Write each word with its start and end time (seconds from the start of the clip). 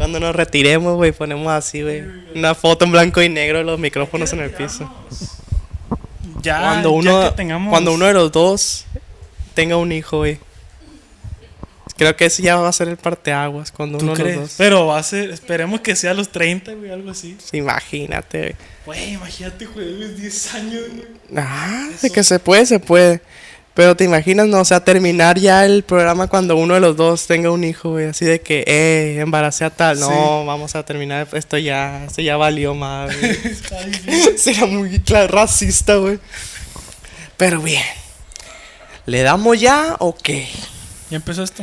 Cuando 0.00 0.18
nos 0.18 0.34
retiremos, 0.34 0.96
güey, 0.96 1.12
ponemos 1.12 1.52
así, 1.52 1.82
güey. 1.82 2.02
Una 2.34 2.54
foto 2.54 2.86
en 2.86 2.90
blanco 2.92 3.20
y 3.20 3.28
negro, 3.28 3.62
los 3.62 3.78
micrófonos 3.78 4.32
en 4.32 4.40
el 4.40 4.50
piso. 4.50 4.90
Ya, 6.40 6.58
Cuando 6.58 6.88
ya 7.02 7.10
uno, 7.18 7.28
que 7.28 7.36
tengamos. 7.36 7.70
cuando 7.70 7.92
uno 7.92 8.06
de 8.06 8.14
los 8.14 8.32
dos 8.32 8.86
tenga 9.52 9.76
un 9.76 9.92
hijo, 9.92 10.16
güey. 10.16 10.38
Creo 11.98 12.16
que 12.16 12.24
ese 12.24 12.42
ya 12.42 12.56
va 12.56 12.66
a 12.66 12.72
ser 12.72 12.88
el 12.88 12.96
parteaguas. 12.96 13.70
Cuando 13.72 13.98
¿Tú 13.98 14.06
uno 14.06 14.14
de 14.14 14.22
crees? 14.22 14.36
los 14.36 14.44
dos. 14.48 14.54
Pero 14.56 14.86
va 14.86 14.98
a 14.98 15.02
ser, 15.02 15.28
esperemos 15.28 15.82
que 15.82 15.94
sea 15.94 16.12
a 16.12 16.14
los 16.14 16.30
30, 16.30 16.72
güey, 16.72 16.90
algo 16.90 17.10
así. 17.10 17.36
Imagínate, 17.52 18.40
güey. 18.40 18.54
Güey, 18.86 19.12
imagínate, 19.12 19.66
güey, 19.66 20.14
10 20.14 20.54
años, 20.54 20.82
güey. 20.94 21.04
Ah, 21.36 21.90
de 22.00 22.08
que 22.08 22.24
se 22.24 22.38
puede, 22.38 22.64
se 22.64 22.80
puede. 22.80 23.20
Pero 23.74 23.96
te 23.96 24.04
imaginas, 24.04 24.48
no, 24.48 24.60
o 24.60 24.64
sea, 24.64 24.84
terminar 24.84 25.38
ya 25.38 25.64
el 25.64 25.84
programa 25.84 26.26
cuando 26.26 26.56
uno 26.56 26.74
de 26.74 26.80
los 26.80 26.96
dos 26.96 27.26
tenga 27.26 27.50
un 27.50 27.62
hijo, 27.64 27.90
güey, 27.90 28.06
así 28.06 28.24
de 28.24 28.40
que, 28.40 28.64
eh, 28.66 29.20
embaracé 29.20 29.64
a 29.64 29.70
tal. 29.70 30.00
No, 30.00 30.08
Sí. 30.08 30.14
vamos 30.46 30.74
a 30.74 30.84
terminar, 30.84 31.28
esto 31.32 31.56
ya, 31.56 32.04
esto 32.04 32.20
ya 32.20 32.36
valió 32.36 32.74
difícil. 33.08 34.38
Será 34.38 34.66
muy 34.66 34.98
racista, 35.28 35.94
güey. 35.96 36.18
Pero 37.36 37.60
bien. 37.62 37.82
¿Le 39.06 39.22
damos 39.22 39.58
ya 39.60 39.96
o 39.98 40.14
qué? 40.14 40.48
¿Ya 41.08 41.16
empezó 41.16 41.42
esto? 41.42 41.62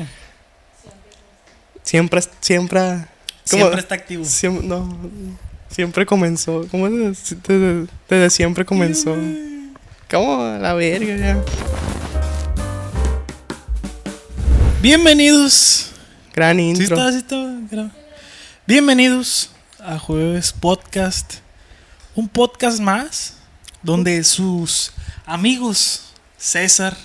Siempre, 1.83 2.21
siempre. 2.41 2.79
¿cómo? 2.81 3.05
Siempre 3.45 3.79
está 3.79 3.95
activo. 3.95 4.25
No, 4.63 4.97
siempre 5.69 6.05
comenzó. 6.05 6.65
¿Cómo 6.71 6.87
es? 6.87 7.35
Desde, 7.47 7.85
desde 8.09 8.29
siempre 8.29 8.65
comenzó. 8.65 9.15
¿Cómo? 10.09 10.57
La 10.59 10.73
verga, 10.73 11.15
ya. 11.15 11.43
Bienvenidos. 14.81 15.89
Gran 16.35 16.57
¿Sí 16.57 16.63
intro. 16.69 17.11
sí? 17.11 17.91
Bienvenidos 18.67 19.49
a 19.79 19.97
Jueves 19.97 20.53
Podcast. 20.53 21.35
Un 22.15 22.27
podcast 22.29 22.79
más 22.79 23.33
donde 23.81 24.23
sus 24.23 24.91
amigos 25.25 26.13
César. 26.37 26.95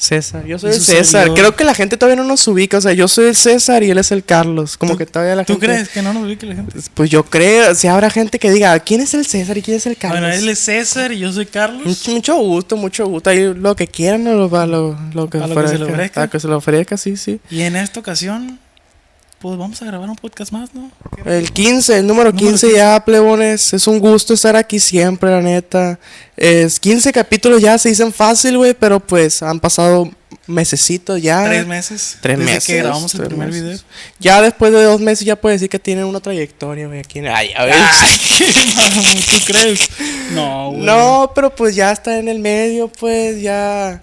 César, 0.00 0.46
yo 0.46 0.58
soy 0.58 0.70
el 0.70 0.80
César. 0.80 1.04
servidor. 1.24 1.38
Creo 1.38 1.56
que 1.56 1.64
la 1.64 1.74
gente 1.74 1.98
todavía 1.98 2.16
no 2.16 2.26
nos 2.26 2.48
ubica. 2.48 2.78
O 2.78 2.80
sea, 2.80 2.94
yo 2.94 3.06
soy 3.06 3.26
el 3.26 3.36
César 3.36 3.82
y 3.82 3.90
él 3.90 3.98
es 3.98 4.10
el 4.12 4.24
Carlos. 4.24 4.78
Como 4.78 4.92
¿Tú- 4.92 4.98
que 4.98 5.04
todavía 5.04 5.36
la 5.36 5.44
¿Tú 5.44 5.52
gente. 5.52 5.66
crees 5.66 5.88
que 5.90 6.00
no 6.00 6.14
nos 6.14 6.22
ubique 6.24 6.46
la 6.46 6.54
gente? 6.54 6.78
Pues 6.94 7.10
yo 7.10 7.22
creo. 7.22 7.74
Si 7.74 7.86
habrá 7.86 8.08
gente 8.08 8.38
que 8.38 8.50
diga, 8.50 8.78
¿quién 8.80 9.02
es 9.02 9.12
el 9.12 9.26
César 9.26 9.58
y 9.58 9.62
quién 9.62 9.76
es 9.76 9.84
el 9.84 9.98
Carlos? 9.98 10.20
Bueno, 10.20 10.34
él 10.34 10.48
es 10.48 10.58
César 10.58 11.12
y 11.12 11.18
yo 11.18 11.30
soy 11.30 11.44
Carlos. 11.44 11.84
Mucho, 11.86 12.10
mucho 12.12 12.36
gusto, 12.38 12.76
mucho 12.78 13.06
gusto. 13.08 13.28
Ahí 13.28 13.52
lo 13.54 13.76
que 13.76 13.88
quieran, 13.88 14.24
lo, 14.24 14.48
lo, 14.48 14.66
lo, 14.66 14.98
lo 15.12 15.28
que, 15.28 15.36
A 15.38 15.46
lo 15.46 15.54
que 15.62 15.68
se 15.68 15.78
le 15.78 15.84
ofrezca. 15.84 16.22
A 16.22 16.28
que 16.30 16.40
se 16.40 16.48
le 16.48 16.54
ofrezca, 16.54 16.96
sí, 16.96 17.18
sí. 17.18 17.38
Y 17.50 17.60
en 17.60 17.76
esta 17.76 18.00
ocasión, 18.00 18.58
pues 19.40 19.56
vamos 19.56 19.80
a 19.80 19.86
grabar 19.86 20.08
un 20.10 20.16
podcast 20.16 20.52
más, 20.52 20.74
¿no? 20.74 20.90
El 21.24 21.50
15, 21.50 21.98
el 21.98 22.06
número 22.06 22.30
Número 22.30 22.50
15 22.50 22.74
ya, 22.74 23.02
plebones. 23.02 23.72
Es 23.72 23.86
un 23.86 23.98
gusto 23.98 24.34
estar 24.34 24.54
aquí 24.54 24.78
siempre, 24.78 25.30
la 25.30 25.40
neta. 25.40 25.98
Es 26.36 26.78
15 26.78 27.10
capítulos 27.12 27.62
ya 27.62 27.78
se 27.78 27.88
dicen 27.88 28.12
fácil, 28.12 28.58
güey, 28.58 28.74
pero 28.74 29.00
pues 29.00 29.42
han 29.42 29.58
pasado 29.58 30.10
mesecitos 30.46 31.22
ya. 31.22 31.44
Tres 31.44 31.66
meses. 31.66 32.18
Tres 32.20 32.38
desde 32.38 32.52
meses. 32.52 32.66
que 32.66 32.76
grabamos 32.76 33.14
el 33.14 33.26
primer 33.28 33.48
meses. 33.48 33.62
video. 33.62 33.78
Ya 34.18 34.42
después 34.42 34.72
de 34.72 34.82
dos 34.82 35.00
meses 35.00 35.24
ya 35.24 35.36
puede 35.36 35.54
decir 35.54 35.70
que 35.70 35.78
tienen 35.78 36.04
una 36.04 36.20
trayectoria, 36.20 36.86
güey, 36.86 37.00
aquí. 37.00 37.20
Ay, 37.20 37.52
a 37.56 37.64
ver. 37.64 37.74
Mamón, 38.76 39.04
¿tú 39.30 39.44
crees? 39.46 39.88
No, 40.32 40.72
güey. 40.72 40.82
No, 40.82 41.32
pero 41.34 41.54
pues 41.54 41.74
ya 41.74 41.92
está 41.92 42.18
en 42.18 42.28
el 42.28 42.38
medio, 42.40 42.88
pues 42.88 43.40
ya. 43.40 44.02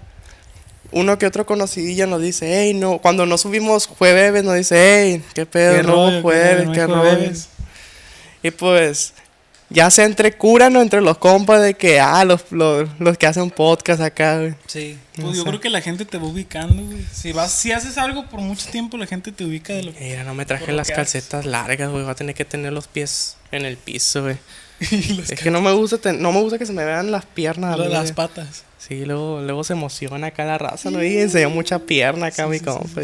Uno 0.90 1.18
que 1.18 1.26
otro 1.26 1.44
conocidilla 1.44 2.06
nos 2.06 2.22
dice, 2.22 2.60
hey, 2.62 2.74
no. 2.74 2.98
Cuando 2.98 3.26
no 3.26 3.36
subimos 3.38 3.86
jueves, 3.86 4.42
nos 4.44 4.54
dice, 4.54 4.76
hey, 4.78 5.22
qué 5.34 5.44
pedo, 5.46 5.76
Qué 5.76 5.82
no 5.82 5.92
rollo, 5.92 6.22
jueves, 6.22 6.68
qué 6.72 6.84
jueves. 6.86 7.48
Y 8.42 8.50
pues, 8.52 9.12
ya 9.68 9.90
se 9.90 10.04
entre 10.04 10.32
curan 10.32 10.72
¿no? 10.72 10.80
entre 10.80 11.02
los 11.02 11.18
compas 11.18 11.60
de 11.60 11.74
que, 11.74 12.00
ah, 12.00 12.24
los, 12.24 12.40
los, 12.50 12.88
los 12.98 13.18
que 13.18 13.26
hacen 13.26 13.50
podcast 13.50 14.00
acá, 14.00 14.38
güey. 14.38 14.54
Sí. 14.66 14.96
No 15.16 15.24
Pues 15.26 15.36
yo 15.36 15.42
sé. 15.42 15.48
creo 15.50 15.60
que 15.60 15.68
la 15.68 15.80
gente 15.82 16.04
te 16.06 16.16
va 16.16 16.24
ubicando, 16.24 16.82
güey. 16.82 17.04
Si 17.12 17.32
vas, 17.32 17.52
si 17.52 17.72
haces 17.72 17.98
algo 17.98 18.26
por 18.26 18.40
mucho 18.40 18.66
tiempo, 18.70 18.96
la 18.96 19.06
gente 19.06 19.30
te 19.32 19.44
ubica 19.44 19.74
de 19.74 19.82
lo 19.82 19.92
que. 19.92 20.00
Mira, 20.04 20.24
no 20.24 20.34
me 20.34 20.46
traje 20.46 20.72
las 20.72 20.88
calcetas 20.90 21.44
largas, 21.44 21.90
güey. 21.90 22.02
Voy 22.04 22.10
a 22.12 22.14
tener 22.14 22.34
que 22.34 22.44
tener 22.46 22.72
los 22.72 22.86
pies 22.86 23.36
en 23.52 23.66
el 23.66 23.76
piso, 23.76 24.22
güey. 24.22 24.36
Es 24.80 25.38
que 25.40 25.50
no 25.50 25.60
me 25.60 25.72
gusta, 25.72 25.98
ten- 25.98 26.22
no 26.22 26.30
me 26.32 26.40
gusta 26.40 26.56
que 26.56 26.64
se 26.64 26.72
me 26.72 26.84
vean 26.84 27.10
las 27.10 27.26
piernas. 27.26 27.76
lo 27.76 27.82
de 27.82 27.88
güey. 27.90 28.00
las 28.00 28.12
patas. 28.12 28.62
Sí, 28.78 29.04
luego, 29.04 29.40
luego 29.42 29.64
se 29.64 29.72
emociona 29.74 30.28
acá 30.28 30.44
la 30.44 30.56
raza, 30.56 30.90
¿no? 30.90 31.02
Y 31.02 31.18
enseña 31.18 31.48
mucha 31.48 31.78
pierna 31.80 32.26
acá, 32.28 32.44
Sí, 32.44 32.50
mi 32.50 32.58
sí, 32.58 32.64
compa. 32.64 33.00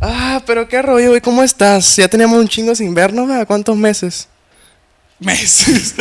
Ah, 0.00 0.42
pero 0.46 0.66
qué 0.68 0.80
rollo, 0.80 1.10
güey, 1.10 1.20
¿cómo 1.20 1.42
estás? 1.42 1.96
Ya 1.96 2.08
teníamos 2.08 2.38
un 2.38 2.48
chingo 2.48 2.74
sin 2.74 2.94
vernos, 2.94 3.28
¿verdad? 3.28 3.46
¿Cuántos 3.46 3.76
meses? 3.76 4.28
Meses. 5.18 5.94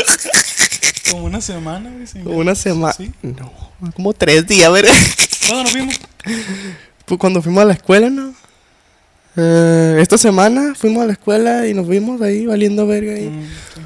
Como 1.12 1.25
una 1.25 1.41
semana, 1.41 1.89
güey. 1.91 2.07
sin 2.07 2.25
Una 2.28 2.51
ver. 2.51 2.56
semana. 2.56 2.94
Sí. 2.94 3.12
No, 3.22 3.51
como 3.95 4.13
tres 4.13 4.45
días, 4.47 4.72
¿verdad? 4.72 4.94
¿Cuándo 5.47 5.63
nos 5.63 5.73
vimos? 5.73 6.00
Pues 7.06 7.19
cuando 7.19 7.41
fuimos 7.41 7.62
a 7.63 7.66
la 7.66 7.73
escuela, 7.73 8.09
¿no? 8.09 8.34
Eh, 9.35 9.97
esta 10.00 10.18
semana 10.18 10.75
fuimos 10.75 11.03
a 11.03 11.07
la 11.07 11.13
escuela 11.13 11.66
y 11.68 11.73
nos 11.73 11.88
vimos 11.88 12.22
ahí 12.22 12.45
valiendo 12.45 12.85
verga 12.85 13.13
ahí. 13.13 13.29
Mm, 13.29 13.44
sí. 13.75 13.81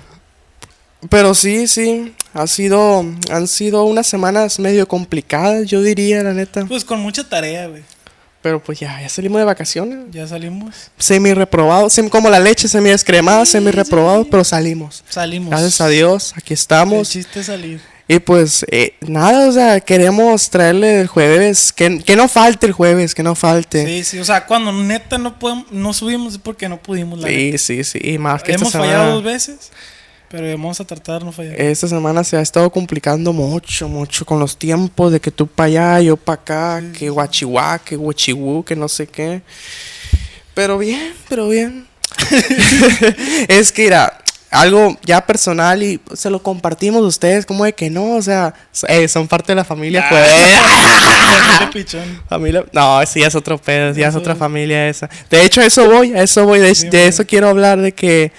Pero 1.09 1.34
sí, 1.34 1.68
sí, 1.68 2.14
ha 2.34 2.48
sido, 2.48 3.06
han 3.32 3.48
sido 3.48 3.84
unas 3.84 4.08
semanas 4.08 4.60
medio 4.60 4.88
complicadas, 4.88 5.68
yo 5.68 5.82
diría, 5.82 6.24
la 6.24 6.34
neta. 6.34 6.66
Pues 6.66 6.84
con 6.86 7.00
mucha 7.00 7.28
tarea, 7.28 7.68
güey. 7.68 7.84
Pero 8.42 8.62
pues 8.62 8.78
ya, 8.80 9.00
ya 9.02 9.08
salimos 9.08 9.40
de 9.40 9.46
vacaciones. 9.46 10.00
Ya 10.12 10.28
salimos. 10.28 10.76
Semi 10.98 11.34
reprobado, 11.34 11.88
sem- 11.88 12.10
como 12.10 12.30
la 12.30 12.40
leche 12.42 12.68
semi 12.68 12.90
descremada, 12.90 13.46
semi 13.46 13.72
reprobado, 13.72 14.26
pero 14.30 14.44
salimos. 14.44 15.04
Salimos. 15.08 15.50
Gracias 15.50 15.80
a 15.80 15.88
Dios, 15.88 16.34
aquí 16.36 16.54
El 16.54 16.60
estamos. 16.60 17.10
chiste 17.10 17.40
es 17.40 17.46
salir. 17.46 17.80
Y 18.06 18.20
pues 18.20 18.66
eh, 18.70 18.96
nada, 19.00 19.48
o 19.48 19.52
sea, 19.54 19.80
queremos 19.80 20.50
traerle 20.50 21.00
el 21.00 21.08
jueves, 21.08 21.72
que, 21.72 22.00
que 22.00 22.18
no 22.18 22.28
falte 22.28 22.66
el 22.66 22.74
jueves, 22.74 23.16
que 23.16 23.24
no 23.24 23.34
falte. 23.34 23.86
Sí, 23.86 24.04
sí. 24.04 24.20
O 24.20 24.26
sea, 24.26 24.46
cuando 24.46 24.74
neta 24.74 25.18
no 25.18 25.40
podemos, 25.40 25.72
no 25.72 25.94
subimos 25.94 26.34
es 26.34 26.40
porque 26.40 26.68
no 26.68 26.82
pudimos. 26.82 27.20
La 27.20 27.30
Sí, 27.30 27.58
sí, 27.58 27.84
sí, 27.86 28.00
y 28.04 28.18
más 28.18 28.44
que 28.44 28.52
esta 28.52 28.64
Hemos 28.64 28.74
fallado 28.74 29.06
dos 29.06 29.20
semana, 29.22 29.34
veces, 29.34 29.72
pero 30.34 30.48
vamos 30.48 30.80
a 30.80 30.84
tratar 30.84 31.24
no 31.24 31.32
fallar. 31.32 31.62
esta 31.62 31.88
semana 31.88 32.24
se 32.24 32.36
ha 32.36 32.42
estado 32.42 32.68
complicando 32.72 33.32
mucho, 33.34 33.88
mucho 33.88 34.26
con 34.26 34.40
los 34.40 34.58
tiempos 34.58 35.12
de 35.12 35.22
que 35.22 35.30
tú 35.30 35.46
para 35.46 35.68
allá, 35.68 36.00
yo 36.00 36.18
para 36.18 36.42
acá, 36.42 36.84
que 36.98 37.08
guachihuá, 37.12 37.78
que 37.78 37.96
guachiwú, 37.96 38.64
que 38.64 38.76
no 38.76 38.88
sé 38.88 39.06
qué. 39.06 39.44
Pero 40.56 40.80
bien, 40.80 41.14
pero 41.30 41.50
bien. 41.50 41.86
es 43.48 43.72
que 43.72 43.86
era 43.86 44.24
algo 44.50 44.98
ya 45.04 45.26
personal 45.26 45.84
y 45.84 46.02
se 46.14 46.32
lo 46.32 46.42
compartimos 46.42 47.04
a 47.04 47.08
ustedes, 47.08 47.46
como 47.46 47.66
de 47.66 47.74
que 47.74 47.92
no, 47.92 48.16
o 48.16 48.22
sea, 48.24 48.56
eh, 48.88 49.08
son 49.08 49.28
parte 49.28 49.52
de 49.52 49.58
la 49.58 49.64
familia, 49.64 50.06
pues. 50.10 50.30
Qué 51.60 51.68
pichón. 51.68 52.24
Familia, 52.28 52.66
no, 52.72 53.06
sí, 53.06 53.22
es 53.22 53.36
otro 53.36 53.58
pedo, 53.58 53.94
ya 53.94 54.08
es 54.08 54.16
otra 54.16 54.36
familia 54.36 54.88
esa. 54.88 55.10
De 55.30 55.44
hecho, 55.44 55.62
a 55.62 55.66
eso 55.66 55.88
voy, 55.90 56.14
a 56.14 56.24
eso 56.24 56.46
voy, 56.46 56.60
de, 56.60 56.74
Sí, 56.74 56.88
eso 56.92 57.26
quiero 57.26 57.50
hablar, 57.50 57.80
de 57.80 57.92
que, 57.92 58.32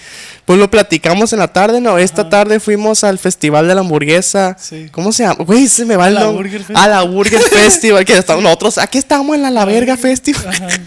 pues 0.45 0.59
lo 0.59 0.69
platicamos 0.69 1.33
en 1.33 1.39
la 1.39 1.47
tarde, 1.47 1.81
¿no? 1.81 1.97
Esta 1.97 2.21
Ajá. 2.21 2.29
tarde 2.29 2.59
fuimos 2.59 3.03
al 3.03 3.17
Festival 3.19 3.67
de 3.67 3.73
la 3.75 3.81
Hamburguesa. 3.81 4.55
Sí. 4.59 4.87
¿Cómo 4.91 5.11
se 5.11 5.23
llama? 5.23 5.43
Güey, 5.43 5.67
se 5.67 5.85
me 5.85 5.95
va 5.95 6.05
A 6.05 6.07
el 6.09 6.13
la 6.13 6.19
nombre. 6.21 6.43
Burger 6.43 6.59
Festival. 6.63 6.83
A 6.83 6.87
la 6.87 7.01
Burger 7.03 7.41
Festival, 7.41 8.05
que 8.05 8.17
estamos 8.17 8.43
nosotros, 8.43 8.77
aquí 8.77 8.97
estamos 8.99 9.35
en 9.35 9.41
la 9.41 9.49
La 9.51 9.65
Verga 9.65 9.97
Festival. 9.97 10.47
Ajá. 10.47 10.67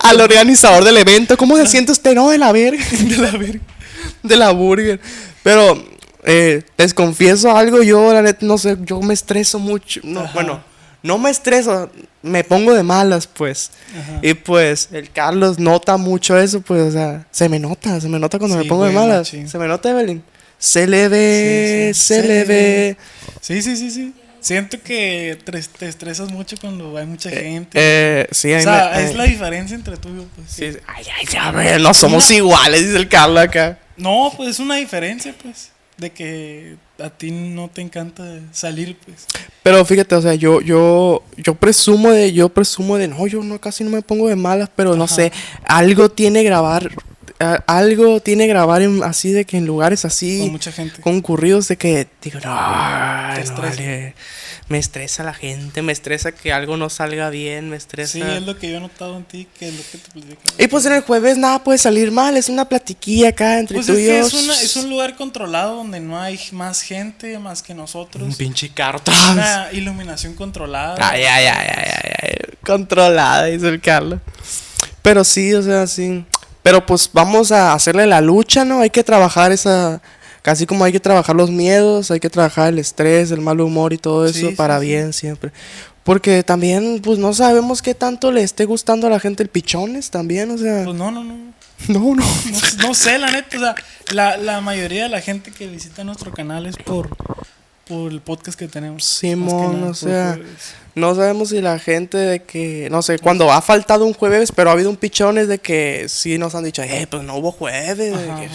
Al 0.00 0.20
organizador 0.20 0.84
del 0.84 0.96
evento, 0.98 1.36
¿cómo 1.36 1.56
se 1.56 1.66
siente 1.66 1.92
usted? 1.92 2.14
No, 2.14 2.28
de 2.30 2.38
la 2.38 2.52
verga. 2.52 2.84
De 3.00 3.16
la 3.16 3.30
verga. 3.30 3.60
de 4.22 4.36
la 4.36 4.50
burger. 4.50 5.00
Pero 5.42 5.82
eh, 6.24 6.62
les 6.76 6.92
confieso 6.92 7.56
algo, 7.56 7.82
yo 7.82 8.12
la 8.12 8.20
neta 8.22 8.44
no 8.44 8.58
sé, 8.58 8.76
yo 8.82 9.00
me 9.00 9.14
estreso 9.14 9.58
mucho. 9.58 10.00
No, 10.02 10.20
Ajá. 10.20 10.30
bueno, 10.34 10.62
no 11.04 11.18
me 11.18 11.28
estreso, 11.30 11.90
me 12.22 12.42
pongo 12.42 12.72
de 12.74 12.82
malas, 12.82 13.26
pues. 13.26 13.70
Ajá. 13.96 14.18
Y 14.22 14.32
pues 14.34 14.88
el 14.90 15.10
Carlos 15.12 15.58
nota 15.58 15.96
mucho 15.98 16.36
eso, 16.38 16.60
pues, 16.62 16.80
o 16.82 16.90
sea, 16.90 17.26
se 17.30 17.48
me 17.48 17.58
nota, 17.60 18.00
se 18.00 18.08
me 18.08 18.18
nota 18.18 18.38
cuando 18.38 18.56
me 18.56 18.62
Sí, 18.64 18.68
pongo 18.68 18.86
de 18.86 18.92
malas. 18.92 19.28
Se 19.28 19.58
me 19.58 19.68
nota, 19.68 19.90
Evelyn. 19.90 20.22
Se 20.58 20.86
le 20.86 21.08
ve, 21.08 21.92
Sí, 21.92 22.00
sí, 22.00 22.06
se 22.06 22.22
se 22.22 22.26
le 22.28 22.44
ve. 22.44 22.96
Sí, 23.42 23.60
sí, 23.62 23.76
sí, 23.76 23.90
sí. 23.90 24.14
Siento 24.40 24.78
que 24.82 25.38
te, 25.44 25.62
te 25.62 25.88
estresas 25.88 26.30
mucho 26.30 26.56
cuando 26.60 26.96
hay 26.96 27.06
mucha 27.06 27.28
gente. 27.30 27.70
Eh, 27.74 28.26
sí, 28.30 28.52
a 28.54 28.58
o 28.58 28.60
sea, 28.62 28.92
me- 28.94 29.04
es 29.04 29.10
eh, 29.10 29.14
la 29.14 29.24
diferencia 29.24 29.74
entre 29.74 29.96
tú 29.98 30.08
y 30.08 30.16
yo, 30.16 30.24
pues. 30.34 30.50
sí, 30.50 30.64
ay, 30.86 31.04
ay, 31.18 31.26
ya, 31.30 31.50
ve, 31.50 31.78
no 31.78 31.92
somos 31.94 32.30
iguales, 32.30 32.80
dice 32.86 32.96
el 32.96 33.08
Carlos 33.08 33.42
acá. 33.42 33.78
No, 33.96 34.32
pues 34.36 34.50
es 34.50 34.58
una 34.58 34.76
diferencia, 34.76 35.34
pues. 35.42 35.70
De 35.96 36.10
que 36.10 36.76
a 36.98 37.08
ti 37.08 37.30
no 37.30 37.68
te 37.68 37.80
encanta 37.80 38.24
salir, 38.52 38.96
pues. 39.04 39.26
Pero 39.62 39.84
fíjate, 39.84 40.14
o 40.16 40.22
sea, 40.22 40.34
yo, 40.34 40.60
yo, 40.60 41.22
yo 41.36 41.54
presumo 41.54 42.10
de, 42.10 42.32
yo 42.32 42.48
presumo 42.48 42.96
de, 42.96 43.06
no, 43.08 43.26
yo 43.28 43.42
no 43.44 43.60
casi 43.60 43.84
no 43.84 43.90
me 43.90 44.02
pongo 44.02 44.28
de 44.28 44.34
malas, 44.36 44.68
pero 44.74 44.96
no 44.96 45.06
sé, 45.06 45.30
algo 45.64 46.10
tiene 46.10 46.42
grabar, 46.42 46.90
a- 47.38 47.62
algo 47.68 48.20
tiene 48.20 48.46
grabar 48.48 48.82
en, 48.82 49.02
así 49.04 49.30
de 49.32 49.44
que 49.44 49.56
en 49.56 49.66
lugares 49.66 50.04
así 50.04 50.40
Con 50.40 50.52
mucha 50.52 50.72
gente. 50.72 51.00
concurridos 51.00 51.68
de 51.68 51.76
que 51.76 52.08
digo, 52.22 52.40
no, 52.44 52.50
no 52.50 52.56
vale. 53.62 54.14
Me 54.68 54.78
estresa 54.78 55.22
la 55.24 55.34
gente, 55.34 55.82
me 55.82 55.92
estresa 55.92 56.32
que 56.32 56.50
algo 56.52 56.78
no 56.78 56.88
salga 56.88 57.28
bien, 57.28 57.68
me 57.68 57.76
estresa. 57.76 58.12
Sí, 58.14 58.22
es 58.22 58.42
lo 58.42 58.58
que 58.58 58.70
yo 58.70 58.78
he 58.78 58.80
notado 58.80 59.16
en 59.18 59.24
ti, 59.24 59.46
que 59.58 59.68
es 59.68 59.74
lo 59.74 59.82
que 59.92 59.98
te 59.98 60.10
platico. 60.10 60.40
Y 60.58 60.66
pues 60.68 60.86
en 60.86 60.94
el 60.94 61.02
jueves 61.02 61.36
nada 61.36 61.62
puede 61.62 61.76
salir 61.78 62.10
mal, 62.10 62.34
es 62.38 62.48
una 62.48 62.66
platiquilla 62.66 63.28
acá 63.28 63.58
entre 63.58 63.74
Pues 63.76 63.86
tú 63.86 63.92
es 63.92 63.98
y 64.00 64.02
que 64.06 64.18
yo. 64.20 64.26
es, 64.26 64.32
una- 64.32 64.60
es 64.62 64.76
un 64.76 64.88
lugar 64.88 65.16
controlado 65.16 65.76
donde 65.76 66.00
no 66.00 66.18
hay 66.18 66.40
más 66.52 66.80
gente 66.80 67.38
más 67.38 67.62
que 67.62 67.74
nosotros. 67.74 68.22
Un 68.22 68.34
pinche 68.34 68.70
carro. 68.70 69.00
Una 69.32 69.68
iluminación 69.72 70.32
controlada. 70.34 70.96
Ay, 70.98 71.24
ay, 71.24 71.44
ay, 71.46 71.68
ay, 71.76 71.90
ay, 71.92 72.10
ay, 72.22 72.54
Controlada, 72.64 73.44
dice 73.44 73.68
el 73.68 73.80
Carlos. 73.82 74.20
Pero 75.02 75.22
sí, 75.24 75.52
o 75.52 75.62
sea, 75.62 75.86
sí. 75.86 76.24
Pero 76.62 76.86
pues 76.86 77.10
vamos 77.12 77.52
a 77.52 77.74
hacerle 77.74 78.06
la 78.06 78.22
lucha, 78.22 78.64
¿no? 78.64 78.80
Hay 78.80 78.88
que 78.88 79.04
trabajar 79.04 79.52
esa. 79.52 80.00
Casi 80.44 80.66
como 80.66 80.84
hay 80.84 80.92
que 80.92 81.00
trabajar 81.00 81.34
los 81.34 81.50
miedos, 81.50 82.10
hay 82.10 82.20
que 82.20 82.28
trabajar 82.28 82.68
el 82.68 82.78
estrés, 82.78 83.30
el 83.30 83.40
mal 83.40 83.62
humor 83.62 83.94
y 83.94 83.96
todo 83.96 84.26
eso 84.26 84.40
Sí, 84.40 84.48
sí, 84.50 84.54
para 84.54 84.78
sí. 84.78 84.84
bien 84.88 85.14
siempre. 85.14 85.52
Porque 86.02 86.42
también, 86.42 87.00
pues 87.02 87.18
no 87.18 87.32
sabemos 87.32 87.80
qué 87.80 87.94
tanto 87.94 88.30
le 88.30 88.42
esté 88.42 88.66
gustando 88.66 89.06
a 89.06 89.10
la 89.10 89.18
gente 89.20 89.42
el 89.42 89.48
pichones 89.48 90.10
también, 90.10 90.50
o 90.50 90.58
sea. 90.58 90.84
Pues 90.84 90.94
no, 90.96 91.10
no, 91.10 91.24
no. 91.24 91.34
No, 91.88 91.98
no. 91.98 92.14
No, 92.16 92.88
no 92.88 92.94
sé, 92.94 93.18
la 93.18 93.30
neta. 93.30 93.56
O 93.56 93.60
sea, 93.60 93.74
la, 94.12 94.36
la 94.36 94.60
mayoría 94.60 95.04
de 95.04 95.08
la 95.08 95.22
gente 95.22 95.50
que 95.50 95.66
visita 95.66 96.04
nuestro 96.04 96.30
canal 96.30 96.66
es 96.66 96.76
por, 96.76 97.08
por 97.88 98.12
el 98.12 98.20
podcast 98.20 98.58
que 98.58 98.68
tenemos. 98.68 99.02
Simón, 99.02 99.80
nada, 99.80 99.92
o 99.92 99.94
sea. 99.94 100.38
No 100.94 101.14
sabemos 101.14 101.48
si 101.48 101.62
la 101.62 101.78
gente 101.78 102.18
de 102.18 102.42
que, 102.42 102.88
no 102.90 103.00
sé, 103.00 103.18
cuando 103.18 103.50
ha 103.50 103.62
faltado 103.62 104.04
un 104.04 104.12
jueves, 104.12 104.52
pero 104.54 104.68
ha 104.68 104.74
habido 104.74 104.90
un 104.90 104.96
pichón 104.96 105.38
es 105.38 105.48
de 105.48 105.58
que 105.58 106.04
sí 106.08 106.36
nos 106.36 106.54
han 106.54 106.64
dicho, 106.64 106.82
eh, 106.82 107.06
pues 107.10 107.22
no 107.22 107.36
hubo 107.36 107.50
jueves. 107.50 108.14
Ajá, 108.14 108.40
que-. 108.42 108.48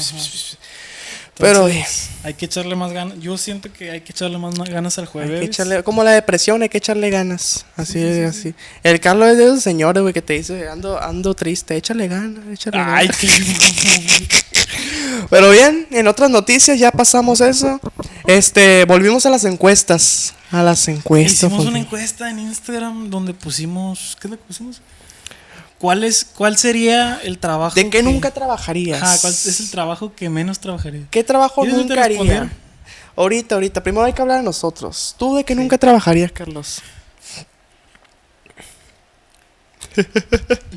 Pero 1.40 1.70
Entonces, 1.70 2.10
hay 2.24 2.34
que 2.34 2.46
echarle 2.46 2.76
más 2.76 2.92
ganas. 2.92 3.18
Yo 3.20 3.38
siento 3.38 3.72
que 3.72 3.92
hay 3.92 4.02
que 4.02 4.12
echarle 4.12 4.38
más 4.38 4.54
ganas 4.56 4.98
al 4.98 5.06
hay 5.06 5.10
jueves. 5.12 5.40
que 5.40 5.46
echarle, 5.46 5.84
como 5.84 6.04
la 6.04 6.12
depresión, 6.12 6.62
hay 6.62 6.68
que 6.70 6.80
echarle 6.80 7.10
ganas. 7.10 7.66
Así, 7.78 7.94
Sí, 7.94 8.00
sí, 8.02 8.14
sí, 8.14 8.22
así. 8.24 8.54
El 8.84 9.00
Carlos 9.00 9.30
es 9.30 9.38
de 9.38 9.46
esos 9.46 9.64
señores, 9.64 10.02
güey, 10.02 10.14
que 10.14 10.22
te 10.22 10.34
dice, 10.34 10.68
ando, 10.68 11.02
ando 11.02 11.34
triste, 11.34 11.78
échale 11.78 12.10
ganas, 12.10 12.44
échale 12.52 12.78
Ay, 12.78 13.08
ganas. 13.08 13.18
qué. 13.22 13.30
Pero 15.30 15.52
bien, 15.52 15.88
en 15.92 16.08
otras 16.08 16.30
noticias 16.30 16.78
ya 16.78 16.92
pasamos 16.92 17.42
eso. 17.42 17.80
Este, 18.28 18.86
volvimos 18.86 19.26
a 19.26 19.30
las 19.30 19.46
encuestas. 19.46 20.34
A 20.52 20.64
las 20.64 20.88
encuestas. 20.88 21.44
Hicimos 21.52 21.66
una 21.66 21.80
encuesta 21.80 22.30
en 22.30 22.40
Instagram 22.40 23.10
donde 23.10 23.34
pusimos. 23.34 24.18
¿Qué 24.20 24.28
es 24.28 24.32
lo 24.32 24.38
que 24.38 24.44
pusimos? 24.44 24.82
¿Cuál, 25.80 26.04
es, 26.04 26.26
¿Cuál 26.26 26.58
sería 26.58 27.20
el 27.24 27.40
trabajo? 27.40 27.74
¿De 27.74 27.90
qué 27.90 28.04
nunca 28.04 28.32
trabajarías? 28.32 29.02
Ajá, 29.02 29.18
¿Cuál 29.22 29.34
es 29.34 29.60
el 29.62 29.72
trabajo 29.72 30.14
que 30.14 30.30
menos 30.30 30.60
trabajaría? 30.60 31.06
¿Qué 31.10 31.24
trabajo 31.24 31.62
¿Quieres 31.62 31.80
nunca 31.80 32.04
haría? 32.04 32.52
Ahorita, 33.16 33.56
ahorita. 33.56 33.82
Primero 33.82 34.06
hay 34.06 34.14
que 34.14 34.22
hablar 34.22 34.38
de 34.40 34.44
nosotros. 34.44 35.16
¿Tú 35.18 35.36
de 35.36 35.44
qué 35.44 35.56
nunca 35.56 35.78
trabajarías, 35.78 36.32
Carlos? 36.32 36.82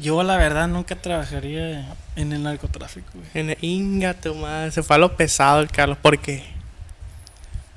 Yo, 0.01 0.23
la 0.23 0.37
verdad, 0.37 0.69
nunca 0.69 0.97
trabajaría 0.97 1.95
en 2.17 2.33
el 2.33 2.43
narcotráfico, 2.43 3.11
güey. 3.15 3.27
En 3.35 3.51
el- 3.51 3.59
Inga, 3.61 4.15
tu 4.15 4.35
madre. 4.35 4.71
Se 4.73 4.83
fue 4.83 4.97
a 4.97 4.99
lo 4.99 5.17
pesado 5.17 5.61
el 5.61 5.69
Carlos. 5.69 5.99
¿Por 6.01 6.19
qué? 6.19 6.43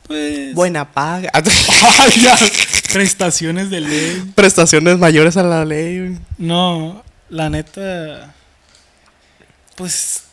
Pues. 0.08 0.54
Buena 0.54 0.92
paga. 0.92 1.32
Prestaciones 2.94 3.70
de 3.70 3.82
ley. 3.82 4.32
Prestaciones 4.36 4.98
mayores 4.98 5.36
a 5.38 5.44
la 5.44 5.66
ley. 5.66 6.00
güey. 6.00 6.20
No, 6.38 7.04
la 7.30 7.50
neta. 7.50 8.34
Pues. 9.76 10.24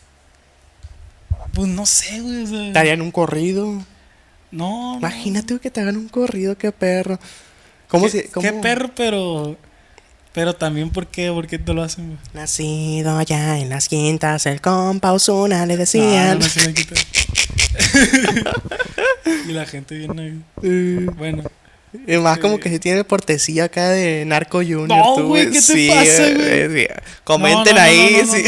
Pues 1.54 1.68
no 1.68 1.84
sé, 1.86 2.20
güey. 2.20 2.44
o 2.44 2.46
sea, 2.46 2.72
Te 2.72 2.78
harían 2.78 3.02
un 3.02 3.10
corrido. 3.10 3.66
no. 4.50 4.92
no. 4.92 4.96
Imagínate 4.98 5.58
que 5.58 5.70
te 5.70 5.80
hagan 5.80 5.96
un 5.96 6.08
corrido. 6.08 6.56
Qué 6.56 6.72
perro. 6.72 7.18
¿Cómo 7.88 8.04
¿Qué, 8.06 8.10
se.? 8.10 8.28
cómo- 8.30 8.46
qué 8.46 8.52
perro, 8.54 8.90
pero. 8.94 9.56
Pero 10.32 10.54
también, 10.54 10.88
¿por 10.88 11.06
qué? 11.08 11.30
¿Por 11.30 11.46
qué 11.46 11.58
te 11.58 11.74
lo 11.74 11.82
hacen, 11.82 12.06
güey? 12.06 12.18
Nacido 12.32 13.18
allá 13.18 13.58
en 13.58 13.68
las 13.68 13.86
quintas, 13.90 14.46
el 14.46 14.62
compa 14.62 15.12
Osuna 15.12 15.66
le 15.66 15.74
Ah, 15.74 15.76
decían. 15.76 16.38
no, 16.38 16.44
sí 16.46 16.60
me 16.66 16.72
quita. 16.72 16.94
y 19.48 19.52
la 19.52 19.66
gente 19.66 19.94
viene 19.98 20.22
ahí. 20.62 21.04
Bueno. 21.16 21.42
Y 22.06 22.16
más 22.16 22.38
como 22.38 22.58
que 22.58 22.70
si 22.70 22.78
tiene 22.78 23.04
portecilla 23.04 23.64
acá 23.64 23.90
de 23.90 24.24
Narco 24.24 24.58
Junior. 24.58 24.88
No, 24.88 25.22
güey, 25.24 25.46
¿qué 25.46 25.52
te 25.56 25.62
Sí, 25.62 25.88
pasa, 25.90 26.30
güey? 26.34 26.88
Comenten 27.24 27.74
No, 27.76 27.80
no, 27.80 27.86
no, 27.86 27.92
ahí. 27.92 28.22
no, 28.24 28.32
sí. 28.34 28.44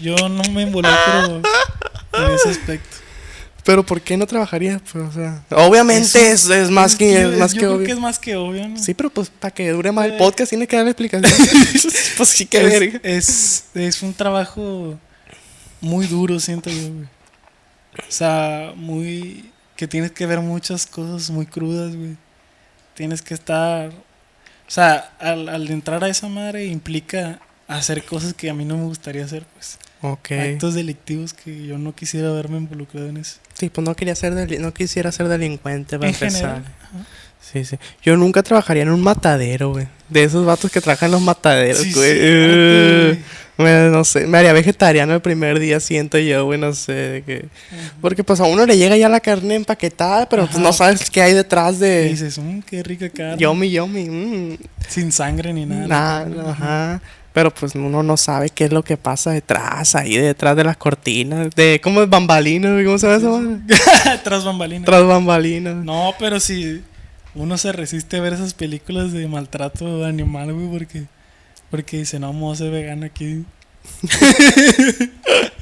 Yo 0.00 0.16
no 0.28 0.42
me 0.52 0.62
involucro 0.62 1.42
en 2.14 2.30
ese 2.34 2.48
aspecto. 2.50 2.96
Pero 3.64 3.84
¿por 3.84 4.00
qué 4.00 4.16
no 4.16 4.26
trabajaría? 4.26 4.80
Pues, 4.92 5.04
o 5.08 5.12
sea, 5.12 5.42
obviamente 5.50 6.30
es, 6.30 6.48
es 6.48 6.70
más 6.70 6.94
que, 6.94 7.12
Yo- 7.12 7.32
es 7.32 7.38
más 7.38 7.52
yo 7.52 7.54
que 7.54 7.58
creo 7.66 7.74
obvio. 7.74 7.86
que 7.86 7.92
es 7.92 7.98
más 7.98 8.18
que 8.18 8.36
obvio, 8.36 8.68
¿no? 8.68 8.78
Sí, 8.82 8.94
pero 8.94 9.10
pues 9.10 9.28
para 9.28 9.52
que 9.52 9.68
dure 9.70 9.90
más 9.90 10.06
el 10.06 10.12
Eh. 10.12 10.16
podcast 10.18 10.50
tiene 10.50 10.66
que 10.68 10.76
dar 10.76 10.86
explicación. 10.86 11.32
pues 12.16 12.28
sí 12.28 12.46
que 12.46 12.62
verga. 12.62 13.00
es, 13.02 13.28
es, 13.28 13.64
es 13.74 14.02
un 14.02 14.14
trabajo 14.14 14.96
muy 15.80 16.06
duro, 16.06 16.38
siento 16.38 16.70
yo, 16.70 16.76
güey. 16.92 17.06
O 18.08 18.10
sea, 18.12 18.72
muy... 18.76 19.50
Que 19.76 19.86
tienes 19.86 20.12
que 20.12 20.26
ver 20.26 20.40
muchas 20.40 20.86
cosas 20.86 21.30
muy 21.30 21.46
crudas, 21.46 21.94
güey. 21.94 22.16
Tienes 22.94 23.22
que 23.22 23.34
estar... 23.34 23.90
O 23.90 24.70
sea, 24.70 25.12
al, 25.20 25.48
al 25.48 25.70
entrar 25.70 26.02
a 26.02 26.08
esa 26.08 26.28
madre 26.28 26.66
implica 26.66 27.40
hacer 27.68 28.04
cosas 28.04 28.34
que 28.34 28.50
a 28.50 28.54
mí 28.54 28.64
no 28.64 28.76
me 28.76 28.84
gustaría 28.84 29.24
hacer, 29.24 29.44
pues. 29.54 29.78
Ok. 30.12 30.32
Actos 30.32 30.74
delictivos 30.74 31.32
que 31.34 31.66
yo 31.66 31.78
no 31.78 31.94
quisiera 31.94 32.30
verme 32.32 32.58
involucrado 32.58 33.08
en 33.08 33.16
eso. 33.18 33.38
Sí, 33.54 33.68
pues 33.70 33.86
no 33.86 33.94
quería 33.94 34.14
ser 34.14 34.32
no 34.60 34.72
quisiera 34.74 35.10
ser 35.12 35.28
delincuente 35.28 35.98
para 35.98 36.10
empezar. 36.10 36.62
Sí, 37.40 37.64
sí. 37.64 37.76
Yo 38.02 38.16
nunca 38.16 38.42
trabajaría 38.42 38.82
en 38.82 38.90
un 38.90 39.00
matadero, 39.02 39.70
güey. 39.70 39.86
De 40.08 40.24
esos 40.24 40.44
vatos 40.44 40.70
que 40.70 40.80
trabajan 40.80 41.06
en 41.08 41.12
los 41.12 41.20
mataderos, 41.22 41.78
Sí, 41.78 41.92
güey. 41.92 42.12
sí, 42.12 42.18
güey. 42.18 43.18
me- 43.58 43.88
no 43.90 44.04
sé, 44.04 44.26
me 44.26 44.36
haría 44.38 44.52
vegetariano 44.52 45.14
el 45.14 45.20
primer 45.20 45.58
día, 45.60 45.78
siento 45.80 46.18
yo, 46.18 46.44
güey, 46.44 46.58
no 46.58 46.72
sé. 46.74 46.92
de 46.92 47.22
que- 47.22 47.46
Porque 48.00 48.24
pues 48.24 48.40
a 48.40 48.44
uno 48.44 48.66
le 48.66 48.76
llega 48.76 48.96
ya 48.96 49.08
la 49.08 49.20
carne 49.20 49.54
empaquetada, 49.54 50.28
pero 50.28 50.46
pues 50.46 50.58
no 50.58 50.72
sabes 50.72 51.08
qué 51.08 51.22
hay 51.22 51.34
detrás 51.34 51.76
Y 51.76 51.78
de... 51.78 52.08
dices, 52.08 52.36
mmm, 52.38 52.60
qué 52.60 52.82
rica 52.82 53.08
carne. 53.10 53.38
Yomi, 53.38 53.70
yomi. 53.70 54.04
mm. 54.08 54.58
Sin 54.88 55.12
sangre 55.12 55.52
ni 55.52 55.66
nada. 55.66 56.24
No, 56.26 56.48
ajá. 56.50 57.00
Pero 57.36 57.50
pues 57.50 57.74
uno 57.74 58.02
no 58.02 58.16
sabe 58.16 58.48
qué 58.48 58.64
es 58.64 58.72
lo 58.72 58.82
que 58.82 58.96
pasa 58.96 59.30
detrás, 59.30 59.94
ahí 59.94 60.16
detrás 60.16 60.56
de 60.56 60.64
las 60.64 60.78
cortinas, 60.78 61.50
de 61.54 61.82
cómo 61.84 62.00
es 62.00 62.08
bambalinas, 62.08 62.72
güey, 62.72 62.86
¿cómo 62.86 62.98
se 62.98 63.08
llama 63.08 63.18
eso? 63.18 64.18
Tras 64.24 64.42
bambalinas. 64.42 64.86
Tras 64.86 65.06
bambalinas. 65.06 65.76
No, 65.84 66.14
pero 66.18 66.40
si 66.40 66.82
uno 67.34 67.58
se 67.58 67.72
resiste 67.72 68.16
a 68.16 68.22
ver 68.22 68.32
esas 68.32 68.54
películas 68.54 69.12
de 69.12 69.28
maltrato 69.28 70.06
animal, 70.06 70.54
güey, 70.54 70.66
porque, 70.70 71.04
porque 71.70 71.98
dice, 71.98 72.18
no, 72.18 72.28
vamos 72.28 72.54
a 72.54 72.64
ser 72.64 72.72
vegano 72.72 73.04
aquí. 73.04 73.44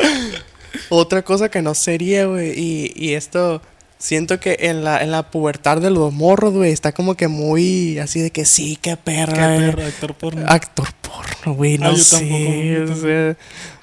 Otra 0.90 1.22
cosa 1.22 1.48
que 1.48 1.60
no 1.60 1.74
sería, 1.74 2.26
güey, 2.26 2.52
y, 2.56 2.92
y 2.94 3.14
esto 3.14 3.60
siento 4.04 4.38
que 4.38 4.56
en 4.60 4.84
la, 4.84 5.02
en 5.02 5.10
la 5.10 5.30
pubertad 5.30 5.78
de 5.78 5.88
los 5.90 6.12
morros, 6.12 6.52
güey, 6.52 6.72
está 6.72 6.92
como 6.92 7.14
que 7.16 7.26
muy 7.26 7.98
así 7.98 8.20
de 8.20 8.30
que 8.30 8.44
sí, 8.44 8.78
qué 8.80 8.98
perra. 8.98 9.56
Qué 9.56 9.56
eh. 9.56 9.70
perro, 9.70 9.86
actor 9.86 10.14
porno. 10.14 10.44
Actor 10.46 10.88
porno, 11.00 11.54
güey, 11.54 11.78
no 11.78 11.86
Ah, 11.86 11.92
yo 11.92 12.04
sé. 12.04 12.18
tampoco, 12.18 12.52
yo 12.52 12.82
o 12.82 12.86
tampoco. 12.86 13.06
sea, 13.06 13.36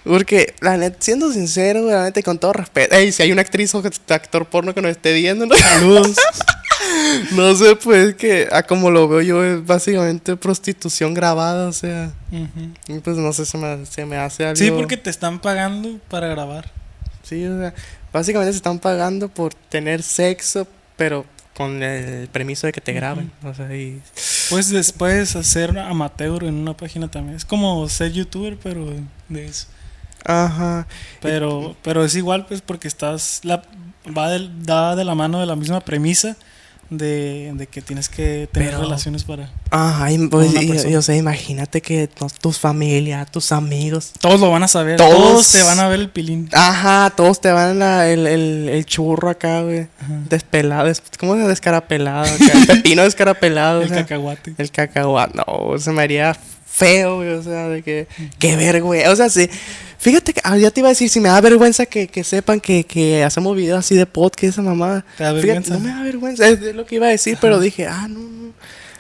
porque, 0.04 0.54
la 0.62 0.78
neta, 0.78 0.98
siendo 1.00 1.32
sincero, 1.34 1.82
güey, 1.84 1.96
la 1.96 2.04
neta, 2.04 2.20
y 2.20 2.24
con 2.24 2.38
todo 2.38 2.54
respeto. 2.54 2.96
Ey, 2.96 3.12
si 3.12 3.24
hay 3.24 3.32
una 3.32 3.42
actriz 3.42 3.74
o 3.74 3.84
actor 4.10 4.46
porno 4.46 4.76
que 4.76 4.82
nos 4.82 4.92
esté 4.92 5.12
viendo, 5.14 5.48
¿no? 5.48 5.56
Saludos. 5.56 6.18
no 7.32 7.56
sé, 7.56 7.76
pues 7.76 8.14
que, 8.16 8.48
a 8.52 8.62
como 8.64 8.92
lo 8.92 9.08
veo 9.08 9.22
yo, 9.22 9.44
es 9.44 9.66
básicamente 9.66 10.36
prostitución 10.38 11.16
grabada, 11.16 11.68
o 11.68 11.74
sea. 11.74 12.12
Y 12.88 13.00
Pues 13.00 13.18
no 13.18 13.34
sé, 13.34 13.46
se 13.46 13.58
me, 13.58 13.86
se 13.88 14.06
me 14.06 14.18
hace 14.18 14.46
algo. 14.46 14.56
Sí, 14.56 14.70
porque 14.70 14.98
te 14.98 15.10
están 15.10 15.40
pagando 15.40 15.98
para 16.10 16.28
grabar. 16.28 16.72
Sí, 17.24 17.46
o 17.46 17.58
sea, 17.60 17.74
básicamente 18.14 18.52
se 18.54 18.58
están 18.58 18.80
pagando 18.80 19.30
por 19.30 19.54
tener 19.54 20.04
sexo, 20.04 20.68
pero 20.98 21.26
con 21.56 21.82
el 21.84 22.28
permiso 22.30 22.68
de 22.68 22.74
que 22.74 22.82
te 22.82 22.94
graben. 22.94 23.32
O 23.44 23.54
sea, 23.54 23.76
y. 23.76 24.02
Pues 24.50 24.70
después 24.70 25.36
hacer 25.36 25.78
amateur 25.80 26.44
en 26.44 26.56
una 26.56 26.76
página 26.76 27.10
también. 27.10 27.36
Es 27.38 27.46
como 27.46 27.88
ser 27.90 28.12
youtuber, 28.12 28.58
pero 28.62 28.86
de 29.30 29.46
eso. 29.46 29.68
Ajá. 30.26 30.88
Pero, 31.22 31.76
pero 31.82 32.04
es 32.06 32.16
igual, 32.16 32.46
pues, 32.46 32.62
porque 32.62 32.88
estás. 32.88 33.42
La, 33.44 33.64
va, 34.18 34.30
del- 34.30 34.64
da 34.66 34.96
de 34.96 35.04
la 35.06 35.16
mano 35.16 35.40
de 35.40 35.46
la 35.46 35.56
misma 35.56 35.80
premisa 35.82 36.36
de, 36.92 37.52
de 37.56 37.68
que 37.68 37.82
tienes 37.82 38.10
que 38.10 38.48
tener 38.52 38.70
Pero- 38.72 38.82
relaciones 38.82 39.24
para. 39.24 39.50
Ajá, 39.72 40.08
pues, 40.30 40.50
una 40.52 40.62
y- 40.62 40.68
persona. 40.68 40.92
y, 40.92 40.96
o 40.98 41.02
sea, 41.02 41.16
imagínate 41.16 41.82
que 41.82 42.08
tus 42.42 42.60
familias, 42.60 43.32
tus 43.32 43.52
amigos. 43.54 44.12
Todos 44.20 44.40
lo 44.42 44.52
van 44.52 44.62
a 44.64 44.68
saber. 44.68 44.98
Todos- 44.98 45.16
Todos, 45.16 45.52
te 45.54 45.64
van 45.64 45.80
a 45.80 45.88
ver 45.88 46.02
el 46.02 46.10
pilín. 46.10 46.50
Ajá, 46.52 47.12
todos 47.16 47.40
te 47.42 47.50
van 47.52 47.82
a 47.82 48.08
el, 48.08 48.28
el, 48.28 48.70
el 48.70 48.86
churro 48.86 49.30
acá, 49.30 49.62
güey. 49.62 49.88
Despelado, 50.30 50.88
des- 50.88 51.02
¿cómo 51.18 51.36
se 51.36 51.48
descarapelado? 51.48 52.26
acá? 52.26 52.52
El 52.54 52.68
pepino 52.68 53.04
descarapelado. 53.04 53.80
o 53.80 53.84
El 53.84 53.90
sea, 53.90 53.98
cacahuate. 54.04 54.54
el 54.58 54.70
cacahuate. 54.72 55.38
No, 55.38 55.80
se 55.80 55.92
me 55.94 56.02
haría 56.02 56.36
feo, 56.86 57.16
güey. 57.18 57.30
O 57.30 57.44
sea, 57.44 57.68
de 57.70 57.82
que. 57.84 58.08
Qué 58.40 58.56
vergüenza. 58.56 59.12
O 59.12 59.16
sea, 59.16 59.30
sí. 59.30 59.50
Fíjate 60.00 60.34
que. 60.34 60.42
ah, 60.44 60.58
ya 60.58 60.72
te 60.72 60.80
iba 60.80 60.90
a 60.90 60.92
decir, 60.92 61.10
si 61.10 61.20
me 61.20 61.30
da 61.30 61.40
vergüenza 61.42 61.86
que, 61.86 62.08
que 62.08 62.24
sepan 62.24 62.60
que, 62.60 62.84
que 62.84 63.24
hacemos 63.24 63.56
videos 63.56 63.80
así 63.80 63.96
de 63.96 64.06
podcast, 64.06 64.54
esa 64.54 64.62
mamá. 64.62 65.06
¿Te 65.18 65.24
da 65.24 65.30
Fíjate, 65.32 65.48
vergüenza? 65.48 65.74
no 65.76 65.80
me 65.80 65.90
da 65.90 66.04
vergüenza. 66.04 66.48
Es 66.48 66.76
lo 66.76 66.86
que 66.86 66.96
iba 66.96 67.08
a 67.08 67.10
decir, 67.12 67.38
pero 67.40 67.60
dije, 67.60 67.88
ah, 67.88 68.08
no, 68.10 68.20
no. 68.20 68.52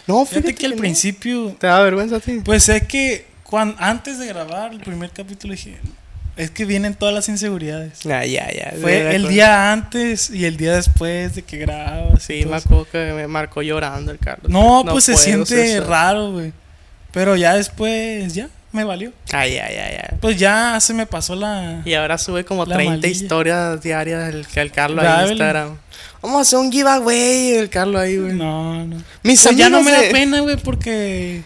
No, 0.08 0.26
fíjate, 0.26 0.48
Fíjate 0.48 0.56
que 0.56 0.66
al 0.66 0.72
no. 0.74 0.78
principio, 0.78 1.56
¿Te 1.60 1.68
da 1.68 1.82
vergüenza 1.82 2.18
a 2.18 2.20
ti? 2.20 2.42
pues 2.44 2.68
es 2.70 2.84
que 2.88 3.26
cuando, 3.44 3.76
antes 3.80 4.18
de 4.20 4.28
grabar 4.28 4.72
el 4.74 4.80
primer 4.80 5.10
capítulo 5.12 5.54
dije, 5.54 5.78
es 6.38 6.50
que 6.50 6.66
vienen 6.66 6.96
todas 6.96 7.14
las 7.14 7.30
inseguridades. 7.30 8.06
Ah, 8.06 8.26
ya, 8.26 8.50
ya. 8.52 8.74
Fue 8.80 9.16
el 9.16 9.28
día 9.28 9.72
antes 9.72 10.30
y 10.30 10.46
el 10.46 10.58
día 10.58 10.76
después 10.76 11.36
de 11.36 11.42
que 11.44 11.58
grabas. 11.58 12.24
Sí, 12.24 12.46
me 12.46 12.56
acuerdo 12.56 12.88
que 12.92 13.14
me 13.14 13.28
marcó 13.28 13.62
llorando 13.62 14.12
el 14.12 14.18
Carlos. 14.18 14.50
No, 14.50 14.84
pues 14.90 15.04
se 15.06 15.16
siente 15.16 15.80
raro, 15.82 16.32
güey. 16.32 16.54
Pero 17.12 17.36
ya 17.36 17.56
después, 17.56 18.34
ya, 18.34 18.50
me 18.72 18.84
valió. 18.84 19.12
Ay, 19.32 19.58
ay, 19.58 19.76
ay, 19.76 19.98
ay. 20.02 20.18
Pues 20.22 20.38
ya 20.38 20.80
se 20.80 20.94
me 20.94 21.06
pasó 21.06 21.36
la... 21.36 21.82
Y 21.84 21.94
ahora 21.94 22.18
sube 22.18 22.46
como 22.46 22.66
La 22.66 22.76
30 22.76 22.92
maldilla. 22.92 23.14
historias 23.14 23.82
diarias 23.82 24.34
el, 24.34 24.46
el 24.54 24.72
Carlos 24.72 25.04
ahí 25.04 25.24
en. 25.26 25.30
Instagram. 25.32 25.78
Vamos 26.22 26.38
a 26.38 26.42
hacer 26.42 26.60
un 26.60 26.72
giveaway, 26.72 27.52
el 27.56 27.70
Carlos 27.70 28.02
ahí, 28.02 28.18
güey. 28.18 28.34
No, 28.34 28.86
no. 28.86 29.04
Mis 29.24 29.44
Pues 29.44 29.56
ya 29.58 29.70
no 29.70 29.82
me 29.84 29.92
da 29.92 30.02
pena, 30.12 30.40
güey, 30.40 30.58
porque... 30.58 31.44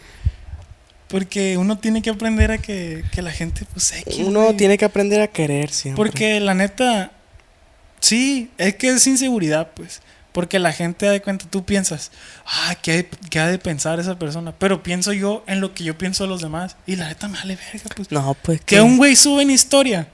Porque 1.08 1.58
uno 1.58 1.78
tiene 1.78 2.02
que 2.02 2.10
aprender 2.10 2.52
a 2.52 2.58
que, 2.58 3.04
que 3.12 3.22
la 3.22 3.32
gente, 3.32 3.66
pues, 3.72 3.94
X, 3.94 4.18
Uno 4.26 4.56
tiene 4.56 4.78
que 4.78 4.86
aprender 4.86 5.22
a 5.22 5.28
querer 5.28 5.70
siempre. 5.70 5.98
Porque 5.98 6.40
la 6.40 6.56
neta, 6.56 7.12
sí, 8.00 8.50
es 8.58 8.76
que 8.76 8.90
es 8.90 9.06
inseguridad, 9.08 9.70
pues. 9.76 10.02
Porque 10.36 10.60
la 10.60 10.74
gente 10.74 11.06
da 11.06 11.14
de 11.14 11.22
cuenta, 11.22 11.46
tú 11.50 11.64
piensas, 11.64 12.12
ah, 12.46 12.76
¿qué, 12.82 13.08
ha- 13.10 13.30
qué 13.30 13.40
ha 13.40 13.48
de 13.48 13.58
pensar 13.58 14.02
esa 14.02 14.20
persona? 14.20 14.52
Pero 14.60 14.84
pienso 14.84 15.14
yo 15.14 15.46
en 15.48 15.62
lo 15.62 15.74
que 15.74 15.86
yo 15.86 15.98
pienso 15.98 16.26
de 16.26 16.30
los 16.30 16.42
demás. 16.42 16.76
Y 16.86 16.98
la 16.98 17.08
neta 17.08 17.30
me 17.30 17.38
vale 17.38 17.56
verga, 17.56 17.90
pues. 17.96 18.12
No, 18.12 18.36
pues 18.42 18.60
Que 18.66 18.82
un 18.82 18.98
güey 18.98 19.16
sube 19.16 19.44
en 19.44 19.50
historia, 19.50 20.10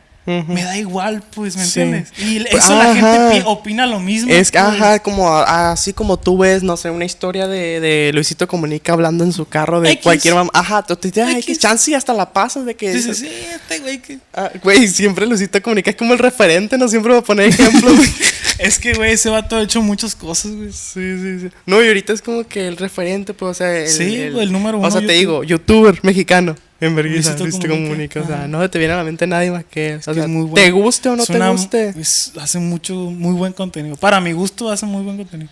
Me 0.47 0.63
da 0.63 0.77
igual, 0.77 1.23
pues, 1.33 1.55
¿me 1.55 1.65
Sí. 1.65 1.81
entiendes? 1.81 2.13
Y 2.19 2.39
Pues, 2.41 2.63
eso 2.63 2.75
la 2.77 2.91
ajá. 2.91 2.93
gente 3.29 3.41
pi- 3.41 3.43
opina 3.45 3.85
lo 3.87 3.99
mismo. 3.99 4.31
Es 4.31 4.51
que, 4.51 4.59
pues. 4.59 4.69
ajá, 4.73 4.99
como 4.99 5.35
así 5.37 5.93
como 5.93 6.17
tú 6.17 6.37
ves, 6.37 6.63
no 6.63 6.77
sé, 6.77 6.89
una 6.89 7.05
historia 7.05 7.47
de, 7.47 7.79
de 7.79 8.11
Luisito 8.13 8.47
Comunica 8.47 8.93
hablando 8.93 9.23
en 9.23 9.31
su 9.33 9.45
carro 9.45 9.81
de 9.81 9.91
X. 9.91 10.03
cualquier 10.03 10.35
mamá. 10.35 10.49
Ajá, 10.53 10.81
tú 10.83 10.95
te 10.95 11.09
dices, 11.11 11.59
chance 11.59 11.89
y 11.91 11.93
hasta 11.93 12.13
la 12.13 12.31
pasas 12.33 12.65
de 12.65 12.75
que. 12.75 12.91
Dices, 12.93 13.17
sí, 13.17 13.29
este 13.53 13.79
güey 13.79 13.99
que... 14.01 14.19
Ah, 14.33 14.49
Güey, 14.63 14.87
siempre 14.87 15.25
Luisito 15.25 15.61
Comunica 15.61 15.89
es 15.91 15.95
como 15.95 16.13
el 16.13 16.19
referente, 16.19 16.77
no 16.77 16.87
siempre 16.87 17.13
va 17.13 17.19
a 17.19 17.23
poner 17.23 17.47
ejemplos. 17.49 17.95
güey. 17.95 18.09
Es 18.59 18.77
que, 18.77 18.93
güey, 18.93 19.13
ese 19.13 19.29
vato 19.29 19.55
ha 19.55 19.63
hecho 19.63 19.81
muchas 19.81 20.13
cosas, 20.13 20.51
güey. 20.51 20.71
Sí, 20.71 21.17
sí, 21.17 21.39
sí. 21.39 21.49
No, 21.65 21.81
y 21.83 21.87
ahorita 21.87 22.13
es 22.13 22.21
como 22.21 22.47
que 22.47 22.67
el 22.67 22.77
referente, 22.77 23.33
pues, 23.33 23.49
o 23.51 23.53
sea, 23.55 23.75
el, 23.75 23.89
Sí, 23.89 24.29
número 24.51 24.77
O 24.77 24.81
uno 24.81 24.91
sea, 24.91 24.99
te 25.01 25.07
YouTube. 25.07 25.17
digo, 25.19 25.43
youtuber 25.43 25.99
mexicano. 26.03 26.55
En 26.81 26.95
vergüenza, 26.95 27.37
Luisito 27.37 27.67
Comunica. 27.67 28.21
O 28.21 28.27
sea, 28.27 28.47
no 28.47 28.67
te 28.69 28.79
viene 28.79 28.93
a 28.95 28.97
la 28.97 29.03
mente 29.03 29.27
nadie 29.27 29.51
más 29.51 29.63
que 29.63 29.91
él. 29.91 29.95
O 29.95 29.99
que 29.99 30.13
sea, 30.15 30.23
es 30.23 30.27
muy 30.29 30.51
¿Te 30.53 30.71
guste 30.71 31.09
o 31.09 31.15
no 31.15 31.25
te 31.25 31.37
guste? 31.49 31.93
es- 31.97 32.31
hace 32.39 32.57
mucho, 32.59 32.95
muy 32.95 33.33
buen 33.33 33.53
contenido. 33.53 33.95
Para 33.95 34.19
mi 34.19 34.31
gusto 34.33 34.69
hace 34.71 34.85
muy 34.87 35.03
buen 35.03 35.17
contenido. 35.17 35.49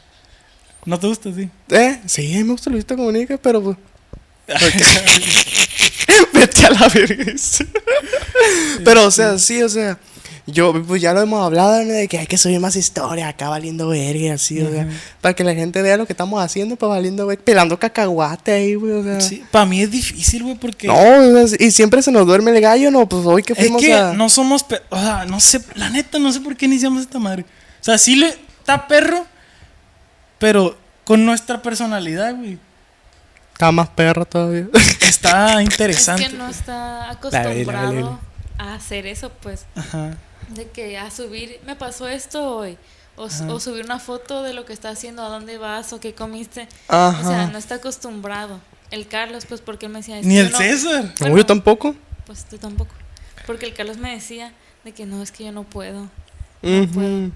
¿No 0.86 1.00
te 1.00 1.08
gusta, 1.08 1.30
sí? 1.34 1.50
¿Eh? 1.70 2.00
Sí, 2.08 2.44
me 2.44 2.52
gusta 2.54 2.70
Luisito 2.72 2.96
Comunica, 2.98 3.38
pero 3.38 3.62
pues. 3.62 3.78
Vete 6.34 6.66
a 6.66 6.72
la 6.72 6.88
verga. 6.90 7.34
pero, 8.84 9.06
o 9.06 9.12
sea, 9.12 9.38
sí, 9.38 9.62
o 9.62 9.70
sea. 9.70 10.00
Yo, 10.48 10.74
pues 10.84 11.02
ya 11.02 11.14
lo 11.14 11.22
hemos 11.22 11.46
hablado, 11.46 11.84
¿no? 11.84 11.94
De 11.94 12.08
que 12.08 12.18
hay 12.18 12.28
que 12.28 12.38
subir 12.38 12.60
más 12.60 12.76
historias 12.76 13.30
acá 13.30 13.50
valiendo 13.50 13.88
verga 13.88 14.34
así, 14.34 14.62
o 14.62 14.72
sea. 14.72 14.88
Para 15.22 15.34
que 15.36 15.44
la 15.44 15.54
gente 15.54 15.82
vea 15.82 15.98
lo 15.98 16.06
que 16.08 16.14
estamos 16.14 16.42
haciendo, 16.44 16.76
pues 16.76 16.90
valiendo 16.90 17.26
verga. 17.28 17.44
Pelando 17.44 17.78
cacahuate 17.80 18.52
ahí, 18.52 18.76
güey, 18.76 18.94
o 18.94 19.04
sea. 19.04 19.22
Sí, 19.22 19.44
para 19.52 19.66
mí 19.66 19.82
es 19.82 19.92
difícil, 19.92 20.44
güey, 20.44 20.56
porque 20.56 20.88
No, 20.88 21.46
y 21.60 21.72
siempre 21.72 22.02
se 22.02 22.12
nos 22.12 22.26
duerme 22.26 22.52
el 22.52 22.62
gallo, 22.62 22.90
¿no? 22.92 23.08
Pues 23.08 23.26
hoy 23.26 23.44
que 23.44 23.54
es 23.54 23.60
fuimos 23.60 23.82
que 23.82 23.94
a. 23.94 24.14
no 24.14 24.30
somos, 24.30 24.64
pe- 24.64 24.82
o 24.90 25.00
sea, 25.00 25.26
no 25.26 25.40
sé, 25.40 25.62
la 25.76 25.90
neta, 25.90 26.18
no 26.20 26.32
sé 26.32 26.40
por 26.42 26.56
qué 26.56 26.66
iniciamos 26.66 27.02
esta 27.02 27.20
madre. 27.20 27.44
O 27.82 27.84
sea, 27.84 27.98
sí 27.98 28.16
le 28.16 28.28
está 28.30 28.88
perro, 28.88 29.26
pero 30.38 30.78
con 31.04 31.26
nuestra 31.26 31.62
personalidad, 31.62 32.36
güey, 32.36 32.58
Está 33.54 33.72
más 33.74 33.90
perro 33.90 34.24
todavía. 34.26 34.68
está 35.02 35.56
Es 35.62 35.64
interesante. 35.70 36.28
que 36.30 36.34
no 36.38 36.48
está 36.48 37.10
acostumbrado 37.12 38.20
a 38.60 38.76
hacer 38.76 39.08
eso, 39.08 39.32
pues. 39.42 39.66
Ajá. 39.76 40.16
De 40.50 40.68
que 40.70 40.98
a 40.98 41.10
subir, 41.10 41.60
me 41.66 41.76
pasó 41.76 42.08
esto 42.08 42.56
hoy. 42.58 42.78
O, 43.18 43.24
o 43.26 43.60
subir 43.60 43.84
una 43.84 44.00
foto 44.00 44.44
de 44.44 44.54
lo 44.54 44.66
que 44.66 44.72
está 44.74 44.90
haciendo, 44.92 45.24
a 45.24 45.30
dónde 45.30 45.58
vas 45.58 45.92
o 45.92 46.00
qué 46.00 46.14
comiste. 46.14 46.68
Ajá. 46.88 47.20
O 47.20 47.30
sea, 47.30 47.48
no 47.48 47.58
está 47.58 47.76
acostumbrado. 47.76 48.62
El 48.92 49.08
Carlos, 49.08 49.46
pues, 49.48 49.60
porque 49.62 49.88
él 49.88 49.92
me 49.92 50.00
decía... 50.00 50.20
"Es 50.20 50.26
Ni 50.26 50.38
el 50.38 50.52
no-". 50.52 50.58
César. 50.58 51.04
No, 51.04 51.12
Bueno, 51.20 51.38
yo 51.38 51.46
tampoco. 51.46 51.96
Pues 52.26 52.46
tú 52.46 52.58
tampoco. 52.58 52.92
Porque 53.46 53.66
el 53.66 53.74
Carlos 53.74 53.98
me 53.98 54.12
decía 54.14 54.54
de 54.86 54.94
que 54.94 55.06
no, 55.06 55.22
es 55.22 55.32
que 55.32 55.44
yo 55.46 55.52
no 55.52 55.64
puedo. 55.64 56.10
Ujú. 56.64 57.32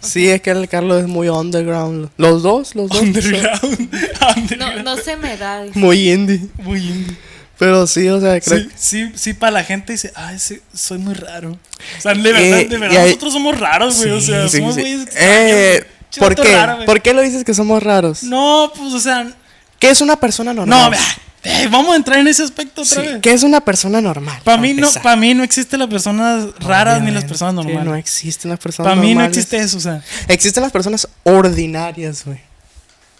Sí, 0.00 0.28
es 0.28 0.42
que 0.42 0.50
el 0.50 0.68
Carlos 0.68 1.02
es 1.02 1.08
muy 1.08 1.28
underground. 1.28 2.10
Los 2.16 2.42
dos, 2.42 2.74
los 2.74 2.88
dos. 2.90 3.00
Underground. 3.00 3.90
No, 4.20 4.40
Underground. 4.42 4.84
no 4.84 4.96
se 4.96 5.16
me 5.16 5.36
da. 5.36 5.62
dice. 5.62 5.78
Muy 5.78 6.10
indie. 6.10 6.48
Muy 6.58 6.80
indie. 6.80 7.16
Pero 7.58 7.86
sí, 7.86 8.08
o 8.08 8.20
sea, 8.20 8.40
creo 8.40 8.58
Sí, 8.58 8.68
sí, 8.76 9.12
sí, 9.14 9.34
para 9.34 9.52
la 9.52 9.64
gente 9.64 9.92
dice, 9.92 10.10
ay, 10.16 10.38
sí, 10.38 10.60
soy 10.74 10.98
muy 10.98 11.14
raro. 11.14 11.50
O 11.98 12.00
sea, 12.00 12.14
de 12.14 12.32
verdad, 12.32 12.60
Eh, 12.60 12.68
de 12.68 12.76
y 12.76 12.78
verdad, 12.78 12.98
hay- 13.02 13.06
nosotros 13.08 13.32
somos 13.32 13.58
raros, 13.60 13.98
güey. 13.98 14.10
o 14.10 14.20
sea, 14.20 14.48
somos 14.48 14.74
güeyes 14.76 15.08
Eh. 15.14 15.86
¿Por 16.18 16.34
qué? 16.34 16.42
raro, 16.54 16.74
güey. 16.76 16.86
¿Por 16.86 17.00
qué 17.00 17.14
lo 17.14 17.22
dices 17.22 17.44
que 17.44 17.54
somos 17.54 17.82
raros? 17.82 18.22
No, 18.24 18.72
pues, 18.76 18.92
o 18.92 19.00
sea, 19.00 19.30
¿Qué 19.78 19.90
es 19.90 20.00
una 20.00 20.16
persona 20.16 20.52
normal? 20.52 20.78
no, 20.84 20.90
vea, 20.90 21.00
eh, 21.44 21.68
vamos 21.70 21.92
a 21.92 21.96
entrar 21.96 22.18
en 22.18 22.28
ese 22.28 22.42
aspecto 22.42 22.82
otra 22.82 23.02
vez. 23.02 23.18
¿Qué 23.22 23.32
es 23.32 23.42
una 23.42 23.60
persona 23.60 24.00
normal? 24.00 24.38
Para 24.44 24.58
mí 24.58 24.74
no, 24.74 24.90
para 25.02 25.16
mí 25.16 25.32
no 25.34 25.42
existe 25.42 25.76
las 25.78 25.88
personas 25.88 26.46
raras 26.60 27.00
ni 27.02 27.10
las 27.10 27.24
personas 27.24 27.54
normales. 27.54 27.84
No 27.84 27.94
existen 27.96 28.50
las 28.50 28.60
personas 28.60 28.90
para 28.92 29.00
mí 29.00 29.14
no 29.14 29.24
existe 29.24 29.56
eso, 29.58 29.78
o 29.78 29.80
sea, 29.80 30.02
Existen 30.28 30.62
las 30.62 30.72
personas 30.72 31.08
ordinarias, 31.24 32.24
güey. 32.24 32.38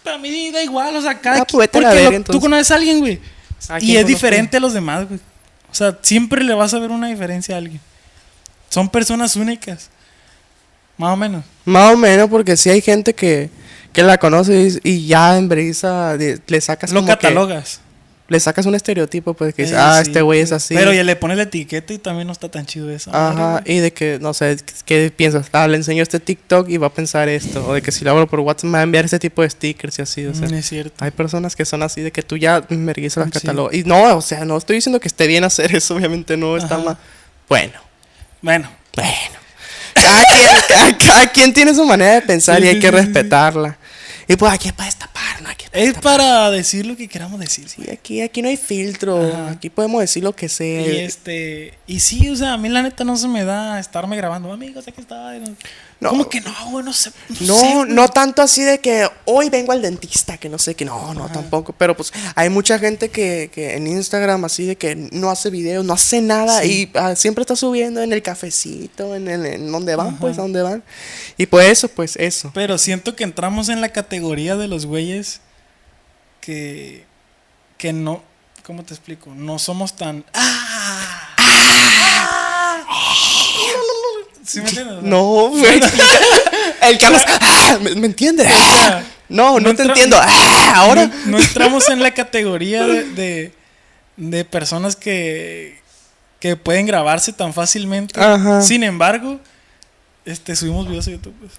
para 0.03 0.17
mí 0.17 0.51
da 0.51 0.61
igual, 0.61 0.95
o 0.95 1.01
sea, 1.01 1.17
cada 1.19 1.41
Ah, 1.41 1.45
quien- 1.45 1.57
pues 1.57 1.69
porque 1.69 2.11
lo- 2.19 2.23
tú 2.23 2.39
conoces 2.41 2.69
a 2.71 2.75
alguien, 2.75 2.99
güey, 2.99 3.13
¿A 3.15 3.42
y 3.79 3.95
es 3.97 4.05
diferente 4.07 4.57
a 4.57 4.59
los 4.59 4.73
demás, 4.73 5.07
güey. 5.07 5.19
O 5.71 5.75
sea, 5.75 5.97
siempre 6.01 6.43
le 6.43 6.53
vas 6.53 6.73
a 6.73 6.79
ver 6.79 6.91
una 6.91 7.07
diferencia 7.07 7.55
a 7.55 7.57
alguien. 7.57 7.81
Son 8.69 8.89
personas 8.89 9.35
únicas. 9.35 9.89
Más 10.97 11.13
o 11.13 11.15
menos. 11.17 11.43
Más 11.65 11.93
o 11.93 11.97
menos, 11.97 12.29
porque 12.29 12.55
sí 12.57 12.69
hay 12.69 12.81
gente 12.81 13.13
que, 13.15 13.49
que 13.91 14.03
la 14.03 14.17
conoce 14.17 14.79
y, 14.83 14.89
y 14.91 15.07
ya 15.07 15.37
en 15.37 15.49
brisa 15.49 16.15
le 16.15 16.61
sacas 16.61 16.91
Lo 16.91 16.99
como 17.01 17.07
que- 17.07 17.13
catalogas. 17.19 17.79
Le 18.33 18.39
sacas 18.39 18.65
un 18.65 18.73
estereotipo, 18.73 19.35
pues 19.35 19.53
que 19.53 19.61
dices, 19.61 19.77
Eh, 19.77 19.81
ah, 19.81 20.01
sí, 20.03 20.09
este 20.09 20.23
güey 20.23 20.39
es 20.41 20.51
así. 20.51 20.73
Pero 20.73 20.91
ya 20.91 21.03
le 21.03 21.15
pones 21.15 21.37
la 21.37 21.43
etiqueta 21.43 21.93
y 21.93 21.99
también 21.99 22.25
no 22.25 22.33
está 22.33 22.49
tan 22.49 22.65
chido 22.65 22.89
eso. 22.89 23.11
Ajá, 23.13 23.61
y 23.63 23.77
de 23.77 23.93
que, 23.93 24.17
no 24.19 24.33
sé, 24.33 24.57
¿qué 24.85 25.13
piensas? 25.15 25.47
Ah, 25.51 25.67
le 25.67 25.77
enseño 25.77 26.01
este 26.01 26.19
TikTok 26.19 26.67
y 26.67 26.77
va 26.77 26.87
a 26.87 26.93
pensar 26.93 27.29
esto. 27.29 27.65
O 27.67 27.75
de 27.75 27.83
que 27.83 27.91
si 27.91 28.03
lo 28.03 28.09
abro 28.09 28.27
por 28.27 28.39
WhatsApp 28.39 28.65
me 28.65 28.71
va 28.71 28.79
a 28.79 28.83
enviar 28.83 29.05
ese 29.05 29.19
tipo 29.19 29.43
de 29.43 29.49
stickers 29.51 29.99
y 29.99 30.01
así, 30.01 30.25
o 30.25 30.33
sea. 30.33 30.47
Mm, 30.47 30.53
es 30.55 30.67
cierto. 30.67 31.05
Hay 31.05 31.11
personas 31.11 31.55
que 31.55 31.63
son 31.63 31.83
así 31.83 32.01
de 32.01 32.11
que 32.11 32.23
tú 32.23 32.37
ya 32.37 32.65
mergues 32.69 33.15
las 33.17 33.29
Sí. 33.33 33.47
Y 33.71 33.83
no, 33.83 34.17
o 34.17 34.21
sea, 34.21 34.43
no 34.45 34.57
estoy 34.57 34.77
diciendo 34.77 34.99
que 34.99 35.07
esté 35.07 35.27
bien 35.27 35.43
hacer 35.43 35.75
eso, 35.75 35.95
obviamente 35.95 36.35
no 36.35 36.57
está 36.57 36.79
mal. 36.79 36.97
Bueno, 37.47 37.79
Bueno, 38.41 38.69
bueno. 38.95 39.43
Cada 39.93 40.23
quien, 40.25 40.47
cada, 40.67 40.97
cada 41.05 41.31
quien 41.31 41.53
tiene 41.53 41.75
su 41.75 41.85
manera 41.85 42.15
de 42.15 42.21
pensar 42.23 42.57
Sí, 42.59 42.65
y 42.65 42.67
hay 42.69 42.79
que 42.79 42.89
respetarla. 42.89 43.77
Y 44.27 44.35
pues 44.35 44.51
aquí 44.51 44.71
para 44.71 44.85
destapar, 44.87 45.12
¿no? 45.43 45.49
Aquí 45.49 45.65
es 45.65 45.69
para 45.69 45.81
es 45.81 45.93
destapar. 45.93 46.17
para 46.17 46.51
decir 46.51 46.85
lo 46.85 46.95
que 46.95 47.07
queramos 47.07 47.39
decir. 47.39 47.69
Sí, 47.69 47.89
aquí, 47.91 48.21
aquí 48.21 48.41
no 48.41 48.49
hay 48.49 48.57
filtro. 48.57 49.21
Ajá. 49.21 49.51
Aquí 49.51 49.69
podemos 49.69 50.01
decir 50.01 50.23
lo 50.23 50.33
que 50.33 50.49
sea. 50.49 50.81
Y 50.81 50.99
este, 50.99 51.73
y 51.85 51.99
sí, 51.99 52.29
o 52.29 52.35
sea, 52.35 52.53
a 52.53 52.57
mí 52.57 52.69
la 52.69 52.81
neta 52.81 53.03
no 53.03 53.15
se 53.17 53.27
me 53.27 53.43
da 53.43 53.79
estarme 53.79 54.17
grabando, 54.17 54.51
amigos, 54.51 54.87
aquí 54.87 55.01
está. 55.01 55.33
No. 55.99 56.09
No. 56.09 56.09
¿Cómo 56.09 56.29
que 56.29 56.41
no, 56.41 56.53
güey? 56.71 56.83
No 56.83 56.91
sé. 56.93 57.11
No, 57.41 57.47
No, 57.47 57.59
sé, 57.59 57.73
güey. 57.75 57.89
no 57.89 58.07
tanto 58.09 58.41
así 58.41 58.61
de 58.63 58.79
que 58.79 59.07
hoy 59.25 59.49
vengo 59.49 59.71
al 59.71 59.81
dentista, 59.81 60.37
que 60.37 60.49
no 60.49 60.57
sé 60.59 60.75
qué, 60.75 60.83
no, 60.85 61.13
no, 61.13 61.29
tampoco. 61.31 61.73
Pero 61.73 61.95
pues 61.95 62.11
hay 62.35 62.49
mucha 62.49 62.77
gente 62.79 63.09
que, 63.09 63.49
que 63.53 63.75
en 63.75 63.87
Instagram 63.87 64.43
así 64.45 64.65
de 64.65 64.75
que 64.75 64.95
no 64.95 65.29
hace 65.29 65.49
videos, 65.49 65.85
no 65.85 65.93
hace 65.93 66.21
nada 66.21 66.61
Sí. 66.61 66.89
y 66.93 66.97
ah, 66.97 67.15
siempre 67.15 67.41
está 67.43 67.55
subiendo 67.55 68.01
en 68.01 68.11
el 68.11 68.21
cafecito, 68.21 69.15
en, 69.15 69.27
el, 69.29 69.45
en 69.45 69.71
donde 69.71 69.95
van, 69.95 70.17
pues, 70.17 70.37
a 70.37 70.41
donde 70.41 70.61
van. 70.61 70.83
Y 71.37 71.45
pues 71.45 71.69
eso, 71.71 71.87
pues 71.87 72.15
eso. 72.17 72.51
Pero 72.53 72.77
siento 72.77 73.15
que 73.15 73.23
entramos 73.23 73.69
en 73.69 73.79
la 73.81 73.89
categoría 73.89 74.55
de 74.57 74.67
los 74.67 74.85
güeyes 74.85 75.39
que, 76.41 77.05
que 77.77 77.93
no, 77.93 78.21
¿cómo 78.65 78.83
te 78.83 78.93
explico? 78.93 79.31
No 79.33 79.57
somos 79.59 79.95
tan... 79.95 80.25
¡Ah! 80.33 81.29
¿Sí 84.45 84.61
me 84.61 84.69
entiendes? 84.69 85.01
No, 85.03 85.49
güey. 85.49 85.79
el 86.81 86.97
Carlos, 86.97 87.21
ah, 87.27 87.77
¿me, 87.81 87.95
me 87.95 88.07
entiendes? 88.07 88.47
sea, 88.47 89.03
no, 89.29 89.59
no, 89.59 89.69
no 89.71 89.75
te 89.75 89.83
entiendo. 89.83 90.17
Ah, 90.19 90.73
ahora. 90.77 91.07
No, 91.25 91.31
no 91.31 91.39
entramos 91.39 91.89
en 91.89 92.01
la 92.03 92.13
categoría 92.13 92.85
de, 92.85 93.03
de, 93.15 93.51
de 94.17 94.45
personas 94.45 94.95
que, 94.95 95.79
que 96.39 96.55
pueden 96.55 96.85
grabarse 96.85 97.33
tan 97.33 97.53
fácilmente. 97.53 98.19
Ajá. 98.19 98.61
Sin 98.61 98.83
embargo, 98.83 99.39
este, 100.25 100.55
subimos 100.55 100.87
videos 100.87 101.07
a 101.07 101.11
YouTube. 101.11 101.33
pues. 101.39 101.53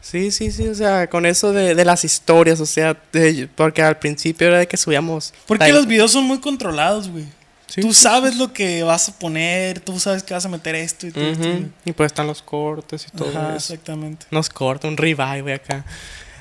Sí, 0.00 0.30
sí, 0.32 0.50
sí, 0.50 0.66
o 0.68 0.74
sea, 0.74 1.08
con 1.08 1.24
eso 1.24 1.52
de, 1.52 1.74
de 1.74 1.84
las 1.84 2.04
historias, 2.04 2.60
o 2.60 2.66
sea, 2.66 2.94
de- 3.10 3.48
porque 3.54 3.80
al 3.80 3.98
principio 3.98 4.48
era 4.48 4.58
de 4.58 4.68
que 4.68 4.76
subíamos... 4.76 5.32
Porque 5.46 5.72
los 5.72 5.86
videos 5.86 6.12
son 6.12 6.24
muy 6.24 6.40
controlados, 6.40 7.08
güey. 7.08 7.24
Sí, 7.66 7.80
tú 7.80 7.92
sí, 7.94 8.02
sabes 8.02 8.36
lo 8.36 8.52
que 8.52 8.82
vas 8.82 9.08
a 9.08 9.18
poner, 9.18 9.80
tú 9.80 9.98
sabes 9.98 10.22
que 10.22 10.34
vas 10.34 10.44
a 10.44 10.48
meter 10.48 10.74
esto 10.74 11.06
y 11.06 11.12
todo 11.12 11.34
güey. 11.34 11.70
Y 11.84 11.92
pues 11.92 12.08
están 12.08 12.26
los 12.26 12.42
cortes 12.42 13.06
y 13.08 13.16
todo 13.16 13.30
Ajá, 13.30 13.56
eso. 13.56 13.72
exactamente. 13.72 14.26
Nos 14.30 14.48
corta 14.50 14.86
un 14.86 14.96
revive 14.96 15.54
acá. 15.54 15.84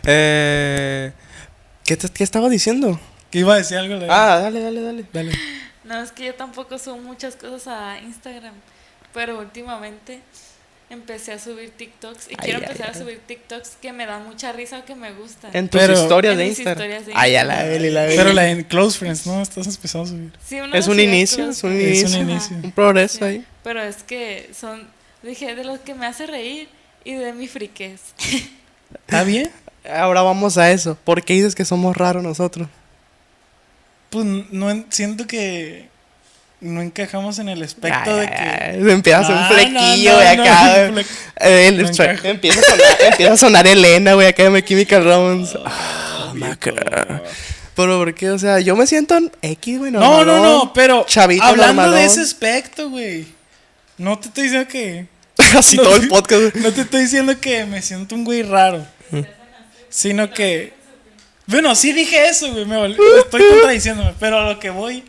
Eh, 0.06 1.12
¿qué, 1.86 1.98
te, 1.98 2.10
¿Qué 2.10 2.24
estaba 2.24 2.50
diciendo? 2.50 3.00
¿Qué 3.32 3.39
iba 3.39 3.53
a 3.53 3.58
decir 3.58 3.77
algo? 3.77 3.98
de- 4.00 4.08
Ah, 4.12 4.38
dale, 4.39 4.62
dale, 4.62 4.82
dale. 4.82 5.06
dale. 5.12 5.32
No, 5.86 6.01
es 6.01 6.12
que 6.12 6.25
yo 6.25 6.36
tampoco 6.36 6.77
subo 6.77 6.98
muchas 6.98 7.36
cosas 7.36 7.68
a 7.68 8.00
Instagram, 8.00 8.53
pero 9.13 9.39
últimamente 9.39 10.22
empecé 10.93 11.33
a 11.33 11.39
subir 11.39 11.71
TikToks 11.71 12.27
y 12.27 12.31
Ay, 12.31 12.35
quiero 12.38 12.59
ay, 12.59 12.65
empezar 12.65 12.89
ay. 12.89 12.95
a 12.95 13.00
subir 13.00 13.19
TikToks 13.27 13.77
que 13.81 13.91
me 13.93 14.05
dan 14.05 14.23
mucha 14.25 14.51
risa 14.51 14.79
o 14.79 14.85
que 14.85 14.95
me 14.95 15.12
gustan. 15.13 15.51
En 15.55 15.67
tus 15.69 15.81
Pero- 15.81 15.93
historias 15.93 16.33
En 16.33 16.38
de 16.39 16.43
mis 16.45 16.59
Instagram. 16.59 16.77
historias 16.77 17.05
de 17.07 17.13
Ay, 17.15 17.31
ya 17.33 17.43
la 17.43 17.53
Instagram. 17.53 17.73
Beli, 17.73 17.89
la 17.91 18.01
Beli. 18.03 18.17
Pero 18.17 18.33
la 18.33 18.50
en 18.50 18.63
Close 18.63 18.97
Friends, 19.00 19.27
¿no? 19.27 19.41
Estás 19.41 19.67
empezando 19.67 20.05
a 20.07 20.12
subir. 20.12 20.31
Sí, 20.45 20.59
uno 20.62 20.75
Es 20.75 20.88
un 20.88 21.00
inicio, 21.00 21.50
es 21.50 21.63
un 21.63 21.71
Friends. 21.71 21.97
Es 22.03 22.13
un 22.13 22.21
inicio. 22.21 22.31
inicio. 22.53 22.57
Un 22.63 22.71
progreso 22.71 23.17
Sí, 23.19 23.23
ahí. 23.23 23.45
Pero 23.63 23.81
es 23.81 24.03
que 24.03 24.50
son, 24.57 24.88
dije, 25.21 25.55
de 25.55 25.63
los 25.63 25.79
que 25.79 25.93
me 25.95 26.05
hace 26.05 26.25
reír 26.27 26.69
y 27.03 27.13
de 27.15 27.33
mi 27.33 27.47
friquez. 27.47 28.00
¿Está 28.93 29.23
bien? 29.23 29.50
Ahora 29.91 30.21
vamos 30.21 30.57
a 30.57 30.71
eso. 30.71 30.97
¿Por 31.03 31.23
qué 31.23 31.33
dices 31.33 31.55
que 31.55 31.65
somos 31.65 31.97
raros 31.97 32.23
nosotros? 32.23 32.67
Pues 34.09 34.25
no 34.25 34.69
en- 34.69 34.85
siento 34.89 35.25
que 35.27 35.89
no 36.63 36.82
encajamos 36.82 37.38
en 37.39 37.50
el 37.50 37.62
aspecto 37.62 38.15
de 38.17 38.27
que. 38.27 38.34
ay, 38.34 38.79
Empieza 38.89 39.20
a 39.20 39.22
hacer 39.22 39.36
un 39.36 39.41
Ah, 39.41 39.50
flequillo, 39.53 40.12
no, 40.12 40.17
güey, 40.17 40.38
no, 40.38 40.43
acá. 40.43 40.89
no, 40.91 41.00
Eh, 41.00 41.67
el- 41.67 41.79
encaja. 41.82 42.29
empieza, 42.29 42.60
a 42.62 42.63
sonar, 42.63 42.88
empieza 43.12 43.34
a 43.34 43.38
sonar 43.38 43.67
Elena, 43.67 44.13
güey, 44.13 44.27
acá 44.27 44.43
de 44.43 44.50
My 44.50 44.62
Chemical 44.63 45.03
Romance. 45.03 45.58
Ah, 45.65 46.32
maca. 46.36 46.72
Pero 47.75 47.98
¿por 47.98 48.13
qué? 48.13 48.29
O 48.32 48.39
sea, 48.39 48.60
yo 48.60 48.75
me 48.75 48.86
siento 48.88 49.15
en 49.17 49.32
X, 49.41 49.79
güey. 49.79 49.91
No, 49.91 50.24
no, 50.24 50.39
no, 50.41 50.74
pero 50.74 51.05
Chavito 51.08 51.43
hablando 51.43 51.74
normalón. 51.82 51.96
de 52.00 52.05
ese 52.05 52.22
aspecto, 52.22 52.89
güey. 52.89 53.25
No 53.98 54.17
te 54.20 54.27
estoy 54.27 54.43
diciendo 54.43 54.67
que. 54.67 55.05
Así 55.58 55.77
no 55.77 55.84
todo 55.84 55.96
el 55.96 56.08
podcast. 56.08 56.55
No 56.55 56.72
te 56.72 56.82
estoy 56.82 57.01
diciendo 57.01 57.39
que 57.39 57.65
me 57.65 57.82
siento 57.82 58.15
un 58.15 58.24
güey 58.24 58.43
raro. 58.43 58.86
Sino 59.89 60.29
que. 60.32 60.74
Bueno, 61.46 61.75
sí 61.75 61.91
dije 61.93 62.27
eso, 62.29 62.51
güey. 62.51 62.65
Me 62.65 62.75
estoy 63.20 63.43
contradiciéndome. 63.50 64.13
Pero 64.20 64.39
a 64.39 64.46
lo 64.53 64.60
que 64.60 64.70
voy 64.70 65.03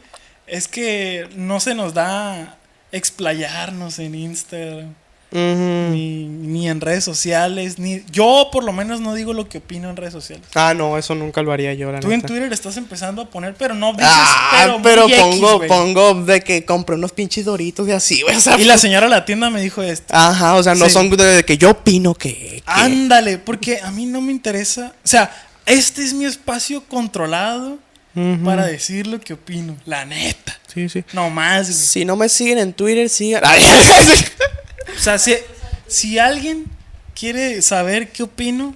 es 0.46 0.68
que 0.68 1.28
no 1.36 1.60
se 1.60 1.74
nos 1.74 1.94
da 1.94 2.58
explayarnos 2.92 3.98
en 3.98 4.14
Instagram. 4.14 4.94
Ni, 5.36 6.26
ni 6.28 6.68
en 6.68 6.80
redes 6.80 7.02
sociales. 7.02 7.80
Ni, 7.80 8.04
yo, 8.12 8.50
por 8.52 8.62
lo 8.62 8.72
menos, 8.72 9.00
no 9.00 9.14
digo 9.14 9.32
lo 9.32 9.48
que 9.48 9.58
opino 9.58 9.90
en 9.90 9.96
redes 9.96 10.12
sociales. 10.12 10.46
Ah, 10.54 10.74
no, 10.76 10.96
eso 10.96 11.16
nunca 11.16 11.42
lo 11.42 11.50
haría 11.50 11.74
yo, 11.74 11.90
la 11.90 11.98
Tú 11.98 12.12
en. 12.12 12.22
Twitter 12.22 12.52
estás 12.52 12.76
empezando 12.76 13.22
a 13.22 13.24
poner, 13.30 13.56
pero 13.58 13.74
no 13.74 13.92
dices. 13.94 14.06
Ah, 14.08 14.78
pero 14.80 14.80
pero, 14.80 15.02
muy 15.08 15.12
X, 15.12 15.40
pongo, 15.40 15.66
pongo 15.66 16.14
de 16.22 16.40
que 16.40 16.64
compré 16.64 16.94
unos 16.94 17.10
pinches 17.10 17.44
doritos 17.46 17.88
y 17.88 17.90
así, 17.90 18.22
güey. 18.22 18.36
O 18.36 18.40
sea, 18.40 18.56
Y 18.60 18.64
la 18.64 18.78
señora 18.78 19.06
de 19.06 19.10
la 19.10 19.24
tienda 19.24 19.50
me 19.50 19.60
dijo 19.60 19.82
esto. 19.82 20.06
Ajá, 20.14 20.54
o 20.54 20.62
sea, 20.62 20.76
no 20.76 20.84
Sí. 20.84 20.92
son 20.92 21.10
de, 21.10 21.24
de 21.24 21.44
que 21.44 21.58
yo 21.58 21.70
opino 21.70 22.14
que. 22.14 22.32
que- 22.32 22.62
Ándale, 22.66 23.38
porque 23.38 23.80
a 23.82 23.90
mí 23.90 24.06
no 24.06 24.20
me 24.20 24.30
interesa. 24.30 24.92
O 25.04 25.08
sea, 25.08 25.34
este 25.66 26.04
es 26.04 26.12
mi 26.14 26.26
espacio 26.26 26.84
controlado 26.86 27.78
Para 28.44 28.66
decir 28.66 29.06
lo 29.06 29.20
que 29.20 29.32
opino. 29.34 29.76
La 29.86 30.04
neta. 30.04 30.56
Sí, 30.72 30.88
sí. 30.88 31.04
No 31.12 31.30
más, 31.30 31.68
güey. 31.68 31.74
Si 31.78 32.04
no 32.04 32.14
me 32.16 32.28
siguen 32.28 32.58
en 32.58 32.72
Twitter, 32.72 33.08
sigan. 33.08 33.42
O 34.96 35.00
sea, 35.00 35.18
si, 35.18 35.34
si 35.86 36.18
alguien 36.18 36.66
quiere 37.14 37.60
saber 37.62 38.10
qué 38.10 38.22
opino, 38.22 38.74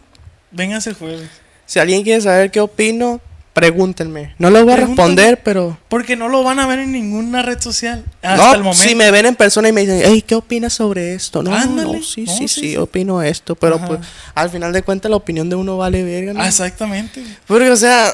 vénganse 0.51 0.91
el 0.91 0.97
jueves. 0.97 1.29
si 1.67 1.79
alguien 1.79 2.03
quiere 2.03 2.21
saber 2.21 2.51
qué 2.51 2.61
opino, 2.61 3.21
pregúntenme. 3.53 4.35
No 4.39 4.51
lo 4.51 4.65
voy 4.65 4.73
a 4.73 4.77
responder, 4.79 5.41
pero. 5.45 5.79
Porque 5.89 6.17
no 6.17 6.29
lo 6.29 6.43
van 6.43 6.59
a 6.59 6.67
ver 6.67 6.81
en 6.81 6.93
ninguna 6.93 7.43
red 7.43 7.61
social. 7.61 8.05
Hasta 8.23 8.37
no, 8.49 8.55
el 8.55 8.63
momento. 8.65 8.83
si 8.83 8.95
me 8.95 9.11
ven 9.13 9.27
en 9.27 9.37
persona 9.37 9.69
y 9.69 9.73
me 9.73 9.83
dicen, 9.83 10.03
hey, 10.05 10.23
¿qué 10.27 10.35
opinas 10.35 10.73
sobre 10.73 11.15
esto? 11.15 11.43
No, 11.43 11.55
Ándale. 11.55 11.99
no, 11.99 12.03
sí, 12.03 12.23
No, 12.23 12.33
sí, 12.33 12.49
sí, 12.49 12.49
sí, 12.49 12.61
sí. 12.71 12.77
opino 12.77 13.23
esto. 13.23 13.55
Pero 13.55 13.77
Ajá. 13.77 13.87
pues, 13.87 14.01
al 14.35 14.51
final 14.51 14.73
de 14.73 14.83
cuentas, 14.83 15.11
la 15.11 15.17
opinión 15.17 15.49
de 15.49 15.57
uno 15.57 15.77
vale 15.77 16.03
verga. 16.03 16.33
¿no? 16.33 16.45
Exactamente. 16.45 17.23
Porque, 17.47 17.71
o 17.71 17.77
sea, 17.77 18.13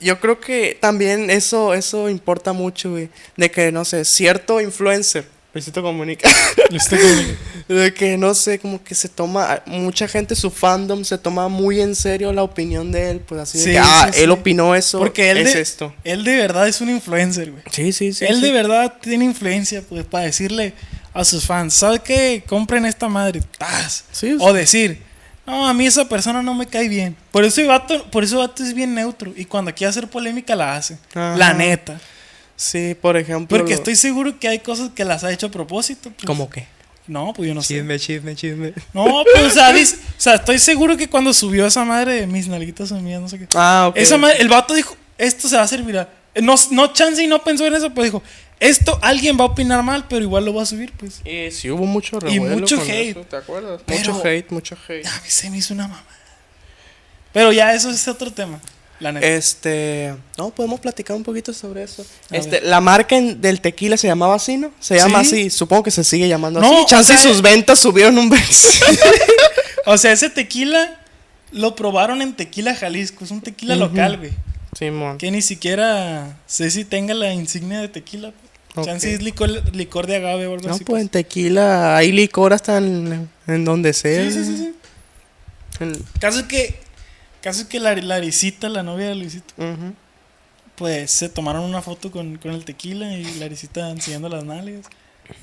yo 0.00 0.18
creo 0.20 0.40
que 0.40 0.76
también 0.80 1.30
eso, 1.30 1.74
eso 1.74 2.08
importa 2.08 2.52
mucho, 2.52 2.90
güey. 2.90 3.08
De 3.36 3.50
que, 3.50 3.72
no 3.72 3.84
sé, 3.84 4.04
cierto 4.04 4.60
influencer, 4.60 5.24
Luisito 5.54 5.82
Comunica, 5.82 6.28
Luisito 6.70 6.96
Comunica. 6.96 7.38
de 7.68 7.94
que, 7.94 8.16
no 8.16 8.34
sé, 8.34 8.58
como 8.58 8.82
que 8.84 8.94
se 8.94 9.08
toma, 9.08 9.62
mucha 9.66 10.06
gente, 10.06 10.34
su 10.34 10.50
fandom, 10.50 11.04
se 11.04 11.18
toma 11.18 11.48
muy 11.48 11.80
en 11.80 11.94
serio 11.94 12.32
la 12.32 12.42
opinión 12.42 12.92
de 12.92 13.10
él. 13.10 13.20
Pues 13.20 13.40
así 13.40 13.58
de 13.58 13.64
Sí, 13.64 13.70
que, 13.72 13.78
ah, 13.78 14.10
sí, 14.12 14.20
él 14.20 14.26
sí. 14.26 14.30
opinó 14.30 14.74
eso, 14.74 14.98
Porque 14.98 15.30
él 15.30 15.38
es 15.38 15.54
de, 15.54 15.60
esto. 15.60 15.94
él 16.04 16.22
de 16.24 16.36
verdad 16.36 16.68
es 16.68 16.80
un 16.80 16.90
influencer, 16.90 17.50
güey. 17.50 17.62
Sí, 17.72 17.92
sí, 17.92 18.12
sí. 18.12 18.24
él 18.26 18.36
sí. 18.36 18.42
de 18.42 18.52
verdad 18.52 18.94
tiene 19.00 19.24
influencia 19.24 19.82
pues, 19.88 20.04
para 20.04 20.24
decirle 20.26 20.74
a 21.14 21.24
sus 21.24 21.44
fans, 21.46 21.74
¿sabe 21.74 21.98
qué? 22.00 22.44
Compren 22.46 22.84
esta 22.86 23.08
madre. 23.08 23.42
¡Tas! 23.58 24.04
Sí, 24.12 24.36
O 24.38 24.52
decir, 24.52 25.02
no, 25.48 25.66
a 25.68 25.74
mí 25.74 25.86
esa 25.86 26.08
persona 26.08 26.42
no 26.42 26.54
me 26.54 26.66
cae 26.66 26.88
bien. 26.88 27.16
Por 27.32 27.44
eso 27.44 27.60
el 27.60 27.66
vato, 27.68 28.04
por 28.10 28.22
eso 28.24 28.40
el 28.40 28.46
vato 28.48 28.62
es 28.62 28.74
bien 28.74 28.94
neutro. 28.94 29.32
Y 29.36 29.44
cuando 29.46 29.74
quiere 29.74 29.90
hacer 29.90 30.08
polémica 30.08 30.54
la 30.54 30.76
hace. 30.76 30.98
Ajá. 31.14 31.36
La 31.36 31.52
neta. 31.54 31.98
Sí, 32.56 32.96
por 33.00 33.16
ejemplo. 33.16 33.56
Porque 33.56 33.70
lo- 33.72 33.76
estoy 33.76 33.96
seguro 33.96 34.38
que 34.38 34.48
hay 34.48 34.58
cosas 34.60 34.90
que 34.94 35.04
las 35.04 35.24
ha 35.24 35.32
hecho 35.32 35.46
a 35.46 35.50
propósito. 35.50 36.10
pues. 36.10 36.24
¿Cómo 36.26 36.48
qué? 36.50 36.66
No, 37.06 37.32
pues 37.32 37.48
yo 37.48 37.54
no 37.54 37.62
sé. 37.62 37.74
Chisme, 37.76 37.98
chisme, 37.98 38.36
chisme. 38.36 38.74
No, 38.92 39.22
pues 39.32 39.44
o 39.46 39.50
sea, 39.50 39.72
dice- 39.72 39.96
o 39.96 40.20
sea, 40.20 40.34
estoy 40.34 40.58
seguro 40.58 40.96
que 40.96 41.08
cuando 41.08 41.32
subió 41.32 41.66
esa 41.66 41.84
madre 41.84 42.20
de 42.20 42.26
mis 42.26 42.48
nalguitas 42.48 42.90
son 42.90 43.02
mías, 43.02 43.20
no 43.20 43.28
sé 43.28 43.38
qué. 43.38 43.46
Ah, 43.54 43.86
ok. 43.90 43.96
Esa 43.96 44.18
madre, 44.18 44.36
el 44.40 44.48
vato 44.48 44.74
dijo, 44.74 44.94
esto 45.16 45.48
se 45.48 45.54
va 45.56 45.62
a 45.62 45.64
hacer 45.64 45.82
viral. 45.82 46.08
No, 46.42 46.54
no 46.70 46.92
chance 46.92 47.22
y 47.22 47.26
no 47.26 47.42
pensó 47.42 47.64
en 47.66 47.74
eso, 47.74 47.90
pues 47.94 48.04
dijo, 48.06 48.22
esto 48.60 48.98
alguien 49.02 49.36
va 49.38 49.42
a 49.42 49.46
opinar 49.48 49.82
mal, 49.82 50.06
pero 50.08 50.22
igual 50.22 50.44
lo 50.44 50.54
va 50.54 50.62
a 50.62 50.66
subir, 50.66 50.92
pues. 50.96 51.20
Y 51.24 51.50
sí 51.50 51.70
hubo 51.70 51.84
mucho 51.86 52.16
Y 52.16 52.20
revuelo 52.38 52.58
mucho 52.58 52.76
con 52.78 52.90
hate. 52.90 53.10
eso, 53.10 53.20
¿te 53.20 53.36
acuerdas? 53.36 53.80
Pero- 53.86 53.98
mucho 54.14 54.26
hate, 54.28 54.50
mucho 54.50 54.76
hate. 54.88 55.06
A 55.06 55.10
mí 55.22 55.28
se 55.28 55.50
me 55.50 55.58
hizo 55.58 55.74
una 55.74 55.88
mamá. 55.88 56.04
Pero 57.32 57.52
ya 57.52 57.74
eso 57.74 57.90
es 57.90 58.08
otro 58.08 58.32
tema, 58.32 58.58
la 59.00 59.12
neta. 59.12 59.26
Este, 59.26 60.14
no, 60.36 60.50
podemos 60.50 60.80
platicar 60.80 61.14
un 61.16 61.22
poquito 61.22 61.52
sobre 61.52 61.82
eso. 61.84 62.04
A 62.30 62.36
Este, 62.36 62.52
ver. 62.60 62.64
la 62.64 62.80
marca 62.80 63.16
en- 63.16 63.40
del 63.40 63.60
tequila 63.60 63.96
se 63.96 64.06
llamaba 64.08 64.34
así, 64.34 64.56
¿no? 64.56 64.72
Se 64.80 64.96
llama 64.96 65.22
Sí. 65.24 65.26
así, 65.42 65.50
supongo 65.50 65.82
que 65.84 65.90
se 65.90 66.02
sigue 66.04 66.26
llamando 66.26 66.60
No, 66.60 66.78
así. 66.78 66.86
Chance 66.86 67.12
o 67.14 67.16
sea, 67.18 67.30
sus 67.32 67.42
ventas 67.42 67.78
subieron 67.78 68.18
un 68.18 68.28
mes. 68.28 68.80
O 69.90 69.96
sea, 69.96 70.12
ese 70.12 70.28
tequila 70.28 71.00
lo 71.50 71.74
probaron 71.74 72.20
en 72.20 72.34
Tequila 72.36 72.74
Jalisco, 72.74 73.24
es 73.24 73.30
un 73.30 73.40
tequila 73.40 73.74
local, 73.74 74.18
güey. 74.18 74.32
Simón. 74.78 75.16
Que 75.16 75.30
ni 75.30 75.40
siquiera 75.40 76.36
sé 76.46 76.70
si 76.70 76.84
tenga 76.84 77.14
la 77.14 77.32
insignia 77.32 77.80
de 77.80 77.88
tequila. 77.88 78.32
pues. 78.32 78.47
Chance 78.84 79.14
es 79.14 79.22
licor, 79.22 79.50
licor 79.74 80.06
de 80.06 80.16
agave 80.16 80.46
o 80.46 80.54
algo 80.54 80.68
No, 80.68 80.74
así. 80.74 80.84
pues 80.84 81.02
en 81.02 81.08
tequila 81.08 81.96
hay 81.96 82.12
licor 82.12 82.52
hasta 82.52 82.78
en, 82.78 83.28
en 83.46 83.64
donde 83.64 83.92
sea. 83.92 84.24
Sí, 84.24 84.32
sí, 84.32 84.44
sí, 84.44 84.56
sí. 84.58 84.74
En- 85.80 86.02
Caso 86.20 86.40
es 86.40 86.46
que, 86.46 86.76
caso 87.40 87.62
es 87.62 87.66
que 87.68 87.78
la, 87.80 87.94
Laricita, 87.94 88.68
la 88.68 88.82
novia 88.82 89.08
de 89.08 89.14
Luisito, 89.14 89.54
pues 90.76 91.10
se 91.10 91.28
tomaron 91.28 91.62
una 91.64 91.82
foto 91.82 92.10
con, 92.10 92.36
con 92.38 92.52
el 92.52 92.64
tequila 92.64 93.12
y 93.16 93.24
Laricita 93.38 93.90
enseñando 93.90 94.28
las 94.28 94.44
nalgas. 94.44 94.86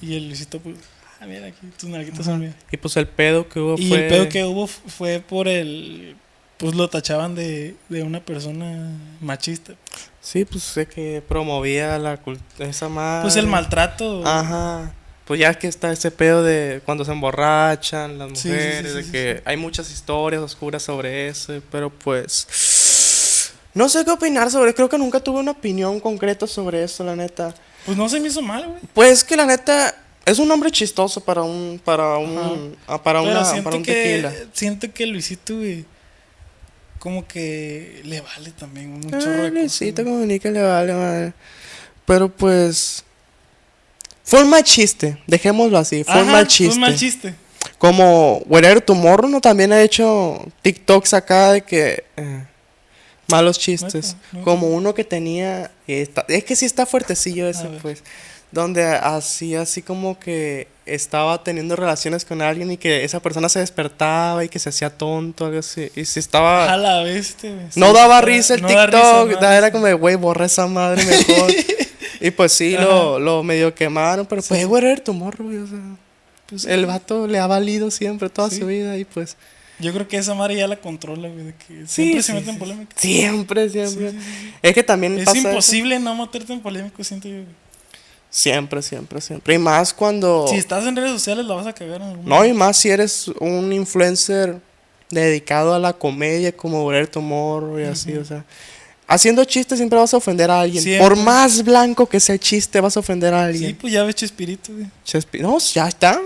Y 0.02 0.16
el 0.16 0.28
Luisito, 0.28 0.60
pues, 0.60 0.78
ah, 1.20 1.26
mira 1.26 1.48
aquí, 1.48 1.68
tus 1.78 1.90
nalguitas 1.90 2.26
son 2.26 2.40
mías. 2.40 2.56
Y 2.72 2.78
pues 2.78 2.96
el 2.98 3.08
pedo 3.08 3.48
que 3.50 3.60
hubo 3.60 3.76
Y 3.78 3.88
fue. 3.90 4.04
el 4.04 4.08
pedo 4.08 4.30
que 4.30 4.44
hubo 4.46 4.68
fue 4.68 5.20
por 5.20 5.48
el. 5.48 6.16
Pues 6.58 6.74
lo 6.74 6.90
tachaban 6.90 7.36
de, 7.36 7.76
de 7.90 8.04
una 8.04 8.22
persona 8.22 8.90
machista. 9.20 9.74
Sí, 10.26 10.44
pues 10.44 10.64
sé 10.64 10.88
que 10.88 11.22
promovía 11.28 12.00
la 12.00 12.18
cultura. 12.18 12.68
Esa 12.68 12.90
madre. 12.90 13.22
Pues 13.22 13.36
el 13.36 13.46
maltrato. 13.46 14.26
Ajá. 14.26 14.92
Pues 15.26 15.40
ya 15.40 15.54
que 15.54 15.68
está 15.68 15.92
ese 15.92 16.10
pedo 16.10 16.42
de 16.42 16.82
cuando 16.84 17.06
se 17.06 17.12
emborrachan 17.12 18.18
las 18.18 18.30
Sí, 18.30 18.36
sí, 18.36 18.42
sí, 18.42 18.50
mujeres, 18.50 18.92
sí, 18.92 18.98
de 18.98 19.12
que 19.12 19.42
hay 19.46 19.56
muchas 19.56 19.92
historias 19.92 20.42
oscuras 20.42 20.82
sobre 20.82 21.28
eso, 21.28 21.54
pero 21.72 21.92
pues 21.92 23.52
no 23.76 23.88
sé 23.88 24.04
qué 24.04 24.12
opinar 24.12 24.50
sobre, 24.50 24.74
creo 24.74 24.90
que 24.90 24.98
nunca 24.98 25.20
tuve 25.20 25.40
una 25.40 25.52
opinión 25.52 26.00
concreta 26.00 26.48
sobre 26.48 26.84
eso, 26.84 27.04
la 27.04 27.16
neta. 27.16 27.54
Pues 27.86 27.96
no 27.96 28.10
se 28.10 28.20
me 28.20 28.28
hizo 28.28 28.42
mal, 28.42 28.66
güey. 28.68 28.80
Pues 28.96 29.24
que 29.24 29.36
la 29.36 29.46
neta 29.46 29.96
es 30.26 30.40
un 30.40 30.48
nombre 30.48 30.72
chistoso 30.72 31.22
para 31.22 31.44
un 31.44 31.80
para 31.86 32.18
un 32.18 32.76
ah, 32.88 33.02
para 33.02 33.22
Pero 33.22 33.32
una 33.32 33.46
siento 33.46 33.64
para 33.64 33.78
un 33.78 33.84
que, 33.84 33.94
tequila. 33.94 34.34
Siento 34.54 34.92
que 34.92 35.06
Luisito, 35.06 35.58
güey, 35.58 35.86
como 37.06 37.28
que 37.28 38.02
le 38.04 38.20
vale 38.20 38.50
también 38.50 38.92
un 38.94 39.14
Ah, 39.14 39.20
chorro 39.20 39.44
de 39.44 39.52
güey. 39.52 39.94
Comunica 39.94 40.50
le 40.50 40.60
vale 40.64 40.92
madre. 40.96 41.34
Pero 42.04 42.30
pues 42.30 43.04
fue 44.24 44.42
un 44.42 44.50
mal 44.50 44.64
chiste, 44.64 45.22
dejémoslo 45.28 45.78
así, 45.78 46.04
fue 46.04 46.16
un 46.16 46.22
Ajá, 46.24 46.32
mal 46.32 46.48
chiste. 46.48 46.66
Fue 46.66 46.74
un 46.74 46.82
mal 46.82 46.96
chiste. 46.96 47.36
Como 47.78 48.40
Wherever 48.48 48.82
Tomorrow, 48.82 49.30
¿no? 49.30 49.40
También 49.40 49.72
ha 49.72 49.84
hecho 49.84 50.44
TikToks 50.64 51.14
acá 51.14 51.52
de 51.52 51.62
que... 51.62 52.04
eh, 52.18 52.44
malos 53.28 53.60
chistes. 53.60 54.16
Como 54.44 54.70
uno 54.70 54.96
que 54.96 55.04
tenía... 55.04 55.70
está- 55.86 56.26
es 56.28 56.44
que 56.44 56.56
sí 56.56 56.66
está 56.66 56.88
fuertecillo 56.88 57.48
ese, 57.48 57.68
pues. 57.84 58.02
Donde 58.56 58.86
hacía 58.86 59.62
así 59.62 59.82
como 59.84 60.18
que 60.18 60.68
estaba 60.86 61.44
teniendo 61.44 61.76
relaciones 61.76 62.24
con 62.26 62.42
alguien 62.42 62.72
y 62.72 62.78
que 62.78 63.04
esa 63.04 63.20
persona 63.20 63.50
se 63.50 63.60
despertaba 63.60 64.44
y 64.46 64.50
que 64.50 64.60
se 64.60 64.70
hacía 64.70 64.90
tonto, 64.90 65.46
algo 65.46 65.60
así. 65.60 65.92
Y 65.96 66.06
si 66.06 66.20
estaba... 66.20 66.72
A 66.72 66.78
la 66.78 67.02
bestia. 67.04 67.52
No 67.76 67.92
daba 67.94 68.22
risa 68.22 68.54
el 68.56 68.62
no 68.62 68.70
da 68.70 68.86
TikTok, 68.86 69.28
risa, 69.28 69.36
no 69.36 69.42
da 69.42 69.50
da- 69.50 69.58
era 69.58 69.72
como 69.72 69.86
de, 69.88 69.94
güey, 69.94 70.16
borra 70.16 70.46
esa 70.46 70.68
madre 70.68 71.04
mejor. 71.06 71.52
y 72.22 72.32
pues 72.32 72.54
sí, 72.54 72.72
lo, 72.78 73.20
lo 73.20 73.44
medio 73.44 73.76
quemaron, 73.76 74.26
pero 74.26 74.42
pues, 74.42 74.60
Sí. 74.62 74.66
güey, 74.66 74.86
era 74.86 75.04
tu 75.04 75.14
morro, 75.14 75.44
güey, 75.46 75.58
o 75.58 75.68
sea. 75.68 75.80
Pues, 76.48 76.66
El 76.66 76.86
vato 76.86 77.28
le 77.28 77.40
ha 77.40 77.48
valido 77.48 77.92
siempre 77.92 78.30
toda 78.30 78.50
Sí. 78.50 78.60
su 78.60 78.66
vida 78.68 78.98
y 78.98 79.04
pues. 79.06 79.36
Yo 79.80 79.92
creo 79.92 80.08
que 80.08 80.16
esa 80.16 80.34
madre 80.36 80.56
ya 80.56 80.68
la 80.70 80.78
controla, 80.78 81.28
güey. 81.28 81.46
De 81.48 81.54
que 81.56 81.86
siempre 81.88 82.22
sí, 82.22 82.24
se 82.24 82.34
mete 82.34 82.52
en 82.52 82.58
polémica. 82.58 82.96
Siempre, 82.96 83.70
siempre. 83.70 84.14
Es 84.62 84.74
que 84.74 84.84
también 84.84 85.18
Es 85.20 85.26
pasa 85.26 85.38
eso. 85.40 85.50
imposible 85.50 86.00
no 86.00 86.16
meterte 86.16 86.54
en 86.54 86.62
polémico, 86.62 87.04
siento 87.04 87.28
yo. 87.28 87.34
güey. 87.36 87.65
Siempre, 88.36 88.82
siempre, 88.82 89.22
siempre. 89.22 89.56
Y 89.56 89.58
más 89.58 89.94
cuando. 89.94 90.46
Si 90.50 90.58
estás 90.58 90.86
en 90.86 90.94
redes 90.98 91.12
sociales, 91.12 91.46
la 91.46 91.56
vas 91.56 91.68
a 91.68 91.72
cagar 91.74 92.02
en 92.02 92.08
algún 92.10 92.26
No, 92.28 92.44
y 92.46 92.52
más 92.52 92.76
si 92.76 92.90
eres 92.90 93.30
un 93.40 93.72
influencer 93.72 94.58
dedicado 95.10 95.74
a 95.74 95.80
la 95.80 95.94
comedia 95.94 96.52
como 96.52 96.80
Roberto 96.80 97.22
Morro 97.22 97.80
y 97.80 97.84
así, 97.86 98.14
o 98.18 98.26
sea. 98.26 98.44
Haciendo 99.08 99.46
chistes 99.46 99.78
siempre 99.80 99.98
vas 99.98 100.14
a 100.14 100.18
ofender 100.18 100.52
a 100.52 100.60
alguien. 100.60 100.84
Siempre. 100.84 101.08
Por 101.08 101.16
más 101.18 101.64
blanco 101.64 102.08
que 102.10 102.20
sea 102.20 102.34
el 102.34 102.42
chiste, 102.42 102.82
vas 102.82 102.98
a 102.98 103.00
ofender 103.00 103.34
a 103.34 103.44
Sí, 103.44 103.46
alguien. 103.56 103.76
pues 103.78 103.94
ya 103.94 104.04
ves 104.04 104.16
Chespirito, 104.16 104.74
güey. 104.74 104.88
Chespi- 105.06 105.40
No, 105.40 105.58
ya 105.60 105.88
está. 105.88 106.20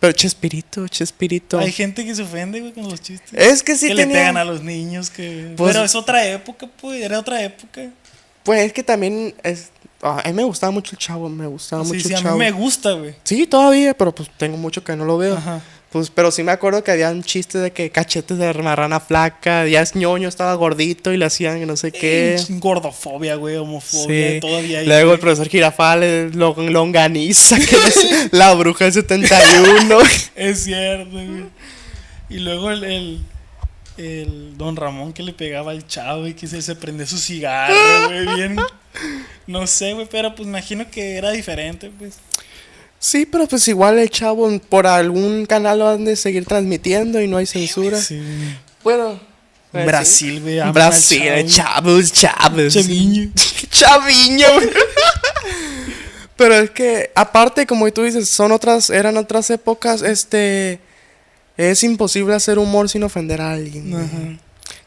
Pero 0.00 0.12
Chespirito, 0.12 0.86
Chespirito. 0.88 1.58
Hay 1.58 1.72
gente 1.72 2.04
que 2.04 2.14
se 2.14 2.20
ofende, 2.22 2.60
güey, 2.60 2.72
con 2.74 2.86
los 2.86 3.00
chistes. 3.00 3.30
Es 3.32 3.62
que 3.62 3.76
sí 3.76 3.88
que 3.88 3.94
le 3.94 4.02
tenía- 4.02 4.18
pegan 4.18 4.36
a 4.36 4.44
los 4.44 4.62
niños, 4.62 5.08
que... 5.08 5.54
Pues- 5.56 5.72
Pero 5.72 5.86
es 5.86 5.94
otra 5.94 6.26
época, 6.26 6.68
pues, 6.80 7.00
era 7.02 7.18
otra 7.18 7.42
época. 7.42 7.88
Pues 8.42 8.60
es 8.66 8.72
que 8.72 8.82
también 8.82 9.34
es. 9.42 9.68
A 10.02 10.22
mí 10.26 10.32
me 10.32 10.44
gustaba 10.44 10.70
mucho 10.70 10.92
el 10.92 10.98
chavo, 10.98 11.28
me 11.28 11.46
gustaba 11.46 11.84
Sí, 11.84 11.88
mucho 11.94 12.08
sí, 12.08 12.14
el 12.14 12.20
a 12.20 12.22
chavo. 12.22 12.38
mí 12.38 12.44
me 12.44 12.50
gusta, 12.52 12.92
güey. 12.92 13.14
Sí, 13.24 13.46
todavía, 13.46 13.94
pero 13.94 14.14
pues 14.14 14.28
tengo 14.36 14.56
mucho 14.56 14.82
que 14.84 14.94
no 14.96 15.04
lo 15.04 15.18
veo. 15.18 15.36
Ajá. 15.36 15.60
Pues, 15.90 16.10
pero 16.10 16.30
sí 16.30 16.42
me 16.42 16.52
acuerdo 16.52 16.84
que 16.84 16.90
había 16.90 17.10
un 17.10 17.22
chiste 17.22 17.56
de 17.56 17.70
que 17.72 17.88
cachetes 17.90 18.36
de 18.36 18.52
marrana 18.52 19.00
flaca, 19.00 19.66
ya 19.66 19.80
es 19.80 19.96
ñoño, 19.96 20.28
estaba 20.28 20.52
gordito 20.54 21.14
y 21.14 21.16
le 21.16 21.24
hacían 21.24 21.66
no 21.66 21.76
sé 21.78 21.92
qué. 21.92 22.34
Eh, 22.34 22.44
Gordofobia, 22.50 23.36
güey, 23.36 23.56
homofobia, 23.56 24.32
Sí. 24.34 24.40
todavía. 24.40 24.80
hay, 24.80 24.86
Luego 24.86 25.14
el 25.14 25.18
profesor 25.18 25.48
Girafales, 25.48 26.34
lo- 26.36 26.54
longaniza, 26.68 27.56
que 27.58 27.64
sé, 27.90 28.28
la 28.32 28.52
bruja 28.52 28.84
del 28.84 28.92
71. 28.92 29.98
Es 30.36 30.64
cierto, 30.64 31.10
güey. 31.10 31.46
Y 32.28 32.38
luego 32.40 32.70
el, 32.70 32.84
el, 32.84 33.20
el 33.96 34.58
don 34.58 34.76
Ramón 34.76 35.14
que 35.14 35.22
le 35.22 35.32
pegaba 35.32 35.70
al 35.70 35.86
chavo 35.86 36.26
y 36.26 36.34
que 36.34 36.46
se, 36.46 36.60
se 36.60 36.76
prende 36.76 37.06
su 37.06 37.16
cigarro, 37.16 37.74
güey, 38.08 38.26
bien. 38.36 38.56
No 39.46 39.66
sé, 39.66 39.94
güey, 39.94 40.06
pero 40.10 40.34
pues 40.34 40.46
imagino 40.46 40.90
que 40.90 41.16
era 41.16 41.30
diferente, 41.30 41.90
pues. 41.98 42.16
sí, 42.98 43.26
pero 43.26 43.46
pues 43.46 43.66
igual 43.68 43.98
el 43.98 44.10
chavo 44.10 44.58
por 44.68 44.86
algún 44.86 45.46
canal 45.46 45.78
lo 45.78 45.88
han 45.88 46.04
de 46.04 46.16
seguir 46.16 46.44
transmitiendo 46.44 47.20
y 47.20 47.28
no 47.28 47.38
hay 47.38 47.46
censura. 47.46 48.00
Sí. 48.00 48.20
Bueno. 48.84 49.18
pues, 49.72 49.86
Brasil, 49.86 50.40
güey. 50.42 50.60
Brasil, 50.72 51.46
chavo. 51.46 51.48
chavos, 51.48 52.12
chavos. 52.12 52.74
Chaviño. 52.74 53.30
Chaviño. 53.70 54.46
güey. 54.54 54.70
Pero 56.36 56.54
es 56.54 56.70
que, 56.70 57.10
aparte, 57.16 57.66
como 57.66 57.90
tú 57.92 58.04
dices, 58.04 58.28
son 58.28 58.52
otras, 58.52 58.90
eran 58.90 59.16
otras 59.16 59.50
épocas, 59.50 60.02
este, 60.02 60.78
es 61.56 61.82
imposible 61.82 62.32
hacer 62.34 62.60
humor 62.60 62.88
sin 62.88 63.02
ofender 63.02 63.40
a 63.40 63.52
alguien. 63.52 63.92
Ajá. 63.92 64.38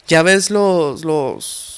Ya 0.08 0.22
ves 0.22 0.50
los, 0.50 1.04
los, 1.04 1.71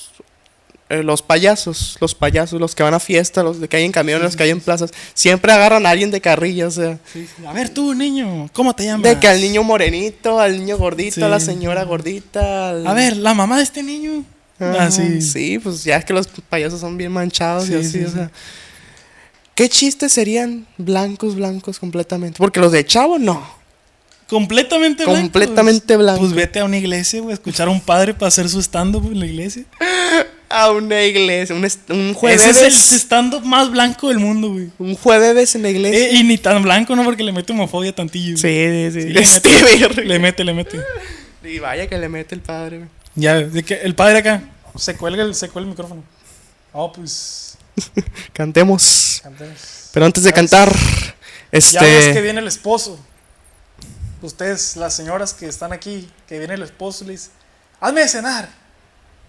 eh, 0.95 1.03
los 1.03 1.23
payasos, 1.23 1.97
los 2.01 2.15
payasos, 2.15 2.61
los 2.61 2.75
que 2.75 2.83
van 2.83 2.95
a 2.95 3.01
fiesta, 3.01 3.43
los 3.43 3.61
de 3.61 3.69
que 3.69 3.77
hay 3.77 3.85
en 3.85 3.93
camiones, 3.93 4.25
los 4.25 4.37
que 4.37 4.43
hay 4.45 4.51
en 4.51 4.61
plazas, 4.61 4.91
siempre 5.15 5.53
agarran 5.53 5.85
a 5.87 5.91
alguien 5.91 6.11
de 6.11 6.21
carrilla, 6.21 6.67
o 6.69 6.71
sea, 6.71 6.99
Sí, 7.13 7.27
sí. 7.37 7.45
A 7.47 7.53
ver, 7.53 7.69
tú, 7.71 7.95
niño, 7.95 8.49
¿cómo 8.53 8.75
te 8.75 8.85
llamas? 8.85 9.03
de 9.03 9.19
que 9.21 9.29
al 9.29 9.41
niño 9.41 9.63
morenito, 9.63 10.39
al 10.41 10.59
niño 10.59 10.77
gordito, 10.79 11.25
a 11.25 11.29
la 11.29 11.41
señora 11.41 11.85
gordita. 11.85 12.71
al- 12.71 12.87
A 12.87 12.95
ver, 12.95 13.17
la 13.17 13.35
mamá 13.35 13.57
de 13.59 13.63
este 13.65 13.83
niño. 13.83 14.25
Ajá, 14.59 14.85
Ah, 14.87 14.91
sí. 14.91 15.21
Sí, 15.21 15.59
pues 15.59 15.83
ya 15.85 15.97
es 15.97 16.05
que 16.05 16.13
los 16.13 16.29
payasos 16.49 16.81
son 16.81 16.97
bien 16.97 17.11
manchados 17.13 17.65
y 17.65 17.69
Sí, 17.69 17.75
así, 17.75 17.91
sí, 17.91 18.05
o 18.05 18.11
sea. 18.11 18.31
¿Qué 19.57 19.69
chistes 19.69 20.13
serían 20.13 20.67
blancos, 20.79 21.35
blancos 21.37 21.79
completamente? 21.79 22.39
Porque 22.39 22.61
los 22.61 22.73
de 22.73 22.85
chavo 22.87 23.19
no. 23.19 23.45
Completamente 24.29 25.05
blanco. 25.05 25.21
Completamente 25.21 25.97
blanco. 25.97 26.21
Pues 26.21 26.33
vete 26.33 26.59
a 26.61 26.65
una 26.65 26.77
iglesia, 26.79 27.21
güey, 27.21 27.33
a 27.33 27.35
escuchar 27.35 27.69
a 27.69 27.71
un 27.71 27.81
padre 27.81 28.15
para 28.15 28.29
hacer 28.29 28.49
su 28.49 28.59
stand-up 28.61 29.05
en 29.13 29.21
la 29.21 29.27
iglesia. 29.27 29.65
A 30.57 30.71
una 30.71 31.03
iglesia, 31.03 31.55
un, 31.55 31.67
un 31.97 32.15
jueves. 32.15 32.45
Ese 32.47 32.67
es 32.69 32.93
el 32.93 32.99
stand-up 33.01 33.45
más 33.45 33.71
blanco 33.71 34.09
del 34.09 34.19
mundo, 34.21 34.51
güey. 34.53 34.71
Un 34.79 34.95
jueves 34.95 35.55
en 35.55 35.63
la 35.63 35.71
iglesia. 35.71 36.09
Eh, 36.11 36.15
y 36.15 36.23
ni 36.25 36.39
tan 36.39 36.63
blanco, 36.63 36.95
¿no? 36.95 37.03
Porque 37.05 37.23
le 37.25 37.33
mete 37.33 37.53
homofobia 37.53 37.95
tantillo. 37.95 38.37
güey. 38.41 38.91
sí, 38.91 38.91
sí, 38.93 39.03
sí. 39.03 39.09
Le, 39.13 39.21
Este 39.21 39.49
mete, 39.51 40.05
le 40.05 40.19
mete, 40.19 40.45
le 40.45 40.55
mete. 40.55 40.79
Y 41.43 41.59
vaya 41.59 41.89
que 41.89 41.99
le 41.99 42.09
mete 42.09 42.35
el 42.35 42.41
padre. 42.41 42.79
güey. 42.79 42.89
Ya, 43.17 43.35
de 43.41 43.63
que 43.63 43.75
el 43.75 43.95
padre 43.95 44.19
acá 44.19 44.43
se 44.77 44.97
cuelga 44.97 45.23
el, 45.25 45.35
se 45.35 45.49
cuelga 45.49 45.67
el 45.69 45.71
micrófono. 45.71 46.03
Oh, 46.73 46.93
pues. 46.93 47.57
Cantemos. 48.33 49.21
cantemos. 49.23 49.89
Pero 49.93 50.07
antes 50.07 50.23
de 50.23 50.33
cantar, 50.33 50.73
Ya 50.73 50.79
ves 51.51 51.73
que 51.81 52.09
este. 52.11 52.21
viene 52.23 52.41
el 52.41 52.47
esposo. 52.49 52.99
Ustedes, 54.23 54.77
las 54.77 54.95
señoras 54.95 55.35
que 55.35 55.47
están 55.47 55.73
aquí, 55.73 56.09
que 56.27 56.39
viene 56.39 56.55
el 56.55 56.63
esposo, 56.63 57.05
le 57.05 57.13
dice: 57.13 57.31
Hazme 57.81 58.01
de 58.03 58.09
cenar. 58.09 58.49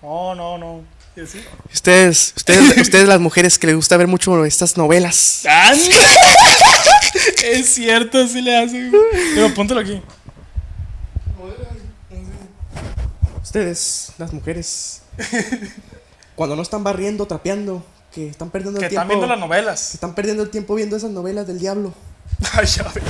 No, 0.02 0.34
no, 0.36 0.58
no. 0.58 0.84
Ustedes, 1.74 2.34
ustedes, 2.36 2.78
ustedes 2.82 3.08
las 3.08 3.20
mujeres 3.22 3.58
que 3.58 3.68
les 3.68 3.76
gusta 3.76 3.96
ver 3.98 4.08
mucho 4.08 4.44
estas 4.46 4.76
novelas. 4.78 5.44
es 7.44 7.70
cierto, 7.74 8.18
así 8.24 8.42
le 8.42 8.58
hace. 8.58 8.90
güey. 8.90 9.02
Pero 9.34 9.54
póntelo 9.54 9.80
aquí. 9.80 10.02
Ustedes, 13.42 14.12
las 14.18 14.34
mujeres. 14.34 15.02
Cuando 16.36 16.56
no 16.58 16.62
están 16.62 16.84
barriendo, 16.84 17.26
trapeando, 17.26 17.86
que 18.14 18.28
están 18.28 18.50
perdiendo 18.50 18.80
Que 18.80 18.88
el 18.88 18.92
están 18.92 19.08
tiempo. 19.08 19.22
viendo 19.22 19.28
las 19.28 19.38
que 19.38 19.48
novelas. 19.48 19.94
están 19.94 20.14
perdiendo 20.16 20.44
el 20.44 20.50
tiempo 20.50 20.76
viendo 20.76 20.98
esas 20.98 21.12
novelas 21.12 21.48
del 21.48 21.60
diablo. 21.60 21.94
Ay, 22.54 22.66
ya 22.66 22.84
ve. 22.94 23.02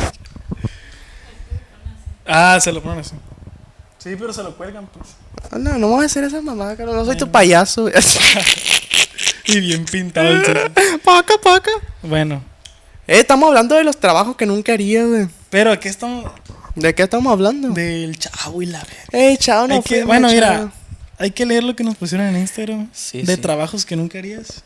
Ah, 2.27 2.59
se 2.61 2.71
lo 2.71 2.81
ponen 2.83 2.99
así. 2.99 3.15
Sí, 3.97 4.15
pero 4.19 4.31
se 4.33 4.43
lo 4.43 4.55
cuelgan, 4.55 4.85
pues. 4.87 5.07
Ah, 5.51 5.57
no, 5.57 5.77
no 5.77 5.87
voy 5.89 6.03
a 6.03 6.05
hacer 6.05 6.23
esa 6.23 6.41
mamá, 6.41 6.75
caro. 6.75 6.93
No 6.93 7.05
soy 7.05 7.17
tu 7.17 7.29
payaso. 7.31 7.89
Y 9.47 9.59
bien 9.59 9.85
pintado 9.85 10.27
el 10.29 10.43
chico. 10.43 10.59
paca, 11.03 11.35
paca. 11.41 11.69
Bueno, 12.01 12.43
Eh, 13.07 13.19
estamos 13.19 13.47
hablando 13.47 13.75
de 13.75 13.83
los 13.83 13.97
trabajos 13.97 14.35
que 14.35 14.45
nunca 14.47 14.73
haría, 14.73 15.05
güey. 15.05 15.27
pero 15.51 15.71
aquí 15.71 15.87
estamos 15.87 16.31
¿De 16.73 16.93
qué 16.95 17.03
estamos 17.03 17.31
hablando? 17.31 17.69
del 17.69 18.17
chavo 18.17 18.61
y 18.63 18.65
la 18.65 18.79
verga. 18.79 19.03
Eh, 19.11 19.37
chao, 19.37 19.67
no 19.67 19.81
que- 19.83 20.03
bueno, 20.03 20.27
mira, 20.29 20.71
hay 21.19 21.29
que 21.31 21.45
leer 21.45 21.63
lo 21.63 21.75
que 21.75 21.83
nos 21.83 21.95
pusieron 21.95 22.25
en 22.27 22.37
Instagram 22.37 22.89
Sí, 22.91 23.21
de 23.21 23.35
sí. 23.35 23.41
trabajos 23.41 23.85
que 23.85 23.95
nunca 23.95 24.17
harías. 24.17 24.63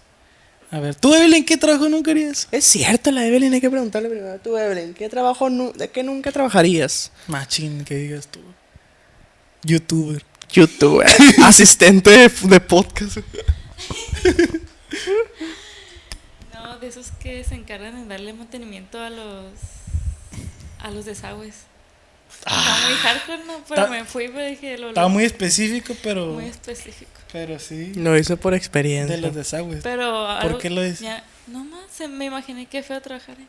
A 0.72 0.80
ver, 0.80 0.96
¿tú, 0.96 1.14
Evelyn, 1.14 1.46
qué 1.46 1.58
trabajo 1.58 1.90
nunca 1.90 2.12
harías? 2.12 2.48
Es 2.52 2.64
cierto, 2.64 3.12
la 3.12 3.26
Evelyn, 3.26 3.54
hay 3.54 3.60
que 3.62 3.70
preguntarle 3.70 4.08
primero. 4.10 4.40
Tú, 4.40 4.56
Evelyn, 4.58 4.94
¿qué 4.94 5.10
trabajo, 5.10 5.50
nu- 5.50 5.74
de 5.74 5.90
qué 5.90 6.04
nunca 6.04 6.32
trabajarías? 6.32 7.12
Machín, 7.28 7.84
que 7.84 7.96
digas 7.96 8.28
tú. 8.28 8.40
Youtuber. 9.64 10.24
YouTube, 10.52 11.04
asistente 11.44 12.10
de, 12.10 12.30
de 12.30 12.60
podcast. 12.60 13.18
No, 16.54 16.78
de 16.80 16.88
esos 16.88 17.12
que 17.20 17.44
se 17.44 17.56
encargan 17.56 17.96
en 17.98 18.10
darle 18.10 18.34
mantenimiento 18.34 19.00
a 19.02 19.10
los 19.10 19.46
a 20.80 20.92
los 20.92 21.06
desagües. 21.06 21.56
Está 22.40 22.52
muy 22.88 22.96
hardcore, 22.96 23.44
no, 23.46 23.64
pero 23.68 23.84
Ta- 23.86 23.90
me 23.90 24.06
fui, 24.06 24.28
pero 24.28 24.46
dije 24.46 24.78
lo 24.78 24.90
Estaba 24.90 25.08
muy 25.08 25.26
específico, 25.26 25.96
pero. 26.02 26.28
muy 26.28 26.46
específico. 26.46 27.12
Pero 27.32 27.60
sí. 27.60 27.94
Lo 27.96 28.18
hice 28.18 28.38
por 28.38 28.54
experiencia. 28.54 29.16
De 29.16 29.22
los 29.22 29.36
desagües. 29.36 29.82
Pero 29.84 30.28
algo, 30.28 30.58
qué 30.58 30.70
lo 30.70 30.82
dices? 30.82 31.02
ya- 31.02 31.24
no 31.48 31.64
más, 31.66 31.82
me 32.10 32.26
imaginé 32.26 32.66
que 32.68 32.82
fue 32.84 32.96
a 32.96 33.02
trabajar 33.02 33.36
ahí. 33.38 33.48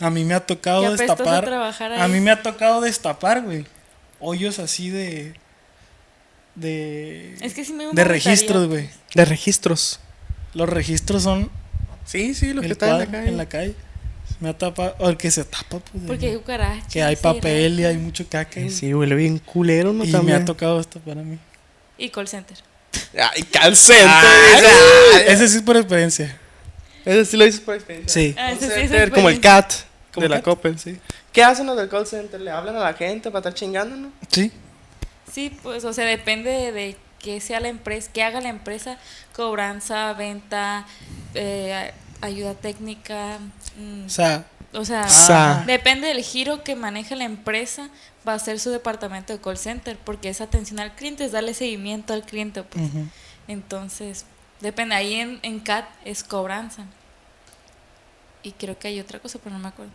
A 0.00 0.08
mí 0.10 0.24
me 0.24 0.34
ha 0.34 0.40
tocado 0.40 0.96
destapar. 0.96 1.44
ahí. 1.92 2.00
A 2.00 2.08
mí 2.08 2.20
me 2.20 2.30
ha 2.30 2.42
tocado 2.42 2.80
destapar, 2.80 3.42
güey. 3.42 3.66
Hoyos 4.18 4.58
así 4.58 4.88
de. 4.90 5.34
De. 6.60 7.34
Es 7.40 7.54
que 7.54 7.64
sí 7.64 7.72
me 7.72 7.86
de 7.90 8.04
registros, 8.04 8.68
güey. 8.68 8.88
De 9.14 9.24
registros. 9.24 10.00
Los 10.54 10.68
registros 10.68 11.22
son 11.22 11.50
Sí, 12.04 12.34
sí, 12.34 12.52
los 12.52 12.60
que 12.62 12.66
el 12.66 12.72
están 12.72 12.90
en 12.90 12.98
la 12.98 13.06
calle. 13.06 13.28
en 13.28 13.36
la 13.36 13.46
calle. 13.46 13.74
Me 14.40 14.48
ha 14.50 14.58
tapado. 14.58 14.94
O 14.98 15.08
el 15.08 15.16
que 15.16 15.30
se 15.30 15.44
tapa, 15.44 15.78
pues. 15.78 16.04
Porque 16.06 16.28
hay 16.30 16.36
cucarachas. 16.36 16.92
que 16.92 17.02
hay 17.02 17.16
papel 17.16 17.80
y 17.80 17.84
hay 17.84 17.96
mucho 17.96 18.24
caca. 18.28 18.58
Eh, 18.60 18.64
güey. 18.64 18.74
Sí, 18.74 18.92
huele 18.94 19.14
bien 19.14 19.38
culero, 19.38 19.92
¿no? 19.92 20.04
y 20.04 20.08
me 20.08 20.12
También. 20.12 20.42
ha 20.42 20.44
tocado 20.44 20.78
destapar 20.78 21.18
a 21.18 21.22
mí. 21.22 21.38
Y 21.98 22.08
call 22.10 22.28
center. 22.28 22.56
Ay, 23.18 23.42
calcente. 23.44 24.12
Ese 25.26 25.48
sí 25.48 25.56
es 25.58 25.62
por 25.62 25.76
experiencia. 25.76 26.36
Ese 27.04 27.24
sí 27.24 27.36
lo 27.36 27.44
dices 27.44 27.60
por 27.60 27.74
experiencia. 27.74 28.12
Sí. 28.22 28.34
Ah, 28.38 28.52
ese 28.52 28.60
Call 28.60 28.74
sí 28.74 28.80
es 28.80 28.90
center, 28.90 29.10
como 29.10 29.28
el. 29.28 29.40
CAT 29.40 29.72
Como 30.12 30.24
de 30.24 30.28
la. 30.28 30.42
Coppel, 30.42 30.78
sí. 30.78 30.98
¿Qué 31.32 31.42
hacen 31.44 31.66
los 31.66 31.76
del 31.76 31.88
call 31.88 32.06
center? 32.06 32.40
¿Le 32.40 32.50
hablan 32.50 32.76
a 32.76 32.80
la 32.80 32.94
gente 32.94 33.30
para 33.30 33.38
estar 33.40 33.54
chingando, 33.54 33.96
no? 33.96 34.12
Sí. 34.30 34.50
Sí, 35.32 35.56
pues, 35.62 35.84
o 35.84 35.92
sea, 35.92 36.04
depende 36.04 36.72
de, 36.72 36.96
qué 37.20 37.40
sea 37.40 37.60
la 37.60 37.68
empresa, 37.68 38.10
qué 38.12 38.22
haga 38.22 38.40
la 38.40 38.48
empresa, 38.48 38.98
cobranza, 39.34 40.12
venta, 40.14 40.86
eh, 41.34 41.92
ayuda 42.20 42.54
técnica. 42.54 43.38
mm, 43.78 44.06
O 44.06 44.10
sea, 44.10 44.46
o 44.72 44.84
sea, 44.84 45.64
depende 45.66 46.08
del 46.08 46.22
giro 46.22 46.62
que 46.62 46.76
maneja 46.76 47.16
la 47.16 47.24
empresa, 47.24 47.90
va 48.26 48.34
a 48.34 48.38
ser 48.38 48.60
su 48.60 48.70
departamento 48.70 49.32
de 49.32 49.40
call 49.40 49.58
center, 49.58 49.98
porque 49.98 50.28
es 50.28 50.40
atención 50.40 50.80
al 50.80 50.94
cliente, 50.94 51.24
es 51.24 51.32
darle 51.32 51.54
seguimiento 51.54 52.12
al 52.12 52.22
cliente. 52.22 52.62
Pues. 52.62 52.88
Entonces, 53.48 54.26
depende. 54.60 54.94
Ahí 54.94 55.14
en, 55.14 55.40
en 55.42 55.60
CAT 55.60 55.86
es 56.04 56.22
cobranza. 56.22 56.84
Y 58.42 58.52
creo 58.52 58.78
que 58.78 58.88
hay 58.88 59.00
otra 59.00 59.18
cosa, 59.18 59.38
pero 59.42 59.56
no 59.56 59.60
me 59.60 59.68
acuerdo. 59.68 59.92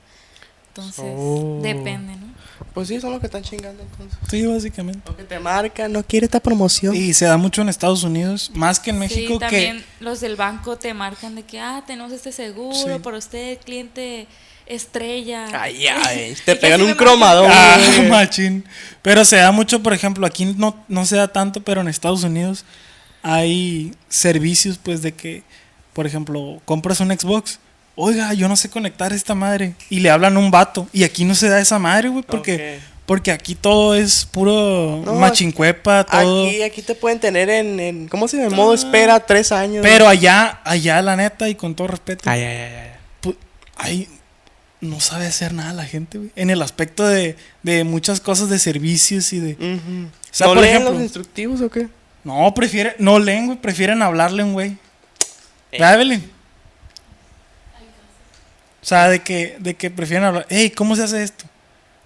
Entonces, 0.76 1.06
Oh. 1.18 1.60
depende, 1.62 2.16
¿no? 2.18 2.26
Pues 2.74 2.90
sí, 2.90 3.00
son 3.00 3.12
los 3.12 3.20
que 3.22 3.28
están 3.28 3.42
chingando 3.44 3.82
entonces. 3.84 4.18
sí, 4.30 4.46
básicamente. 4.46 5.02
Lo 5.10 5.16
que 5.16 5.24
te 5.24 5.40
marca, 5.40 5.88
no 5.88 6.04
quiere 6.04 6.26
esta 6.26 6.40
promoción. 6.42 6.94
Y 6.96 7.14
se 7.14 7.26
da 7.26 7.38
mucho 7.38 7.62
en 7.62 7.70
Estados 7.70 8.04
Unidos, 8.04 8.52
más 8.54 8.80
que 8.80 8.90
en 8.90 9.00
México, 9.00 9.34
sí, 9.34 9.40
que 9.40 9.40
también 9.40 9.86
los 10.02 10.20
del 10.20 10.36
banco 10.36 10.78
te 10.78 10.94
marcan 10.94 11.36
de 11.36 11.44
que, 11.44 11.60
ah, 11.60 11.84
tenemos 11.88 12.12
este 12.12 12.32
seguro 12.34 12.76
Sí. 12.76 13.00
por 13.02 13.14
usted, 13.14 13.60
cliente 13.60 14.28
estrella. 14.66 15.48
Ay, 15.62 15.88
ay, 15.88 16.36
te 16.46 16.56
pegan 16.56 16.82
un 16.82 16.94
cromador. 16.96 17.50
Ah, 17.50 17.78
machín. 18.10 18.66
Pero 19.02 19.24
se 19.24 19.38
da 19.38 19.52
mucho, 19.52 19.82
por 19.82 19.94
ejemplo, 19.94 20.26
aquí 20.28 20.46
no, 20.46 20.76
no 20.90 21.06
se 21.06 21.16
da 21.16 21.28
tanto, 21.30 21.62
pero 21.62 21.80
en 21.82 21.88
Estados 21.88 22.24
Unidos 22.24 22.66
hay 23.22 23.94
servicios, 24.10 24.78
pues, 24.82 25.02
de 25.02 25.14
que, 25.14 25.44
por 25.94 26.06
ejemplo, 26.08 26.62
compras 26.66 27.00
un 27.00 27.10
Xbox. 27.18 27.60
Oiga, 27.96 28.34
yo 28.34 28.48
no 28.50 28.56
sé 28.58 28.70
conectar 28.70 29.14
esta 29.14 29.36
madre. 29.36 29.74
Y 29.90 30.02
le 30.02 30.10
hablan 30.10 30.36
a 30.36 30.40
un 30.40 30.52
vato. 30.52 30.88
Y 30.92 31.04
aquí 31.04 31.24
no 31.26 31.34
se 31.36 31.48
da 31.50 31.60
esa 31.62 31.80
madre, 31.80 32.10
güey, 32.10 32.24
porque, 32.24 32.80
porque 33.06 33.32
aquí 33.32 33.56
todo 33.56 33.96
es 33.96 34.26
puro 34.26 35.02
No, 35.06 35.14
machincuepa, 35.16 36.04
todo. 36.04 36.46
Aquí, 36.48 36.62
aquí 36.62 36.82
te 36.82 36.94
pueden 36.96 37.20
tener 37.20 37.50
en, 37.50 37.80
en 37.80 38.08
¿cómo 38.10 38.28
se 38.28 38.38
llama? 38.38 38.50
En 38.50 38.56
modo 38.56 38.74
espera 38.74 39.20
tres 39.22 39.52
años. 39.54 39.82
Pero 39.82 40.08
allá, 40.10 40.60
allá, 40.66 41.02
la 41.02 41.16
neta, 41.16 41.48
y 41.48 41.56
con 41.56 41.74
todo 41.74 41.88
respeto, 41.88 42.30
Ay, 42.30 42.42
ay, 42.42 42.58
ay, 42.58 42.74
ay. 42.74 42.90
pu- 43.22 43.38
ahí 43.78 44.10
no 44.82 45.00
sabe 45.00 45.26
hacer 45.28 45.54
nada 45.54 45.72
la 45.72 45.86
gente, 45.86 46.18
güey. 46.18 46.32
En 46.36 46.50
el 46.50 46.62
aspecto 46.62 47.08
de, 47.08 47.38
de 47.64 47.86
muchas 47.86 48.20
cosas 48.20 48.50
de 48.50 48.60
servicios 48.60 49.32
y 49.32 49.40
de. 49.40 49.54
Ujú. 49.54 50.10
sea, 50.32 50.48
¿No 50.48 50.54
por 50.54 50.62
leen 50.64 50.76
ejemplo- 50.76 50.92
los 50.92 51.02
instructivos 51.02 51.62
o 51.62 51.70
qué? 51.70 51.88
No, 52.26 52.54
prefiere, 52.54 52.96
no 53.00 53.20
leen, 53.20 53.46
güey, 53.46 53.58
prefieren 53.58 54.02
hablarle 54.02 54.42
a 54.42 54.46
un 54.46 54.54
güey. 54.54 54.72
Eh. 55.72 55.78
¿Verdad, 55.80 55.94
Evelyn? 55.94 56.32
O 58.86 58.88
sea, 58.88 59.10
de 59.10 59.20
que, 59.24 59.56
de 59.58 59.74
que 59.74 59.90
prefieren 59.90 60.26
hablar. 60.28 60.46
Hey, 60.48 60.70
¿cómo 60.70 60.96
se 60.96 61.02
hace 61.02 61.24
esto? 61.24 61.46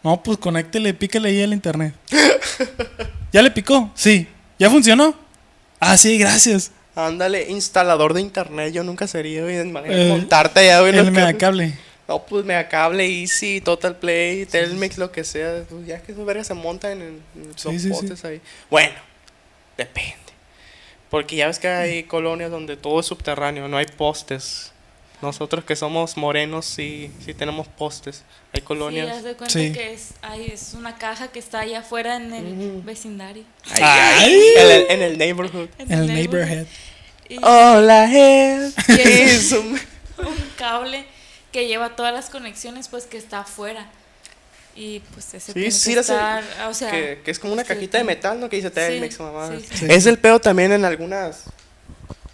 No, 0.02 0.24
pues 0.24 0.38
conéctele, 0.38 0.94
píquele 0.94 1.28
ahí 1.28 1.44
al 1.44 1.52
internet. 1.52 1.94
¿Ya 3.34 3.42
le 3.42 3.52
picó? 3.52 3.92
Sí. 3.96 4.30
¿Ya 4.58 4.70
funcionó? 4.70 5.14
Ah, 5.82 5.98
sí, 5.98 6.18
gracias. 6.18 6.72
Ándale, 6.96 7.50
instalador 7.50 8.14
de 8.14 8.22
internet, 8.22 8.72
yo 8.74 8.86
nunca 8.86 9.08
sería, 9.08 9.42
güey. 9.42 9.60
Imagínate 9.60 10.06
Eh, 10.08 10.10
montarte 10.10 10.62
allá, 10.62 10.80
güey. 10.80 10.98
El 10.98 11.12
megacable. 11.12 11.78
No, 12.08 12.24
pues 12.26 12.46
Megacable, 12.46 13.06
Easy, 13.06 13.60
Total 13.60 13.98
Play, 13.98 14.46
Telmex, 14.46 14.98
lo 14.98 15.12
que 15.12 15.26
sea. 15.26 15.64
Pues 15.70 15.86
ya 15.86 16.02
que 16.02 16.14
esos 16.14 16.26
vergas 16.26 16.48
se 16.48 16.54
montan 16.54 16.94
en, 16.94 17.22
en 17.36 17.48
los 17.50 17.62
Sí, 17.62 17.72
sí, 17.72 17.80
sí. 17.80 17.90
postes 17.90 18.24
ahí. 18.24 18.40
Bueno, 18.72 18.96
depende. 19.78 20.16
Porque 21.10 21.36
ya 21.36 21.48
ves 21.48 21.60
que 21.60 21.68
hay 21.68 22.04
colonias 22.04 22.50
donde 22.52 22.78
todo 22.78 23.02
es 23.02 23.06
subterráneo, 23.06 23.68
no 23.68 23.76
hay 23.76 23.86
postes. 23.98 24.72
Nosotros 25.22 25.66
que 25.66 25.76
somos 25.76 26.16
morenos 26.16 26.66
sí, 26.66 27.12
sí 27.26 27.34
tenemos 27.34 27.68
postes. 27.68 28.24
Hay 28.54 28.62
Sí, 28.62 28.66
colonias. 28.66 29.10
haz 29.18 29.24
de 29.24 29.36
cuenta 29.36 29.52
Sí. 29.54 29.74
que 29.74 29.94
es, 29.94 30.12
ay, 30.22 30.50
es 30.54 30.74
una 30.74 30.98
caja 30.98 31.28
que 31.28 31.40
está 31.40 31.60
allá 31.60 31.80
afuera 31.80 32.16
en 32.16 32.34
el 32.34 32.46
Ujú. 32.70 32.84
vecindario. 32.84 33.44
Ay, 33.72 33.84
ay, 33.84 34.44
en, 34.58 34.72
el, 34.72 34.86
en 34.92 35.02
el 35.02 35.18
neighborhood. 35.18 35.70
En 35.78 35.92
el 35.92 36.08
neighborhood. 36.08 36.66
Y 37.28 37.38
Hola. 37.44 38.08
Y 38.88 39.02
es- 39.02 39.52
un- 39.54 39.80
un 40.20 40.36
cable 40.58 41.06
que 41.52 41.68
lleva 41.68 41.96
todas 41.96 42.14
las 42.14 42.30
conexiones, 42.30 42.88
pues 42.88 43.06
que 43.06 43.18
está 43.18 43.40
afuera. 43.42 43.90
Y 44.76 45.00
pues 45.14 45.34
ese 45.34 45.48
Sí, 45.48 45.54
tiene 45.54 45.72
sí, 45.72 45.90
que 45.90 45.96
la 45.98 46.04
sé. 46.04 46.14
estar, 46.14 46.44
o 46.70 46.74
sea, 46.74 46.92
que, 46.92 47.22
que 47.26 47.32
es 47.32 47.40
como 47.40 47.52
una 47.52 47.64
sí, 47.64 47.68
cajita 47.68 47.98
de 47.98 48.04
metal, 48.06 48.40
¿no? 48.40 48.48
Que 48.50 48.56
dice 48.58 48.70
sí, 48.70 48.76
Telmex, 48.76 49.20
mamá. 49.20 49.50
sí, 49.58 49.66
sí. 49.70 49.78
Sí. 49.80 49.86
Es 49.90 50.06
el 50.06 50.18
pedo 50.20 50.40
también 50.40 50.72
en 50.72 50.86
algunas 50.86 51.44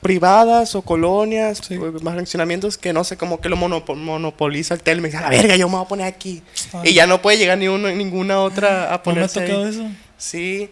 privadas 0.06 0.76
o 0.76 0.84
colonias, 0.84 1.58
Sí. 1.68 1.78
o 1.78 2.00
fraccionamientos 2.00 2.78
que 2.78 2.94
no 2.94 3.04
sé, 3.04 3.18
como 3.18 3.41
que 3.41 3.50
lo 3.50 3.58
monopo- 3.58 3.96
monopoliza 3.96 4.76
el 4.76 4.82
Telmex. 4.84 5.15
A 5.15 5.22
la 5.22 5.30
verga, 5.30 5.56
yo 5.56 5.68
me 5.68 5.78
voy 5.78 5.86
a 5.86 5.88
poner 5.88 6.06
aquí. 6.06 6.44
Ay. 6.74 6.91
Y 6.91 6.94
ya 6.94 7.08
no 7.08 7.24
puede 7.24 7.39
llegar 7.39 7.58
ni 7.58 7.68
uno, 7.68 7.89
ninguna 7.89 8.39
otra 8.39 8.84
a 8.84 8.84
¿No 8.84 8.89
me 8.89 8.94
ha 8.96 9.04
ponerse 9.04 9.39
ahí. 9.39 9.48
tocado 9.48 9.68
eso? 9.68 9.88
Sí. 10.18 10.70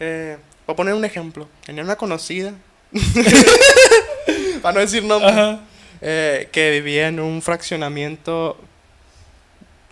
Eh, 0.00 0.36
voy 0.66 0.72
a 0.72 0.76
poner 0.76 0.94
un 0.94 1.04
ejemplo. 1.04 1.46
Tenía 1.64 1.84
una 1.84 1.94
conocida. 1.94 2.54
Para 4.62 4.74
no 4.74 4.80
decir 4.80 5.04
nombre. 5.04 5.58
Eh, 6.00 6.48
que 6.50 6.70
vivía 6.72 7.06
en 7.06 7.20
un 7.20 7.40
fraccionamiento 7.40 8.56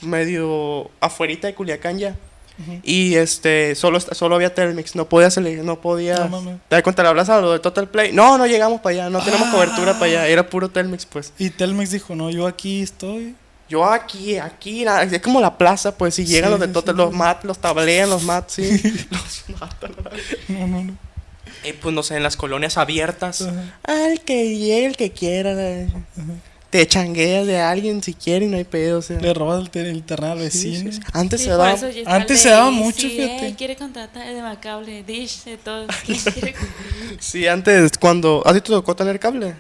medio 0.01 0.91
afuerita 1.01 1.47
de 1.47 1.55
Culiacán 1.55 1.99
ya. 1.99 2.17
Y 2.83 3.15
este, 3.17 3.75
solo, 3.75 4.01
solo 4.01 4.35
había 4.35 4.55
Telmex, 4.55 4.95
no 4.97 5.09
podía 5.09 5.31
salir, 5.31 5.63
no 5.65 5.81
podía. 5.81 6.27
No. 6.27 6.41
¿Te 6.69 6.77
das 6.77 6.83
cuenta? 6.83 7.03
¿Le 7.03 7.09
hablas 7.09 7.29
a 7.29 7.41
lo 7.41 7.53
de 7.53 7.59
Total 7.59 7.89
Play? 7.89 8.13
No, 8.13 8.37
no 8.39 8.47
llegamos 8.47 8.81
para 8.81 8.95
allá, 8.95 9.11
no 9.11 9.21
tenemos 9.23 9.49
Ah. 9.49 9.53
cobertura 9.53 9.93
para 9.95 10.07
allá, 10.07 10.27
era 10.29 10.49
puro 10.49 10.69
Telmex, 10.69 11.07
pues. 11.07 11.33
Y 11.39 11.51
Telmex 11.51 11.91
dijo, 11.91 12.15
no, 12.15 12.31
yo 12.31 12.47
aquí 12.47 12.83
estoy. 12.83 13.35
Yo 13.69 13.85
aquí, 13.85 14.37
aquí, 14.39 14.85
la- 14.85 15.05
es 15.05 15.21
como 15.23 15.41
la 15.41 15.57
plaza, 15.57 15.97
pues, 15.97 16.15
si 16.17 16.25
llegan 16.27 16.49
Sí, 16.51 16.59
los 16.59 16.61
de 16.61 16.69
Total, 16.69 16.95
sí, 16.95 16.99
los 16.99 17.13
mat, 17.13 17.45
los 17.45 17.59
tablean, 17.59 18.11
los 18.11 18.25
mat, 18.25 18.49
sí. 18.49 18.63
los 19.11 19.45
matan. 19.61 19.93
No, 20.49 20.67
no, 20.67 20.85
no. 20.85 20.97
Y 21.63 21.73
pues, 21.75 21.95
no 21.95 22.03
sé, 22.03 22.17
en 22.17 22.23
las 22.25 22.37
colonias 22.37 22.79
abiertas. 22.79 23.43
Ajá. 23.43 23.79
Al 23.85 24.21
que 24.23 24.57
llegue, 24.57 24.87
el 24.87 24.97
que 24.97 25.13
quiera. 25.13 25.53
eh, 25.57 25.89
Te 26.71 26.87
changueas 26.87 27.47
de 27.49 27.59
alguien 27.61 28.01
si 28.01 28.15
quiere 28.15 28.47
y 28.47 28.49
no 28.49 28.57
hay 28.57 28.63
pedo, 28.65 28.99
o 28.99 29.03
sea. 29.03 29.19
Le 29.21 29.35
robas 29.35 29.61
el, 29.61 29.71
te- 29.71 29.81
el 29.81 29.97
internet 29.97 30.31
al 30.31 30.39
vecino. 30.39 30.93
sí, 30.93 30.99
sí. 30.99 31.01
Antes 31.13 31.41
Sí, 31.41 31.47
se 31.47 31.51
daba. 31.51 31.75
Antes 32.07 32.41
se 32.41 32.49
daba 32.51 32.71
mucho, 32.71 33.07
eh, 33.09 33.11
fíjate. 33.11 33.55
quiere 33.59 33.75
contratar 33.77 34.33
de 34.33 34.41
Macable, 34.41 35.03
Dish, 35.03 35.43
de 35.45 35.57
todo. 35.57 35.87
Quiere- 36.07 36.55
Sí, 37.19 37.49
antes, 37.49 37.91
cuando. 37.99 38.43
¿A 38.47 38.53
ti 38.55 38.61
te 38.61 38.69
tocó 38.69 38.95
tener 38.95 39.19
cable? 39.19 39.55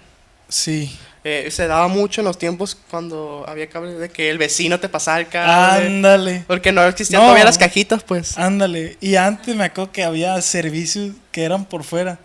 Sí. 0.48 0.96
Eh, 1.24 1.48
se 1.50 1.66
daba 1.66 1.86
mucho 1.88 2.22
en 2.22 2.26
los 2.26 2.38
tiempos 2.38 2.76
cuando 2.90 3.44
había 3.46 3.68
cable 3.68 3.92
de 3.94 4.08
que 4.08 4.30
el 4.30 4.38
vecino 4.38 4.80
te 4.80 4.88
pasaba 4.88 5.18
el 5.20 5.28
cable. 5.28 5.86
Ándale. 5.88 6.44
Porque 6.46 6.72
no 6.72 6.82
existían 6.84 7.20
No. 7.20 7.26
todavía 7.26 7.44
las 7.44 7.58
cajitas, 7.58 8.02
pues. 8.04 8.38
Ándale. 8.38 8.96
Y 9.00 9.16
antes 9.16 9.54
me 9.56 9.64
acuerdo 9.64 9.92
que 9.92 10.02
había 10.04 10.40
servicios 10.40 11.10
que 11.32 11.42
eran 11.44 11.64
por 11.66 11.82
fuera. 11.84 12.18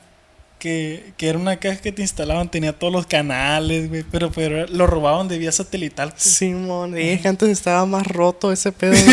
Que, 0.59 1.13
que 1.17 1.27
era 1.29 1.37
una 1.37 1.57
caja 1.57 1.77
que 1.79 1.91
te 1.91 2.01
instalaban, 2.01 2.49
tenía 2.49 2.73
todos 2.73 2.91
los 2.91 3.05
canales, 3.05 3.87
güey. 3.89 4.03
Pero, 4.03 4.31
pero 4.31 4.65
lo 4.67 4.87
robaban 4.87 5.27
de 5.27 5.37
vía 5.37 5.51
satelital. 5.51 6.11
pues. 6.11 6.23
Simón, 6.23 6.97
y 6.97 7.09
es 7.09 7.21
que 7.21 7.27
antes 7.27 7.49
estaba 7.49 7.85
más 7.85 8.07
roto 8.07 8.51
ese 8.51 8.71
pedo. 8.71 8.95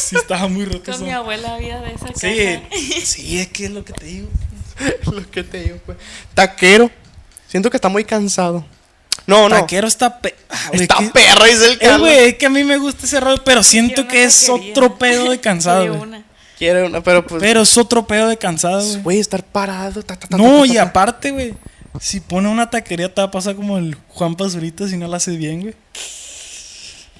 Sí, 0.00 0.14
estaba 0.16 0.46
muy 0.48 0.64
roto 0.64 0.84
Con 0.84 0.94
eso. 0.94 1.04
mi 1.04 1.10
abuela 1.10 1.54
había 1.56 1.80
de 1.80 1.92
esa 1.92 2.06
Sí, 2.14 2.36
caja. 2.36 3.04
sí, 3.04 3.38
es 3.40 3.48
que 3.48 3.64
es 3.64 3.70
lo 3.72 3.84
que 3.84 3.92
te 3.92 4.04
digo. 4.06 4.28
Lo 5.12 5.28
que 5.28 5.42
te 5.42 5.60
digo, 5.64 5.78
pues. 5.84 5.98
Taquero. 6.34 6.88
Siento 7.48 7.68
que 7.68 7.76
está 7.78 7.88
muy 7.88 8.04
cansado. 8.04 8.64
No, 9.26 9.48
no. 9.48 9.56
Taquero 9.56 9.88
está 9.88 10.20
pe... 10.20 10.36
ah, 10.50 10.70
está 10.72 10.98
que- 10.98 11.08
perro, 11.08 11.44
dice 11.46 11.72
el 11.80 12.06
Eh, 12.06 12.28
es 12.28 12.34
que 12.36 12.46
a 12.46 12.50
mí 12.50 12.62
me 12.62 12.76
gusta 12.78 13.06
ese 13.06 13.18
rollo, 13.18 13.42
pero 13.42 13.64
siento 13.64 14.06
que 14.06 14.22
es 14.22 14.48
otro 14.48 14.96
pedo 14.98 15.30
de 15.30 15.40
cansado, 15.40 16.06
Quiere 16.58 16.84
una. 16.84 17.00
Pero 17.00 17.24
pues. 17.26 17.40
Pero 17.40 17.62
es 17.62 17.78
otro 17.78 18.06
pedo 18.06 18.28
de 18.28 18.36
cansado, 18.36 18.84
güey. 18.84 19.02
Güey, 19.02 19.18
estar 19.20 19.44
parado. 19.44 20.02
ta, 20.02 20.16
ta, 20.16 20.26
ta, 20.26 20.36
No, 20.36 20.64
y 20.64 20.76
aparte, 20.76 21.30
güey, 21.30 21.54
si 22.00 22.20
pone 22.20 22.48
una 22.48 22.68
taquería 22.68 23.12
te 23.12 23.20
va 23.20 23.28
a 23.28 23.30
pasar 23.30 23.54
como 23.54 23.78
el 23.78 23.96
Juan 24.08 24.34
Pazurita 24.34 24.88
si 24.88 24.96
no 24.96 25.06
la 25.06 25.18
haces 25.18 25.36
bien, 25.38 25.60
güey. 25.62 25.74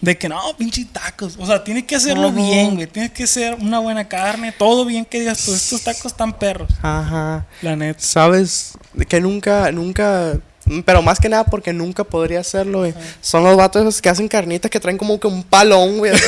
De 0.00 0.16
que 0.16 0.28
no, 0.28 0.40
pinche 0.56 0.84
tacos. 0.84 1.36
O 1.38 1.46
sea, 1.46 1.64
tienes 1.64 1.84
que 1.84 1.96
hacerlo 1.96 2.30
bien, 2.30 2.76
güey. 2.76 2.86
Tienes 2.86 3.10
que 3.10 3.26
ser 3.26 3.54
una 3.54 3.80
buena 3.80 4.06
carne, 4.06 4.52
todo 4.52 4.84
bien 4.84 5.04
que 5.04 5.20
digas, 5.20 5.42
pues 5.44 5.62
estos 5.64 5.82
tacos 5.82 6.12
están 6.12 6.32
perros. 6.32 6.70
Ajá. 6.82 7.46
La 7.62 7.74
neta. 7.74 8.00
Sabes 8.00 8.74
que 9.08 9.20
nunca, 9.20 9.72
nunca. 9.72 10.38
Pero 10.84 11.02
más 11.02 11.18
que 11.18 11.28
nada 11.28 11.44
porque 11.44 11.72
nunca 11.72 12.04
podría 12.04 12.40
hacerlo, 12.40 12.80
güey. 12.80 12.94
Son 13.20 13.42
los 13.42 13.56
vatos 13.56 13.82
esos 13.82 14.02
que 14.02 14.08
hacen 14.08 14.28
carnitas 14.28 14.70
que 14.70 14.78
traen 14.78 14.98
como 14.98 15.18
que 15.18 15.26
un 15.26 15.42
palón, 15.42 15.98
güey. 15.98 16.12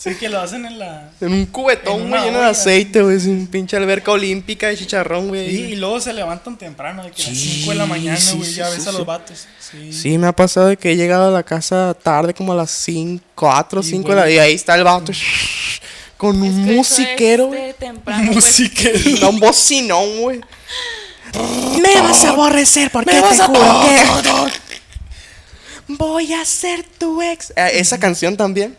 Sí, 0.00 0.14
que 0.14 0.30
lo 0.30 0.40
hacen 0.40 0.64
en 0.64 0.78
la. 0.78 1.10
En 1.20 1.30
un 1.30 1.44
cubetón, 1.44 2.08
güey, 2.08 2.22
lleno 2.24 2.38
de 2.40 2.46
aceite, 2.46 3.02
güey. 3.02 3.20
sin 3.20 3.46
pinche 3.48 3.76
alberca 3.76 4.12
olímpica 4.12 4.68
de 4.68 4.78
chicharrón, 4.78 5.28
güey. 5.28 5.54
Y, 5.54 5.58
y 5.72 5.76
luego 5.76 6.00
se 6.00 6.14
levantan 6.14 6.56
temprano, 6.56 7.04
de 7.04 7.10
que 7.10 7.22
a 7.22 7.26
las 7.28 7.36
Sí, 7.36 7.58
5 7.58 7.70
de 7.72 7.76
la 7.76 7.84
mañana, 7.84 8.18
güey, 8.32 8.48
sí, 8.48 8.54
ya 8.54 8.70
sí, 8.70 8.78
ves 8.78 8.86
a 8.86 8.92
sí. 8.92 8.96
los 8.96 9.06
vatos. 9.06 9.46
Sí. 9.58 9.92
Sí, 9.92 10.16
me 10.16 10.26
ha 10.26 10.32
pasado 10.32 10.68
de 10.68 10.78
que 10.78 10.92
he 10.92 10.96
llegado 10.96 11.28
a 11.28 11.30
la 11.30 11.42
casa 11.42 11.94
tarde, 12.02 12.32
como 12.32 12.54
a 12.54 12.56
las 12.56 12.70
5, 12.70 13.22
4, 13.34 13.80
Y 13.82 13.84
5 13.84 14.08
de 14.08 14.14
la 14.16 14.30
y 14.30 14.38
ahí 14.38 14.54
está 14.54 14.74
el 14.74 14.84
vato. 14.84 15.12
Con 16.16 16.40
un 16.40 16.48
Es 16.60 16.66
que 16.66 16.72
musiquero, 16.76 17.52
es 17.52 17.76
temprano, 17.76 18.32
pues. 18.32 18.44
Música. 18.58 18.88
No, 19.20 19.28
un 19.28 19.40
bocinón, 19.40 20.20
güey. 20.22 20.40
Me 21.82 22.00
vas 22.00 22.24
a 22.24 22.30
aborrecer 22.30 22.90
porque 22.90 23.12
Me 23.12 23.20
te 23.20 23.26
a 23.26 23.46
juro 23.46 23.82
que 23.82 24.52
voy 25.88 26.32
a 26.32 26.42
ser 26.46 26.84
tu 26.98 27.20
ex. 27.20 27.50
Eh, 27.54 27.72
esa 27.74 28.00
canción 28.00 28.34
también 28.38 28.78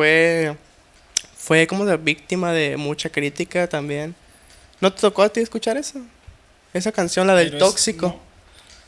fue 0.00 0.56
fue 1.36 1.66
como 1.66 1.84
de 1.84 1.96
víctima 1.98 2.52
de 2.52 2.76
mucha 2.78 3.10
crítica 3.10 3.66
también. 3.68 4.14
¿No 4.80 4.90
te 4.92 5.00
tocó 5.00 5.22
a 5.22 5.28
ti 5.28 5.40
escuchar 5.40 5.76
eso? 5.76 6.00
Esa 6.72 6.90
canción, 6.92 7.26
la 7.26 7.34
del 7.34 7.50
Pero 7.50 7.66
es- 7.66 7.70
tóxico. 7.72 8.06
no. 8.08 8.20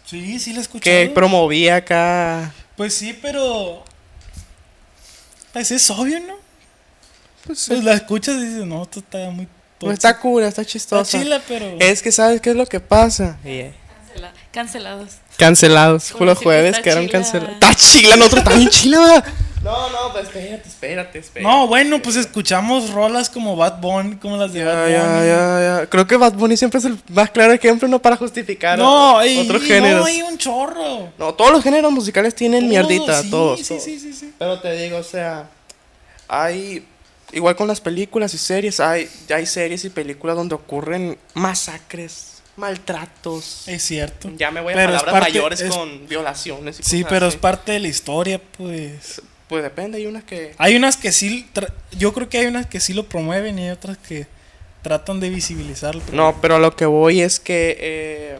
Sí, 0.06 0.38
sí 0.38 0.52
la 0.52 0.60
he 0.60 0.62
escuchado. 0.62 0.84
que 0.84 1.10
promovía 1.14 1.76
acá. 1.76 2.52
Pues 2.76 2.94
sí, 2.94 3.18
pero. 3.20 3.84
Pues 5.52 5.70
es 5.70 5.90
obvio, 5.90 6.18
¿no? 6.20 6.34
Pues, 7.44 7.66
Pues 7.68 7.84
la 7.84 7.92
escuchas 7.94 8.36
y 8.36 8.46
dices, 8.46 8.64
no, 8.66 8.82
esto 8.84 9.00
está 9.00 9.18
muy. 9.30 9.46
pues 9.78 9.94
está 9.94 10.18
cura, 10.18 10.48
está 10.48 10.62
Está 10.62 10.72
chistosa. 10.72 11.18
chila, 11.18 11.42
pero. 11.46 11.76
Es 11.78 12.00
que 12.02 12.10
sabes 12.12 12.40
qué 12.40 12.50
es 12.50 12.56
lo 12.56 12.66
que 12.66 12.80
pasa. 12.80 13.38
Yeah. 13.44 13.72
Cancela- 14.14 14.32
cancelados. 14.52 15.10
Cancelados. 15.36 16.12
Que 16.12 16.34
jueves 16.36 16.70
está 16.70 16.82
que 16.82 16.90
eran 16.90 17.06
chila. 17.06 17.12
cancelados. 17.18 17.54
Está 17.54 17.74
chila, 17.74 18.16
nosotros 18.16 18.42
está 18.44 18.56
bien 18.56 18.70
chila. 18.70 19.24
No, 19.62 19.90
no, 19.90 20.12
pues 20.12 20.24
espérate, 20.24 20.68
espérate, 20.68 21.18
espérate. 21.20 21.48
No, 21.48 21.68
bueno, 21.68 22.02
pues 22.02 22.16
escuchamos 22.16 22.90
rolas 22.90 23.30
como 23.30 23.54
Bad 23.54 23.80
Bunny, 23.80 24.16
como 24.16 24.36
las 24.36 24.52
de 24.52 24.58
Ya, 24.60 24.64
Bad 24.66 24.82
Bunny. 24.82 24.92
ya, 24.92 25.24
ya, 25.24 25.78
ya. 25.80 25.86
Creo 25.86 26.04
que 26.06 26.16
Bad 26.16 26.32
Bunny 26.32 26.56
siempre 26.56 26.78
es 26.80 26.84
el 26.84 26.98
más 27.10 27.30
claro 27.30 27.52
ejemplo, 27.52 27.86
no 27.86 28.00
para 28.02 28.16
justificar 28.16 28.76
No, 28.76 29.24
y, 29.24 29.38
otros 29.38 29.62
y 29.62 29.66
géneros. 29.66 30.00
no, 30.00 30.06
hay 30.06 30.20
un 30.22 30.36
chorro. 30.36 31.12
No, 31.16 31.32
todos 31.34 31.52
los 31.52 31.62
géneros 31.62 31.92
musicales 31.92 32.34
tienen 32.34 32.60
Todos, 32.62 32.70
mierdita, 32.70 33.22
sí, 33.22 33.30
todos. 33.30 33.60
Sí, 33.60 33.68
todos. 33.68 33.82
sí, 33.84 34.00
sí, 34.00 34.12
sí. 34.12 34.34
Pero 34.36 34.58
te 34.60 34.72
digo, 34.72 34.98
o 34.98 35.04
sea, 35.04 35.48
hay. 36.28 36.84
Igual 37.34 37.54
con 37.56 37.66
las 37.68 37.80
películas 37.80 38.34
y 38.34 38.38
series, 38.38 38.78
hay, 38.80 39.08
hay 39.34 39.46
series 39.46 39.84
y 39.84 39.90
películas 39.90 40.36
donde 40.36 40.54
ocurren 40.54 41.16
masacres, 41.34 42.42
maltratos. 42.56 43.66
Es 43.68 43.82
cierto. 43.84 44.28
Ya 44.36 44.50
me 44.50 44.60
voy 44.60 44.72
a 44.72 44.76
Pero 44.76 44.88
palabras 44.92 45.12
parte- 45.12 45.30
mayores 45.30 45.60
es- 45.62 45.70
con 45.74 46.06
violaciones 46.08 46.80
y 46.80 46.82
Sí, 46.82 47.02
cosas 47.02 47.10
pero 47.10 47.26
así. 47.28 47.36
es 47.36 47.40
parte 47.40 47.72
de 47.72 47.78
la 47.80 47.88
historia, 47.88 48.40
pues. 48.58 49.22
Pues 49.52 49.62
depende, 49.62 49.98
hay 49.98 50.06
unas 50.06 50.24
que. 50.24 50.54
Hay 50.56 50.76
unas 50.76 50.96
que 50.96 51.12
sí. 51.12 51.46
Yo 51.98 52.14
creo 52.14 52.26
que 52.30 52.38
hay 52.38 52.46
unas 52.46 52.64
que 52.66 52.80
sí 52.80 52.94
lo 52.94 53.04
promueven 53.06 53.58
y 53.58 53.64
hay 53.64 53.68
otras 53.68 53.98
que 53.98 54.26
tratan 54.80 55.20
de 55.20 55.28
visibilizarlo. 55.28 56.00
pero- 56.06 56.16
No, 56.16 56.40
pero 56.40 56.54
a 56.54 56.58
lo 56.58 56.74
que 56.74 56.86
voy 56.86 57.20
es 57.20 57.38
que. 57.38 57.76
eh, 57.78 58.38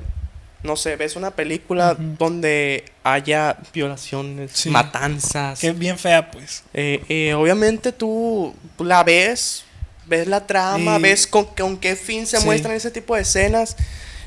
no 0.62 0.75
sé, 0.75 0.96
ves 0.96 1.14
una 1.14 1.33
película 1.33 1.94
donde 1.98 2.87
haya 3.05 3.59
violaciones, 3.75 4.53
Sí. 4.55 4.70
matanzas. 4.70 5.59
Que 5.61 5.68
es 5.68 5.79
bien 5.79 5.98
fea, 5.98 6.31
pues. 6.31 6.62
Eh, 6.72 7.05
eh, 7.11 7.35
obviamente 7.35 7.92
tú 7.92 8.55
la 8.79 9.05
ves, 9.05 9.64
ves 10.07 10.27
la 10.27 10.46
trama, 10.46 10.96
ves 10.96 11.27
con, 11.27 11.44
con 11.44 11.77
qué 11.77 11.94
fin 11.94 12.27
se 12.27 12.38
Sí. 12.38 12.46
muestran 12.46 12.75
ese 12.75 12.90
tipo 12.90 13.14
de 13.16 13.20
escenas. 13.20 13.77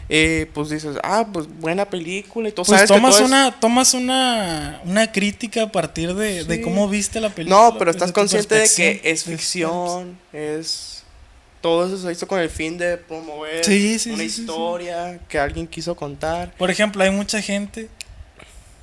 Eh, 0.09 0.49
pues 0.53 0.69
dices, 0.69 0.97
ah, 1.03 1.27
pues 1.33 1.47
buena 1.59 1.85
película 1.89 2.49
y 2.49 2.51
tú 2.51 2.63
Pues 2.63 2.67
sabes 2.69 2.89
que 2.91 2.95
tomas 2.97 3.15
todo 3.15 3.25
es- 3.25 3.31
una, 3.31 3.59
tomas 3.59 3.93
una, 3.93 4.81
una 4.85 5.11
crítica 5.11 5.63
a 5.63 5.71
partir 5.71 6.13
de, 6.13 6.43
de 6.43 6.61
cómo 6.61 6.87
viste 6.87 7.19
la 7.19 7.29
película. 7.29 7.69
No, 7.71 7.77
pero 7.77 7.91
estás 7.91 8.11
consciente 8.11 8.55
de 8.55 8.69
que 8.75 9.01
es 9.03 9.23
ficción, 9.23 10.17
es... 10.33 10.91
Todo 11.61 11.87
eso 11.87 11.97
se 11.97 12.11
hizo 12.11 12.27
con 12.27 12.39
el 12.39 12.51
fin 12.51 12.77
de 12.77 12.97
promover 12.97 13.65
Sí, 13.65 13.97
sí, 13.97 14.11
una 14.11 14.23
historia 14.23 15.19
que 15.27 15.39
alguien 15.39 15.65
quiso 15.65 15.95
contar. 15.95 16.53
Por 16.57 16.69
ejemplo, 16.69 17.03
hay 17.03 17.09
mucha 17.09 17.41
gente 17.41 17.89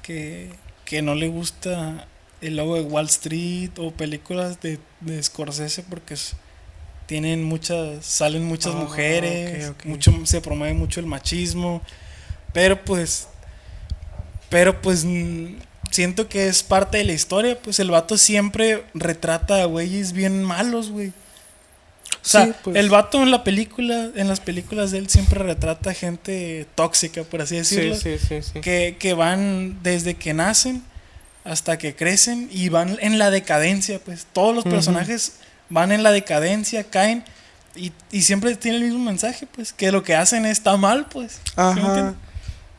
que, 0.02 0.50
que 0.84 1.00
no 1.02 1.14
le 1.14 1.28
gusta 1.28 2.08
el 2.40 2.56
logo 2.56 2.74
de 2.74 2.80
Wall 2.82 3.06
Street 3.06 3.70
o 3.78 3.92
películas 3.92 4.60
de, 4.60 4.80
de 5.00 5.22
Scorsese 5.22 5.84
porque 5.84 6.14
s- 6.14 6.34
tienen 7.06 7.42
muchas, 7.44 8.04
salen 8.04 8.44
muchas 8.44 8.74
Ah, 8.74 8.78
mujeres, 8.78 9.72
mucho 9.84 10.12
se 10.24 10.40
promueve 10.40 10.74
mucho 10.74 11.00
el 11.00 11.06
machismo, 11.06 11.82
pero 12.52 12.82
pues, 12.84 13.28
pero 14.48 14.80
pues 14.80 15.04
mm, 15.04 15.56
siento 15.90 16.28
que 16.28 16.46
es 16.48 16.62
parte 16.62 16.98
de 16.98 17.04
la 17.04 17.12
historia, 17.12 17.58
pues 17.60 17.78
el 17.80 17.90
vato 17.90 18.16
siempre 18.18 18.84
retrata 18.94 19.62
a 19.62 19.66
güeyes 19.66 20.12
bien 20.12 20.42
malos, 20.44 20.90
güey. 20.90 21.08
O 21.08 22.24
sea, 22.24 22.46
Sí, 22.46 22.52
pues. 22.62 22.76
el 22.76 22.88
vato 22.88 23.22
en 23.22 23.30
la 23.30 23.42
película, 23.42 24.10
en 24.14 24.28
las 24.28 24.38
películas 24.40 24.90
de 24.92 24.98
él 24.98 25.08
siempre 25.08 25.42
retrata 25.42 25.92
gente 25.94 26.66
tóxica, 26.76 27.24
por 27.24 27.40
así 27.42 27.56
decirlo, 27.56 27.96
Sí, 27.96 28.16
sí, 28.18 28.60
que, 28.60 28.96
que 28.98 29.14
van 29.14 29.82
desde 29.82 30.14
que 30.14 30.32
nacen 30.34 30.82
hasta 31.44 31.78
que 31.78 31.96
crecen 31.96 32.48
y 32.52 32.68
van 32.68 32.96
en 33.00 33.18
la 33.18 33.30
decadencia, 33.30 33.98
pues 33.98 34.26
todos 34.32 34.54
los 34.54 34.62
personajes 34.64 35.32
van 35.72 35.90
en 35.90 36.02
la 36.02 36.12
decadencia, 36.12 36.84
caen 36.84 37.24
y, 37.74 37.92
y 38.10 38.22
siempre 38.22 38.54
tienen 38.56 38.82
el 38.82 38.88
mismo 38.88 39.04
mensaje, 39.04 39.46
pues 39.46 39.72
que 39.72 39.90
lo 39.90 40.02
que 40.02 40.14
hacen 40.14 40.44
está 40.44 40.76
mal, 40.76 41.06
pues. 41.06 41.32
¿sí 41.32 41.52
me 41.56 41.62
Ajá. 41.62 41.80
entiendes? 41.80 42.14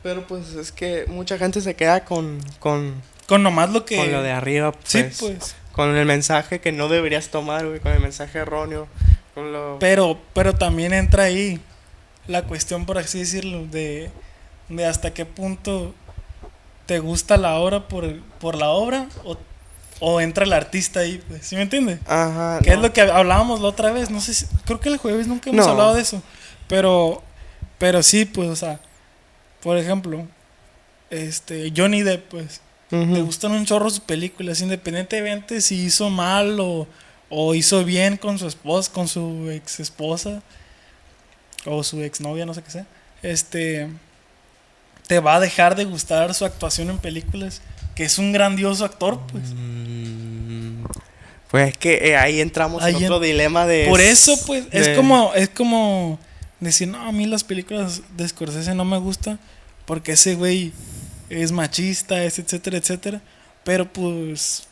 Pero 0.03 0.27
pues 0.27 0.53
es 0.53 0.71
que 0.71 1.05
mucha 1.07 1.37
gente 1.37 1.61
se 1.61 1.75
queda 1.75 2.05
con, 2.05 2.39
con, 2.59 3.01
Con 3.25 3.41
nomás 3.41 3.71
lo 3.71 3.85
que... 3.85 3.97
con 3.97 4.11
lo 4.11 4.21
de 4.21 4.31
arriba, 4.31 4.71
pues. 4.71 4.89
sí, 4.89 5.03
pues. 5.19 5.55
Con 5.71 5.95
el 5.95 6.05
mensaje 6.05 6.61
que 6.61 6.71
no 6.71 6.87
deberías 6.87 7.29
tomar, 7.29 7.65
güey. 7.65 7.79
Con 7.79 7.93
el 7.93 7.99
mensaje 7.99 8.37
erróneo. 8.39 8.87
Con 9.33 9.51
lo... 9.51 9.79
Pero, 9.79 10.19
pero 10.33 10.53
también 10.53 10.93
entra 10.93 11.23
ahí 11.23 11.59
la 12.27 12.43
cuestión, 12.43 12.85
por 12.85 12.99
así 12.99 13.19
decirlo, 13.19 13.65
de, 13.65 14.11
de 14.69 14.85
hasta 14.85 15.15
qué 15.15 15.25
punto 15.25 15.95
te 16.85 16.99
gusta 16.99 17.37
la 17.37 17.55
obra 17.55 17.87
por, 17.87 18.21
por 18.39 18.55
la 18.55 18.69
obra 18.69 19.07
o, 19.23 19.35
o 20.05 20.19
entra 20.19 20.43
el 20.43 20.51
artista 20.51 20.99
ahí, 20.99 21.23
pues, 21.29 21.47
¿sí 21.47 21.55
me 21.55 21.61
entiendes? 21.61 21.97
Ajá. 22.05 22.59
Que 22.61 22.71
no. 22.71 22.75
es 22.75 22.81
lo 22.81 22.91
que 22.91 22.99
hablábamos 23.01 23.61
la 23.61 23.69
otra 23.69 23.91
vez, 23.93 24.09
no 24.09 24.19
sé 24.19 24.33
si, 24.33 24.45
creo 24.65 24.79
que 24.81 24.89
el 24.89 24.97
jueves 24.97 25.27
nunca 25.27 25.49
hemos 25.49 25.65
No. 25.65 25.71
hablado 25.71 25.93
de 25.95 26.01
eso, 26.01 26.21
pero, 26.67 27.23
pero 27.77 28.03
sí, 28.03 28.25
pues, 28.25 28.49
o 28.49 28.55
sea, 28.57 28.81
por 29.61 29.77
ejemplo, 29.77 30.27
este, 31.09 31.71
Johnny 31.75 32.01
Depp, 32.01 32.29
pues, 32.29 32.59
Ujú. 32.91 33.05
me 33.05 33.21
gustan 33.21 33.53
un 33.53 33.65
chorro 33.65 33.89
sus 33.89 34.01
películas, 34.01 34.59
independientemente 34.59 35.61
si 35.61 35.75
hizo 35.85 36.09
mal 36.09 36.59
o, 36.59 36.85
o 37.29 37.55
hizo 37.55 37.85
bien 37.85 38.17
con 38.17 38.37
su 38.37 38.45
esposa, 38.47 38.91
con 38.91 39.07
su 39.07 39.49
ex 39.51 39.79
esposa 39.79 40.41
o 41.65 41.81
su 41.81 42.01
exnovia, 42.03 42.45
no 42.45 42.53
sé 42.53 42.61
qué 42.61 42.71
sea. 42.71 42.85
Este 43.21 43.87
te 45.07 45.19
va 45.21 45.35
a 45.35 45.39
dejar 45.39 45.75
de 45.75 45.85
gustar 45.85 46.33
su 46.33 46.43
actuación 46.45 46.89
en 46.89 46.97
películas, 46.97 47.61
que 47.95 48.03
es 48.05 48.17
un 48.17 48.31
grandioso 48.31 48.85
actor, 48.85 49.19
pues. 49.31 49.43
Mm, 49.55 50.83
Pues 51.51 51.69
es 51.69 51.77
que 51.77 52.09
eh, 52.09 52.17
ahí 52.17 52.41
entramos 52.41 52.81
Ahí 52.81 52.95
en 52.95 53.03
otro 53.03 53.17
en- 53.17 53.23
dilema 53.23 53.65
de... 53.67 53.85
Por 53.87 54.01
eso, 54.01 54.35
pues, 54.47 54.65
es 54.71 54.89
como 54.97 55.33
es 55.35 55.49
como 55.49 56.19
decir, 56.59 56.87
"No, 56.87 56.99
a 57.07 57.11
mí 57.11 57.27
las 57.27 57.43
películas 57.43 58.01
de 58.17 58.27
Scorsese 58.27 58.73
no 58.73 58.85
me 58.85 58.97
gustan 58.97 59.39
porque 59.85 60.13
ese 60.13 60.33
güey 60.35 60.71
es 61.29 61.51
machista, 61.51 62.23
es 62.23 62.39
etcétera, 62.39 62.77
etcétera." 62.77 63.21
Pero 63.63 63.91
pues 63.93 64.67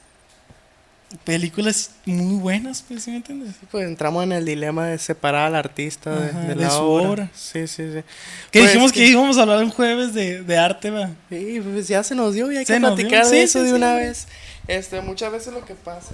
películas 1.24 1.92
muy 2.06 2.40
buenas, 2.40 2.84
pues, 2.88 3.04
¿sí 3.04 3.12
me 3.12 3.18
entiendes? 3.18 3.56
Pues 3.72 3.86
entramos 3.88 4.24
en 4.24 4.32
el 4.32 4.46
dilema 4.46 4.88
de 4.88 4.98
separar 4.98 5.48
al 5.48 5.56
artista 5.56 6.10
de, 6.18 6.30
Ajá, 6.30 6.40
de 6.42 6.48
de 6.50 6.56
la 6.56 6.70
su 6.70 6.82
obra. 6.84 7.10
obra. 7.10 7.30
Sí, 7.36 7.68
sí, 7.68 7.84
sí. 7.92 8.00
Que 8.52 8.60
Pues 8.60 8.66
dijimos 8.72 8.92
que- 8.92 9.00
que 9.02 9.08
íbamos 9.08 9.38
a 9.38 9.42
hablar 9.44 9.64
un 9.64 9.70
jueves 9.72 10.14
de, 10.14 10.44
de 10.44 10.58
arte, 10.58 10.90
va. 10.92 11.10
Sí, 11.30 11.62
pues 11.64 11.88
ya 11.88 12.04
se 12.04 12.16
nos 12.16 12.34
dio 12.34 12.52
y 12.52 12.58
hay 12.58 12.66
Se 12.66 12.74
que 12.74 12.80
platicar 12.80 13.28
de 13.28 13.44
eso 13.44 13.60
sí, 13.60 13.66
de 13.68 13.74
una 13.74 13.96
vez. 13.96 14.28
Este, 14.68 15.02
muchas 15.02 15.32
veces 15.32 15.54
lo 15.54 15.64
que 15.66 15.76
pasa... 15.76 16.14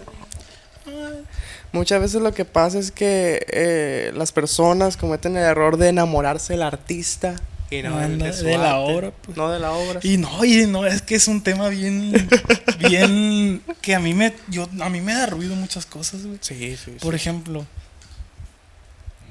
Muchas 1.73 1.99
veces 1.99 2.21
lo 2.21 2.33
que 2.33 2.45
pasa 2.45 2.79
es 2.79 2.91
que 2.91 3.45
eh, 3.49 4.11
las 4.15 4.31
personas 4.31 4.95
cometen 4.95 5.35
el 5.35 5.43
error 5.43 5.75
de 5.77 5.89
enamorarse 5.89 6.53
del 6.53 6.63
artista 6.63 7.35
y 7.69 7.81
no, 7.81 7.89
No, 7.89 8.07
no, 8.07 8.25
de, 8.33 8.57
la 8.57 8.77
obra, 8.77 9.11
pues. 9.21 9.37
No 9.37 9.51
de 9.51 9.59
la 9.59 9.71
obra. 9.71 9.99
Y 10.03 10.17
no, 10.17 10.45
y 10.45 10.65
no, 10.67 10.85
es 10.85 11.01
que 11.01 11.15
es 11.15 11.27
un 11.27 11.41
tema 11.43 11.67
bien, 11.69 12.13
bien, 12.79 13.61
que 13.81 13.93
a 13.95 13.99
mí 13.99 14.13
me, 14.13 14.33
yo, 14.47 14.67
a 14.79 14.89
mí 14.89 15.01
me 15.01 15.13
da 15.13 15.25
ruido 15.25 15.55
muchas 15.55 15.85
cosas, 15.85 16.25
güey. 16.25 16.37
Sí, 16.41 16.55
sí, 16.77 16.77
sí. 16.85 16.91
Por 17.01 17.13
ejemplo, 17.15 17.65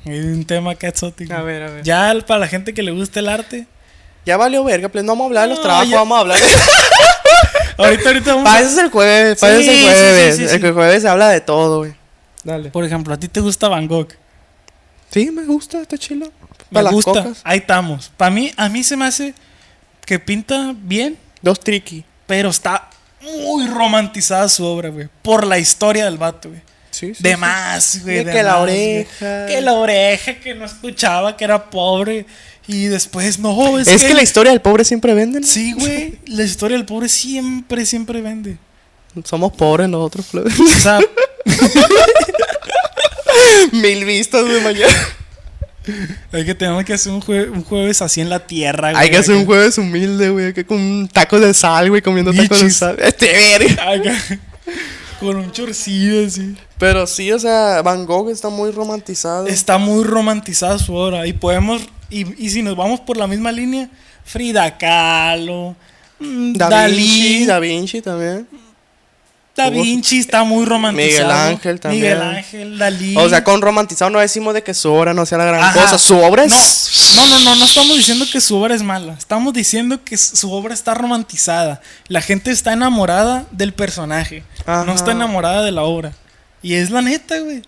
hay 0.05 0.19
un 0.21 0.45
tema 0.45 0.73
acá 0.73 0.89
exótico. 0.89 1.33
A 1.35 1.43
ver, 1.43 1.63
a 1.63 1.71
ver. 1.71 1.83
Ya 1.85 2.15
para 2.27 2.41
la 2.41 2.49
gente 2.49 2.75
que 2.75 2.83
le 2.83 2.93
gusta 2.93 3.21
el 3.21 3.29
arte, 3.29 3.67
Ya 4.25 4.37
valió 4.37 4.63
verga, 4.65 4.89
pues 4.89 5.05
no 5.05 5.13
vamos 5.13 5.25
a 5.25 5.27
hablar 5.29 5.43
de 5.45 5.49
los 5.51 5.59
No, 5.59 5.63
trabajos, 5.65 5.89
ya- 5.89 5.97
vamos 5.99 6.17
a 6.17 6.21
hablar 6.21 6.39
de... 6.39 6.45
ahorita, 7.85 8.09
ahorita 8.09 8.31
vamos 8.35 8.45
Para 8.45 8.59
a- 8.59 8.61
eso 8.63 8.71
es 8.73 8.79
el 8.79 8.91
jueves, 8.91 9.39
para 9.41 9.53
eso 9.57 9.61
es 9.61 9.67
Sí, 9.67 9.71
el 9.73 9.77
sí, 9.79 9.85
jueves. 9.85 10.37
sí, 10.37 10.49
sí, 10.49 10.55
el 10.57 10.61
sí. 10.63 10.71
jueves 10.73 11.03
se 11.03 11.09
habla 11.09 11.29
de 11.31 11.41
todo, 11.41 11.79
güey. 11.79 11.95
Dale. 12.45 12.71
Por 12.71 12.85
ejemplo, 12.85 13.15
a 13.15 13.17
ti 13.19 13.29
te 13.29 13.41
gusta 13.41 13.69
Van 13.69 13.87
Gogh. 13.89 14.09
Sí, 15.11 15.31
me 15.31 15.45
gusta, 15.45 15.81
está 15.81 15.97
chilo. 15.97 16.31
Me 16.71 16.83
las 16.83 16.93
gusta. 16.93 17.13
cocas. 17.13 17.41
Ahí 17.45 17.59
estamos. 17.59 18.11
Para 18.17 18.31
mí, 18.31 18.53
a 18.57 18.69
mí 18.69 18.83
se 18.83 18.97
me 18.97 19.05
hace 19.07 19.35
que 20.05 20.19
pinta 20.19 20.75
bien, 20.77 21.17
Dos 21.43 21.61
tricky. 21.61 22.05
pero 22.27 22.51
está 22.51 22.89
muy 23.21 23.67
romantizada 23.67 24.49
su 24.49 24.65
obra, 24.65 24.89
güey. 24.91 25.09
Por 25.23 25.47
la 25.47 25.59
historia 25.59 26.05
del 26.05 26.19
vato, 26.19 26.49
güey. 26.49 26.61
Sí, 26.91 27.15
sí. 27.15 27.23
De 27.23 27.33
sí. 27.33 27.37
más, 27.37 28.03
güey. 28.03 28.17
De 28.19 28.25
de 28.25 28.33
que 28.33 28.43
la 28.43 28.59
güey. 28.59 28.71
oreja. 29.01 29.47
Que 29.47 29.61
la 29.61 29.73
oreja, 29.75 30.35
que 30.41 30.55
no 30.55 30.65
escuchaba, 30.65 31.37
que 31.37 31.45
era 31.45 31.71
pobre. 31.71 32.27
Y 32.69 32.87
después, 32.87 33.39
no, 33.39 33.79
es, 33.79 33.87
Es, 33.87 34.03
que, 34.03 34.15
la 34.15 34.23
historia 34.23 34.51
del 34.51 34.61
pobre 34.61 34.85
siempre 34.85 35.15
vende. 35.15 35.41
¿no? 35.41 35.47
Sí, 35.47 35.73
güey. 35.73 36.19
La 36.27 36.43
historia 36.43 36.77
del 36.77 36.87
pobre 36.87 37.09
siempre, 37.09 37.87
siempre 37.87 38.21
vende. 38.23 38.57
Somos 39.25 39.53
pobres 39.53 39.89
nosotros, 39.89 40.27
plebe. 40.27 40.51
O 40.53 40.81
sea, 40.81 40.99
Mil 43.73 44.05
vistas 44.05 44.49
de 44.49 44.61
mañana. 44.61 44.95
Hay 46.33 46.45
que 46.45 46.55
tenemos 46.55 46.85
que 46.85 46.93
hacer 46.95 47.13
un, 47.13 47.21
jue- 47.23 47.51
un 47.51 47.63
jueves 47.65 48.03
así 48.03 48.21
en 48.21 48.29
la 48.29 48.47
tierra, 48.47 48.93
güey. 48.93 49.03
Hay 49.03 49.11
que 49.11 49.17
hacer 49.19 49.35
un 49.37 49.47
jueves 49.47 49.79
humilde, 49.79 50.31
güey. 50.31 50.53
Que 50.53 50.65
con 50.65 50.79
un 50.81 51.09
taco 51.09 51.39
de 51.41 51.53
sal, 51.55 51.89
güey, 51.91 52.03
comiendo 52.03 52.33
tacos 52.33 52.61
de 52.63 52.71
sal. 52.71 52.97
Este 53.01 53.33
verga. 53.33 54.13
Con 55.21 55.37
un 55.37 55.51
chorcillo 55.53 56.27
así. 56.27 56.55
Pero 56.79 57.07
sí, 57.07 57.33
o 57.33 57.39
sea, 57.39 57.81
Van 57.83 58.05
Gogh 58.05 58.31
está 58.31 58.49
muy 58.51 58.71
romantizado. 58.71 59.47
Está 59.47 59.79
muy 59.79 60.05
romantizada 60.05 60.79
su 60.79 60.95
obra. 60.95 61.27
Y 61.27 61.33
podemos. 61.33 61.83
Y, 62.11 62.45
y 62.45 62.51
si 62.51 62.63
nos 62.63 62.77
vamos 62.77 63.01
por 63.01 63.17
la 63.17 63.27
misma 63.27 63.51
línea, 63.51 63.89
Frida 64.25 64.77
Kahlo, 64.77 65.75
mm, 66.21 66.53
Da 66.53 66.69
Dalí, 66.69 66.97
Vinci, 66.97 67.47
Da 67.47 67.59
Vinci 67.59 68.03
también. 68.03 68.47
Da 69.57 69.71
Vinci 69.71 70.19
está 70.19 70.45
muy 70.45 70.67
romantizado. 70.67 71.29
Miguel 71.29 71.31
Ángel 71.31 71.81
también. 71.81 72.03
Miguel 72.03 72.23
Ángel, 72.23 72.79
Dalí. 72.79 73.17
O 73.17 73.29
sea, 73.29 73.43
con 73.43 73.63
romantizado 73.63 74.11
no 74.11 74.19
decimos 74.19 74.53
de 74.53 74.63
que 74.63 74.75
su 74.75 74.93
obra 74.93 75.15
no 75.15 75.25
sea 75.25 75.39
la 75.39 75.47
gran 75.47 75.63
Ajá. 75.63 75.81
cosa. 75.81 75.99
Su 75.99 76.19
obra 76.19 76.45
es. 76.45 77.15
No, 77.17 77.27
no, 77.27 77.39
no, 77.39 77.45
no, 77.45 77.57
no 77.57 77.65
estamos 77.65 77.97
diciendo 77.97 78.27
que 78.31 78.41
su 78.43 78.57
obra 78.57 78.75
es 78.75 78.83
mala. 78.83 79.15
Estamos 79.15 79.55
diciendo 79.55 80.05
que 80.05 80.19
su 80.19 80.53
obra 80.53 80.75
está 80.75 80.93
romantizada. 80.93 81.81
La 82.09 82.21
gente 82.21 82.51
está 82.51 82.75
enamorada 82.75 83.47
del 83.51 83.73
personaje. 83.73 84.45
Ajá. 84.67 84.85
No 84.85 84.95
está 84.95 85.13
enamorada 85.13 85.63
de 85.63 85.73
la 85.73 85.85
obra. 85.85 86.13
Y 86.63 86.75
es 86.75 86.91
la 86.91 87.01
neta, 87.01 87.39
güey. 87.39 87.63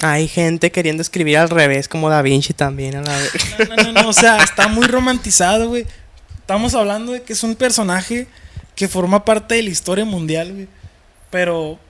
Hay 0.00 0.28
gente 0.28 0.70
queriendo 0.70 1.00
escribir 1.02 1.38
al 1.38 1.48
revés, 1.48 1.88
como 1.88 2.10
Da 2.10 2.20
Vinci 2.22 2.52
también. 2.52 2.96
A 2.96 3.02
la 3.02 3.16
vez. 3.16 3.32
No, 3.68 3.74
no, 3.76 3.82
no, 3.84 4.02
no, 4.02 4.08
o 4.10 4.12
sea, 4.12 4.36
está 4.44 4.68
muy 4.68 4.86
romantizado, 4.86 5.68
güey. 5.68 5.86
Estamos 6.38 6.74
hablando 6.74 7.12
de 7.12 7.22
que 7.22 7.32
es 7.32 7.42
un 7.42 7.56
personaje 7.56 8.26
que 8.78 8.86
forma 8.86 9.24
parte 9.24 9.56
de 9.56 9.64
la 9.64 9.70
historia 9.70 10.04
mundial, 10.04 10.52
güey. 10.52 10.68
Pero, 11.30 11.80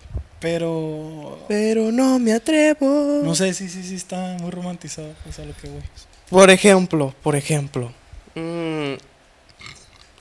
pero, 0.41 1.45
Pero 1.47 1.93
no 1.93 2.18
me 2.18 2.32
atrevo. 2.32 3.20
no 3.22 3.34
sé, 3.34 3.53
sí, 3.53 3.68
sí, 3.68 3.82
sí, 3.82 3.95
está 3.95 4.39
muy 4.41 4.51
romantizado, 4.51 5.11
a 5.11 5.45
lo 5.45 5.55
que 5.55 5.68
voy. 5.68 5.82
Por 6.30 6.49
ejemplo, 6.49 7.14
por 7.22 7.36
ejemplo. 7.36 7.93
mm, 8.34 8.95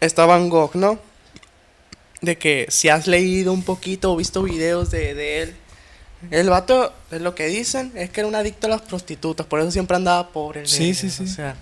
está 0.01 0.25
Van 0.25 0.49
Gogh, 0.49 0.75
¿no? 0.75 0.99
De 2.19 2.37
que 2.37 2.65
si 2.67 2.89
has 2.89 3.07
leído 3.07 3.53
un 3.53 3.63
poquito 3.63 4.11
o 4.11 4.17
visto 4.17 4.43
videos 4.43 4.91
de, 4.91 5.13
de 5.13 5.41
él. 5.43 5.55
El 6.31 6.49
vato, 6.49 6.91
es 7.11 7.21
lo 7.21 7.33
que 7.33 7.45
dicen, 7.45 7.93
es 7.95 8.09
que 8.09 8.19
era 8.19 8.27
un 8.27 8.35
adicto 8.35 8.67
a 8.67 8.71
las 8.71 8.81
prostitutas. 8.81 9.45
Por 9.45 9.61
eso 9.61 9.71
siempre 9.71 9.95
andaba 9.95 10.27
pobre. 10.33 10.61
el 10.61 10.67
Sí, 10.67 10.93
sí, 10.93 11.09
sí. 11.09 11.23
O 11.23 11.27
sea, 11.27 11.55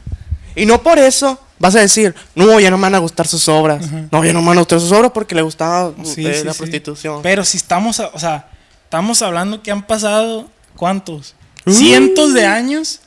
y 0.55 0.65
no 0.65 0.81
por 0.81 0.97
eso 0.99 1.39
vas 1.59 1.75
a 1.75 1.79
decir, 1.79 2.13
no, 2.35 2.59
ya 2.59 2.69
no 2.71 2.77
me 2.77 2.83
van 2.83 2.95
a 2.95 2.99
gustar 2.99 3.27
sus 3.27 3.47
obras. 3.49 3.89
No, 4.11 4.23
ya 4.25 4.33
no 4.33 4.41
me 4.41 4.49
van 4.49 4.57
a 4.57 4.61
gustar 4.61 4.79
sus 4.79 4.91
obras 4.91 5.11
porque 5.13 5.35
le 5.35 5.41
gustaba 5.41 5.93
Sí, 6.03 6.25
eh, 6.25 6.33
sí, 6.39 6.43
la 6.45 6.53
sí. 6.53 6.57
prostitución. 6.59 7.21
Pero 7.21 7.43
si 7.45 7.57
estamos, 7.57 7.99
a- 7.99 8.09
o 8.13 8.19
sea, 8.19 8.49
estamos 8.83 9.21
hablando 9.21 9.61
que 9.61 9.71
han 9.71 9.85
pasado, 9.85 10.49
¿cuántos? 10.75 11.35
Uh. 11.65 11.71
Cientos 11.71 12.33
de 12.33 12.45
años. 12.45 12.99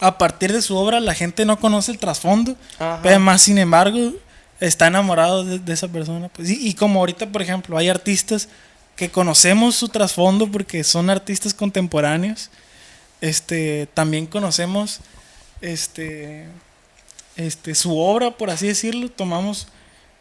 A 0.00 0.18
partir 0.18 0.52
de 0.52 0.60
su 0.62 0.76
obra, 0.76 0.98
la 0.98 1.14
gente 1.14 1.44
no 1.44 1.60
conoce 1.60 1.92
el 1.92 1.98
trasfondo. 1.98 2.56
Ajá. 2.76 2.98
Pero 3.04 3.20
más, 3.20 3.42
sin 3.42 3.56
embargo, 3.58 4.12
está 4.58 4.88
enamorado 4.88 5.44
de, 5.44 5.60
de 5.60 5.72
esa 5.72 5.86
persona. 5.86 6.28
Pues, 6.28 6.50
y, 6.50 6.68
y 6.68 6.74
como 6.74 6.98
ahorita, 6.98 7.26
por 7.28 7.40
ejemplo, 7.40 7.78
hay 7.78 7.88
artistas 7.88 8.48
que 8.96 9.10
conocemos 9.10 9.76
su 9.76 9.88
trasfondo 9.88 10.50
porque 10.50 10.82
son 10.82 11.08
artistas 11.08 11.54
contemporáneos. 11.54 12.50
Este, 13.20 13.86
también 13.94 14.26
conocemos 14.26 14.98
este, 15.60 16.48
este, 17.36 17.74
su 17.74 17.98
obra, 17.98 18.32
por 18.32 18.50
así 18.50 18.66
decirlo. 18.66 19.10
Tomamos 19.10 19.68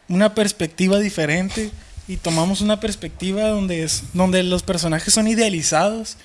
una 0.08 0.34
perspectiva 0.36 1.00
diferente 1.00 1.72
y 2.08 2.18
tomamos 2.18 2.62
una 2.62 2.80
perspectiva 2.80 3.48
donde, 3.50 3.84
es, 3.84 4.04
donde 4.14 4.44
los 4.44 4.64
personajes 4.64 5.14
son 5.14 5.28
idealizados 5.28 6.18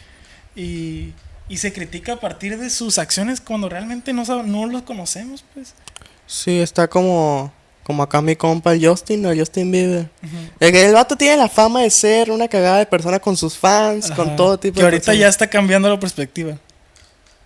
y, 0.57 1.13
y 1.49 1.59
se 1.59 1.73
critica 1.73 2.15
a 2.15 2.21
partir 2.21 2.59
de 2.59 2.71
sus 2.71 2.99
acciones 2.99 3.41
cuando 3.41 3.69
realmente 3.69 4.13
no, 4.13 4.25
no 4.43 4.67
los 4.67 4.83
conocemos, 4.83 5.45
pues. 5.55 5.75
Sí, 6.27 6.59
está 6.59 6.89
como, 6.89 7.53
como 7.85 8.03
acá 8.03 8.21
mi 8.21 8.35
compa 8.35 8.73
el 8.73 8.85
Justin 8.85 9.25
Justin 9.39 9.71
Bieber. 9.71 10.11
el, 10.59 10.75
el 10.75 10.93
vato 10.93 11.17
tiene 11.17 11.37
la 11.37 11.49
fama 11.49 11.83
de 11.83 11.91
ser 11.91 12.33
una 12.33 12.49
cagada 12.49 12.79
de 12.79 12.87
persona 12.87 13.21
con 13.21 13.37
sus 13.37 13.57
fans, 13.57 14.11
con 14.11 14.35
todo 14.35 14.59
tipo 14.59 14.75
que 14.75 14.81
de 14.81 14.87
ahorita 14.87 15.05
personas. 15.05 15.21
ya 15.21 15.29
está 15.29 15.47
cambiando 15.47 15.89
la 15.89 16.01
perspectiva. 16.01 16.59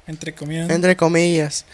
Entre 0.06 0.34
comillas. 0.34 0.66
¿no? 0.66 0.74
Entre 0.74 0.96
comillas. 0.96 1.66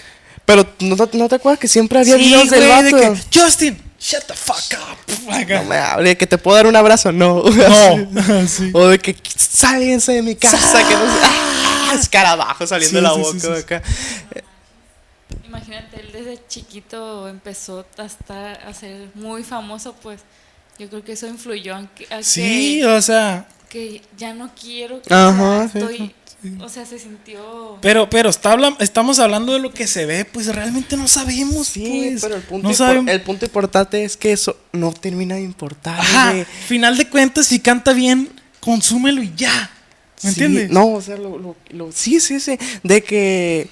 Pero 0.47 0.67
¿no, 0.81 0.97
te- 1.07 1.19
no 1.19 1.29
te 1.29 1.35
acuerdas 1.35 1.59
que 1.59 1.69
siempre 1.69 1.99
había 1.99 2.17
Sí, 2.17 2.23
videos 2.25 2.49
del 2.51 2.67
güey, 2.67 2.83
de 2.85 2.91
que, 2.93 3.39
Justin, 3.39 3.79
shut 4.01 4.25
the 4.27 4.35
fuck 4.35 4.57
up. 4.81 5.49
No 5.49 5.65
me 5.65 5.77
hable, 5.77 6.17
que 6.17 6.27
te 6.27 6.39
puedo 6.39 6.57
dar 6.57 6.67
un 6.67 6.77
abrazo, 6.77 7.13
no. 7.13 7.43
No, 7.43 8.47
sí. 8.49 8.71
O 8.73 8.87
de 8.87 8.99
que 8.99 9.15
sálguense 9.37 10.13
de 10.13 10.23
mi 10.23 10.37
casa, 10.37 10.79
que 10.87 10.95
no 10.95 11.01
sé. 11.01 11.21
¡Ah! 11.23 11.93
Escarabajo 11.95 12.67
saliendo 12.67 12.91
Sí, 12.91 12.97
de 12.97 13.03
la 13.03 13.15
sí, 13.15 13.21
boca 13.21 13.33
sí, 13.33 13.41
sí, 13.41 13.49
de 13.49 13.57
sí. 13.57 13.63
acá. 13.63 13.83
Imagínate, 15.45 16.01
él 16.01 16.11
desde 16.13 16.41
chiquito 16.49 17.29
empezó 17.29 17.85
a 17.99 18.05
estar 18.05 18.61
a 18.67 18.73
ser 18.75 19.09
muy 19.15 19.43
famoso, 19.43 19.95
pues 19.95 20.21
yo 20.79 20.89
creo 20.89 21.03
que 21.05 21.13
eso 21.13 21.27
influyó 21.27 21.75
a 21.75 21.87
que, 21.95 22.07
a 22.15 22.23
Sí, 22.23 22.79
que, 22.81 22.87
o 22.87 23.03
sea, 23.03 23.47
que 23.69 24.03
ya 24.17 24.35
no 24.35 24.51
quiero, 24.61 25.03
que, 25.03 25.13
Ajá, 25.13 25.69
sea, 25.69 25.81
estoy, 25.83 25.97
sí. 25.99 26.15
O 26.61 26.69
sea, 26.69 26.87
se 26.87 26.99
sintió 26.99 27.79
pero, 27.81 28.09
pero 28.09 28.29
está 28.31 28.53
habla- 28.53 28.77
estamos 28.79 29.19
hablando 29.19 29.53
de 29.55 29.59
lo 29.61 29.73
que 29.73 29.87
se 29.87 30.07
ve, 30.07 30.25
pues 30.25 30.47
realmente 30.55 30.97
no 30.97 31.09
sabemos. 31.09 31.67
Sí, 31.69 32.09
pues. 32.11 32.23
pero 32.23 32.37
el 32.37 32.43
punto, 32.43 32.69
no 32.69 32.73
impor- 32.75 32.77
sabemos. 32.79 33.13
el 33.13 33.21
punto 33.23 33.45
importante 33.47 34.05
es 34.05 34.17
que 34.17 34.33
eso 34.33 34.57
no 34.73 34.93
termina 34.93 35.35
de 35.37 35.43
importar. 35.43 35.99
Ajá, 35.99 36.35
final 36.67 36.97
de 36.97 37.09
cuentas, 37.09 37.47
si 37.47 37.59
canta 37.61 37.93
bien, 37.93 38.29
consúmelo 38.61 39.23
y 39.23 39.33
ya. 39.37 39.71
¿Me 40.23 40.31
Sí, 40.33 40.43
entiendes? 40.45 40.71
No, 40.71 40.87
o 40.95 41.03
sea, 41.03 41.17
lo, 41.17 41.37
lo- 41.39 41.57
lo- 41.71 41.93
sí, 41.93 42.21
sí, 42.21 42.41
sí. 42.41 42.59
De 42.83 43.03
que. 43.03 43.69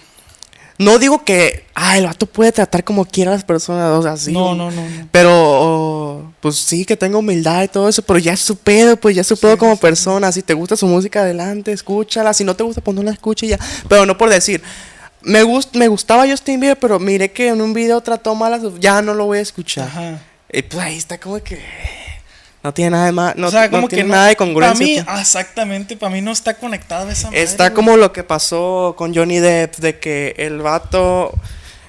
No 0.79 0.99
digo 0.99 1.25
que. 1.25 1.64
Ah, 1.75 1.99
el 1.99 2.07
vato 2.07 2.27
puede 2.27 2.51
tratar 2.53 2.83
como 2.83 3.05
quiera 3.05 3.31
a 3.31 3.35
las 3.35 3.45
personas. 3.45 3.91
O 3.99 4.03
sea, 4.03 4.16
sí. 4.16 4.33
no, 4.33 4.55
no, 4.55 4.70
no, 4.70 4.83
no. 4.89 5.09
Pero. 5.12 5.31
oh, 5.33 6.33
pues 6.41 6.57
sí, 6.57 6.85
que 6.85 6.97
tenga 6.97 7.18
humildad 7.18 7.62
y 7.62 7.68
todo 7.68 7.89
eso. 7.89 8.03
Pero 8.03 8.18
ya 8.18 8.33
es 8.33 8.41
su 8.41 8.57
pedo, 8.57 8.97
pues 8.97 9.14
ya 9.14 9.20
es 9.20 9.27
su 9.27 9.37
pedo 9.37 9.57
como 9.57 9.77
persona. 9.77 10.33
Si 10.33 10.43
te 10.43 10.53
gusta 10.55 10.77
su 10.77 10.87
música, 10.87 11.20
adelante, 11.20 11.72
escúchala. 11.72 12.35
Si 12.35 12.43
no 12.45 12.57
te 12.57 12.64
gusta, 12.64 12.81
pues 12.81 12.95
no 12.97 13.03
la 13.03 13.12
escuches 13.12 13.47
y 13.49 13.51
ya. 13.51 13.59
Pero 13.89 14.05
no 14.07 14.18
por 14.18 14.31
decir. 14.31 14.62
Me, 15.22 15.43
gust, 15.43 15.75
me 15.75 15.89
gustaba 15.89 16.29
Justin 16.29 16.61
Bieber, 16.61 16.79
pero 16.79 16.99
miré 16.99 17.33
que 17.33 17.49
en 17.49 17.62
un 17.62 17.72
video 17.72 18.01
trató 18.03 18.35
mal 18.35 18.53
a 18.53 18.61
su- 18.61 18.79
Ya 18.79 19.01
no 19.01 19.14
lo 19.14 19.25
voy 19.27 19.39
a 19.39 19.41
escuchar. 19.43 19.87
Ajá. 19.89 20.20
Y 20.53 20.61
pues 20.62 20.85
ahí 20.85 20.97
está 20.97 21.18
como 21.18 21.43
que. 21.43 21.59
No 22.65 22.73
tiene 22.75 22.91
nada 22.93 23.05
de 23.07 23.12
más. 23.12 23.37
No, 23.37 23.49
o 23.49 23.51
sea, 23.51 23.67
no 23.67 23.71
como 23.73 23.89
tiene 23.89 24.09
nada 24.09 24.27
de 24.29 24.35
Para 24.37 24.47
congruencia. 24.47 24.87
mí, 24.87 25.03
pues. 25.05 25.21
exactamente, 25.21 25.97
para 25.99 26.11
mí 26.12 26.23
no 26.23 26.33
está 26.33 26.55
conectado 26.55 27.09
esa 27.11 27.29
madre, 27.29 27.43
Está 27.43 27.65
güey. 27.69 27.75
como 27.75 27.97
lo 27.99 28.11
que 28.12 28.25
pasó 28.25 28.95
con 28.97 29.15
Johnny 29.15 29.39
Depp, 29.39 29.77
de 29.77 29.99
que 29.99 30.35
el 30.39 30.61
vato, 30.62 31.31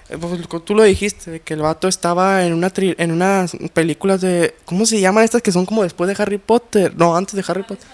eh, 0.10 0.18
pues, 0.20 0.42
tú 0.66 0.76
lo 0.76 0.84
dijiste, 0.84 1.32
de 1.32 1.40
que 1.40 1.54
el 1.54 1.62
vato 1.62 1.88
estaba 1.88 2.44
en 2.46 2.54
una 2.54 2.72
tri- 2.74 2.96
en 2.98 3.12
unas 3.14 3.56
películas 3.74 4.20
de, 4.20 4.54
¿cómo 4.66 4.86
se 4.86 5.00
llaman 5.00 5.24
estas 5.24 5.42
que 5.42 5.54
son 5.54 5.66
como 5.66 5.82
después 5.84 6.10
de 6.14 6.22
Harry 6.22 6.38
Potter? 6.40 6.94
No, 6.98 7.16
antes 7.16 7.36
de 7.36 7.44
Harry 7.48 7.64
Potter. 7.64 7.88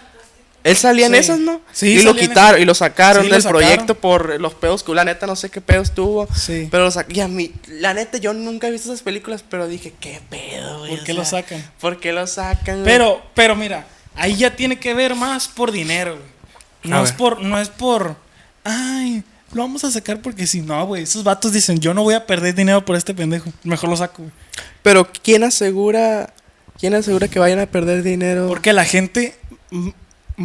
Él 0.63 0.77
salía 0.77 1.07
en 1.07 1.15
esas, 1.15 1.39
¿no? 1.39 1.59
Sí, 1.71 1.87
y 1.93 2.01
lo 2.03 2.11
en 2.11 2.17
quitaron 2.17 2.61
y 2.61 2.65
lo 2.65 2.73
sacaron 2.75 3.23
Sí, 3.23 3.29
lo 3.29 3.33
del 3.35 3.41
sacaron. 3.41 3.61
proyecto 3.61 3.95
por 3.95 4.39
los 4.39 4.53
pedos 4.53 4.83
que 4.83 4.93
la 4.93 5.03
neta 5.03 5.25
no 5.25 5.35
sé 5.35 5.49
qué 5.49 5.59
pedos 5.61 5.91
tuvo. 5.93 6.27
Sí. 6.35 6.67
Pero 6.69 6.85
lo 6.89 6.91
y 7.09 7.19
a 7.19 7.27
mí, 7.27 7.51
la 7.67 7.93
neta 7.93 8.17
yo 8.19 8.33
nunca 8.33 8.67
he 8.67 8.71
visto 8.71 8.89
esas 8.91 9.01
películas, 9.03 9.43
pero 9.49 9.67
dije, 9.67 9.93
¿qué 9.99 10.21
pedo, 10.29 10.79
güey? 10.79 10.91
¿Por 10.91 10.99
O 10.99 11.03
qué 11.03 11.13
lo 11.13 11.25
sacan? 11.25 11.71
¿Por 11.79 11.99
qué 11.99 12.11
lo 12.11 12.27
sacan? 12.27 12.75
güey? 12.81 12.85
Pero, 12.85 13.21
pero 13.33 13.55
mira, 13.55 13.87
ahí 14.15 14.35
ya 14.35 14.55
tiene 14.55 14.77
que 14.79 14.93
ver 14.93 15.15
más 15.15 15.47
por 15.47 15.71
dinero, 15.71 16.15
güey. 16.17 16.29
A 16.83 16.87
No 16.97 17.03
es 17.03 17.09
ver. 17.11 17.17
por, 17.17 17.41
no 17.41 17.59
es 17.59 17.69
por, 17.69 18.15
ay, 18.63 19.23
lo 19.53 19.63
vamos 19.63 19.83
a 19.83 19.91
sacar 19.91 20.21
porque 20.21 20.45
si 20.47 20.61
no, 20.61 20.85
güey, 20.85 21.03
esos 21.03 21.23
vatos 21.23 21.51
dicen, 21.53 21.79
yo 21.79 21.93
no 21.93 22.03
voy 22.03 22.13
a 22.13 22.25
perder 22.27 22.53
dinero 22.55 22.85
por 22.85 22.95
este 22.95 23.13
pendejo, 23.13 23.51
mejor 23.63 23.89
lo 23.89 23.97
saco, 23.97 24.23
güey. 24.23 24.31
Pero 24.83 25.07
¿quién 25.23 25.43
asegura, 25.43 26.33
quién 26.79 26.93
asegura 26.93 27.27
que 27.27 27.39
vayan 27.39 27.59
a 27.59 27.65
perder 27.65 28.03
dinero? 28.03 28.47
Porque 28.47 28.73
la 28.73 28.85
gente 28.85 29.35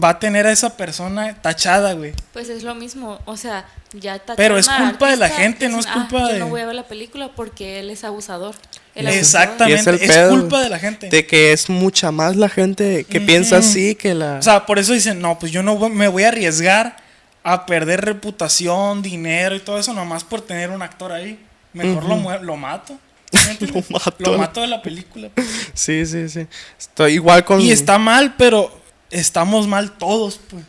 va 0.03 0.11
a 0.11 0.19
tener 0.19 0.47
a 0.47 0.53
esa 0.53 0.77
persona 0.77 1.35
tachada, 1.43 1.93
güey. 1.95 2.13
Pues 2.33 2.49
es 2.49 2.63
lo 2.63 2.75
mismo, 2.75 3.19
o 3.25 3.37
sea, 3.37 3.67
ya 3.93 4.19
tacharon 4.19 4.37
Pero 4.37 4.59
es 4.59 4.69
culpa 4.69 5.11
de 5.11 5.17
la 5.17 5.29
gente, 5.29 5.69
no 5.69 5.79
es 5.81 5.87
dicen, 5.87 6.03
culpa 6.03 6.25
"Ah, 6.25 6.29
de- 6.29 6.39
Yo 6.39 6.45
no 6.45 6.49
voy 6.51 6.61
a 6.61 6.67
ver 6.67 6.75
la 6.75 6.87
película 6.87 7.31
porque 7.35 7.81
él 7.81 7.91
es 7.91 8.05
abusador. 8.05 8.55
El 8.95 9.09
es- 9.09 9.35
abusador". 9.35 9.69
y 9.69 9.73
es 9.73 9.81
Exactamente, 9.81 9.91
el 9.91 9.97
es, 10.03 10.17
pedo, 10.17 10.31
culpa 10.31 10.61
de 10.63 10.69
la 10.69 10.79
gente. 10.79 11.09
de 11.09 11.27
que 11.27 11.53
es 11.53 11.69
mucha 11.71 12.11
más 12.11 12.37
la 12.37 12.49
gente 12.49 13.05
que 13.05 13.21
piensa 13.21 13.59
así 13.59 13.95
que 13.95 14.15
la 14.15 14.39
O 14.39 14.43
sea, 14.43 14.67
por 14.67 14.79
eso 14.79 14.93
dicen, 14.93 15.21
no, 15.21 15.39
pues 15.39 15.53
yo 15.53 15.63
no 15.63 15.77
voy- 15.77 15.91
me 15.91 16.09
voy 16.09 16.25
a 16.25 16.29
arriesgar 16.29 16.97
a 17.45 17.65
perder 17.67 18.01
reputación, 18.05 19.03
dinero 19.03 19.55
y 19.55 19.61
todo 19.61 19.79
eso 19.79 19.93
nomás 19.95 20.25
por 20.25 20.41
tener 20.41 20.71
un 20.71 20.83
actor 20.83 21.13
ahí. 21.13 21.39
Mejor 21.73 22.05
lo, 22.05 22.43
lo 22.43 22.57
mato. 22.57 22.99
Lo 23.61 23.83
mato. 23.91 24.15
Lo 24.19 24.39
mato 24.39 24.61
de 24.61 24.67
la 24.69 24.81
película. 24.81 25.29
pues. 25.35 25.47
sí 25.75 26.07
sí 26.07 26.29
sí 26.29 26.47
estoy 26.79 27.15
igual 27.15 27.45
con 27.45 27.61
Y 27.61 27.71
está 27.73 27.99
mal, 27.99 28.35
pero 28.39 28.81
estamos 29.21 29.67
mal 29.67 29.93
todos, 29.99 30.39
pues. 30.49 30.63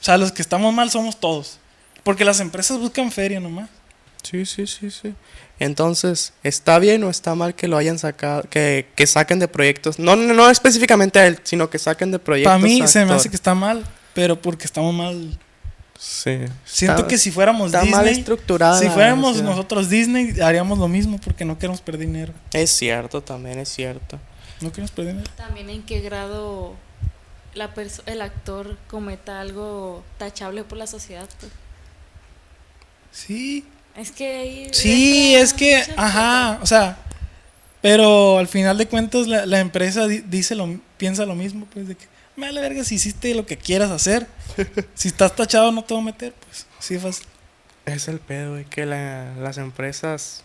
O 0.00 0.04
sea, 0.06 0.16
los 0.18 0.32
que 0.32 0.42
estamos 0.42 0.72
mal 0.74 0.90
somos 0.90 1.18
todos. 1.18 1.58
Porque 2.04 2.24
las 2.24 2.40
empresas 2.40 2.78
buscan 2.78 3.10
feria 3.10 3.40
nomás. 3.40 3.68
sí 4.22 4.44
sí 4.46 4.66
sí 4.66 4.90
sí 4.90 5.14
entonces 5.58 6.32
está 6.42 6.78
bien 6.78 7.02
o 7.04 7.10
está 7.10 7.34
mal 7.34 7.54
que 7.54 7.66
lo 7.68 7.76
hayan 7.78 7.98
sacado 7.98 8.42
que, 8.50 8.86
que 8.94 9.06
saquen 9.06 9.38
de 9.38 9.48
proyectos 9.48 9.98
no, 9.98 10.14
no 10.16 10.34
no 10.34 10.50
específicamente 10.50 11.18
a 11.18 11.26
él 11.28 11.38
sino 11.44 11.70
que 11.70 11.78
saquen 11.78 12.10
de 12.10 12.18
proyectos 12.18 12.50
Para 12.52 12.62
mí 12.62 12.86
se 12.86 13.04
me 13.06 13.12
hace 13.14 13.30
que 13.30 13.36
está 13.36 13.54
mal, 13.54 13.84
pero 14.14 14.40
porque 14.40 14.64
estamos 14.66 14.92
mal. 14.94 15.38
sí 15.98 16.38
Siento 16.64 16.96
está- 17.02 17.08
que 17.08 17.18
si 17.18 17.30
fuéramos 17.30 17.66
está 17.68 17.80
Disney, 17.82 17.96
mal 17.96 18.08
estructurada 18.08 18.78
si 18.80 18.88
fuéramos 18.88 19.40
nosotros 19.42 19.88
Disney, 19.88 20.38
haríamos 20.40 20.78
lo 20.78 20.88
mismo 20.88 21.18
porque 21.18 21.44
no 21.44 21.56
queremos 21.58 21.80
perder 21.80 22.02
dinero. 22.06 22.32
es 22.52 22.70
cierto 22.70 23.22
también 23.22 23.58
es 23.58 23.68
cierto 23.70 24.18
No 24.60 24.70
queremos 24.70 24.90
perder 24.90 25.14
dinero. 25.14 25.30
También 25.36 25.70
en 25.70 25.82
qué 25.84 26.00
grado 26.00 26.74
la 27.56 27.70
el 28.06 28.22
actor 28.22 28.76
cometa 28.88 29.40
algo 29.40 30.04
tachable 30.18 30.62
por 30.64 30.78
la 30.78 30.86
sociedad. 30.86 31.28
pues. 31.40 31.52
Sí, 33.12 33.64
Es 33.96 34.10
que 34.12 34.36
ahí 34.36 34.68
Sí, 34.72 35.34
es 35.34 35.52
que, 35.54 35.82
ajá, 35.96 36.58
o 36.62 36.66
sea, 36.66 36.98
Pero 37.82 38.38
al 38.38 38.48
final 38.48 38.76
de 38.78 38.86
cuentas 38.88 39.26
la, 39.26 39.46
la 39.46 39.60
empresa 39.60 40.06
di- 40.08 40.20
dice 40.26 40.54
lo, 40.54 40.78
piensa 40.96 41.24
lo 41.24 41.34
mismo, 41.34 41.66
pues 41.72 41.86
de 41.88 41.94
que 41.94 42.06
me 42.36 42.46
vale 42.46 42.60
verga 42.60 42.84
si 42.84 42.96
hiciste 42.96 43.34
lo 43.34 43.46
que 43.46 43.56
quieras 43.56 43.90
hacer. 43.90 44.26
si 44.94 45.08
estás 45.08 45.34
tachado 45.36 45.70
no 45.72 45.82
te 45.84 45.94
voy 45.94 46.02
a 46.02 46.06
meter, 46.06 46.32
pues 46.32 46.66
sí 46.80 46.98
fácil. 46.98 47.26
Es 47.86 48.08
el 48.08 48.18
pedo, 48.18 48.52
güey, 48.52 48.64
que 48.64 48.84
la- 48.86 49.32
las 49.40 49.56
empresas 49.58 50.42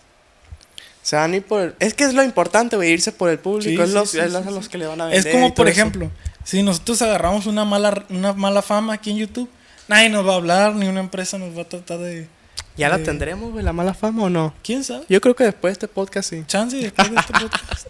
se 1.01 1.16
van 1.16 1.34
a 1.34 1.38
ir 1.38 1.43
por... 1.43 1.76
Es 1.80 1.95
que 1.95 2.03
es 2.03 2.14
lo 2.14 2.22
importante, 2.24 2.76
güey, 2.76 2.91
irse 2.91 3.12
por 3.12 3.30
el 3.32 3.39
público. 3.39 3.70
Sí, 3.70 3.82
es 3.82 3.89
sí, 3.89 3.95
los, 3.95 4.12
sí, 4.12 4.20
es 4.20 4.26
sí, 4.28 4.32
los 4.34 4.45
a 4.47 4.51
los 4.51 4.70
que 4.70 4.78
le 4.78 4.86
van 4.86 5.01
a 5.01 5.12
Es 5.12 5.24
vender. 5.26 5.34
y 5.34 5.36
como 5.41 5.53
por 5.55 5.68
eso. 5.68 5.80
ejemplo, 5.82 6.12
si 6.52 6.64
nosotros 6.64 7.02
agarramos 7.02 7.45
una 7.45 7.64
mala 7.64 8.06
una 8.10 8.34
mala 8.34 8.62
fama 8.62 8.93
aquí 8.93 9.12
en 9.12 9.18
YouTube, 9.18 9.49
nadie 9.88 10.10
nos 10.10 10.28
va 10.28 10.34
a 10.34 10.36
hablar, 10.36 10.76
ni 10.76 10.86
una 10.88 10.99
empresa 10.99 11.38
nos 11.38 11.58
va 11.58 11.62
a 11.62 11.70
tratar 11.70 11.99
de 11.99 12.28
¿Ya 12.76 12.89
la 12.89 12.99
tendremos, 12.99 13.52
güey, 13.52 13.64
la 13.64 13.72
mala 13.72 13.93
fama 13.93 14.24
o 14.24 14.30
no? 14.30 14.54
¿Quién 14.62 14.84
sabe? 14.84 15.06
Yo 15.08 15.22
creo 15.22 15.34
que 15.34 15.45
después 15.45 15.72
de 15.72 15.74
este 15.74 15.88
podcast 15.88 16.30
sí. 16.30 16.43
Chance 16.47 16.76
después 16.82 17.10
de 17.10 17.16
este 17.16 17.34
podcast. 17.34 17.88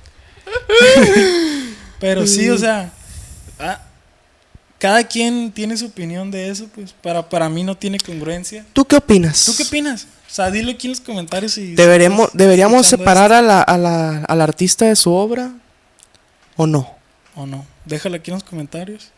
Pero 2.00 2.28
sí, 2.28 2.50
o 2.50 2.58
sea, 2.58 2.92
ah, 3.60 3.80
cada 4.80 5.04
quien 5.06 5.52
tiene 5.52 5.76
su 5.78 5.88
opinión 5.88 6.30
de 6.30 6.50
eso, 6.50 6.68
pues 6.74 6.94
para, 6.94 7.28
para 7.30 7.50
mí 7.50 7.64
no 7.64 7.76
tiene 7.76 8.00
congruencia. 8.00 8.66
¿Tú 8.74 8.86
qué 8.86 8.96
opinas? 8.98 9.46
¿Tú 9.46 9.56
qué 9.56 9.64
opinas? 9.64 10.04
O 10.30 10.34
sea, 10.34 10.52
dilo 10.52 10.72
aquí 10.72 10.88
en 10.88 10.92
los 10.92 11.02
comentarios 11.02 11.58
y... 11.58 11.74
Deberemos, 11.76 12.30
¿Deberíamos 12.34 12.86
separar 12.88 13.34
a 13.34 13.42
la, 13.42 13.62
a 13.62 13.78
la- 13.78 14.24
al 14.26 14.42
artista 14.42 14.86
de 14.86 14.96
su 14.96 15.12
obra 15.14 15.52
o 16.56 16.66
no? 16.68 17.01
¿O 17.36 17.46
no? 17.46 17.66
Déjalo 17.86 18.16
aquí 18.18 18.32
en 18.32 18.36
los 18.36 18.44
comentarios. 18.44 19.10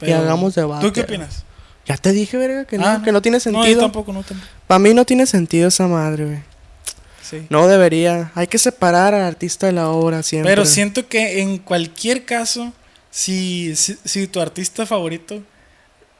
Y 0.00 0.10
hagamos 0.12 0.54
debate. 0.54 0.86
¿Tú 0.86 0.92
qué 0.92 1.00
opinas? 1.02 1.44
Ya 1.86 1.96
te 1.96 2.12
dije, 2.12 2.36
verga, 2.36 2.64
que 2.64 2.78
no, 2.78 2.86
Ah, 2.86 3.00
que 3.04 3.12
no 3.12 3.22
tiene 3.22 3.38
No, 3.38 3.44
yo 3.44 3.52
sentido. 3.62 3.80
tampoco, 3.82 4.12
no 4.12 4.22
tampoco. 4.22 4.48
Para 4.66 4.78
mí 4.78 4.92
no 4.92 5.04
tiene 5.04 5.24
sentido 5.26 5.68
esa 5.68 5.86
madre, 5.86 6.24
güey. 6.24 6.38
Sí. 7.22 7.46
No 7.48 7.66
debería. 7.68 8.30
Hay 8.34 8.46
que 8.46 8.58
separar 8.58 9.14
al 9.14 9.22
artista 9.22 9.66
de 9.66 9.72
la 9.72 9.88
obra 9.90 10.22
siempre. 10.22 10.50
Pero 10.52 10.64
siento 10.64 11.08
que 11.08 11.40
en 11.42 11.58
cualquier 11.58 12.24
caso, 12.24 12.72
si, 13.10 13.74
si, 13.76 13.96
si 14.04 14.26
tu 14.26 14.40
artista 14.40 14.84
favorito 14.86 15.42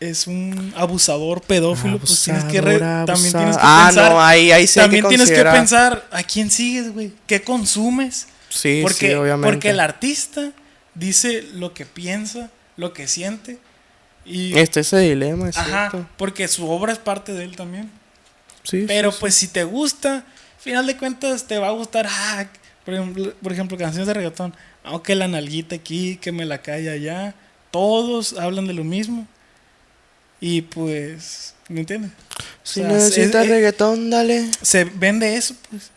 es 0.01 0.27
un 0.27 0.73
abusador 0.77 1.41
pedófilo, 1.43 1.99
pues 1.99 2.23
tienes 2.25 2.45
que 2.45 2.61
re- 2.61 2.79
también 2.79 3.33
tienes 3.33 3.57
que 3.57 3.63
ah, 3.63 3.85
pensar. 3.89 4.13
no, 4.13 4.21
ahí, 4.23 4.53
ahí 4.53 4.67
sí 4.67 4.81
también 4.81 5.07
tienes 5.09 5.31
que 5.31 5.43
pensar 5.45 6.07
a 6.11 6.23
quién 6.23 6.51
sigues, 6.51 6.93
güey. 6.93 7.13
¿Qué 7.27 7.43
consumes? 7.43 8.27
Sí, 8.49 8.81
porque, 8.83 9.09
sí, 9.09 9.15
obviamente. 9.15 9.49
porque 9.53 9.71
el 9.71 9.81
artista 9.81 10.51
dice 10.97 11.43
lo 11.55 11.73
que 11.75 11.87
piensa, 11.87 12.51
lo 12.77 12.93
que 12.93 13.07
siente. 13.07 13.59
Y, 14.25 14.59
Este 14.59 14.81
ese 14.81 14.99
dilema, 14.99 15.49
es 15.49 15.57
ajá, 15.57 15.91
cierto. 15.91 16.09
porque 16.17 16.49
su 16.49 16.69
obra 16.69 16.93
es 16.93 16.99
parte 16.99 17.33
de 17.33 17.45
él 17.45 17.55
también. 17.55 17.91
Sí, 18.65 18.85
Pero 18.89 19.13
sí, 19.13 19.19
pues 19.21 19.35
si 19.37 19.47
te 19.49 19.63
gusta, 19.63 20.25
final 20.59 20.87
de 20.87 20.97
cuentas 20.97 21.47
te 21.47 21.59
va 21.59 21.69
a 21.69 21.73
gustar, 21.73 22.07
ah, 22.11 22.47
por 22.85 22.95
ejemplo, 22.95 23.33
por 23.41 23.53
ejemplo, 23.53 23.79
canciones 23.79 24.09
de 24.09 24.15
reggaetón, 24.15 24.53
aunque 24.83 25.15
la 25.15 25.29
nalguita 25.29 25.77
aquí, 25.77 26.17
que 26.17 26.33
me 26.33 26.45
la 26.45 26.61
calle 26.63 26.91
allá, 26.91 27.35
todos 27.71 28.33
hablan 28.39 28.67
de 28.67 28.73
lo 28.75 28.83
mismo. 28.83 29.29
Y 30.41 30.63
pues, 30.63 31.55
¿me 31.69 31.81
entiendes? 31.81 32.11
Si 32.63 32.81
o 32.81 32.85
sea, 32.85 32.93
necesitas 32.93 33.37
es- 33.37 33.43
es- 33.45 33.49
reggaetón, 33.49 34.11
dale. 34.11 34.51
Se 34.61 34.85
vende 34.85 35.37
eso, 35.37 35.55
pues. 35.71 35.91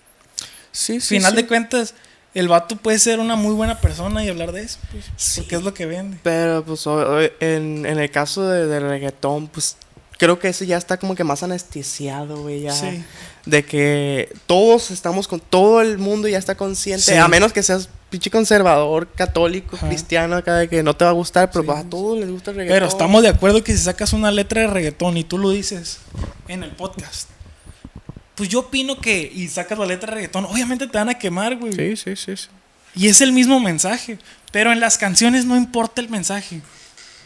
Sí, 0.72 1.02
sí. 1.02 1.16
final 1.16 1.34
de 1.36 1.48
cuentas, 1.48 1.94
el 2.34 2.48
vato 2.48 2.76
puede 2.76 3.00
ser 3.00 3.20
una 3.20 3.36
muy 3.36 3.54
buena 3.54 3.80
persona 3.80 4.24
y 4.24 4.30
hablar 4.30 4.52
de 4.52 4.62
eso, 4.62 4.80
pues. 4.92 5.06
Sí. 5.18 5.42
Porque 5.42 5.56
es 5.56 5.64
lo 5.64 5.74
que 5.74 5.86
vende. 5.86 6.18
Pero 6.24 6.64
pues 6.64 6.86
en, 7.40 7.86
en 7.86 8.00
el 8.00 8.12
caso 8.12 8.48
de, 8.48 8.68
del 8.68 8.84
reggaetón, 8.84 9.48
pues 9.48 9.78
creo 10.18 10.38
que 10.38 10.50
ese 10.50 10.68
ya 10.68 10.78
está 10.78 10.98
como 10.98 11.16
que 11.16 11.24
más 11.24 11.42
anestesiado, 11.44 12.42
güey. 12.42 12.62
Ya. 12.62 12.74
Sí. 12.74 13.04
De 13.46 13.66
que 13.66 14.32
todos 14.46 14.92
estamos 14.92 15.28
con 15.28 15.40
todo 15.40 15.82
el 15.82 15.98
mundo 15.98 16.28
ya 16.28 16.38
está 16.38 16.56
consciente. 16.56 17.04
Sí. 17.04 17.16
A 17.16 17.28
menos 17.28 17.52
que 17.54 17.64
seas 17.64 17.90
pinche 18.10 18.30
conservador, 18.30 19.08
católico, 19.08 19.76
Ajá. 19.76 19.88
cristiano, 19.88 20.36
acá 20.36 20.56
de 20.58 20.68
que 20.68 20.84
no 20.84 20.96
te 20.96 21.06
va 21.06 21.12
a 21.12 21.14
gustar, 21.14 21.50
pero 21.52 21.62
Sí, 21.64 21.68
pues, 21.68 21.80
a 21.80 21.90
todos 21.90 22.20
les 22.20 22.30
gusta 22.30 22.52
el 22.52 22.58
reggaetón. 22.58 22.76
Pero 22.76 22.88
estamos 22.88 23.22
de 23.24 23.30
acuerdo 23.30 23.64
que 23.64 23.72
si 23.72 23.84
sacas 23.84 24.14
una 24.14 24.32
letra 24.32 24.62
de 24.62 24.68
reggaetón 24.68 25.18
y 25.18 25.24
tú 25.24 25.38
lo 25.38 25.52
dices 25.52 26.00
en 26.48 26.64
el 26.64 26.72
podcast, 26.72 27.30
pues 28.40 28.48
yo 28.48 28.60
opino 28.60 28.98
que 29.02 29.30
y 29.36 29.50
sacas 29.50 29.78
la 29.78 29.86
letra 29.86 30.12
de 30.12 30.16
reggaetón, 30.16 30.46
obviamente 30.46 30.88
te 30.88 30.98
van 30.98 31.10
a 31.10 31.20
quemar, 31.20 31.58
güey. 31.58 31.74
Sí, 31.74 31.98
sí, 31.98 32.16
sí. 32.16 32.38
sí. 32.38 32.48
Y 32.96 33.10
es 33.10 33.20
el 33.20 33.34
mismo 33.34 33.60
mensaje. 33.60 34.18
Pero 34.54 34.72
en 34.72 34.80
las 34.80 34.98
canciones 34.98 35.44
no 35.44 35.58
importa 35.58 36.00
el 36.00 36.08
mensaje. 36.08 36.62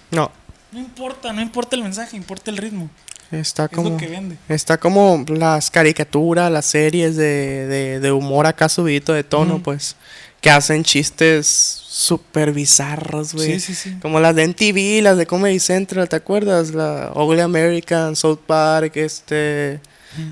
No, 0.10 0.32
No 0.72 0.80
importa, 0.80 1.32
no 1.32 1.40
importa 1.40 1.76
el 1.76 1.84
mensaje, 1.84 2.18
importa 2.18 2.50
el 2.50 2.58
ritmo. 2.58 2.90
está 3.30 3.66
Es 3.66 3.70
como... 3.70 3.92
lo 3.92 3.98
que 3.98 4.08
vende. 4.08 4.38
Está 4.50 4.80
como 4.80 5.24
las 5.28 5.70
caricaturas, 5.70 6.52
las 6.52 6.66
series 6.66 7.16
de, 7.16 7.68
de, 7.68 8.00
de 8.00 8.12
humor 8.12 8.48
acá 8.48 8.68
subidito 8.68 9.14
de 9.14 9.24
tono, 9.24 9.62
pues, 9.62 9.96
que 10.42 10.50
hacen 10.50 10.84
chistes 10.84 11.46
súper 11.46 12.54
bizarros, 12.54 13.36
güey. 13.36 13.60
Sí, 13.60 13.60
sí, 13.60 13.76
sí. 13.76 13.98
Como 14.02 14.20
las 14.20 14.36
de 14.36 14.48
MTV, 14.48 15.04
las 15.04 15.18
de 15.20 15.28
Comedy 15.28 15.60
Central, 15.60 16.10
¿te 16.10 16.16
acuerdas? 16.16 16.72
La 16.72 17.12
Ugly 17.14 17.42
American, 17.42 18.16
South 18.16 18.40
Park, 18.48 18.98
este... 18.98 19.80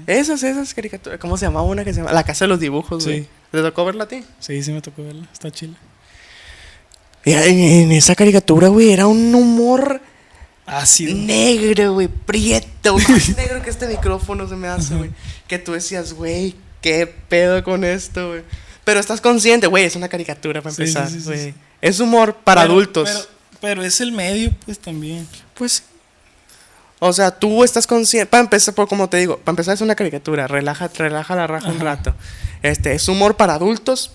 Esas, 0.08 0.44
esas 0.44 0.74
caricaturas. 0.74 1.20
¿Cómo 1.20 1.38
se 1.38 1.46
llamaba 1.46 1.66
una 1.66 1.84
que 1.84 1.94
se 1.94 2.00
llama? 2.02 2.12
La 2.14 2.24
Casa 2.24 2.46
de 2.46 2.50
los 2.50 2.60
Dibujos, 2.60 3.06
güey. 3.06 3.22
Sí. 3.24 3.28
¿Te 3.52 3.62
tocó 3.62 3.86
verla 3.86 4.06
a 4.06 4.08
ti? 4.08 4.24
Sí, 4.40 4.62
sí 4.64 4.72
me 4.72 4.82
tocó 4.82 5.04
verla. 5.04 5.28
Está 5.32 5.52
chila. 5.52 5.76
Y 7.24 7.34
en, 7.34 7.60
en 7.60 7.92
esa 7.92 8.16
caricatura, 8.16 8.70
güey, 8.70 8.92
era 8.92 9.06
un 9.08 9.34
humor 9.36 10.02
Ácido. 10.66 11.14
negro, 11.16 11.94
güey, 11.94 12.08
prieto, 12.08 12.94
güey, 12.94 13.06
más 13.10 13.36
negro 13.38 13.62
que 13.62 13.70
este 13.70 13.88
micrófono 13.88 14.48
se 14.48 14.56
me 14.56 14.68
hace, 14.68 14.96
güey. 14.96 15.12
Que 15.48 15.60
tú 15.60 15.74
decías, 15.74 16.14
güey, 16.14 16.56
qué 16.82 17.06
pedo 17.08 17.64
con 17.64 17.84
esto, 17.84 18.30
güey. 18.30 18.42
Pero 18.84 19.00
estás 19.00 19.22
consciente, 19.22 19.68
güey, 19.68 19.86
es 19.86 19.96
una 19.96 20.10
caricatura 20.10 20.62
para 20.62 20.74
Sí, 20.74 20.78
sí, 20.88 20.90
empezar, 20.98 21.10
sí, 21.10 21.20
sí, 21.20 21.26
güey. 21.26 21.40
sí. 21.52 21.54
Es 21.82 22.00
humor 22.00 22.36
para 22.44 22.62
Pero- 22.62 22.74
adultos. 22.74 23.10
Pero, 23.10 23.26
pero 23.62 23.84
es 23.84 24.02
el 24.02 24.12
medio, 24.12 24.52
pues 24.66 24.80
también. 24.80 25.28
Pues. 25.54 25.84
O 27.04 27.14
sea, 27.14 27.32
tú 27.32 27.64
estás 27.64 27.88
consciente. 27.88 28.28
Para 28.28 28.42
empezar, 28.44 28.76
por 28.76 28.88
como 28.88 29.10
te 29.10 29.18
digo, 29.18 29.38
para 29.40 29.54
empezar 29.54 29.74
es 29.74 29.82
una 29.82 29.96
caricatura. 29.96 30.46
Relaja, 30.48 30.88
relaja 30.96 31.36
la 31.36 31.48
raja 31.48 31.70
un 31.70 31.80
rato. 31.80 32.14
Este, 32.62 32.94
es 32.94 33.08
humor 33.08 33.36
para 33.38 33.56
adultos 33.56 34.12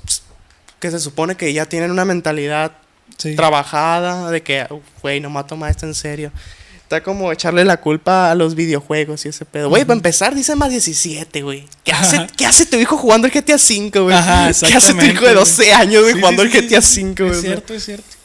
que 0.78 0.92
se 0.92 1.00
supone 1.00 1.36
que 1.36 1.52
ya 1.52 1.66
tienen 1.66 1.90
una 1.90 2.04
mentalidad 2.04 2.72
Sí. 3.18 3.34
trabajada 3.34 4.30
de 4.30 4.42
que, 4.42 4.66
"Uf, 4.70 4.82
güey, 5.02 5.20
no 5.20 5.30
me 5.30 5.42
toma 5.44 5.68
esto 5.70 5.84
en 5.86 5.94
serio. 5.94 6.30
Está 6.82 7.02
como 7.02 7.32
echarle 7.32 7.64
la 7.64 7.78
culpa 7.78 8.30
a 8.30 8.34
los 8.36 8.54
videojuegos 8.54 9.24
y 9.26 9.30
ese 9.30 9.44
pedo. 9.44 9.68
Güey, 9.68 9.84
para 9.84 9.96
empezar, 9.96 10.34
dice 10.36 10.54
más 10.54 10.70
17, 10.70 11.42
güey. 11.42 11.66
¿Qué 11.82 11.90
hace, 11.92 12.16
Ajá. 12.18 12.26
¿Qué 12.36 12.46
hace 12.46 12.66
tu 12.66 12.76
hijo 12.76 12.96
jugando 12.96 13.26
el 13.26 13.32
GTA 13.32 13.56
V, 13.56 13.98
güey? 14.00 14.16
¿Qué 14.16 14.74
hace 14.76 14.94
tu 14.94 15.00
hijo 15.04 15.24
de 15.24 15.32
güey. 15.32 15.34
12 15.34 15.72
años, 15.72 16.02
güey, 16.02 16.14
Sí, 16.14 16.20
jugando 16.20 16.42
sí, 16.44 16.48
el 16.48 16.54
GTA 16.54 16.78
V, 16.78 17.14
güey? 17.24 17.30
Es 17.32 17.40
cierto, 17.40 17.74
es 17.74 17.84
cierto. 17.84 18.15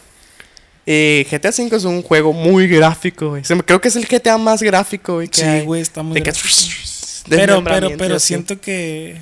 Eh, 0.86 1.28
GTA 1.30 1.50
V 1.50 1.76
es 1.76 1.84
un 1.84 2.02
juego 2.02 2.34
muy 2.34 2.68
gráfico, 2.68 3.30
güey. 3.30 3.44
Creo 3.44 3.80
que 3.82 3.88
es 3.90 3.96
el 3.96 4.08
GTA 4.08 4.38
más 4.38 4.62
gráfico, 4.64 5.16
güey. 5.16 5.28
que 5.28 5.42
Sí, 5.60 5.66
güey, 5.66 5.82
está 5.82 6.02
muy 6.04 6.16
De 6.16 6.24
que- 6.24 6.32
gráfico. 6.32 6.56
Pero, 7.30 7.64
pero, 7.64 7.92
pero 7.98 8.16
así. 8.16 8.30
siento 8.30 8.60
que. 8.60 9.22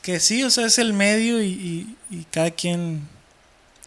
Que 0.00 0.18
sí, 0.18 0.42
o 0.44 0.50
sea, 0.50 0.64
es 0.66 0.78
el 0.78 0.94
medio 0.94 1.42
y, 1.42 1.48
y- 1.48 1.96
y 2.10 2.24
cada 2.30 2.50
quien. 2.50 3.02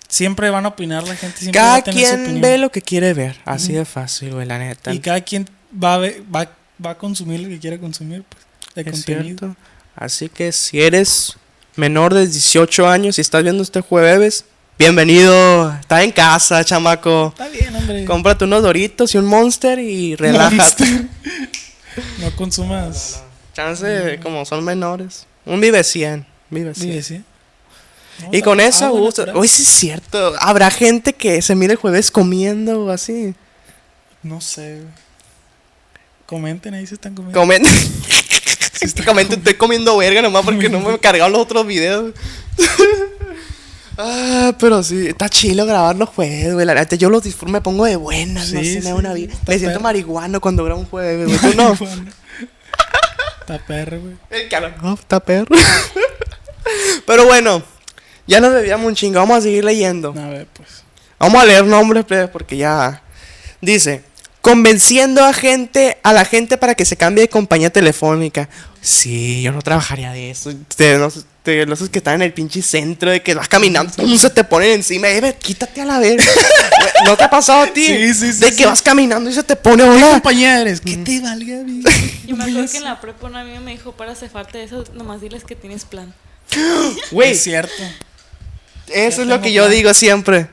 Siempre 0.07 0.49
van 0.51 0.65
a 0.65 0.70
opinar 0.70 1.07
la 1.07 1.15
gente. 1.15 1.39
Siempre 1.39 1.59
va 1.59 1.65
Cada 1.67 1.76
a 1.78 1.84
tener 1.84 1.99
su 2.01 2.05
quien 2.07 2.22
opinión. 2.22 2.41
ve 2.41 2.57
lo 2.59 2.72
que 2.72 2.82
quiere 2.84 3.13
ver. 3.15 3.38
Así 3.45 3.74
de 3.74 3.86
fácil, 3.86 4.34
güey, 4.34 4.45
la 4.45 4.59
neta. 4.59 4.93
Y 4.93 4.99
cada 4.99 5.22
quien 5.22 5.47
va 5.72 5.95
a, 5.95 5.97
ver- 5.97 6.24
va, 6.34 6.51
va 6.86 6.91
a 6.91 6.97
consumir 6.97 7.39
lo 7.39 7.49
que 7.49 7.59
quiera 7.59 7.78
consumir, 7.80 8.24
pues. 8.30 8.43
De 8.76 8.82
Es 8.82 8.91
contenido. 8.91 9.38
cierto. 9.39 9.55
Así 9.95 10.30
que 10.30 10.51
si 10.51 10.82
eres 10.82 11.36
menor 11.76 12.13
de 12.13 12.26
18 12.28 12.88
años 12.88 13.17
y 13.17 13.22
estás 13.22 13.41
viendo 13.43 13.63
este 13.63 13.82
jueves, 13.82 14.45
bienvenido. 14.80 15.77
Está 15.77 16.03
en 16.03 16.11
casa, 16.11 16.63
chamaco. 16.63 17.27
Está 17.27 17.49
bien, 17.49 17.75
hombre. 17.75 18.05
Cómprate 18.05 18.45
unos 18.45 18.63
doritos 18.63 19.13
y 19.13 19.17
un 19.17 19.25
monster 19.25 19.77
y 19.77 20.15
relaja. 20.15 20.55
Monster. 20.55 20.88
no 22.19 22.36
consumas. 22.38 23.21
Chance, 23.53 24.19
como 24.23 24.45
son 24.45 24.63
menores. 24.63 25.27
Un 25.45 25.59
vive 25.59 25.84
100. 25.84 26.25
Vive 26.49 26.73
100. 26.73 26.89
Vive, 26.89 27.03
¿sí? 27.03 27.21
No, 28.21 28.30
Y 28.32 28.41
con 28.41 28.61
eso, 28.61 28.86
agua 28.86 29.01
gusto. 29.01 29.25
Hoy 29.34 29.49
sí 29.49 29.63
es 29.63 29.69
cierto. 29.69 30.34
Habrá 30.39 30.71
gente 30.71 31.13
que 31.13 31.41
se 31.41 31.55
mire 31.55 31.73
el 31.73 31.77
jueves 31.77 32.09
comiendo 32.09 32.86
o 32.86 32.89
así. 32.89 33.36
No 34.23 34.39
sé. 34.39 34.82
Comenten 36.25 36.73
ahí 36.73 36.88
si 36.88 36.93
están 36.93 37.15
comiendo. 37.15 37.38
Comenten. 37.38 37.73
Comenten, 39.05 39.39
estoy 39.39 39.55
comiendo 39.55 39.97
verga 39.97 40.21
nomás 40.21 40.45
porque 40.45 40.69
no 40.69 40.80
me 40.80 40.97
cargaron 40.99 41.34
los 41.34 41.41
otros 41.41 41.67
videos. 41.67 42.13
ah, 44.00 44.54
pero 44.60 44.82
sí, 44.82 45.08
está 45.08 45.30
chilo 45.30 45.66
grabar 45.66 45.95
los 45.95 46.10
jueves, 46.10 46.54
güey. 46.54 46.66
La 46.66 46.74
neta, 46.74 46.95
yo 46.95 47.10
los 47.10 47.24
disfruto, 47.24 47.52
me 47.52 47.62
pongo 47.62 47.86
de 47.86 47.95
buenas, 47.95 48.52
no 48.52 48.60
Sí, 48.62 48.74
sé, 48.74 48.80
me 48.80 48.86
da 48.86 48.95
sí, 48.95 49.00
una 49.00 49.14
vida. 49.14 49.34
Me 49.47 49.60
siento 49.60 49.80
marihuano 49.80 50.41
cuando 50.41 50.64
grabo 50.64 50.80
un 50.80 50.88
jueves, 50.88 51.28
güey. 51.28 51.52
¿Tú 51.52 51.58
no? 51.62 51.74
Está 53.41 53.66
perro, 53.66 54.00
güey. 54.00 54.16
El 54.30 54.50
no, 54.82 54.93
está 54.93 55.20
perro. 55.20 55.47
pero 57.06 57.26
bueno, 57.26 57.64
ya 58.28 58.39
nos 58.39 58.54
debíamos 58.54 58.88
un 58.88 58.95
chingo. 58.95 59.20
Vamos 59.20 59.39
a 59.39 59.41
seguir 59.41 59.64
leyendo. 59.64 60.14
A 60.18 60.30
ver, 60.30 60.47
pues. 60.54 60.84
Vamos 61.18 61.41
a 61.41 61.45
leer 61.45 61.66
nombres, 61.66 62.06
porque 62.32 62.58
ya. 62.58 63.02
Dice: 63.62 64.04
convenciendo 64.42 65.24
a 65.24 65.34
gente, 65.34 65.98
a 66.04 66.14
la 66.14 66.26
gente 66.26 66.58
para 66.58 66.76
que 66.76 66.86
se 66.86 66.98
cambie 66.98 67.24
de 67.24 67.30
compañía 67.30 67.70
telefónica. 67.70 68.50
Sí, 68.82 69.42
yo 69.42 69.52
no 69.52 69.62
trabajaría 69.62 70.12
de 70.12 70.32
eso. 70.32 70.52
De 70.78 70.98
los, 70.98 71.26
de 71.44 71.66
los 71.66 71.90
que 71.90 71.98
están 71.98 72.16
en 72.16 72.22
el 72.22 72.34
pinche 72.34 72.62
centro, 72.62 73.12
de 73.12 73.22
que 73.22 73.34
vas 73.34 73.50
caminando, 73.50 73.92
¡pum! 73.94 74.18
se 74.18 74.30
te 74.30 74.44
ponen 74.46 74.72
encima, 74.72 75.10
eh, 75.10 75.36
quítate 75.42 75.82
a 75.82 75.86
la 75.86 76.00
verga. 76.00 76.24
¿No 77.06 77.18
te 77.18 77.24
ha 77.26 77.30
pasado 77.30 77.64
a 77.64 77.68
ti? 77.68 77.86
Sí, 77.86 78.14
sí, 78.14 78.34
sí, 78.34 78.40
De 78.40 78.48
que 78.52 78.56
sí. 78.58 78.64
vas 78.66 78.82
caminando 78.82 79.30
y 79.30 79.34
se 79.34 79.44
te 79.44 79.56
pone, 79.56 79.84
¿Qué 79.84 79.90
hola. 79.90 80.12
compañía 80.12 80.62
eres? 80.62 80.80
Que 80.82 80.96
te 80.98 81.20
valga, 81.20 81.56
güey. 81.64 81.82
Yo 82.28 82.36
me 82.38 82.46
acuerdo 82.46 82.72
que 82.72 82.78
en 82.78 82.84
la 82.86 83.02
prepa 83.02 83.28
un 83.28 83.36
amigo 83.36 83.60
me 83.62 83.72
dijo, 83.72 83.92
para 83.92 84.16
cefarte 84.16 84.60
de 84.60 84.64
eso, 84.66 84.84
nomás 84.94 85.20
diles 85.22 85.44
que 85.44 85.56
tienes 85.56 85.84
plan. 85.86 86.14
Güey, 87.12 87.32
Es 87.32 87.44
cierto. 87.44 87.84
eso 88.88 89.22
es 89.22 89.28
lo 89.28 89.42
que 89.42 89.52
yo 89.52 89.64
plan. 89.64 89.76
digo 89.76 89.94
siempre. 89.94 90.48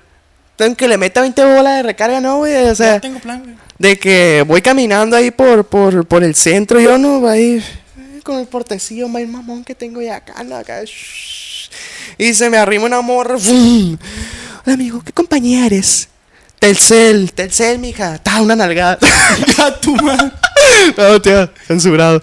Tengo 0.57 0.75
que 0.77 0.89
le 0.89 0.97
meta 0.97 1.21
20 1.21 1.45
bolas 1.45 1.77
de 1.77 1.83
recarga, 1.83 2.21
no, 2.21 2.39
güey. 2.39 2.55
O 2.69 2.75
sea, 2.75 2.95
Ya 2.95 3.01
tengo 3.01 3.19
plan, 3.21 3.43
güey. 3.43 3.55
de 3.79 3.99
que 3.99 4.45
voy 4.47 4.63
caminando 4.63 5.17
ahí 5.17 5.31
por, 5.31 5.67
por, 5.67 6.07
por 6.07 6.25
el 6.25 6.35
centro, 6.35 6.81
yo 6.81 6.97
no, 6.99 7.27
ahí 7.29 7.63
eh, 7.99 8.21
con 8.23 8.39
el 8.39 8.47
portecillo 8.47 9.09
más 9.09 9.27
mamón 9.29 9.65
que 9.65 9.75
tengo 9.75 10.01
ya 10.01 10.17
acá, 10.17 10.43
no, 10.45 10.57
acá. 10.57 10.83
shh. 10.85 11.69
Y 12.19 12.33
se 12.35 12.49
me 12.49 12.57
arrima 12.57 12.87
una 12.87 13.01
morra. 13.03 13.37
¡fum! 13.39 13.99
Hola, 14.65 14.75
amigo, 14.75 15.03
¿qué 15.05 15.13
compañía 15.13 15.67
eres? 15.67 16.09
Telcel, 16.59 17.33
Telcel, 17.33 17.79
mija. 17.79 18.19
Ta, 18.19 18.41
una 18.41 18.57
nalgada. 18.57 18.99
Ya 19.59 19.79
tu 19.79 19.95
no, 20.97 21.21
tío, 21.21 21.51
censurado. 21.67 22.23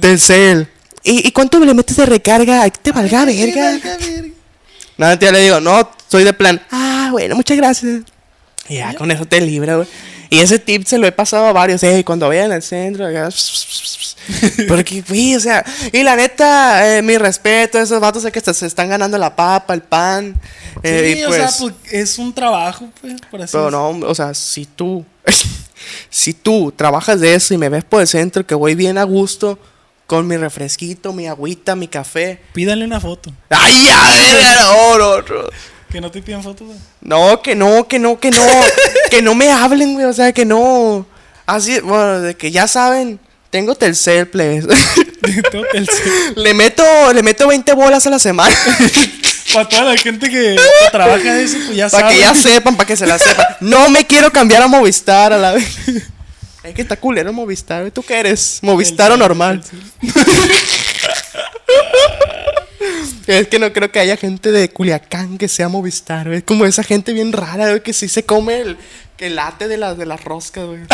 Telcel. 0.00 0.66
¿Y, 1.04 1.28
¿Y 1.28 1.32
cuánto 1.32 1.58
le 1.60 1.74
metes 1.74 1.96
de 1.96 2.06
recarga? 2.06 2.62
Ay, 2.62 2.70
te 2.82 2.90
valga 2.92 3.24
verga. 3.26 3.78
Nada, 4.96 5.18
tía, 5.18 5.30
le 5.32 5.40
digo, 5.42 5.60
no, 5.60 5.90
soy 6.08 6.24
de 6.24 6.32
plan. 6.32 6.60
Ah, 6.70 6.89
bueno, 7.10 7.36
muchas 7.36 7.56
gracias. 7.56 8.02
Y 8.68 8.76
ya, 8.76 8.94
con 8.94 9.10
eso 9.10 9.26
te 9.26 9.40
libra, 9.40 9.76
güey. 9.76 9.88
Y 10.30 10.38
ese 10.38 10.60
tip 10.60 10.86
se 10.86 10.96
lo 10.96 11.06
he 11.08 11.12
pasado 11.12 11.46
a 11.46 11.52
varios, 11.52 11.82
eh, 11.82 12.04
cuando 12.04 12.28
vayan 12.28 12.52
al 12.52 12.62
centro, 12.62 13.04
acá, 13.04 13.28
porque, 14.68 15.02
güey, 15.02 15.34
o 15.34 15.40
sea, 15.40 15.64
y 15.92 16.04
la 16.04 16.14
neta, 16.14 16.98
eh, 16.98 17.02
mi 17.02 17.18
respeto 17.18 17.78
a 17.78 17.82
esos 17.82 18.00
vatos 18.00 18.24
que 18.24 18.40
se, 18.40 18.66
están 18.66 18.88
ganando 18.88 19.18
la 19.18 19.34
papa, 19.34 19.74
el 19.74 19.82
pan, 19.82 20.40
eh, 20.84 21.14
Sí, 21.14 21.20
y 21.20 21.24
o 21.24 21.28
pues, 21.28 21.40
sea, 21.40 21.50
pues 21.58 21.74
es 21.90 22.18
un 22.18 22.32
trabajo, 22.32 22.88
pues, 23.00 23.20
por 23.28 23.42
así 23.42 23.50
pero 23.52 23.64
decirlo. 23.64 23.92
no, 23.92 24.06
o 24.06 24.14
sea, 24.14 24.32
si 24.34 24.66
tú, 24.66 25.04
si 26.10 26.32
tú 26.32 26.72
trabajas 26.76 27.18
de 27.18 27.34
eso 27.34 27.52
y 27.52 27.58
me 27.58 27.68
ves 27.68 27.82
por 27.82 28.00
el 28.00 28.06
centro, 28.06 28.46
que 28.46 28.54
voy 28.54 28.76
bien 28.76 28.98
a 28.98 29.02
gusto, 29.02 29.58
con 30.06 30.28
mi 30.28 30.36
refresquito, 30.36 31.12
mi 31.12 31.26
agüita, 31.26 31.74
mi 31.74 31.88
café. 31.88 32.40
Pídale 32.52 32.84
una 32.84 33.00
foto. 33.00 33.32
¡Ay, 33.48 33.84
ya, 33.84 34.64
no, 34.64 34.98
no. 34.98 35.50
Que 35.90 36.00
no 36.00 36.10
te 36.10 36.22
pidan 36.22 36.42
fotos, 36.42 36.68
güey. 36.68 36.78
No, 37.00 37.42
que 37.42 37.54
no, 37.54 37.88
que 37.88 37.98
no, 37.98 38.18
que 38.20 38.30
no. 38.30 38.42
que 39.10 39.22
no 39.22 39.34
me 39.34 39.50
hablen, 39.50 39.94
güey. 39.94 40.06
O 40.06 40.12
sea, 40.12 40.32
que 40.32 40.44
no. 40.44 41.06
Así, 41.46 41.80
bueno, 41.80 42.20
de 42.20 42.36
que 42.36 42.50
ya 42.52 42.68
saben, 42.68 43.18
tengo 43.50 43.74
Telcel, 43.74 44.28
plebes. 44.28 44.66
Tengo 45.50 45.66
Telcel. 45.72 46.34
le 46.36 46.54
meto, 46.54 47.12
le 47.12 47.22
meto 47.22 47.46
20 47.48 47.72
bolas 47.74 48.06
a 48.06 48.10
la 48.10 48.18
semana. 48.18 48.56
Para 49.52 49.68
toda 49.68 49.82
la 49.82 49.96
gente 49.96 50.30
que, 50.30 50.56
trabaja 50.92 51.40
eso, 51.40 51.58
pues 51.66 51.76
ya 51.76 51.88
para 51.88 52.08
que 52.08 52.18
ya 52.18 52.34
sepan, 52.36 52.76
para 52.76 52.86
que 52.86 52.96
se 52.96 53.04
la 53.04 53.18
sepan. 53.18 53.44
No 53.58 53.90
me 53.90 54.06
quiero 54.06 54.30
cambiar 54.30 54.62
a 54.62 54.68
Movistar 54.68 55.32
a 55.32 55.38
la 55.38 55.50
vez. 55.50 55.66
Es 56.62 56.72
que 56.72 56.82
está 56.82 56.94
culero 56.94 57.32
Movistar. 57.32 57.90
¿Tú 57.90 58.04
qué 58.04 58.20
eres? 58.20 58.60
¿Movistar 58.62 59.10
o 59.10 59.16
normal? 59.16 59.60
Es 63.38 63.48
que 63.48 63.58
no 63.58 63.72
creo 63.72 63.90
que 63.92 64.00
haya 64.00 64.16
gente 64.16 64.50
de 64.52 64.68
Culiacán 64.70 65.38
que 65.38 65.48
sea 65.48 65.68
Movistar, 65.68 66.26
güey. 66.26 66.38
Es 66.38 66.44
como 66.44 66.64
esa 66.66 66.82
gente 66.82 67.12
bien 67.12 67.32
rara, 67.32 67.68
güey, 67.68 67.82
que 67.82 67.92
sí 67.92 68.08
se 68.08 68.24
come 68.24 68.60
el, 68.60 68.76
el 69.18 69.36
late 69.36 69.68
de 69.68 69.76
las 69.76 69.96
de 69.98 70.06
las 70.06 70.22
roscas, 70.24 70.64
güey. 70.66 70.80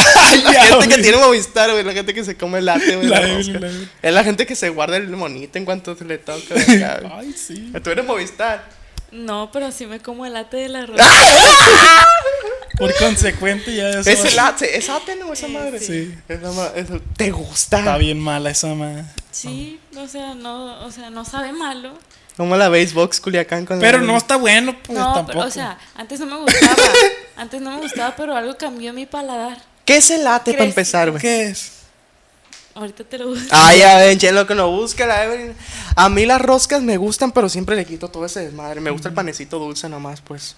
la 0.44 0.52
ya, 0.52 0.64
gente 0.78 0.88
que 0.96 1.02
tiene 1.02 1.18
Movistar, 1.18 1.70
güey. 1.70 1.82
La 1.84 1.92
gente 1.92 2.12
que 2.14 2.24
se 2.24 2.36
come 2.36 2.58
el 2.58 2.66
late, 2.66 2.96
güey. 2.96 3.08
La 3.08 3.20
La 3.20 3.34
rosca. 3.36 3.58
la. 3.60 3.70
Es 4.02 4.14
la 4.14 4.24
gente 4.24 4.46
que 4.46 4.54
se 4.56 4.68
guarda 4.68 4.96
el 4.96 5.08
monito 5.08 5.58
en 5.58 5.64
cuanto 5.64 5.96
se 5.96 6.04
le 6.04 6.18
toca. 6.18 6.40
güey, 6.54 6.82
acá, 6.82 7.00
güey. 7.00 7.12
Ay, 7.14 7.32
sí. 7.32 7.72
Tú 7.82 7.90
eres 7.90 8.04
Movistar. 8.04 8.64
No, 9.12 9.50
pero 9.52 9.70
sí 9.72 9.86
me 9.86 10.00
como 10.00 10.26
el 10.26 10.32
late 10.32 10.56
de 10.56 10.68
la 10.68 10.84
rosa. 10.86 11.04
Por 12.78 12.94
consecuente, 12.96 13.74
ya 13.74 13.88
eso. 13.88 14.10
Es 14.10 14.24
el 14.24 14.36
late, 14.36 14.76
es 14.76 14.90
ate, 14.90 15.16
¿no? 15.16 15.32
Esa 15.32 15.46
Eh, 15.46 15.50
madre. 15.50 15.78
sí. 15.80 16.14
Esa 16.28 16.52
ma- 16.52 16.72
eso- 16.74 17.00
¿Te 17.16 17.30
gusta? 17.30 17.78
Está 17.78 17.96
bien 17.96 18.18
mala 18.18 18.50
esa 18.50 18.74
madre. 18.74 19.04
Sí, 19.30 19.80
o 19.96 20.06
sea, 20.08 20.34
no, 20.34 20.84
o 20.84 20.90
sea, 20.90 21.08
no 21.10 21.24
sabe 21.24 21.52
malo. 21.52 21.96
Como 22.36 22.56
la 22.56 22.68
Basebox 22.68 23.20
Culiacán 23.20 23.64
con 23.64 23.76
la- 23.78 23.80
Pero 23.80 24.00
no 24.02 24.16
está 24.16 24.36
bueno, 24.36 24.76
pues 24.84 24.98
No, 24.98 25.14
tampoco. 25.14 25.38
pero, 25.38 25.48
o 25.48 25.50
sea, 25.50 25.78
antes 25.94 26.20
no 26.20 26.26
me 26.26 26.36
gustaba. 26.38 26.76
Antes 27.38 27.60
no 27.60 27.70
me 27.70 27.82
gustaba, 27.82 28.14
pero 28.16 28.34
algo 28.34 28.56
cambió 28.56 28.94
mi 28.94 29.04
paladar. 29.04 29.58
¿Qué 29.84 29.98
es 29.98 30.10
el 30.10 30.24
late 30.24 30.52
para 30.54 30.64
empezar, 30.64 31.10
güey? 31.10 31.20
¿Qué 31.20 31.48
es? 31.48 31.72
Ahorita 32.74 33.04
te 33.04 33.18
lo 33.18 33.28
busco. 33.28 33.46
Ay, 33.50 33.80
ya 33.80 33.98
ven, 33.98 34.18
che, 34.18 34.32
lo 34.32 34.46
que 34.46 34.54
no 34.54 34.70
busca 34.70 35.04
la 35.06 35.24
Evelyn. 35.24 35.54
A 35.96 36.08
mí 36.08 36.24
las 36.26 36.40
roscas 36.40 36.80
me 36.82 36.96
gustan, 36.96 37.32
pero 37.32 37.48
siempre 37.50 37.76
le 37.76 37.84
quito 37.84 38.08
todo 38.08 38.24
ese 38.24 38.40
desmadre. 38.40 38.80
Me 38.80 38.90
gusta 38.90 39.08
el 39.08 39.14
panecito 39.14 39.58
dulce 39.58 39.86
nomás, 39.88 40.20
pues. 40.22 40.56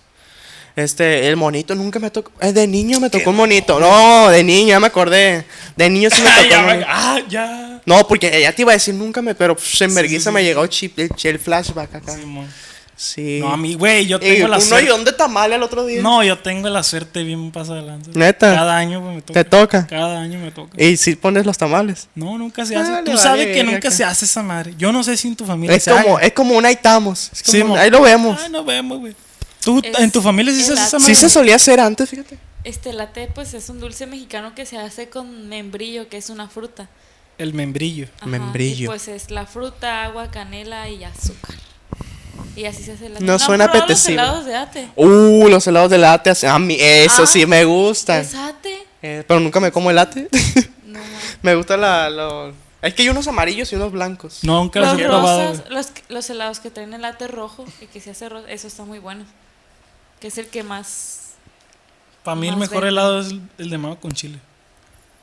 Este, 0.79 1.27
el 1.29 1.37
monito 1.37 1.75
nunca 1.75 1.99
me 1.99 2.09
tocó. 2.11 2.31
eh, 2.41 2.53
de 2.53 2.67
niño 2.69 3.01
me 3.01 3.11
tocó 3.11 3.31
un 3.31 3.37
monito. 3.37 3.81
No, 3.81 4.29
de 4.31 4.45
niño, 4.45 4.69
ya 4.69 4.81
me 4.81 4.87
acordé. 4.87 5.45
De 5.77 5.91
niño 5.91 6.09
sí 6.11 6.23
me 6.23 6.31
tocó. 6.37 6.49
ya, 6.49 6.59
un 6.61 6.67
monito. 6.67 6.87
ah, 6.89 7.19
ya. 7.29 7.81
No, 7.85 8.07
porque 8.07 8.41
ya 8.43 8.53
te 8.53 8.63
iba 8.63 8.71
a 8.73 8.75
decir 8.75 8.95
nunca 8.95 9.21
me, 9.21 9.35
pero 9.35 9.57
pff, 9.57 9.83
en 9.83 9.91
Sí, 9.91 9.97
vergüenza 9.97 10.31
sí, 10.31 10.35
me 10.35 10.41
sí. 10.41 10.47
llegó 10.47 10.67
chip, 10.69 10.99
el, 10.99 11.11
el 11.21 11.39
flashback 11.41 11.95
acá. 11.97 12.17
Sí. 12.97 13.39
No, 13.41 13.53
a 13.53 13.57
mí, 13.57 13.75
güey, 13.75 14.07
yo 14.07 14.17
Y 14.17 14.21
tengo 14.21 14.49
la 14.49 14.61
suerte. 14.61 14.91
hoyón 14.91 15.05
de 15.05 15.13
tamales 15.13 15.57
el 15.57 15.63
otro 15.63 15.87
día. 15.87 16.03
No, 16.03 16.25
yo 16.25 16.37
tengo 16.39 16.69
la 16.69 16.83
suerte 16.83 17.23
bien 17.23 17.53
pasada 17.53 17.79
adelante. 17.79 18.11
¿Neta? 18.13 18.53
Cada 18.55 18.77
año 18.77 19.01
pues, 19.01 19.15
me 19.15 19.23
toca. 19.23 19.45
Te 19.45 19.49
toca. 19.49 19.87
Cada 19.87 20.21
año 20.21 20.41
me 20.41 20.51
toca. 20.51 20.83
Y 20.83 20.97
si 20.97 21.15
pones 21.15 21.47
los 21.47 21.57
tamales. 21.57 22.09
No, 22.17 22.37
nunca 22.39 22.67
se 22.67 22.75
Ah, 22.75 22.83
hace. 22.83 22.91
le 22.93 23.03
Tú 23.03 23.11
vale 23.13 23.23
sabes 23.23 23.47
que 23.55 23.63
nunca 23.63 23.79
acá. 23.79 23.91
se 23.93 24.03
hace 24.05 24.25
esa 24.25 24.43
madre. 24.43 24.75
Yo 24.79 24.91
no 24.93 25.05
sé 25.05 25.17
si 25.17 25.29
en 25.29 25.37
tu 25.37 25.45
familia 25.45 25.77
Es 25.77 25.85
se 25.85 25.93
como, 25.93 26.17
haga. 26.19 26.27
es 26.27 26.33
como 26.33 26.57
un 26.57 26.67
aitamos. 26.67 27.31
Es 27.33 27.43
como 27.45 27.53
Sí, 27.57 27.63
un- 27.63 27.69
mo. 27.69 27.77
ahí 27.77 27.89
lo 27.91 28.01
vemos. 28.03 28.41
Ay, 28.43 28.51
no 28.51 28.65
vemos, 28.65 28.99
güey. 28.99 29.15
¿Tú, 29.69 29.81
Es 29.85 29.99
en 29.99 30.11
tu 30.11 30.21
familia 30.23 30.53
sí 30.55 30.63
se 30.63 30.73
hace 30.73 30.97
esa? 30.97 31.01
Sí 31.01 31.15
se 31.15 31.29
solía 31.29 31.57
hacer 31.57 31.79
antes, 31.81 32.09
fíjate. 32.09 32.39
Este 32.65 32.93
latte, 32.93 33.29
pues 33.35 33.55
es 33.55 33.69
un 33.69 33.81
dulce 33.81 34.07
mexicano 34.07 34.55
que 34.55 34.67
se 34.67 34.79
hace 34.79 35.09
con 35.09 35.49
membrillo, 35.49 36.09
que 36.09 36.17
es 36.17 36.31
una 36.31 36.49
fruta. 36.49 36.89
El 37.39 37.55
membrillo. 37.55 38.09
Ajá, 38.17 38.27
Membrillo. 38.27 38.85
Y 38.85 38.87
pues 38.89 39.07
es 39.09 39.31
la 39.31 39.47
fruta, 39.47 40.05
agua, 40.05 40.31
canela 40.31 40.89
y 40.89 41.05
azúcar. 41.05 41.57
Y 42.57 42.65
así 42.65 42.83
se 42.83 42.93
hace 42.93 43.07
el 43.07 43.13
latte. 43.15 43.25
No 43.25 43.35
han 43.35 43.39
suena 43.39 43.65
apetecible. 43.67 44.17
Los 44.17 44.27
helados 44.27 44.47
de 44.47 44.57
ate. 44.57 44.89
Uh, 44.97 45.49
los 45.49 45.67
helados 45.67 45.91
de 45.91 45.99
latte. 45.99 46.31
así- 46.31 46.47
A 46.47 46.59
mí, 46.59 46.77
eso 46.81 47.23
Ah, 47.23 47.27
sí 47.27 47.47
me 47.47 47.65
gustan. 47.65 48.23
¿Es 48.23 48.35
ate? 48.35 48.79
Eh, 49.03 49.23
pero 49.29 49.39
nunca 49.39 49.61
me 49.61 49.71
como 49.71 49.91
el 49.91 49.97
latte. 49.97 50.29
No. 50.89 51.01
me 51.43 51.55
gusta 51.55 51.77
la. 51.77 52.09
lo- 52.11 52.53
Es 52.81 52.95
que 52.95 53.03
hay 53.03 53.09
unos 53.11 53.29
amarillos 53.29 53.71
y 53.73 53.77
unos 53.77 53.93
blancos. 53.93 54.39
Nunca 54.43 54.81
los 54.81 54.93
Los 54.95 55.01
he 55.01 55.05
probado. 55.05 55.63
los, 55.71 55.89
los 56.09 56.31
helados 56.31 56.59
que 56.61 56.71
traen 56.71 56.93
el 56.95 57.03
latte 57.03 57.29
rojo 57.29 57.65
y 57.83 57.87
que 57.87 58.01
se 58.01 58.11
hace 58.11 58.29
rojo, 58.29 58.47
eso 58.49 58.67
está 58.67 58.85
muy 58.85 58.99
bueno. 58.99 59.25
Que 60.21 60.29
es 60.29 60.39
el 60.39 60.47
que 60.49 60.63
más. 60.63 61.31
Para 62.25 62.35
mí 62.37 62.49
el 62.49 62.57
mejor 62.57 62.85
helado 62.85 63.21
es 63.21 63.29
el, 63.29 63.41
el 63.59 63.71
de 63.71 63.79
mango 63.79 63.99
con 64.01 64.13
chile. 64.13 64.39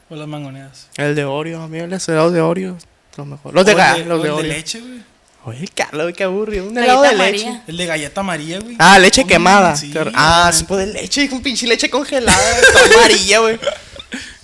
O 0.10 0.16
las 0.16 0.28
mangoneadas. 0.28 0.88
El 0.98 1.16
de 1.16 1.26
Oreo, 1.26 1.62
a 1.62 1.68
mí 1.68 1.80
los 1.86 2.08
helados 2.10 2.32
de 2.34 2.42
Oreo. 2.42 2.78
Los 3.18 3.28
mejores. 3.28 3.56
Los 3.56 3.66
de, 3.66 3.76
ga- 3.76 4.06
los 4.06 4.20
o 4.20 4.24
de 4.24 4.28
el 4.30 4.34
Oreo. 4.36 4.48
leche, 4.48 4.80
güey. 4.80 5.00
Oye, 5.46 5.68
Carlos, 5.76 6.12
qué 6.16 6.24
aburrido. 6.24 6.66
Un 6.68 6.74
Galleta 6.74 6.94
helado 6.94 7.04
de 7.04 7.32
leche. 7.32 7.46
María. 7.46 7.64
El 7.68 7.78
de 7.78 7.86
galleta 7.86 8.22
amarilla, 8.22 8.60
güey. 8.60 8.76
Ah, 8.80 8.98
leche 8.98 9.24
Mm, 9.24 9.28
quemada. 9.28 9.76
sí, 9.76 9.94
ah, 10.16 10.50
sí, 10.54 10.64
pues 10.64 10.88
de 10.88 10.94
leche. 10.94 11.30
Un 11.32 11.42
pinche 11.44 11.68
leche 11.68 11.90
congelada. 11.90 12.38
amarilla, 12.96 13.40
güey. 13.40 13.60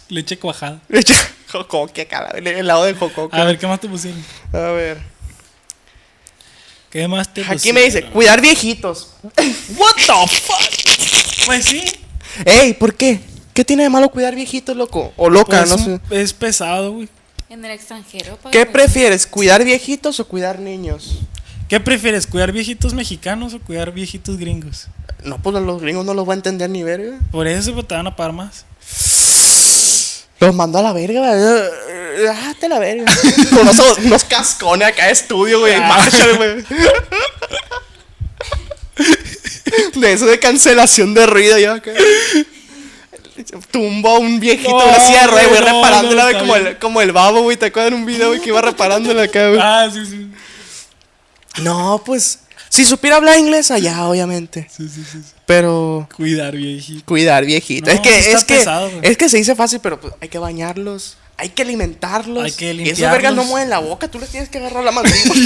Leche 0.09 0.37
cuajada. 0.37 0.79
Leche. 0.89 1.13
Jocoque, 1.51 2.05
cara. 2.07 2.29
El 2.37 2.45
helado 2.47 2.83
de 2.85 2.93
jocoque. 2.93 3.35
A 3.35 3.43
ver, 3.45 3.57
¿qué 3.57 3.65
más 3.67 3.79
te 3.79 3.89
pusieron? 3.89 4.23
A 4.53 4.57
ver. 4.57 5.10
¿Qué 6.91 7.07
más 7.07 7.33
te 7.33 7.41
pusieron? 7.41 7.57
Aquí 7.57 7.73
me 7.73 7.81
dice, 7.81 8.03
cuidar 8.05 8.41
viejitos. 8.41 9.13
What 9.23 9.95
the 9.95 10.35
fuck? 10.35 11.45
Pues 11.45 11.65
sí. 11.65 11.83
Ey, 12.45 12.73
¿por 12.73 12.93
qué? 12.93 13.21
¿Qué 13.53 13.65
tiene 13.65 13.83
de 13.83 13.89
malo 13.89 14.09
cuidar 14.09 14.35
viejitos, 14.35 14.75
loco? 14.75 15.13
O 15.15 15.29
loca, 15.29 15.63
Pues 15.65 15.69
no 15.69 15.77
sé. 15.77 15.99
Es 16.09 16.33
pesado, 16.33 16.91
güey. 16.91 17.09
En 17.49 17.63
el 17.63 17.71
extranjero. 17.71 18.37
¿Qué 18.51 18.65
pagan 18.65 18.71
prefieres, 18.73 19.25
cuidar 19.25 19.63
viejitos 19.63 20.19
o 20.19 20.27
cuidar 20.27 20.59
niños? 20.59 21.19
¿Qué 21.69 21.79
prefieres, 21.79 22.27
cuidar 22.27 22.51
viejitos 22.51 22.93
mexicanos 22.93 23.53
o 23.53 23.59
cuidar 23.59 23.93
viejitos 23.93 24.37
gringos? 24.37 24.87
No, 25.23 25.37
pues 25.41 25.55
los 25.55 25.81
gringos 25.81 26.05
no 26.05 26.13
los 26.13 26.27
va 26.27 26.33
a 26.33 26.35
entender 26.35 26.69
ni 26.69 26.83
verga. 26.83 27.19
Por 27.31 27.47
eso 27.47 27.73
pues, 27.73 27.87
te 27.87 27.95
van 27.95 28.07
a 28.07 28.15
pagar 28.15 28.33
más. 28.33 28.65
Los 30.41 30.55
mando 30.55 30.79
a 30.79 30.81
la 30.81 30.91
verga, 30.91 31.19
güey. 31.19 32.27
Ah, 32.27 32.53
te 32.59 32.67
la 32.67 32.79
verga. 32.79 33.05
Con 33.51 33.59
unos, 33.59 33.97
unos 33.99 34.23
cascones 34.25 34.87
acá 34.87 35.05
de 35.05 35.11
estudio, 35.11 35.59
güey. 35.59 35.75
Ah. 35.75 35.87
Marshall, 35.87 36.37
güey. 36.37 36.65
De 39.95 40.13
eso 40.13 40.25
de 40.25 40.39
cancelación 40.39 41.13
de 41.13 41.27
ruido, 41.27 41.59
yo 41.59 41.73
acá. 41.73 41.91
Tumbo 43.69 44.09
a 44.09 44.19
un 44.19 44.39
viejito 44.39 44.71
No, 44.71 44.83
una 44.83 45.27
ruedas, 45.27 45.49
güey, 45.49 45.61
no, 45.61 45.67
reparándola, 45.67 46.31
no, 46.31 46.39
como, 46.39 46.55
el, 46.55 46.77
como 46.79 47.01
el 47.01 47.11
babo, 47.11 47.41
güey. 47.43 47.57
¿Te 47.57 47.67
acuerdas 47.67 47.91
de 47.91 47.97
un 47.97 48.05
video, 48.05 48.29
güey, 48.29 48.41
que 48.41 48.49
iba 48.49 48.61
reparándola 48.61 49.23
acá, 49.23 49.47
güey? 49.47 49.59
Ah, 49.61 49.89
sí, 49.93 50.05
sí. 50.05 50.31
No, 51.61 52.01
pues 52.03 52.39
Si 52.73 52.85
supiera 52.85 53.17
hablar 53.17 53.37
inglés, 53.37 53.69
allá, 53.69 54.05
obviamente. 54.05 54.65
Sí, 54.75 54.87
sí, 54.87 55.03
sí. 55.03 55.19
sí. 55.21 55.29
Pero 55.45 56.07
Cuidar, 56.15 56.55
viejito. 56.55 57.03
cuidar, 57.05 57.45
viejito. 57.45 57.87
No, 57.89 57.93
es 57.93 57.99
que, 57.99 58.31
es 58.31 58.45
que, 58.45 58.55
pesado, 58.55 58.89
güey. 58.89 59.01
es 59.03 59.17
que 59.17 59.27
se 59.27 59.35
dice 59.37 59.55
fácil, 59.55 59.79
pero 59.83 59.99
pues, 59.99 60.13
hay 60.21 60.29
que 60.29 60.37
bañarlos. 60.39 61.17
Hay 61.35 61.49
que 61.49 61.63
alimentarlos. 61.63 62.45
Hay 62.45 62.51
que 62.53 62.73
Y 62.73 62.89
esos 62.89 63.01
vergas 63.11 63.33
no 63.33 63.41
limpiarlos. 63.41 63.47
mueven 63.47 63.69
la 63.69 63.79
boca, 63.79 64.07
tú 64.09 64.19
les 64.19 64.29
tienes 64.29 64.47
que 64.47 64.59
agarrar 64.59 64.83
la 64.85 64.91
mandíbula. 64.91 65.35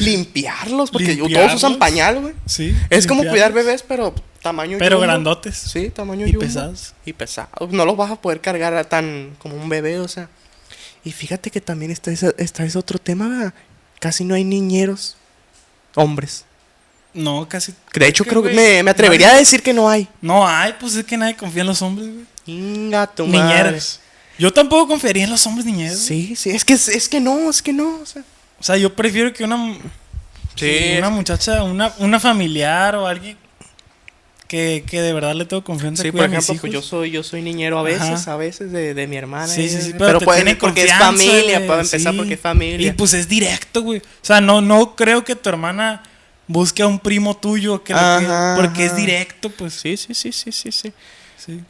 Limpiarlos, 0.00 0.90
porque 0.90 1.14
todos 1.14 1.28
Limpiarlos. 1.28 1.54
usan 1.54 1.78
pañal, 1.78 2.20
güey. 2.20 2.34
Sí. 2.46 2.74
Es 2.90 3.06
como 3.06 3.20
cuidar 3.20 3.48
limpiarlos. 3.50 3.64
bebés, 3.66 3.84
pero 3.86 4.14
tamaño 4.42 4.78
Pero 4.78 4.98
grandotes. 5.00 5.56
Sí, 5.56 5.90
tamaño 5.90 6.26
Y 6.26 6.30
jumbo. 6.32 6.46
pesados. 6.46 6.94
Y 7.04 7.12
pesados. 7.12 7.70
No 7.70 7.84
los 7.84 7.96
vas 7.96 8.10
a 8.10 8.16
poder 8.20 8.40
cargar 8.40 8.74
a 8.74 8.84
tan 8.84 9.36
como 9.38 9.54
un 9.56 9.68
bebé, 9.68 10.00
o 10.00 10.08
sea. 10.08 10.28
Y 11.04 11.12
fíjate 11.12 11.50
que 11.50 11.60
también 11.60 11.90
está 11.90 12.10
ese, 12.10 12.34
está 12.38 12.64
ese 12.64 12.78
otro 12.78 12.98
tema, 12.98 13.28
¿verdad? 13.28 13.54
Casi 14.02 14.24
no 14.24 14.34
hay 14.34 14.42
niñeros. 14.42 15.16
Hombres. 15.94 16.44
No, 17.14 17.48
casi. 17.48 17.72
De 17.94 18.08
hecho, 18.08 18.24
que, 18.24 18.30
creo 18.30 18.42
que 18.42 18.50
me, 18.50 18.82
me 18.82 18.90
atrevería 18.90 19.30
a 19.30 19.36
decir 19.36 19.62
que 19.62 19.72
no 19.72 19.88
hay. 19.88 20.08
No 20.20 20.44
hay, 20.44 20.72
pues 20.72 20.96
es 20.96 21.04
que 21.04 21.16
nadie 21.16 21.36
confía 21.36 21.60
en 21.60 21.68
los 21.68 21.80
hombres, 21.82 22.08
güey. 22.08 22.26
Niñeros. 23.28 24.00
Yo 24.36 24.52
tampoco 24.52 24.88
confiaría 24.88 25.22
en 25.22 25.30
los 25.30 25.46
hombres 25.46 25.64
niñeros. 25.64 26.00
Sí, 26.00 26.34
sí, 26.34 26.50
es 26.50 26.64
que, 26.64 26.72
es 26.72 27.08
que 27.08 27.20
no, 27.20 27.48
es 27.48 27.62
que 27.62 27.72
no, 27.72 28.00
o 28.00 28.04
sea. 28.04 28.24
O 28.58 28.64
sea, 28.64 28.76
yo 28.76 28.92
prefiero 28.92 29.32
que 29.32 29.44
una, 29.44 29.76
que 30.56 30.96
una 30.98 31.10
muchacha, 31.10 31.62
una, 31.62 31.94
una 31.98 32.18
familiar 32.18 32.96
o 32.96 33.06
alguien 33.06 33.38
que, 34.52 34.84
que 34.86 35.00
de 35.00 35.14
verdad 35.14 35.34
le 35.34 35.46
tengo 35.46 35.64
confianza 35.64 36.02
Sí, 36.02 36.12
por 36.12 36.20
a 36.24 36.28
mis 36.28 36.40
ejemplo, 36.40 36.60
pues 36.60 36.72
yo 36.74 36.82
soy, 36.82 37.10
yo 37.10 37.22
soy 37.22 37.40
niñero 37.40 37.78
a 37.78 37.82
veces, 37.82 38.02
Ajá. 38.02 38.34
a 38.34 38.36
veces 38.36 38.70
de, 38.70 38.92
de 38.92 39.06
mi 39.06 39.16
hermana. 39.16 39.48
Sí, 39.48 39.66
sí, 39.70 39.80
sí, 39.80 39.94
pero, 39.98 40.18
te 40.18 40.26
puede- 40.26 40.42
tiene 40.42 40.56
porque 40.56 40.84
es 40.84 40.92
familia, 40.92 41.56
güey, 41.56 41.66
para 41.68 41.80
empezar 41.80 42.12
sí. 42.12 42.18
porque 42.18 42.34
es 42.34 42.40
familia. 42.40 42.86
Y 42.88 42.92
pues 42.92 43.14
es 43.14 43.26
directo, 43.28 43.80
güey. 43.82 44.00
O 44.00 44.02
sea, 44.20 44.42
no, 44.42 44.60
no 44.60 44.94
creo 44.94 45.24
que 45.24 45.34
tu 45.36 45.48
hermana 45.48 46.02
busque 46.46 46.82
a 46.82 46.86
un 46.86 46.98
primo 46.98 47.34
tuyo 47.34 47.82
que 47.82 47.94
Ajá, 47.94 48.54
cuide, 48.56 48.68
porque 48.68 48.84
es 48.84 48.94
directo, 48.94 49.48
pues. 49.48 49.72
sí, 49.72 49.96
sí, 49.96 50.12
sí, 50.12 50.30
sí, 50.32 50.52
sí, 50.52 50.70
sí. 50.70 50.92
Sí. 51.38 51.60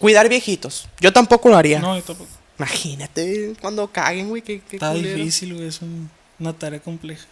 Cuidar 0.00 0.28
viejitos. 0.28 0.88
Yo 1.00 1.12
tampoco 1.12 1.48
lo 1.48 1.56
haría. 1.56 1.78
No, 1.78 1.94
yo 1.96 2.02
tampoco. 2.02 2.28
Imagínate 2.58 3.52
cuando 3.60 3.86
caguen, 3.86 4.28
güey, 4.28 4.42
qué, 4.42 4.60
qué 4.68 4.76
Está 4.76 4.90
culero. 4.90 5.16
difícil, 5.18 5.54
güey. 5.54 5.68
Es 5.68 5.80
un- 5.82 6.10
una 6.40 6.52
tarea 6.52 6.80
compleja. 6.80 7.26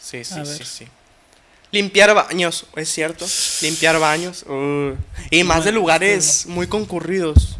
Sí, 0.00 0.22
sí, 0.24 0.34
sí, 0.46 0.64
sí. 0.64 0.84
Limpiar 1.72 2.12
baños, 2.14 2.66
es 2.76 2.88
cierto. 2.92 3.24
Limpiar 3.62 3.98
baños. 4.00 4.44
uh, 4.48 4.94
Y 5.30 5.44
más 5.44 5.64
de 5.64 5.72
lugares 5.72 6.46
muy 6.48 6.66
concurridos. 6.66 7.56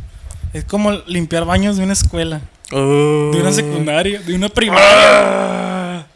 Es 0.53 0.65
como 0.65 0.91
limpiar 1.07 1.45
baños 1.45 1.77
de 1.77 1.85
una 1.85 1.93
escuela, 1.93 2.41
de 2.73 2.77
De 2.79 3.41
una 3.41 3.53
secundaria, 3.53 4.21
de 4.21 4.35
una 4.35 4.49
primaria. 4.49 6.07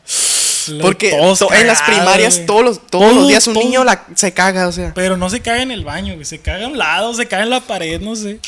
Lo- 0.68 0.82
Porque 0.82 1.10
en 1.12 1.66
las 1.66 1.82
primarias 1.82 2.42
todos 2.46 2.64
los, 2.64 2.86
todos 2.86 3.14
los 3.14 3.28
días 3.28 3.46
un 3.46 3.54
todo. 3.54 3.62
niño 3.64 3.84
la, 3.84 4.04
se 4.14 4.32
caga, 4.32 4.66
o 4.66 4.72
sea. 4.72 4.92
Pero 4.94 5.16
no 5.16 5.28
se 5.30 5.40
caga 5.40 5.62
en 5.62 5.70
el 5.70 5.84
baño, 5.84 6.14
güey. 6.14 6.24
Se 6.24 6.38
caga 6.40 6.64
a 6.64 6.68
un 6.68 6.78
lado, 6.78 7.12
se 7.14 7.26
caga 7.26 7.42
en 7.44 7.50
la 7.50 7.60
pared, 7.60 8.00
no 8.00 8.16
sé. 8.16 8.40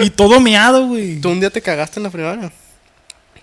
Y 0.00 0.10
todo 0.10 0.40
meado, 0.40 0.86
güey. 0.88 1.20
¿Tú 1.20 1.28
un 1.28 1.38
día 1.40 1.50
te 1.50 1.60
cagaste 1.62 2.00
en 2.00 2.04
la 2.04 2.10
primaria? 2.10 2.50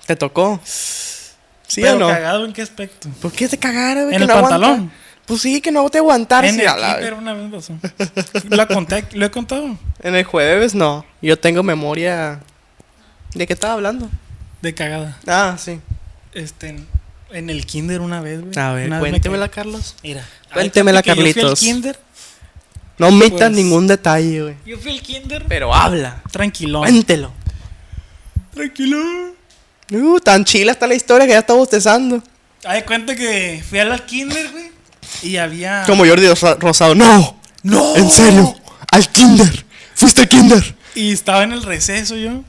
¿Te 0.06 0.16
tocó? 0.16 0.60
¿Sí 0.66 1.82
Pero 1.82 1.96
o 1.96 2.00
no? 2.00 2.08
cagado 2.10 2.46
en 2.46 2.52
qué 2.54 2.62
aspecto? 2.62 3.08
¿Por 3.22 3.32
qué 3.32 3.48
te 3.48 3.58
cagaron, 3.58 4.06
güey? 4.06 4.16
En 4.16 4.22
el 4.24 4.28
no 4.28 4.34
aguanta? 4.36 4.84
Pues 5.26 5.42
sí, 5.42 5.62
que 5.62 5.72
no 5.72 5.90
te 5.90 6.00
aguantar. 6.00 6.44
En 6.46 6.60
el 6.60 6.66
la- 6.66 6.96
kinder 6.96 7.14
una 7.14 7.34
vez 7.34 7.50
pasó. 7.52 7.78
La 8.50 8.68
conté, 8.68 9.06
lo 9.14 9.26
he 9.26 9.32
contado. 9.32 9.78
En 10.02 10.16
el 10.16 10.24
jueves 10.26 10.76
no. 10.76 11.06
Yo 11.22 11.40
tengo 11.40 11.64
memoria. 11.64 12.42
¿De 13.34 13.48
qué 13.48 13.54
estaba 13.54 13.74
hablando? 13.74 14.10
De 14.62 14.74
cagada. 14.74 15.18
Ah, 15.26 15.56
sí. 15.58 15.80
Este, 16.34 16.70
en, 16.70 16.88
en 17.32 17.50
el 17.50 17.66
kinder 17.66 18.02
una 18.02 18.20
vez, 18.22 18.42
güey. 18.42 18.58
A 18.58 18.74
ver, 18.74 18.90
cuéntemela. 19.00 19.48
Carlos. 19.50 19.96
Mira. 20.04 20.28
Cuéntemela, 20.52 21.02
que 21.02 21.10
Yo 21.12 21.16
Carlitos. 21.16 21.60
fui 21.60 21.70
al 21.70 21.76
kinder. 21.76 22.00
No 22.98 23.08
omitas 23.08 23.32
Pues- 23.40 23.52
ningún 23.52 23.88
detalle, 23.88 24.42
güey. 24.42 24.56
Yo 24.66 24.78
fui 24.78 24.92
al 24.92 25.02
kinder. 25.02 25.46
Pero 25.48 25.74
habla. 25.74 26.22
Tranquilón. 26.32 26.82
Cuéntelo. 26.84 27.32
Tranquilo. 28.54 28.98
Uh, 29.92 30.20
tan 30.20 30.44
chila 30.46 30.72
está 30.72 30.86
la 30.88 30.96
historia 30.96 31.26
que 31.26 31.34
ya 31.34 31.40
está 31.40 31.54
bostezando. 31.54 32.22
Haz 32.66 32.74
de 32.76 32.86
cuenta 32.86 33.16
que 33.16 33.64
fui 33.68 33.80
al 33.80 34.06
kinder, 34.06 34.52
güey. 34.52 34.72
Y 35.22 35.38
había. 35.38 35.84
Como 35.86 36.06
Jordi 36.06 36.28
Rosa- 36.28 36.56
Rosado. 36.60 36.96
No. 36.96 37.38
¡No! 37.64 37.96
En 37.96 38.10
serio. 38.10 38.56
Al 38.92 39.08
kinder. 39.10 39.66
Fuiste 39.96 40.22
al 40.22 40.28
kinder. 40.30 40.76
Y 40.96 41.12
estaba 41.14 41.44
en 41.44 41.52
el 41.54 41.64
receso 41.64 42.16
yo. 42.16 42.44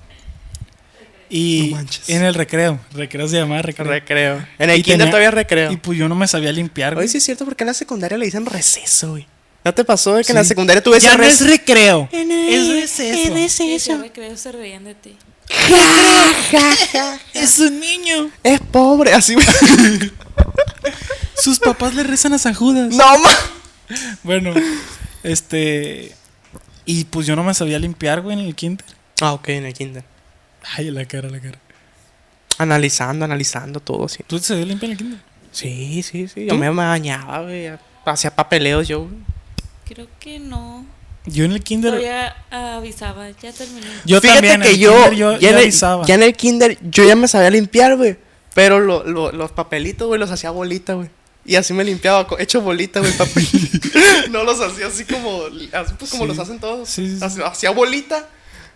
Y 1.31 1.69
No 1.71 1.77
manches. 1.77 2.09
en 2.09 2.23
el 2.25 2.35
recreo. 2.35 2.79
Recreo 2.93 3.27
se 3.29 3.37
llamaba 3.39 3.63
recreo. 3.63 3.87
Recreo. 3.89 4.47
En 4.59 4.71
el 4.71 4.79
Y 4.79 4.83
kinder 4.83 4.99
tenía- 4.99 5.11
todavía 5.11 5.31
recreo. 5.31 5.73
Y 5.73 5.77
pues 5.77 5.99
yo 5.99 6.09
no 6.09 6.15
me 6.15 6.27
sabía 6.29 6.53
limpiar, 6.53 6.95
güey. 6.95 7.05
Oye, 7.05 7.13
sí 7.13 7.19
es 7.19 7.25
cierto, 7.25 7.45
porque 7.45 7.65
en 7.65 7.69
la 7.69 7.75
secundaria 7.75 8.17
le 8.19 8.25
dicen 8.27 8.45
receso, 8.47 9.11
güey. 9.13 9.27
¿No 9.65 9.73
te 9.73 9.83
pasó 9.85 10.15
de 10.15 10.25
que 10.25 10.33
en 10.33 10.37
la 10.37 10.45
secundaria 10.45 10.83
tuve 10.83 10.99
ese 10.99 11.07
ya 11.07 11.17
no 11.17 11.23
es 11.25 11.41
receso? 11.41 11.51
recreo. 11.51 12.09
Es 12.13 12.69
receso. 12.69 13.49
Sí, 13.49 13.79
yo 13.91 13.99
recreo 13.99 14.37
se 14.37 14.53
reían 14.53 14.85
de 14.85 14.95
ti. 14.95 15.17
Es 17.33 17.59
un 17.59 17.81
niño. 17.81 18.31
Es 18.43 18.61
pobre, 18.61 19.13
así. 19.15 19.35
Sus 21.37 21.59
papás 21.59 21.95
le 21.95 22.03
rezan 22.05 22.33
a 22.33 22.39
San 22.39 22.55
Judas. 22.55 22.91
no, 22.95 23.19
ma. 23.19 23.31
Bueno, 24.23 24.53
este. 25.23 26.15
Y 26.87 27.05
pues 27.05 27.27
yo 27.27 27.35
no 27.37 27.45
me 27.45 27.55
sabía 27.55 27.79
limpiar, 27.79 28.21
güey, 28.21 28.39
en 28.39 28.45
el 28.47 28.55
kinder. 28.55 28.85
Ah, 29.21 29.33
ok, 29.33 29.49
en 29.51 29.67
el 29.67 29.75
kinder. 29.75 30.05
Ay, 30.77 30.91
la 30.91 31.05
cara, 31.07 31.29
la 31.29 31.41
cara. 31.41 31.59
Analizando, 32.59 33.25
analizando 33.25 33.81
todo, 33.81 34.09
sí. 34.09 34.23
¿Tú 34.27 34.39
te 34.39 34.45
sabías 34.47 34.69
limpiar 34.69 34.91
en 34.91 34.93
el 34.93 34.99
kinder? 34.99 35.21
Sí, 35.51 36.03
sí, 36.03 36.29
sí. 36.29 36.43
Yo 36.47 36.55
¿Tú? 36.55 36.57
me 36.57 36.71
bañaba, 36.71 37.43
güey. 37.43 37.71
Hacía 38.05 38.35
papeleos 38.35 38.87
yo, 38.87 39.01
güey. 39.05 39.15
Creo 39.87 40.07
que 40.21 40.39
no. 40.39 40.85
Yo 41.27 41.45
en 41.45 41.53
el 41.53 41.63
kinder. 41.63 41.91
Todavía 41.93 42.37
avisaba, 42.51 43.31
ya 43.31 43.53
terminé. 43.53 43.87
Yo 44.05 44.21
Fíjate 44.21 44.41
también. 44.49 44.55
en 44.57 44.63
que 44.63 44.71
el 44.71 44.79
yo, 44.79 44.93
kinder 44.93 45.15
yo 45.15 45.33
ya, 45.33 45.39
ya 45.39 45.49
en 45.51 45.57
el, 45.57 45.63
avisaba. 45.63 46.07
ya 46.07 46.15
en 46.15 46.23
el 46.23 46.35
kinder, 46.35 46.79
yo 46.91 47.05
ya 47.05 47.17
me 47.17 47.29
sabía 47.29 47.51
limpiar, 47.51 47.97
güey. 47.97 48.17
Pero 48.55 48.79
lo- 48.79 49.05
lo- 49.05 49.33
los 49.33 49.51
papelitos, 49.53 50.07
güey, 50.07 50.21
los 50.21 50.31
hacía 50.31 50.51
bolita, 50.51 50.95
güey. 50.95 51.09
Y 51.47 51.57
así 51.57 51.73
me 51.75 51.85
limpiaba, 51.85 52.27
hecho 52.39 52.61
bolita, 52.61 53.01
güey, 53.01 53.13
el 53.13 53.19
papel. 53.19 53.47
no 54.31 54.45
los 54.45 54.61
hacía 54.61 54.87
así 54.87 55.05
como, 55.05 55.43
así 55.73 55.93
pues 55.99 56.11
como 56.11 56.25
Sí. 56.25 56.29
los 56.29 56.39
hacen 56.39 56.59
todos. 56.59 56.89
Sí, 56.89 57.07
sí, 57.09 57.19
sí. 57.19 57.25
Hacía- 57.25 57.71
bolita. 57.71 58.29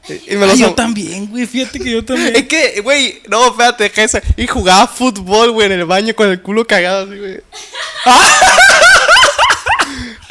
Y, 0.08 0.36
me 0.36 0.44
Ah, 0.44 0.48
los 0.48 0.58
yo 0.58 0.74
también, 0.74 1.26
güey. 1.26 1.44
Fíjate 1.46 1.78
que 1.80 1.90
yo 1.90 2.04
también. 2.04 2.32
Es 2.36 2.44
que, 2.48 2.80
güey, 2.82 3.20
no, 3.28 3.48
espérate, 3.48 3.84
deja 3.84 4.04
esa. 4.04 4.22
Y 4.36 4.46
jugaba 4.46 4.86
fútbol, 4.86 5.50
güey, 5.50 5.66
en 5.66 5.72
el 5.72 5.84
baño 5.84 6.14
con 6.14 6.28
el 6.30 6.40
culo 6.40 6.66
cagado, 6.66 7.04
así, 7.06 7.18
güey. 7.18 7.40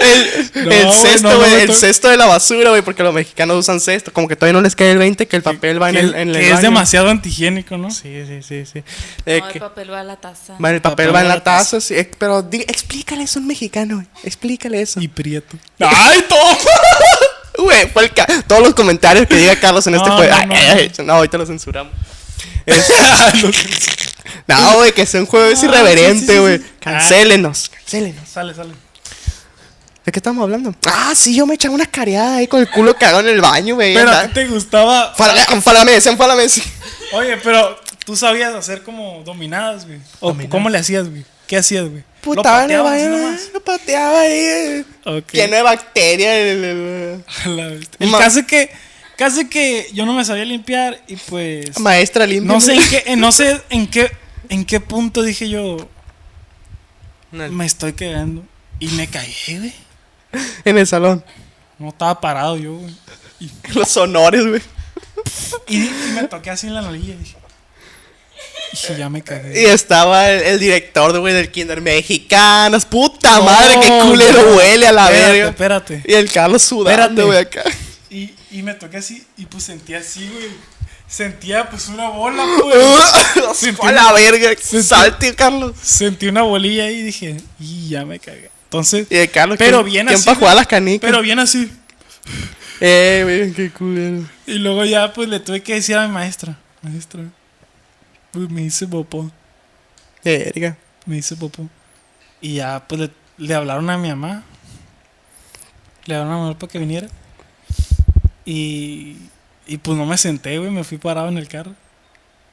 El, 0.08 0.52
No, 0.66 0.72
el 0.72 0.86
güey, 0.86 0.98
cesto, 1.02 1.30
no, 1.30 1.38
güey, 1.38 1.52
no, 1.52 1.58
el 1.58 1.68
to- 1.68 1.74
cesto 1.74 2.08
de 2.10 2.18
la 2.18 2.26
basura, 2.26 2.70
güey, 2.70 2.82
porque 2.82 3.04
los 3.04 3.14
mexicanos 3.14 3.58
usan 3.58 3.80
cesto. 3.80 4.12
Como 4.14 4.28
que 4.28 4.36
todavía 4.36 4.54
no 4.54 4.62
les 4.62 4.76
cae 4.76 4.92
el 4.92 4.98
20 4.98 5.28
que 5.28 5.36
el 5.36 5.44
papel 5.44 5.82
va 5.82 5.90
en 5.90 5.96
que, 5.96 6.02
el, 6.02 6.16
en 6.16 6.30
el 6.30 6.36
que 6.36 6.52
es 6.52 6.62
demasiado 6.62 7.10
antihigiénico, 7.10 7.78
¿no? 7.78 7.92
Sí, 7.92 8.24
sí, 8.28 8.42
sí, 8.42 8.66
sí. 8.72 8.84
Eh, 9.26 9.40
No, 9.42 9.50
el 9.50 9.60
papel 9.60 9.92
va 9.92 10.00
a 10.02 10.04
la 10.04 10.16
taza. 10.16 10.54
va, 10.64 10.70
el 10.72 10.82
papel 10.82 11.08
papel 11.08 11.16
va 11.16 11.22
en 11.22 11.28
la 11.28 11.44
taza, 11.44 11.80
sí. 11.82 11.94
eh, 11.96 12.10
Pero 12.18 12.42
di- 12.42 12.62
explícale 12.62 13.24
eso 13.24 13.40
a 13.40 13.42
un 13.42 13.48
mexicano, 13.48 13.96
güey. 13.96 14.08
Explícale 14.24 14.82
eso. 14.82 15.00
Y 15.02 15.08
prieto. 15.08 15.58
¡Ay, 15.80 16.24
todo! 16.30 16.58
Güey, 17.60 17.88
fue 17.90 18.04
el 18.04 18.14
ca- 18.14 18.28
todos 18.46 18.62
los 18.62 18.76
comentarios 18.76 19.26
que 19.26 19.36
diga 19.36 19.56
Carlos 19.60 19.88
en 19.88 19.96
este 19.96 20.08
juego. 20.12 20.32
no, 20.32 20.38
Ay, 20.38 20.46
no, 20.48 20.54
ay, 20.56 20.92
no, 21.04 21.14
ahorita 21.14 21.40
lo 21.40 21.46
censuramos. 21.48 21.92
Es- 22.68 22.86
no, 24.48 24.76
güey, 24.76 24.92
que 24.92 25.06
sea 25.08 25.22
un 25.22 25.26
juego 25.26 25.48
es 25.48 25.64
Ah, 25.64 25.66
irreverente, 25.66 26.20
sí, 26.20 26.26
sí, 26.28 26.34
sí, 26.34 26.38
güey. 26.40 26.58
sí. 26.60 26.66
Cancélenos, 26.80 27.70
cancélenos. 27.70 28.30
sale, 28.30 28.54
sale. 28.54 28.74
¿De 30.08 30.12
qué 30.14 30.20
estamos 30.20 30.42
hablando? 30.42 30.74
Ah, 30.86 31.12
sí, 31.14 31.36
yo 31.36 31.46
me 31.46 31.56
echaba 31.56 31.76
una 31.76 31.86
careada 31.86 32.38
ahí 32.38 32.48
con 32.48 32.62
el 32.62 32.70
culo 32.70 32.96
cagado 32.96 33.20
en 33.20 33.28
el 33.28 33.42
baño, 33.42 33.76
güey. 33.76 33.94
Pero 33.94 34.10
a 34.10 34.26
ti 34.26 34.34
te 34.36 34.48
gustaba. 34.48 35.14
Fálame, 35.14 35.42
fálame, 35.62 35.92
decían 35.92 36.16
fálame, 36.18 36.48
sí. 36.48 36.64
Oye, 37.12 37.36
pero 37.44 37.78
tú 38.06 38.16
sabías 38.16 38.56
hacer 38.56 38.84
como 38.84 39.22
dominadas, 39.26 39.86
güey. 39.86 40.00
¿O 40.22 40.34
cómo 40.48 40.70
le 40.70 40.78
hacías, 40.78 41.10
güey? 41.10 41.26
¿Qué 41.46 41.58
hacías, 41.58 41.90
güey? 41.90 42.06
¿Lo 42.24 42.32
el 42.36 42.42
pateabas 42.42 42.94
así 42.94 43.04
baño, 43.04 43.18
nomás? 43.18 43.42
lo 43.54 43.60
pateaba 43.60 44.22
ahí. 44.22 44.32
eh, 44.32 44.86
Ok. 45.04 45.34
Lleno 45.34 45.56
de 45.58 45.62
bacterias. 45.64 46.36
el- 46.38 47.24
el- 48.00 48.12
caso 48.14 48.40
es 48.40 48.46
que, 48.46 48.70
caso 49.18 49.42
es 49.42 49.50
que 49.50 49.90
yo 49.92 50.06
no 50.06 50.14
me 50.14 50.24
sabía 50.24 50.46
limpiar 50.46 51.02
y 51.10 51.18
pues 51.18 51.78
Maestra 51.82 52.26
limpia. 52.26 52.54
no 52.54 52.62
sé 52.62 52.76
en 52.76 52.88
qué, 52.90 53.04
en- 53.08 53.20
no 53.20 53.34
sé 53.34 53.62
en 53.70 53.88
qué, 53.88 54.10
en 54.48 54.64
qué 54.64 54.80
punto 54.80 55.22
dije 55.22 55.50
yo 55.50 55.76
me 57.34 57.66
estoy 57.66 57.92
cagando 57.92 58.46
y 58.80 58.88
me 58.88 59.08
caí, 59.08 59.36
güey. 59.50 59.74
En 60.66 60.78
el 60.78 60.88
salón. 60.88 61.24
No 61.80 61.90
estaba 61.90 62.20
parado 62.20 62.58
yo, 62.58 62.74
güey. 62.76 62.96
Y, 63.40 63.52
Los 63.74 63.96
honores, 63.98 64.46
güey. 64.46 64.62
y- 65.68 65.84
y 65.86 66.12
me 66.16 66.24
toqué 66.28 66.50
así 66.50 66.68
en 66.68 66.74
la 66.74 66.82
nariz 66.82 67.04
y 67.04 67.14
dije, 67.14 67.38
dije, 68.72 68.98
ya 68.98 69.10
me 69.10 69.20
Y 69.20 69.22
cagué. 69.22 69.72
estaba 69.74 70.30
el, 70.30 70.42
el 70.44 70.60
director, 70.60 71.18
güey, 71.20 71.34
del 71.34 71.52
kinder. 71.52 71.82
Mexicanos, 71.82 72.86
puta 72.86 73.38
No, 73.38 73.44
madre, 73.44 73.80
qué 73.82 74.00
culero 74.08 74.42
no. 74.42 74.56
huele 74.58 74.88
a 74.88 74.92
la 74.92 75.06
Espérate, 75.06 75.32
verga. 75.32 75.50
Espérate. 75.50 76.04
Y 76.08 76.14
el 76.14 76.32
Carlos 76.32 76.62
sudando, 76.64 76.92
Espérate. 76.92 77.24
güey, 77.24 77.38
acá. 77.40 77.64
Y, 78.10 78.34
y 78.52 78.64
me 78.64 78.74
toqué 78.74 78.98
así 78.98 79.26
y 79.38 79.46
pues 79.46 79.64
sentí 79.66 79.94
así, 79.94 80.28
güey. 80.30 80.48
sentía 81.08 81.70
pues 81.70 81.88
una 81.90 82.10
bola, 82.10 82.44
pues. 82.62 83.64
a 83.82 83.92
la 83.92 84.12
verga. 84.14 84.50
Salte, 84.84 85.36
Carlos. 85.36 85.76
Sentí 85.82 86.28
una 86.28 86.42
bolilla 86.44 86.86
ahí 86.86 86.96
y 86.96 87.04
dije, 87.04 87.38
y 87.60 87.90
ya 87.90 88.06
me 88.06 88.20
cagué. 88.20 88.50
Entonces, 88.68 89.08
Y 89.10 89.28
Carlos, 89.30 89.58
Pero 89.58 89.78
¿quién- 89.84 89.92
bien 89.94 90.06
¿quién 90.08 90.16
así, 90.18 90.26
para 90.26 90.38
jugar 90.40 90.56
las 90.56 90.68
canicas? 90.68 91.10
pero 91.10 91.22
bien 91.22 91.40
así. 91.40 91.72
Eh, 92.80 93.22
güey, 93.24 93.54
qué 93.54 93.72
culero. 93.72 94.24
Y 94.46 94.60
luego 94.60 94.86
ya 94.86 95.12
pues 95.12 95.28
le 95.30 95.40
tuve 95.40 95.64
que 95.64 95.74
decir 95.74 95.96
a 95.96 96.06
mi 96.06 96.14
maestra, 96.14 96.56
maestra, 96.84 97.24
pues 98.32 98.52
me 98.52 98.62
hice 98.62 98.86
popó, 98.86 99.32
Verga. 100.24 100.78
me 101.08 101.18
hice 101.18 101.36
popó. 101.36 101.68
Y 102.40 102.54
ya 102.56 102.84
pues 102.88 103.02
le, 103.02 103.12
le 103.40 103.56
hablaron 103.56 103.90
a 103.90 103.98
mi 103.98 104.10
mamá. 104.10 104.44
Le 106.06 106.14
hablaron 106.14 106.34
a 106.34 106.38
mi 106.38 106.44
mamá 106.44 106.60
para 106.60 106.72
que 106.72 106.78
viniera. 106.78 107.08
Y, 108.46 109.18
y 109.66 109.78
pues 109.78 109.98
no 109.98 110.06
me 110.06 110.18
senté, 110.18 110.58
güey, 110.60 110.70
me 110.70 110.84
fui 110.84 110.98
parado 111.00 111.30
en 111.30 111.38
el 111.40 111.48
carro. 111.48 111.74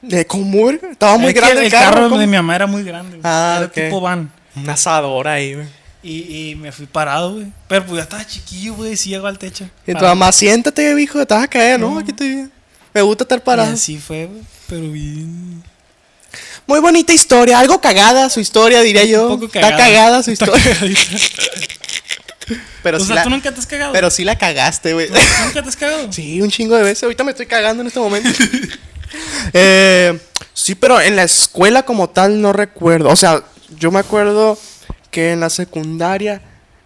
¿De 0.01 0.25
cómo? 0.25 0.71
Estaba 0.71 1.17
muy 1.17 1.29
Es 1.29 1.35
grande 1.35 1.65
el 1.65 1.71
carro. 1.71 2.03
¿cómo? 2.09 2.17
de 2.17 2.27
mi 2.27 2.35
mamá 2.35 2.55
era 2.55 2.65
muy 2.67 2.83
grande, 2.83 3.17
güey. 3.17 3.21
Ah, 3.23 3.55
era 3.59 3.65
ok. 3.67 3.73
tipo 3.73 4.01
van. 4.01 4.31
Un 4.55 4.69
asador 4.69 5.27
ahí, 5.27 5.53
güey. 5.53 5.67
Y, 6.07 6.51
y 6.51 6.55
me 6.55 6.71
fui 6.71 6.85
parado, 6.85 7.33
güey. 7.33 7.47
Pero 7.67 7.83
pues 7.83 7.97
ya 7.97 8.03
estaba 8.03 8.27
chiquillo, 8.27 8.75
güey, 8.75 8.95
sí 8.95 9.09
llegó 9.09 9.25
al 9.25 9.39
techo. 9.39 9.67
Y 9.87 9.93
tu 9.95 10.03
mamá, 10.05 10.31
siéntate, 10.31 10.93
viejo, 10.93 11.25
te 11.25 11.33
vas 11.33 11.43
a 11.43 11.47
caer, 11.47 11.79
¿no? 11.79 11.89
No. 11.95 11.99
Aquí 11.99 12.11
estoy 12.11 12.29
bien. 12.29 12.51
Me 12.93 13.01
gusta 13.01 13.23
estar 13.23 13.39
Y 13.39 13.41
parado. 13.41 13.73
así 13.73 13.97
fue, 13.97 14.27
güey. 14.27 14.41
Pero 14.67 14.91
bien. 14.91 15.63
Muy 16.67 16.79
bonita 16.79 17.11
historia, 17.11 17.57
algo 17.57 17.81
cagada 17.81 18.29
su 18.29 18.39
historia, 18.39 18.81
diría 18.81 19.03
yo. 19.05 19.29
Un 19.33 19.39
poco 19.39 19.45
Está 19.57 19.75
cagada. 19.75 20.21
su 20.21 20.29
Está 20.29 20.45
historia. 20.45 20.77
Pero, 22.83 22.97
o 22.97 22.99
sea, 22.99 23.15
la, 23.15 23.23
tú 23.23 23.31
nunca 23.31 23.51
te 23.51 23.59
has 23.59 23.65
cagado. 23.65 23.91
pero 23.93 24.11
sí 24.11 24.23
la 24.23 24.37
cagaste, 24.37 24.93
güey. 24.93 25.07
¿Tú 25.07 25.15
nunca 25.45 25.63
te 25.63 25.69
has 25.69 25.75
cagado. 25.75 26.07
Sí, 26.11 26.39
un 26.39 26.51
chingo 26.51 26.75
de 26.75 26.83
veces. 26.83 27.01
Ahorita 27.01 27.23
me 27.23 27.31
estoy 27.31 27.47
cagando 27.47 27.81
en 27.81 27.87
este 27.87 27.99
momento. 27.99 28.29
Eh, 29.53 30.19
sí, 30.53 30.75
pero 30.75 30.99
en 30.99 31.15
la 31.15 31.23
escuela 31.23 31.83
como 31.83 32.09
tal 32.09 32.41
no 32.41 32.51
recuerdo. 32.51 33.09
O 33.09 33.15
sea, 33.15 33.41
yo 33.77 33.89
me 33.89 33.99
acuerdo 33.99 34.57
que 35.15 35.31
en 35.31 35.39
la 35.39 35.49
secundaria 35.49 36.41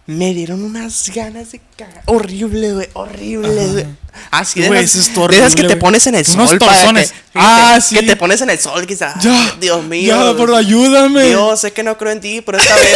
me 0.06 0.32
dieron 0.34 0.62
unas 0.62 1.10
ganas 1.12 1.50
de 1.52 1.60
cagar. 1.76 2.02
Horrible, 2.06 2.72
güey. 2.74 2.88
Horrible, 2.92 3.66
güey. 3.66 3.86
Así 4.30 4.60
de, 4.60 4.68
Güey, 4.68 4.84
esas- 4.84 5.08
eso 5.08 5.24
es 5.24 5.30
de 5.30 5.36
esas 5.38 5.54
que 5.56 5.64
te 5.64 5.76
pones 5.76 6.06
en 6.06 6.14
el 6.14 6.24
Unos 6.34 6.50
sol 6.50 6.58
que, 6.58 6.64
torzones. 6.64 7.12
Ah, 7.34 7.78
sí. 7.80 7.96
que 7.96 8.02
te 8.04 8.16
pones 8.16 8.40
en 8.40 8.50
el 8.50 8.58
sol, 8.60 8.86
quizás. 8.86 9.22
Ya. 9.22 9.56
Dios 9.60 9.82
mío. 9.84 10.14
Ya, 10.32 10.36
pero 10.36 10.54
ayúdame. 10.56 11.24
Dios, 11.24 11.60
sé 11.60 11.72
que 11.72 11.82
no 11.82 11.98
creo 11.98 12.12
en 12.12 12.20
ti, 12.20 12.40
pero 12.40 12.58
esta 12.58 12.74
vez 12.76 12.88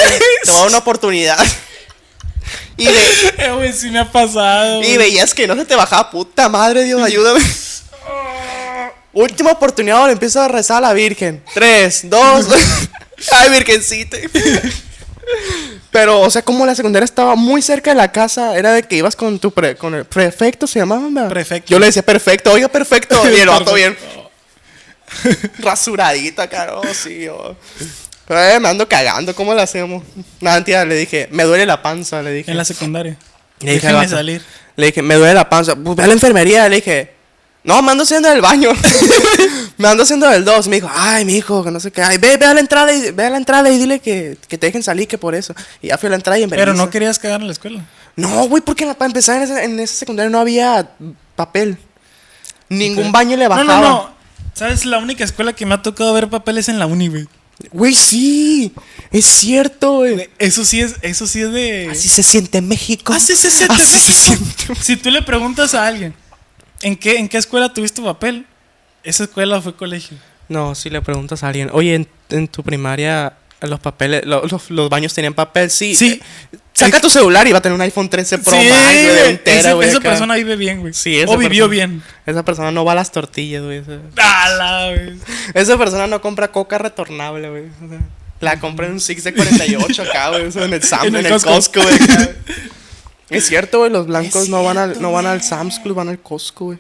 te 0.45 0.51
voy 0.51 0.57
a 0.57 0.61
dar 0.61 0.69
una 0.69 0.79
oportunidad. 0.79 1.39
Y, 2.77 2.87
ve- 2.87 3.35
Eh, 3.39 3.53
güey, 3.55 3.73
sí 3.73 3.89
me 3.91 4.01
ha 4.01 4.11
pasado. 4.11 4.83
y 4.83 4.97
veías 4.97 5.33
que 5.33 5.47
no 5.47 5.55
se 5.57 5.65
te 5.65 5.75
bajaba, 5.77 6.11
puta 6.11 6.49
madre, 6.49 6.85
Dios, 6.85 7.01
ayúdame. 7.03 7.41
Última 9.13 9.53
oportunidad, 9.53 10.07
le 10.07 10.13
empiezo 10.13 10.41
a 10.43 10.49
rezar 10.49 10.79
a 10.79 10.89
la 10.89 10.93
Virgen. 10.93 11.43
Tres, 11.55 12.01
dos. 12.11 12.47
Ay, 13.31 13.51
Virgencita. 13.51 14.17
Pero, 15.91 16.21
o 16.21 16.31
sea, 16.31 16.43
como 16.43 16.67
la 16.67 16.75
secundaria 16.75 17.05
estaba 17.05 17.35
muy 17.37 17.63
cerca 17.63 17.91
de 17.91 17.97
la 17.97 18.11
casa, 18.13 18.57
era 18.59 18.73
de 18.73 18.83
que 18.83 18.97
ibas 18.97 19.17
con 19.17 19.39
tu 19.39 19.51
pre- 19.53 19.77
con 19.77 19.95
el 19.95 20.05
prefecto, 20.05 20.67
se 20.67 20.81
llamaba. 20.81 21.09
¿verdad? 21.11 21.29
Prefecto. 21.29 21.71
Yo 21.71 21.79
le 21.79 21.87
decía 21.87 22.03
perfecto, 22.03 22.53
oiga, 22.53 22.69
perfecto. 22.69 23.21
Y 23.33 23.41
el 23.41 23.49
vato 23.49 23.75
bien 23.75 23.97
acá, 26.43 26.67
no, 26.67 26.83
sí, 26.95 27.29
oh. 27.29 27.57
Pero 28.27 28.41
eh, 28.43 28.59
me 28.61 28.69
ando 28.69 28.89
cagando, 28.89 29.35
¿cómo 29.35 29.55
lo 29.55 29.61
hacemos? 29.61 30.03
Nada, 30.41 30.57
mentira, 30.57 30.85
le 30.85 30.97
dije, 30.97 31.29
me 31.31 31.45
duele 31.45 31.67
la 31.67 31.83
panza, 31.83 32.23
le 32.23 32.33
dije. 32.33 32.51
En 32.51 32.57
la 32.57 32.65
secundaria. 32.65 33.17
Le 33.61 33.73
dije 33.75 33.93
vato. 33.93 34.09
salir. 34.09 34.43
Le 34.77 34.87
dije, 34.87 35.03
me 35.03 35.15
duele 35.15 35.35
la 35.35 35.49
panza. 35.49 35.77
Pues 35.77 35.97
ve 35.97 36.03
a 36.03 36.07
la 36.07 36.15
enfermería. 36.15 36.69
Le 36.69 36.77
dije, 36.77 37.14
no, 37.65 37.83
me 37.83 37.93
ando 37.93 38.05
haciendo 38.05 38.29
del 38.29 38.41
baño. 38.41 38.71
me 39.79 39.89
ando 39.89 40.03
haciendo 40.03 40.29
del 40.29 40.45
2. 40.45 40.69
Me 40.69 40.77
dijo, 40.77 40.91
ay, 40.95 41.25
mi 41.25 41.37
hijo, 41.37 41.65
que 41.65 41.71
no 41.71 41.81
sé 41.81 41.91
qué. 41.91 42.03
Ay, 42.03 42.19
ve, 42.19 42.37
ve 42.37 42.47
a 42.47 42.55
la 42.55 42.61
entrada 42.61 42.93
y, 42.93 43.11
ve 43.11 43.25
a 43.25 43.31
la 43.31 43.39
entrada 43.39 43.71
y 43.71 43.79
dile 43.79 44.01
que, 44.01 44.37
que 44.49 44.59
te 44.59 44.67
dejen 44.67 44.83
salir, 44.83 45.09
que 45.09 45.19
por 45.19 45.35
eso. 45.35 45.55
Y 45.81 45.89
ya 45.89 45.99
fui 45.99 46.07
a 46.09 46.11
la 46.11 46.17
entrada 46.17 46.39
y 46.39 46.43
en 46.43 46.51
Pero 46.51 46.75
no 46.75 46.91
querías 46.91 47.19
cagar 47.19 47.41
en 47.41 47.47
la 47.47 47.53
escuela. 47.53 47.85
No, 48.17 48.47
güey, 48.49 48.63
porque 48.63 48.87
para 48.95 49.07
empezar 49.07 49.37
en 49.39 49.43
esa, 49.43 49.65
en 49.65 49.81
esa 49.81 49.95
secundaria 49.95 50.31
no 50.31 50.39
había 50.39 50.91
papel. 51.37 51.79
Ningún 52.69 53.13
baño 53.13 53.37
le 53.37 53.45
No, 53.45 53.51
bajaba. 53.51 53.81
no, 53.81 53.81
no. 53.81 54.15
¿Sabes? 54.55 54.85
La 54.85 54.99
única 54.99 55.25
escuela 55.25 55.53
que 55.53 55.67
me 55.67 55.75
ha 55.75 55.83
tocado 55.83 56.13
ver 56.13 56.29
papeles 56.29 56.69
en 56.69 56.79
la 56.79 56.87
uni, 56.87 57.09
güey. 57.09 57.27
Güey, 57.73 57.95
sí. 57.95 58.73
Es 59.11 59.27
cierto, 59.27 59.95
güey. 59.99 60.29
Eso 60.39 60.65
sí 60.65 60.81
es, 60.81 60.97
eso 61.03 61.27
sí 61.27 61.41
es 61.41 61.53
de. 61.53 61.89
Así 61.91 62.09
se 62.09 62.23
siente 62.23 62.59
en 62.59 62.69
México. 62.69 63.13
Así 63.13 63.37
se 63.37 63.51
siente 63.51 63.75
Así 63.75 63.99
se 63.99 64.11
México. 64.11 64.45
siente. 64.67 64.85
Si 64.85 64.97
tú 64.97 65.11
le 65.11 65.23
preguntas 65.23 65.75
a 65.75 65.87
alguien, 65.87 66.15
¿en 66.83 66.97
qué, 66.97 67.19
¿en 67.19 67.29
qué 67.29 67.39
escuela 67.39 67.73
tuviste 67.73 68.03
papel? 68.03 68.47
Esa 69.03 69.25
escuela 69.25 69.61
fue 69.61 69.75
colegio. 69.77 70.17
No, 70.49 70.75
si 70.75 70.91
le 70.91 71.01
preguntas 71.03 71.43
a 71.43 71.49
alguien, 71.49 71.71
oye, 71.73 71.95
en, 71.95 72.09
en 72.31 72.49
tu 72.49 72.63
primaria 72.63 73.35
los 73.61 73.81
papeles, 73.81 74.27
lo- 74.27 74.45
los, 74.47 74.71
los 74.71 74.91
baños 74.91 75.15
tenían 75.15 75.33
papel, 75.33 75.71
sí. 75.71 75.95
Sí. 75.95 76.21
Saca 76.75 77.01
tu 77.01 77.09
celular 77.09 77.47
y 77.47 77.53
va 77.53 77.59
a 77.59 77.63
tener 77.63 77.75
un 77.75 77.81
iPhone 77.81 78.11
13 78.11 78.39
Pro 78.39 78.53
Sí, 78.53 78.69
Max, 78.69 78.85
güey, 78.93 79.05
de 79.07 79.29
un 79.31 79.39
tera, 79.39 79.59
ese- 79.61 79.73
güey, 79.73 79.89
esa 79.89 79.99
acá. 79.99 80.09
persona 80.11 80.35
vive 80.35 80.57
bien, 80.57 80.81
güey. 80.81 80.93
Sí, 80.93 81.19
esa 81.19 81.33
O 81.33 81.39
vivió 81.39 81.69
persona. 81.69 81.87
bien. 81.87 82.03
Esa 82.27 82.45
persona 82.45 82.71
no 82.73 82.85
va 82.85 82.93
a 82.93 82.97
las 82.97 83.11
tortillas, 83.13 83.63
güey. 83.63 83.79
Esa, 83.79 83.99
¡Hala, 84.19 84.93
güey! 84.95 85.19
esa 85.55 85.79
persona 85.79 86.07
no 86.07 86.21
compra 86.21 86.53
coca 86.53 86.77
retornable, 86.79 87.49
güey. 87.49 87.63
O 87.85 87.89
sea, 87.89 88.01
la 88.41 88.61
compra 88.61 88.87
en 88.87 88.93
un 88.95 89.01
Six 89.01 89.25
de 89.25 89.33
48 89.33 90.03
acá, 90.03 90.29
güey. 90.31 90.43
En 90.55 90.73
el 90.75 90.83
Sam's, 90.83 91.05
En 91.07 91.15
en 91.15 91.21
el 91.21 91.27
el, 91.27 91.33
Costco. 91.33 91.51
Costco, 91.55 91.83
güey. 91.83 91.99
Es 93.31 93.47
cierto, 93.47 93.79
güey, 93.79 93.91
los 93.91 94.07
blancos 94.07 94.49
no 94.49 94.63
van 94.63 94.79
al, 94.79 95.01
no 95.01 95.13
van 95.13 95.27
al. 95.27 95.43
Sam's 95.43 95.79
Club, 95.79 95.97
van 95.97 96.09
al 96.09 96.21
Costco, 96.21 96.67
güey. 96.67 96.79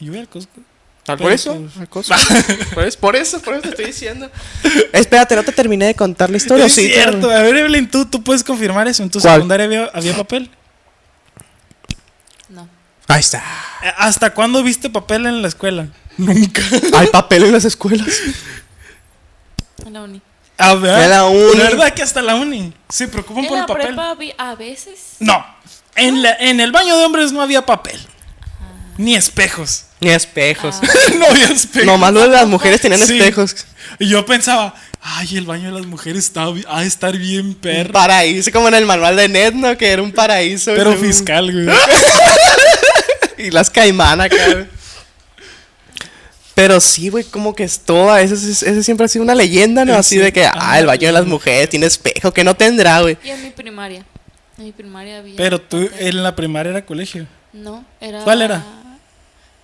Yo 0.00 0.12
voy 0.12 0.20
al 0.20 0.28
Costco. 0.28 0.60
Ah, 1.06 1.16
Pero, 1.16 1.18
Por 1.18 1.32
eso, 1.32 1.54
pues, 1.54 1.76
al 1.76 1.88
Costco. 1.88 2.14
por, 2.74 2.84
eso, 2.84 2.98
por 2.98 3.16
eso, 3.16 3.40
por 3.40 3.54
eso 3.54 3.62
te 3.62 3.68
estoy 3.70 3.84
diciendo. 3.86 4.30
Espérate, 4.92 5.36
no 5.36 5.42
te 5.42 5.52
terminé 5.52 5.86
de 5.86 5.94
contar 5.94 6.30
la 6.30 6.36
historia. 6.36 6.66
es 6.66 6.72
sí, 6.72 6.88
cierto. 6.88 7.30
A 7.30 7.42
ver, 7.42 7.56
Evelyn, 7.56 7.90
¿tú, 7.90 8.06
tú 8.06 8.22
puedes 8.22 8.44
confirmar 8.44 8.88
eso. 8.88 9.02
¿En 9.02 9.10
tu 9.10 9.20
¿Cuál? 9.20 9.34
secundaria 9.34 9.66
había, 9.66 9.84
había 9.92 10.16
papel? 10.16 10.50
No. 12.48 12.68
Ahí 13.08 13.20
está. 13.20 13.38
Eh, 13.82 13.92
¿Hasta 13.98 14.32
cuándo 14.32 14.62
viste 14.62 14.88
papel 14.90 15.26
en 15.26 15.42
la 15.42 15.48
escuela? 15.48 15.88
Nunca. 16.16 16.62
Hay 16.94 17.08
papel 17.08 17.44
en 17.44 17.52
las 17.52 17.64
escuelas. 17.64 18.08
En 19.84 19.92
la 19.92 20.02
uni. 20.02 20.22
A 20.58 20.74
ver. 20.74 21.02
En 21.04 21.10
la 21.10 21.24
uni. 21.24 21.58
¿Verdad 21.58 21.92
que 21.94 22.02
hasta 22.02 22.22
la 22.22 22.34
uni? 22.36 22.72
Se 22.88 23.08
preocupan 23.08 23.44
En 23.44 23.48
por 23.48 23.56
el 23.58 23.62
la 23.62 23.66
papel. 23.66 23.86
prepa 24.26 24.50
a 24.50 24.54
veces. 24.54 24.98
No. 25.20 25.44
En, 25.96 26.22
la- 26.22 26.36
en 26.38 26.60
el 26.60 26.70
baño 26.72 26.96
de 26.96 27.04
hombres 27.04 27.32
no 27.32 27.42
había 27.42 27.64
papel. 27.66 27.98
Ni 28.96 29.16
espejos. 29.16 29.86
Ni 30.00 30.10
espejos. 30.10 30.76
no 31.18 31.26
había 31.26 31.46
espejos. 31.46 31.86
Nomás 31.86 32.12
lo 32.12 32.20
de 32.22 32.28
las 32.28 32.46
mujeres 32.46 32.80
tenían 32.80 33.04
Sí. 33.04 33.16
espejos. 33.18 33.66
Y 33.98 34.08
yo 34.08 34.24
pensaba, 34.24 34.74
ay, 35.02 35.36
el 35.36 35.44
baño 35.46 35.66
de 35.74 35.80
las 35.80 35.86
mujeres 35.86 36.24
está, 36.26 36.46
de 36.52 36.86
estar 36.86 37.16
bien 37.16 37.46
Un 37.48 37.54
perro. 37.56 37.92
paraíso, 37.92 38.50
como 38.52 38.68
en 38.68 38.74
el 38.74 38.86
manual 38.86 39.16
de 39.16 39.28
Ned, 39.28 39.54
¿no? 39.54 39.76
Que 39.76 39.90
era 39.90 40.02
un 40.02 40.12
paraíso. 40.12 40.72
Pero 40.76 40.94
fiscal, 40.96 41.50
güey. 41.52 41.76
Y 43.38 43.50
las 43.50 43.68
caimanas 43.68 44.26
acá, 44.26 44.36
güey. 44.52 44.66
Pero 46.54 46.80
sí, 46.80 47.08
güey, 47.08 47.24
como 47.24 47.54
que 47.54 47.64
es 47.64 47.80
toda. 47.80 48.20
Ese, 48.20 48.34
ese- 48.34 48.70
ese 48.70 48.82
siempre 48.84 49.06
ha 49.06 49.08
sido 49.08 49.24
una 49.24 49.34
leyenda, 49.34 49.84
¿no? 49.84 49.94
Así 49.94 50.16
Sí. 50.16 50.20
de 50.20 50.32
que, 50.32 50.46
ah, 50.46 50.78
el 50.78 50.86
baño 50.86 51.08
de 51.08 51.12
las 51.12 51.26
mujeres 51.26 51.68
tiene 51.68 51.86
espejo, 51.86 52.32
que 52.32 52.44
no 52.44 52.54
tendrá, 52.54 53.00
güey. 53.00 53.18
Y 53.24 53.30
en 53.30 53.42
mi 53.42 53.50
primaria. 53.50 54.04
En 54.56 54.64
mi 54.66 54.72
primaria 54.72 55.18
había. 55.18 55.36
Pero 55.36 55.60
tú 55.60 55.88
en 55.98 56.22
la 56.22 56.36
primaria 56.36 56.70
era 56.70 56.86
colegio. 56.86 57.26
No, 57.52 57.84
era. 58.00 58.22
¿Cuál 58.22 58.42
era? 58.42 58.64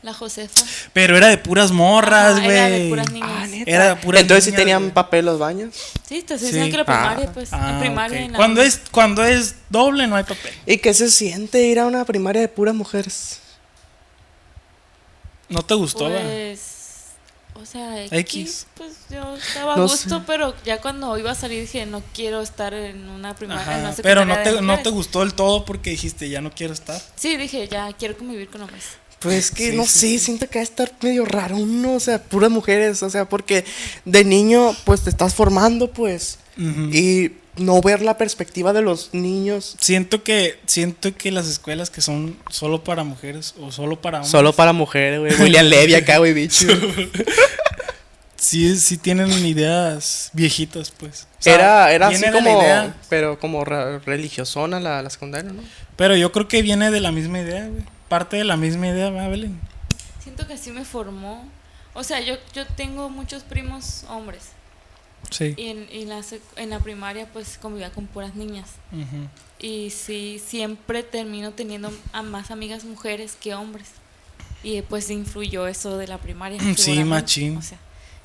La 0.02 0.14
Josefa. 0.14 0.62
Pero 0.94 1.16
era 1.16 1.28
de 1.28 1.36
puras 1.36 1.70
morras, 1.72 2.38
Ajá, 2.38 2.44
Era 2.46 2.64
de 2.70 2.78
güey. 2.78 2.88
puras 2.88 3.12
niñas. 3.12 3.28
Ah. 3.52 3.64
Era 3.66 3.88
de 3.90 3.96
puras 3.96 4.22
Entonces 4.22 4.44
sí 4.44 4.50
niñas, 4.50 4.60
tenían 4.60 4.80
güey. 4.82 4.94
papel 4.94 5.26
los 5.26 5.38
baños. 5.38 5.74
Sí, 6.08 6.22
te 6.22 6.34
estoy 6.34 6.50
Sí. 6.52 6.70
que 6.70 6.76
la 6.78 6.84
primaria, 6.86 7.26
Ah. 7.28 7.32
pues. 7.34 7.48
Ah, 7.52 7.70
en 7.74 7.80
primaria 7.80 8.16
ok. 8.16 8.22
y 8.22 8.24
en 8.26 8.32
la 8.32 8.36
cuando 8.38 8.62
es 8.62 8.80
cuando 8.90 9.22
es 9.24 9.54
doble 9.68 10.06
no 10.06 10.16
hay 10.16 10.24
papel. 10.24 10.52
¿Y 10.66 10.78
qué 10.78 10.94
se 10.94 11.10
siente 11.10 11.62
ir 11.66 11.78
a 11.78 11.86
una 11.86 12.04
primaria 12.06 12.40
de 12.40 12.48
puras 12.48 12.74
mujeres? 12.74 13.40
No 15.50 15.62
te 15.62 15.74
gustó. 15.74 16.08
Pues. 16.08 16.69
O 17.62 17.66
sea, 17.66 18.02
X. 18.04 18.12
X. 18.18 18.66
Pues 18.76 18.92
yo 19.10 19.36
estaba 19.36 19.74
a 19.74 19.76
No 19.76 19.82
gusto, 19.82 20.18
sé. 20.18 20.24
pero 20.26 20.54
ya 20.64 20.80
cuando 20.80 21.16
iba 21.18 21.30
a 21.30 21.34
salir 21.34 21.60
dije, 21.62 21.86
no 21.86 22.02
quiero 22.14 22.40
estar 22.40 22.72
en 22.74 23.08
una 23.08 23.34
primaria. 23.34 23.62
en 23.62 23.68
Ajá, 23.70 23.78
una 23.88 23.94
pero 24.02 24.24
no 24.24 24.38
te, 24.42 24.62
no 24.62 24.78
te 24.80 24.90
gustó 24.90 25.20
del 25.20 25.34
todo 25.34 25.64
porque 25.64 25.90
dijiste, 25.90 26.28
ya 26.28 26.40
no 26.40 26.50
quiero 26.50 26.72
estar. 26.72 27.00
Sí, 27.16 27.36
dije, 27.36 27.68
ya 27.68 27.92
quiero 27.92 28.16
convivir 28.16 28.48
con 28.48 28.62
hombres. 28.62 28.84
Pues 29.20 29.50
que 29.50 29.70
Sí, 29.72 29.76
no 29.76 29.84
sí, 29.84 30.18
sé, 30.18 30.24
siento 30.24 30.48
que 30.48 30.58
va 30.58 30.60
a 30.60 30.64
estar 30.64 30.92
medio 31.02 31.26
raro 31.26 31.56
uno, 31.56 31.92
o 31.94 32.00
sea, 32.00 32.22
puras 32.22 32.50
mujeres, 32.50 33.02
o 33.02 33.10
sea, 33.10 33.28
porque 33.28 33.66
de 34.06 34.24
niño 34.24 34.74
pues 34.84 35.02
te 35.02 35.10
estás 35.10 35.34
formando, 35.34 35.90
pues, 35.92 36.38
y 36.56 37.28
no 37.56 37.80
ver 37.80 38.00
la 38.02 38.16
perspectiva 38.16 38.72
de 38.72 38.80
los 38.82 39.10
niños 39.12 39.76
Siento 39.80 40.22
que 40.22 40.58
siento 40.66 41.14
que 41.14 41.30
las 41.32 41.46
escuelas 41.48 41.90
que 41.90 42.00
son 42.00 42.36
solo 42.50 42.84
para 42.84 43.02
mujeres 43.04 43.54
o 43.60 43.72
solo 43.72 44.00
para 44.00 44.18
hombres 44.18 44.30
solo 44.30 44.52
para 44.52 44.72
mujeres, 44.72 45.18
güey. 45.20 45.32
William 45.42 45.66
Levy 45.66 45.94
acá, 45.94 46.18
güey, 46.18 46.32
bicho. 46.32 46.66
sí 48.36 48.76
sí 48.78 48.96
tienen 48.96 49.30
ideas 49.44 50.30
viejitas, 50.32 50.90
pues. 50.90 51.26
O 51.38 51.42
sea, 51.42 51.54
Era, 51.54 51.92
era 51.92 52.08
así 52.08 52.24
como, 52.30 52.60
idea, 52.62 52.94
pero 53.08 53.38
como 53.38 53.64
re- 53.64 53.98
religiosona 54.00 54.80
la, 54.80 55.02
la 55.02 55.10
secundaria, 55.10 55.52
¿no? 55.52 55.62
pero 55.96 56.16
yo 56.16 56.32
creo 56.32 56.48
que 56.48 56.62
viene 56.62 56.90
de 56.90 57.00
la 57.00 57.12
misma 57.12 57.40
idea, 57.40 57.66
güey. 57.68 57.82
Parte 58.08 58.36
de 58.38 58.44
la 58.44 58.56
misma 58.56 58.88
idea, 58.88 59.10
¿va, 59.10 59.28
Belén? 59.28 59.58
siento 60.22 60.46
que 60.46 60.56
sí 60.56 60.70
me 60.70 60.84
formó. 60.84 61.46
O 61.94 62.04
sea, 62.04 62.20
yo, 62.20 62.34
yo 62.54 62.64
tengo 62.76 63.08
muchos 63.10 63.42
primos 63.42 64.04
hombres. 64.08 64.50
Sí. 65.30 65.54
Y 65.56 65.66
en, 65.68 65.88
y 65.92 66.02
en 66.02 66.08
la, 66.10 66.18
sec- 66.20 66.40
en 66.56 66.70
la 66.70 66.80
primaria 66.80 67.26
pues 67.32 67.58
convivía 67.60 67.90
con 67.90 68.06
puras 68.06 68.34
niñas. 68.34 68.68
Y 69.58 69.90
sí, 69.90 70.40
siempre 70.44 71.02
termino 71.02 71.52
teniendo 71.52 71.92
a 72.12 72.22
más 72.22 72.50
amigas 72.50 72.84
mujeres 72.84 73.36
que 73.40 73.54
hombres. 73.54 73.88
Y 74.62 74.82
pues 74.82 75.08
influyó 75.10 75.66
eso 75.66 75.96
de 75.98 76.06
la 76.06 76.18
primaria. 76.18 76.58
Sí, 76.76 77.02
machín. 77.04 77.56
O 77.58 77.62
sea, 77.62 77.78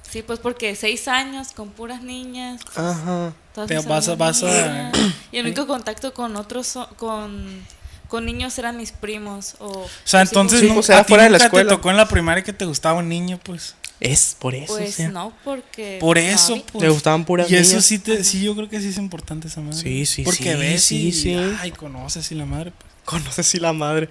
sí, 0.10 0.22
pues 0.22 0.40
porque 0.40 0.76
seis 0.76 1.08
años 1.08 1.50
con 1.54 1.70
puras 1.70 2.02
niñas. 2.02 2.62
pues, 2.66 2.78
Ajá. 2.78 3.34
todas 3.54 3.68
Te 3.70 3.80
vas 3.80 4.08
a- 4.10 4.16
vas. 4.16 4.44
Y 5.32 5.38
el 5.38 5.46
único 5.46 5.68
contacto 5.68 6.14
con 6.14 6.36
otros, 6.38 6.78
con, 6.98 7.62
con 8.08 8.26
niños 8.26 8.58
eran 8.58 8.78
mis 8.78 8.92
primos. 8.94 9.56
O, 9.60 9.68
O 9.84 9.90
sea, 10.06 10.22
entonces 10.22 10.62
Sí, 10.62 10.68
nu- 10.68 10.76
pues, 10.76 10.90
era 10.90 11.00
a 11.00 11.04
ti 11.04 11.10
fuera 11.10 11.24
de 11.26 11.30
la 11.32 11.38
nunca 11.38 11.46
escuela. 11.48 11.70
te 11.70 11.76
tocó 11.76 11.92
en 11.92 11.98
la 11.98 12.08
primaria 12.08 12.44
que 12.44 12.54
te 12.54 12.66
gustaba 12.66 13.00
un 13.00 13.10
niño, 13.10 13.40
pues. 13.44 13.76
Es 14.00 14.36
por 14.40 14.56
eso. 14.56 14.76
Pues 14.76 14.90
o 14.90 14.98
sea. 14.98 15.10
no, 15.10 15.34
porque... 15.44 15.98
Por 16.02 16.18
eso, 16.18 16.62
pues. 16.72 16.84
Te 16.84 16.90
gustaban 16.90 17.24
puras 17.26 17.50
Y 17.50 17.56
eso 17.56 17.70
niñas. 17.72 17.86
sí, 17.86 18.00
te, 18.00 18.24
sí, 18.24 18.42
yo 18.44 18.56
creo 18.56 18.70
que 18.70 18.82
sí 18.82 18.90
es 18.90 18.98
importante 18.98 19.48
esa 19.48 19.62
madre. 19.62 19.78
Sí, 19.80 20.06
sí, 20.06 20.24
Porque 20.24 20.52
sí, 20.54 20.60
ves 20.60 20.84
sí, 20.84 21.08
y, 21.08 21.12
sí. 21.14 21.34
ay, 21.60 21.72
conoces 21.72 22.32
y 22.32 22.36
la 22.36 22.46
madre. 22.46 22.72
pues. 22.78 22.92
Conoces 23.06 23.48
si 23.48 23.60
la 23.60 23.72
madre. 23.74 24.10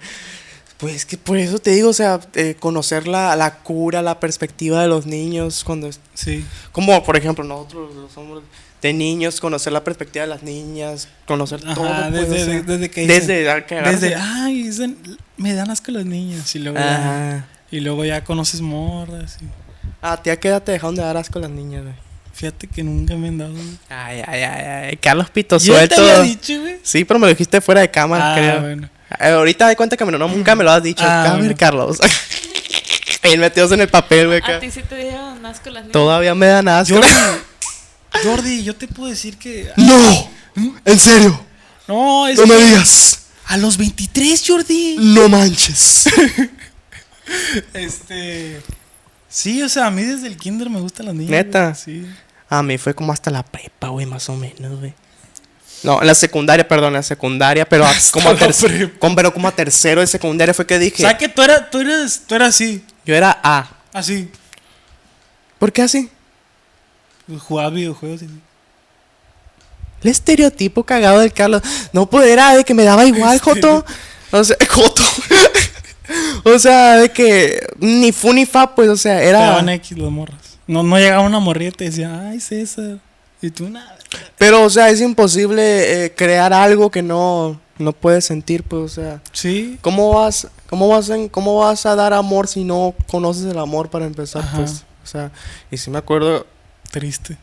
Pues 0.77 1.05
que 1.05 1.17
por 1.17 1.37
eso 1.37 1.59
te 1.59 1.71
digo, 1.71 1.89
o 1.89 1.93
sea, 1.93 2.19
eh, 2.33 2.55
conocer 2.59 3.07
la, 3.07 3.35
la 3.35 3.59
cura, 3.59 4.01
la 4.01 4.19
perspectiva 4.19 4.81
de 4.81 4.87
los 4.89 5.05
niños, 5.05 5.63
cuando 5.63 5.87
es- 5.87 5.99
Sí. 6.15 6.43
como 6.73 7.01
por 7.03 7.15
ejemplo 7.15 7.43
nosotros 7.45 7.95
los 7.95 8.17
hombres 8.17 8.43
de 8.81 8.91
niños, 8.91 9.39
conocer 9.39 9.71
la 9.71 9.83
perspectiva 9.85 10.23
de 10.25 10.29
las 10.29 10.43
niñas, 10.43 11.07
conocer 11.25 11.61
Ajá, 11.65 11.75
todo, 11.75 11.87
pues, 12.11 12.29
desde, 12.29 12.41
o 12.43 12.45
sea, 12.45 12.61
desde 12.63 12.91
que 12.91 13.07
desde, 13.07 13.43
desde, 13.83 14.15
ay, 14.15 14.69
me 15.37 15.53
dan 15.53 15.71
asco 15.71 15.91
las 15.91 16.05
niñas. 16.05 16.53
Y 16.55 16.59
luego, 16.59 16.77
ya, 16.77 17.47
y 17.71 17.79
luego 17.79 18.03
ya 18.03 18.23
conoces 18.25 18.59
morras. 18.61 19.37
Y, 19.41 19.45
Ah, 20.07 20.21
tía, 20.21 20.39
¿qué 20.39 20.49
edad 20.49 20.61
te 20.61 20.71
dejaron 20.71 20.95
de 20.95 21.01
dar 21.01 21.17
asco 21.17 21.39
las 21.39 21.49
niñas, 21.49 21.81
güey? 21.83 21.95
fíjate 22.33 22.67
que 22.67 22.83
nunca 22.83 23.15
me 23.15 23.29
han 23.29 23.37
dado. 23.37 23.53
güey. 23.53 23.65
Ay, 23.89 24.21
ay, 24.27 24.41
ay, 24.43 24.65
ay, 24.89 24.97
Carlos 24.97 25.29
Pito 25.29 25.57
Yo 25.57 25.73
te 25.73 25.77
suelto. 25.95 25.95
había 26.01 26.19
dicho, 26.21 26.59
güey. 26.59 26.77
Sí, 26.83 27.05
pero 27.05 27.17
me 27.19 27.27
lo 27.27 27.29
dijiste 27.29 27.61
fuera 27.61 27.79
de 27.81 27.89
cámara, 27.89 28.33
Ah, 28.33 28.35
creo. 28.35 28.61
bueno. 28.61 28.89
Eh, 29.19 29.29
ahorita 29.29 29.67
de 29.69 29.75
cuenta 29.77 29.95
que 29.95 30.03
me 30.05 30.11
lo- 30.11 30.17
no, 30.19 30.27
nunca 30.27 30.53
me 30.53 30.63
lo 30.65 30.69
has 30.71 30.83
dicho. 30.83 31.03
Ah, 31.05 31.21
a 31.23 31.29
ver, 31.35 31.39
bueno. 31.39 31.55
Carlos. 31.57 31.97
Bien 33.23 33.39
metidos 33.39 33.71
en 33.71 33.81
el 33.81 33.87
papel, 33.87 34.27
güey. 34.27 34.41
A 34.41 34.45
acá. 34.45 34.59
ti 34.59 34.69
sí 34.69 34.81
te 34.87 34.95
dieron 34.97 35.43
asco 35.45 35.69
las 35.69 35.83
niñas. 35.83 35.93
Todavía 35.93 36.35
me 36.35 36.45
dan 36.47 36.67
asco. 36.67 36.95
Jordi, 36.95 37.09
Jordi, 38.23 38.63
yo 38.63 38.75
te 38.75 38.87
puedo 38.87 39.09
decir 39.09 39.37
que. 39.37 39.71
¡No! 39.77 40.29
¿En 40.85 40.99
serio? 40.99 41.39
No, 41.87 42.27
es 42.27 42.37
No 42.37 42.45
me 42.47 42.55
que 42.57 42.65
digas. 42.65 43.19
A 43.47 43.57
los 43.57 43.77
23, 43.77 44.43
Jordi. 44.45 44.97
No 44.99 45.29
manches. 45.29 46.03
Este. 47.73 48.61
Sí, 49.35 49.61
o 49.61 49.67
sea, 49.67 49.87
a 49.87 49.91
mí 49.91 50.01
desde 50.01 50.27
el 50.27 50.37
kinder 50.37 50.69
me 50.69 50.79
gustan 50.79 51.07
las 51.07 51.15
niñas. 51.15 51.29
¿Neta? 51.29 51.63
güey, 51.71 51.75
Sí. 51.75 52.07
A 52.47 52.63
mí 52.63 52.77
fue 52.77 52.93
como 52.95 53.11
hasta 53.11 53.29
la 53.31 53.43
prepa, 53.43 53.89
güey, 53.89 54.05
más 54.05 54.29
o 54.29 54.35
menos, 54.37 54.79
güey. 54.79 54.93
No, 55.83 55.99
en 55.99 56.07
la 56.07 56.15
secundaria, 56.15 56.65
perdón, 56.65 56.87
en 56.89 56.93
la 56.93 57.03
secundaria, 57.03 57.67
pero 57.67 57.85
a- 57.85 57.93
como 58.13 58.29
a 58.29 58.35
pero 59.15 59.33
como 59.33 59.47
a 59.49 59.51
tercero 59.51 59.99
de 59.99 60.07
secundaria 60.07 60.53
fue 60.53 60.65
que 60.65 60.79
dije, 60.79 61.03
O 61.03 61.09
sea, 61.09 61.17
que 61.17 61.27
tú 61.27 61.41
eras, 61.41 61.69
tú 61.69 61.79
eras, 61.81 62.21
tú 62.25 62.33
eras 62.35 62.55
así. 62.55 62.81
yo 63.05 63.13
era 63.13 63.37
A. 63.43 63.67
Así. 63.91 64.31
¿Por 65.59 65.73
qué 65.73 65.81
así? 65.81 66.09
Jugabas 67.39 67.73
videojuegos 67.73 68.21
y 68.21 68.25
El 70.01 70.09
estereotipo 70.11 70.85
cagado 70.85 71.19
del 71.19 71.33
Carlos. 71.33 71.61
No, 71.91 72.05
pues 72.09 72.25
era 72.27 72.55
de 72.55 72.63
que 72.63 72.73
me 72.73 72.85
daba 72.85 73.03
igual, 73.03 73.37
Joto. 73.41 73.85
O 74.31 74.43
sea, 74.45 74.55
Joto. 74.69 75.03
o 76.43 76.59
sea, 76.59 76.97
de 76.97 77.09
que 77.09 77.65
ni 77.79 78.11
fu 78.11 78.33
ni 78.33 78.45
fa, 78.45 78.73
pues, 78.75 78.89
o 78.89 78.97
sea, 78.97 79.21
era. 79.23 79.39
daban 79.39 79.69
X 79.69 79.97
las 79.97 80.11
morras. 80.11 80.57
No, 80.67 80.81
no 80.83 80.97
llegaba 80.97 81.21
una 81.23 81.39
morrilla 81.39 81.69
y 81.69 81.73
te 81.73 81.85
decía, 81.85 82.29
ay, 82.29 82.39
César. 82.39 82.97
Y 83.41 83.49
tú 83.51 83.69
nada. 83.69 83.97
Pero, 84.37 84.63
o 84.63 84.69
sea, 84.69 84.89
es 84.89 85.01
imposible 85.01 86.05
eh, 86.05 86.13
crear 86.15 86.53
algo 86.53 86.89
que 86.89 87.01
no, 87.03 87.59
no 87.77 87.91
puedes 87.93 88.25
sentir, 88.25 88.63
pues, 88.63 88.81
o 88.83 88.87
sea. 88.87 89.21
Sí. 89.31 89.77
¿Cómo 89.81 90.13
vas, 90.13 90.47
cómo 90.69 90.87
vas, 90.87 91.09
en- 91.09 91.29
cómo 91.29 91.57
vas 91.59 91.85
a 91.85 91.95
dar 91.95 92.13
amor 92.13 92.47
si 92.47 92.63
no 92.63 92.95
conoces 93.11 93.45
el 93.45 93.59
amor 93.59 93.89
para 93.89 94.05
empezar, 94.05 94.41
Ajá. 94.43 94.57
pues? 94.57 94.83
O 95.03 95.07
sea, 95.07 95.31
y 95.69 95.77
si 95.77 95.91
me 95.91 95.97
acuerdo. 95.99 96.47
Triste. 96.91 97.37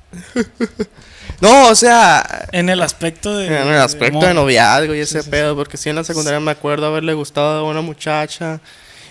No, 1.40 1.68
o 1.68 1.74
sea, 1.74 2.48
En 2.52 2.68
el 2.68 2.80
aspecto 2.82 3.36
de. 3.36 3.46
en 3.46 3.52
el 3.68 3.80
aspecto 3.80 4.18
de, 4.20 4.26
amor. 4.30 4.42
noviazgo 4.42 4.94
y 4.94 5.00
ese 5.00 5.18
Sí, 5.20 5.24
sí, 5.24 5.30
pedo, 5.30 5.56
porque 5.56 5.76
si 5.76 5.88
en 5.90 5.96
la 5.96 6.04
secundaria 6.04 6.40
me 6.40 6.50
acuerdo 6.50 6.86
haberle 6.86 7.14
gustado 7.14 7.66
a 7.66 7.70
una 7.70 7.80
muchacha. 7.80 8.60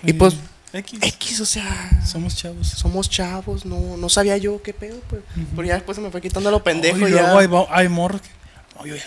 Y 0.04 0.14
pues, 0.14 0.36
X. 0.74 1.00
X, 1.02 1.40
o 1.42 1.46
sea, 1.46 2.02
Somos 2.06 2.36
chavos. 2.36 2.68
somos 2.70 3.10
chavos, 3.10 3.66
no, 3.66 3.98
no 3.98 4.10
sabía 4.10 4.38
yo 4.38 4.62
qué 4.64 4.74
pedo, 4.74 5.00
pues. 5.10 5.22
Ujú. 5.36 5.46
Pero 5.58 5.68
ya 5.68 5.74
después 5.76 5.96
se 5.98 6.02
me 6.02 6.10
fue 6.10 6.22
quitando 6.22 6.50
lo 6.50 6.64
pendejo 6.64 6.98
Oh, 7.04 7.08
y 7.08 7.12
y 7.12 7.16
ya. 7.16 7.38
hay, 7.38 7.48
hay 7.70 7.88
morros 7.90 8.22
que. 8.22 8.30
No, 8.80 8.86
yo 8.86 8.96
ya. 8.96 9.04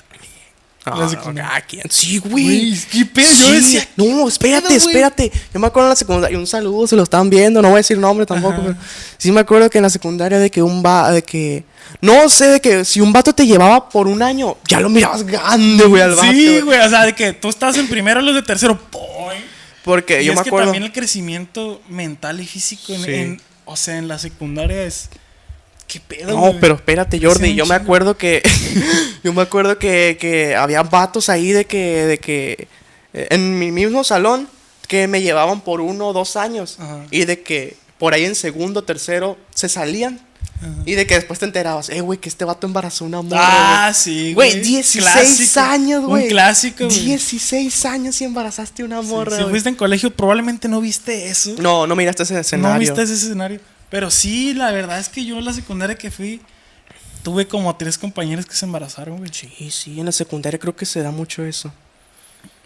No, 0.87 1.35
cada 1.35 1.61
quien. 1.62 1.82
Sí, 1.91 2.18
güey. 2.18 2.78
¿qué 2.93 3.07
pedo? 3.07 3.49
Yo 3.49 3.53
decía, 3.53 3.89
no, 3.97 4.28
espérate, 4.28 4.68
pedo, 4.68 4.76
espérate. 4.76 5.32
Yo 5.55 5.59
me 5.61 5.66
acuerdo 5.66 5.87
en 5.89 5.91
la 5.91 5.97
secundaria, 5.97 6.35
y 6.37 6.39
un 6.39 6.47
saludo, 6.47 6.87
se 6.87 6.95
lo 6.97 7.03
estaban 7.05 7.30
viendo, 7.30 7.62
no 7.62 7.68
voy 7.68 7.76
a 7.76 7.78
decir 7.78 7.97
nombre 7.99 8.26
tampoco, 8.26 8.55
Ajá. 8.55 8.62
pero 8.64 8.76
sí 9.16 9.32
me 9.32 9.41
acuerdo 9.41 9.70
que 9.70 9.78
en 9.78 9.82
la 9.82 9.91
secundaria 9.91 10.39
de 10.39 10.51
que 10.51 10.62
un 10.62 10.82
va, 10.85 11.11
de 11.11 11.22
que, 11.22 11.64
no 12.03 12.28
sé, 12.28 12.49
de 12.49 12.61
que 12.61 12.85
si 12.85 13.01
un 13.01 13.12
vato 13.14 13.35
te 13.35 13.47
llevaba 13.47 13.89
por 13.89 14.07
un 14.09 14.22
año, 14.22 14.59
ya 14.68 14.78
lo 14.80 14.91
mirabas 14.91 15.22
grande, 15.24 15.85
güey, 15.87 16.03
al 16.03 16.14
vato. 16.14 16.30
Sí, 16.32 16.61
güey, 16.61 16.78
o 16.80 16.89
sea, 16.91 17.05
de 17.07 17.14
que 17.14 17.32
tú 17.32 17.49
estás 17.49 17.76
en 17.78 17.89
primero, 17.89 18.20
los 18.20 18.35
de 18.35 18.43
tercero, 18.43 18.78
¡poing! 18.91 19.41
Porque 19.85 20.22
Y 20.22 20.26
yo 20.26 20.32
es 20.32 20.39
me 20.39 20.45
que 20.45 20.51
acuerdo. 20.51 20.66
también 20.66 20.85
el 20.85 20.93
crecimiento 20.93 21.80
mental 21.89 22.41
y 22.41 22.47
físico 22.47 22.93
en, 22.93 23.05
Sí. 23.05 23.12
en- 23.14 23.41
o 23.64 23.76
sea, 23.76 23.97
en 23.97 24.09
la 24.09 24.18
secundaria 24.18 24.82
es 24.85 25.09
qué 25.95 26.16
pedo, 26.16 26.32
No, 26.32 26.59
pero 26.61 26.74
espérate, 26.74 27.20
Jordi, 27.20 27.55
yo 27.55 27.66
me 27.66 27.74
acuerdo 27.74 28.16
que 28.16 28.42
yo 29.24 29.32
me 29.32 29.42
acuerdo 29.42 29.78
que, 29.78 30.16
que 30.20 30.55
había 30.57 30.82
vatos 30.82 31.28
ahí 31.28 31.53
de 31.53 31.64
que 31.66 32.05
de 32.07 32.18
que 32.18 32.68
eh, 33.12 33.28
en 33.30 33.59
mi 33.59 33.70
mismo 33.70 34.05
salón 34.05 34.49
que 34.88 35.07
me 35.09 35.22
llevaban 35.22 35.61
por 35.62 35.80
uno 35.80 36.09
o 36.09 36.12
dos 36.12 36.36
años 36.36 36.76
Ajá. 36.78 37.05
y 37.11 37.24
de 37.24 37.42
que 37.42 37.76
por 37.99 38.12
ahí 38.12 38.24
en 38.24 38.34
segundo, 38.34 38.82
tercero 38.84 39.38
se 39.55 39.68
salían 39.68 40.20
Ajá. 40.59 40.72
y 40.84 40.92
de 40.95 41.07
que 41.07 41.14
después 41.14 41.38
te 41.38 41.47
enterabas, 41.47 41.88
eh, 41.90 42.01
güey, 42.01 42.18
que 42.18 42.28
este 42.28 42.45
vato 42.45 42.66
embarazó 42.66 43.05
una 43.05 43.22
morra. 43.22 43.86
Ah, 43.88 43.95
sí, 43.95 44.34
güey, 44.34 44.51
güey. 44.51 44.62
16 44.62 45.05
Clásico. 45.05 45.61
años, 45.61 46.05
güey. 46.05 46.24
Un 46.24 46.28
clásico, 46.28 46.84
güey. 46.86 47.01
16 47.01 47.84
años 47.86 48.20
y 48.20 48.24
embarazaste 48.24 48.84
una 48.84 49.01
Sí, 49.01 49.09
morra. 49.09 49.38
si 49.38 49.45
fuiste 49.45 49.68
en 49.70 49.74
colegio, 49.76 50.11
probablemente 50.11 50.68
no 50.68 50.80
viste 50.80 51.28
eso. 51.28 51.55
No, 51.59 51.86
no 51.86 51.97
miraste 51.97 52.24
ese 52.24 52.38
escenario. 52.40 52.74
No 52.74 52.80
viste 52.80 53.03
ese 53.03 53.14
escenario. 53.14 53.61
Pero 53.95 54.11
sí, 54.11 54.55
la 54.55 54.72
verdad 54.72 54.99
es 54.99 55.09
que 55.09 55.24
yo 55.24 55.38
en 55.38 55.45
la 55.45 55.53
secundaria 55.53 55.95
que 55.95 56.11
fui, 56.11 56.40
tuve 57.22 57.47
como 57.47 57.76
tres 57.76 57.97
compañeros 57.97 58.45
que 58.45 58.57
se 58.57 58.66
embarazaron, 58.66 59.18
güey. 59.18 59.30
Sí, 59.32 59.70
sí, 59.70 60.01
en 60.01 60.07
la 60.07 60.11
secundaria 60.11 60.59
creo 60.59 60.74
que 60.74 60.84
se 60.84 61.01
da 61.01 61.12
mucho 61.12 61.45
eso. 61.45 61.72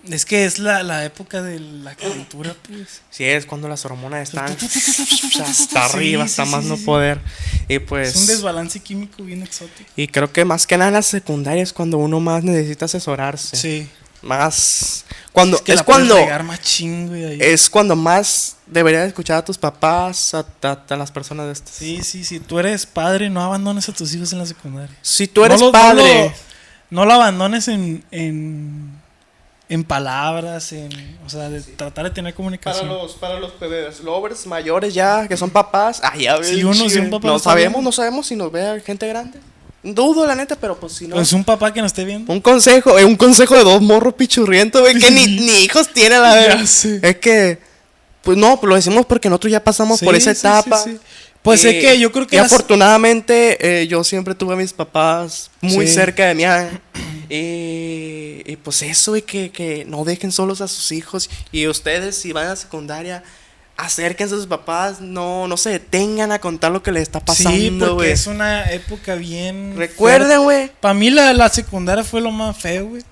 Es 0.08 0.24
que 0.24 0.46
es 0.46 0.58
la, 0.58 0.82
la 0.82 1.04
época 1.04 1.42
de 1.42 1.60
la 1.60 1.94
calentura, 1.96 2.56
pues. 2.66 3.02
Sí, 3.10 3.24
es 3.24 3.44
cuando 3.44 3.68
las 3.68 3.84
hormonas 3.84 4.30
están 4.30 4.46
hasta 5.44 5.84
arriba, 5.84 6.26
sí, 6.26 6.30
hasta 6.30 6.46
sí, 6.46 6.50
más 6.50 6.64
sí, 6.64 6.70
no 6.70 6.78
poder. 6.78 7.20
Y 7.68 7.78
pues. 7.78 8.16
Es 8.16 8.22
un 8.22 8.26
desbalance 8.26 8.80
químico 8.80 9.22
bien 9.22 9.42
exótico. 9.42 9.90
y 9.96 10.08
creo 10.08 10.32
que 10.32 10.46
más 10.46 10.66
que 10.66 10.78
nada 10.78 10.88
en 10.88 10.94
la 10.94 11.02
secundaria 11.02 11.62
es 11.62 11.74
cuando 11.74 11.98
uno 11.98 12.20
más 12.20 12.42
necesita 12.42 12.86
asesorarse. 12.86 13.54
Sí. 13.54 13.86
Más. 14.22 15.04
Cuando. 15.32 15.56
Es, 15.56 15.62
que 15.62 15.74
la 15.74 15.84
puedes 15.84 16.08
cuando. 16.10 16.44
machín, 16.44 17.08
güey, 17.08 17.24
ahí. 17.24 17.38
Es 17.40 17.70
cuando 17.70 17.94
más 17.96 18.56
deberías 18.66 19.06
escuchar 19.06 19.38
a 19.38 19.44
tus 19.44 19.56
papás, 19.58 20.34
a, 20.34 20.44
a- 20.62 20.84
a 20.88 20.96
las 20.96 21.10
personas 21.12 21.46
de 21.46 21.52
estas. 21.52 21.70
Sí, 21.74 22.00
sí, 22.02 22.24
sí. 22.24 22.40
Tú 22.40 22.58
eres 22.58 22.84
padre, 22.86 23.30
no 23.30 23.42
abandones 23.42 23.88
a 23.88 23.92
tus 23.92 24.12
hijos 24.14 24.32
en 24.32 24.38
la 24.40 24.46
secundaria. 24.46 24.94
Si 25.02 25.26
tú 25.28 25.44
eres 25.44 25.60
No 25.60 25.66
lo- 25.66 25.72
padre. 25.72 26.14
No 26.14 26.24
lo, 26.24 26.32
no 26.90 27.04
lo 27.04 27.12
abandones 27.12 27.68
en, 27.68 28.02
en, 28.10 29.00
en 29.68 29.84
palabras, 29.84 30.72
en, 30.72 30.90
o 31.24 31.28
sea, 31.30 31.48
de 31.50 31.60
tratar 31.60 32.04
de 32.06 32.10
tener 32.10 32.32
Para 32.32 32.36
comunicación. 32.36 32.88
los, 32.88 33.14
para 33.14 33.38
los 33.38 33.58
bebés, 33.60 34.00
lovers 34.00 34.46
mayores 34.46 34.94
ya, 34.94 35.28
que 35.28 35.36
son 35.36 35.50
papás. 35.50 36.00
Ah, 36.02 36.16
ya 36.16 36.38
ves, 36.38 36.48
Si 36.48 36.64
uno- 36.64 36.88
si 36.88 36.98
un 36.98 37.10
papá 37.10 37.28
No 37.28 37.38
sabemos, 37.38 37.82
no 37.82 37.92
sabemos 37.92 38.26
si 38.26 38.34
nos 38.36 38.50
ve 38.50 38.82
gente 38.84 39.06
grande. 39.06 39.38
Dudo, 39.82 40.26
la 40.26 40.34
neta, 40.34 40.56
pero 40.56 40.78
pues 40.78 40.92
si 40.94 41.06
no. 41.06 41.14
Pues 41.16 41.32
un 41.32 41.44
papá 41.44 41.72
que 41.72 41.80
nos 41.80 41.92
esté 41.92 42.04
viendo. 42.04 42.32
Un 42.32 42.40
consejo, 42.40 42.98
eh, 42.98 43.04
un 43.04 43.16
consejo 43.16 43.54
de 43.56 43.62
dos 43.64 43.80
morros 43.80 44.14
pichurrientos, 44.14 44.80
güey, 44.80 44.98
que 44.98 45.10
ni, 45.10 45.24
ni 45.40 45.62
hijos 45.64 45.88
tiene 45.92 46.18
la 46.18 46.34
Ya 46.40 46.40
verdad. 46.48 46.60
Es 46.62 47.16
que, 47.18 47.58
pues 48.22 48.36
no, 48.36 48.58
pues 48.60 48.68
lo 48.68 48.74
decimos 48.74 49.06
porque 49.06 49.28
nosotros 49.28 49.52
ya 49.52 49.62
pasamos 49.62 50.00
por 50.00 50.14
esa 50.16 50.34
sí, 50.34 50.40
etapa. 50.40 50.78
sí, 50.82 50.92
sí. 50.92 50.98
Pues 51.42 51.64
es 51.64 51.74
que 51.82 51.98
yo 51.98 52.10
creo 52.10 52.26
que 52.26 52.34
Y 52.36 52.38
las- 52.40 52.52
afortunadamente 52.52 53.80
eh, 53.82 53.86
yo 53.86 54.02
siempre 54.02 54.34
tuve 54.34 54.54
a 54.54 54.56
mis 54.56 54.72
papás 54.72 55.50
muy 55.60 55.86
Sí. 55.86 55.94
cerca 55.94 56.26
de 56.26 56.34
mí. 56.34 56.44
ah, 56.44 56.68
Y, 57.30 58.42
y 58.46 58.56
pues 58.56 58.82
eso, 58.82 59.16
y 59.16 59.22
que, 59.22 59.50
que 59.50 59.84
no 59.86 60.04
dejen 60.04 60.32
solos 60.32 60.60
a 60.60 60.68
sus 60.68 60.90
hijos. 60.92 61.30
Y 61.52 61.66
ustedes, 61.68 62.16
si 62.16 62.32
van 62.32 62.46
a 62.46 62.50
la 62.50 62.56
secundaria, 62.56 63.22
acérquense 63.78 64.34
a 64.34 64.38
sus 64.38 64.48
papás, 64.48 65.00
no, 65.00 65.46
no 65.46 65.56
se 65.56 65.70
detengan 65.70 66.32
a 66.32 66.40
contar 66.40 66.72
lo 66.72 66.82
que 66.82 66.90
les 66.92 67.04
está 67.04 67.20
sí, 67.20 67.24
pasando, 67.26 67.86
porque 67.86 67.94
güey. 67.94 68.10
es 68.10 68.26
una 68.26 68.70
época 68.72 69.14
bien. 69.14 69.74
Recuerden, 69.76 70.42
güey. 70.42 70.70
Para 70.80 70.94
mí 70.94 71.10
la, 71.10 71.32
la 71.32 71.48
secundaria 71.48 72.02
fue 72.04 72.20
lo 72.20 72.30
más 72.32 72.56
feo, 72.58 72.88
güey. 72.88 73.02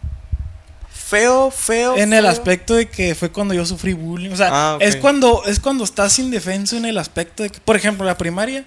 Feo, 0.90 1.52
feo. 1.52 1.96
En 1.96 2.12
el 2.12 2.26
aspecto 2.26 2.74
de 2.74 2.88
que 2.88 3.14
fue 3.14 3.30
cuando 3.30 3.54
yo 3.54 3.64
sufrí 3.64 3.92
bullying. 3.92 4.30
O 4.32 4.36
sea, 4.36 4.48
Ah, 4.50 4.78
es 4.80 4.96
cuando 4.96 5.44
es 5.46 5.60
cuando 5.60 5.84
estás 5.84 6.18
indefenso 6.18 6.76
en 6.76 6.84
el 6.84 6.98
aspecto 6.98 7.44
de 7.44 7.50
que, 7.50 7.60
por 7.60 7.76
ejemplo, 7.76 8.04
la 8.04 8.18
primaria 8.18 8.64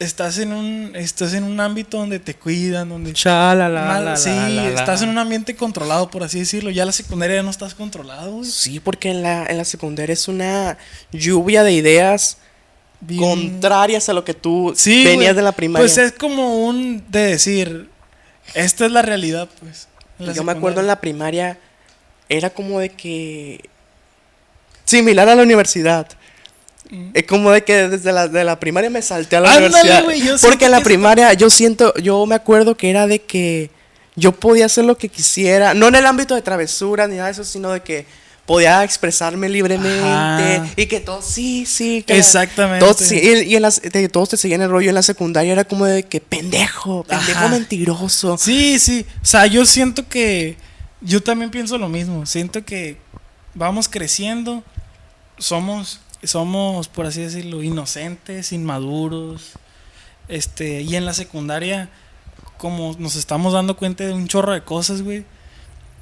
estás 0.00 0.38
en 0.38 0.52
un 0.52 0.92
estás 0.96 1.34
en 1.34 1.44
un 1.44 1.60
ámbito 1.60 1.98
donde 1.98 2.18
te 2.18 2.34
cuidan, 2.34 2.88
donde 2.88 3.12
Cha, 3.12 3.54
la, 3.54 3.68
la, 3.68 3.84
Mal- 3.84 4.04
la, 4.06 4.16
sí, 4.16 4.30
la, 4.30 4.48
la, 4.48 4.62
la. 4.70 4.80
estás 4.80 5.02
en 5.02 5.10
un 5.10 5.18
ambiente 5.18 5.54
controlado, 5.54 6.10
por 6.10 6.22
así 6.24 6.40
decirlo. 6.40 6.70
Ya 6.70 6.84
la 6.84 6.90
secundaria 6.92 7.36
ya 7.36 7.42
no 7.44 7.50
estás 7.50 7.74
controlado, 7.74 8.32
güey. 8.32 8.50
Sí, 8.50 8.80
porque 8.80 9.10
en 9.10 9.22
la, 9.22 9.46
en 9.46 9.56
la 9.58 9.64
secundaria 9.64 10.12
es 10.14 10.26
una 10.26 10.76
lluvia 11.12 11.62
de 11.62 11.72
ideas 11.72 12.38
Bien- 13.00 13.20
contrarias 13.20 14.08
a 14.08 14.12
lo 14.12 14.24
que 14.24 14.34
tú 14.34 14.72
Sí, 14.76 15.04
venías 15.04 15.34
güey. 15.34 15.36
de 15.36 15.42
la 15.42 15.52
primaria. 15.52 15.82
Pues 15.84 15.96
es 15.98 16.12
como 16.12 16.64
un 16.66 17.04
de 17.08 17.20
decir, 17.26 17.88
esta 18.54 18.86
es 18.86 18.92
la 18.92 19.02
realidad, 19.02 19.48
pues. 19.60 19.86
la 20.18 20.32
Yo 20.32 20.42
me 20.44 20.52
acuerdo 20.52 20.80
en 20.80 20.86
la 20.88 21.00
primaria, 21.00 21.58
era 22.28 22.50
como 22.50 22.80
de 22.80 22.88
que. 22.90 23.68
Similar 24.84 25.28
a 25.28 25.34
la 25.36 25.42
universidad. 25.42 26.08
Es 27.14 27.24
como 27.24 27.50
de 27.52 27.62
que 27.64 27.88
desde 27.88 28.12
la, 28.12 28.26
de 28.28 28.42
la 28.44 28.58
primaria 28.58 28.90
me 28.90 29.00
salté 29.02 29.36
a 29.36 29.40
la 29.40 29.48
Ándale, 29.52 29.68
universidad. 29.68 30.04
güey, 30.04 30.20
yo 30.22 30.34
porque 30.42 30.64
en 30.66 30.70
la 30.72 30.80
primaria 30.80 31.32
yo 31.34 31.48
siento, 31.50 31.94
yo 32.02 32.26
me 32.26 32.34
acuerdo 32.34 32.76
que 32.76 32.90
era 32.90 33.06
de 33.06 33.20
que 33.22 33.70
yo 34.16 34.32
podía 34.32 34.66
hacer 34.66 34.84
lo 34.84 34.98
que 34.98 35.08
quisiera. 35.08 35.72
No 35.74 35.88
en 35.88 35.94
el 35.94 36.06
ámbito 36.06 36.34
de 36.34 36.42
travesura 36.42 37.06
ni 37.06 37.14
nada 37.16 37.26
de 37.26 37.32
eso, 37.32 37.44
sino 37.44 37.70
de 37.70 37.80
que 37.80 38.06
podía 38.44 38.82
expresarme 38.82 39.48
libremente. 39.48 40.00
Ajá. 40.02 40.66
Y 40.74 40.86
que 40.86 40.98
todos, 40.98 41.24
sí, 41.24 41.64
sí. 41.66 42.02
que- 42.02 42.18
Exactamente. 42.18 42.84
Todos, 42.84 42.96
sí, 42.96 43.20
y, 43.22 43.42
y 43.52 43.54
en 43.56 43.62
las, 43.62 43.80
de- 43.80 44.08
todos 44.08 44.30
te 44.30 44.36
seguían 44.36 44.60
el 44.62 44.68
rollo 44.70 44.88
en 44.88 44.96
la 44.96 45.02
secundaria. 45.02 45.52
Era 45.52 45.64
como 45.64 45.84
de 45.86 46.02
que 46.02 46.20
pendejo, 46.20 47.04
pendejo 47.04 47.38
Ajá. 47.38 47.48
mentiroso. 47.48 48.36
Sí, 48.36 48.80
sí. 48.80 49.06
O 49.22 49.26
sea, 49.26 49.46
yo 49.46 49.64
siento 49.64 50.08
que. 50.08 50.56
Yo 51.00 51.22
también 51.22 51.50
pienso 51.52 51.78
lo 51.78 51.88
mismo. 51.88 52.26
Siento 52.26 52.64
que 52.64 52.96
vamos 53.54 53.88
creciendo. 53.88 54.64
Somos, 55.38 56.00
somos, 56.22 56.88
por 56.88 57.06
así 57.06 57.22
decirlo, 57.22 57.62
inocentes, 57.62 58.52
inmaduros. 58.52 59.52
Este, 60.28 60.82
y 60.82 60.96
en 60.96 61.06
la 61.06 61.14
secundaria, 61.14 61.88
como 62.58 62.94
nos 62.98 63.16
estamos 63.16 63.52
dando 63.52 63.76
cuenta 63.76 64.04
de 64.04 64.12
un 64.12 64.28
chorro 64.28 64.52
de 64.52 64.62
cosas, 64.62 65.02
güey. 65.02 65.24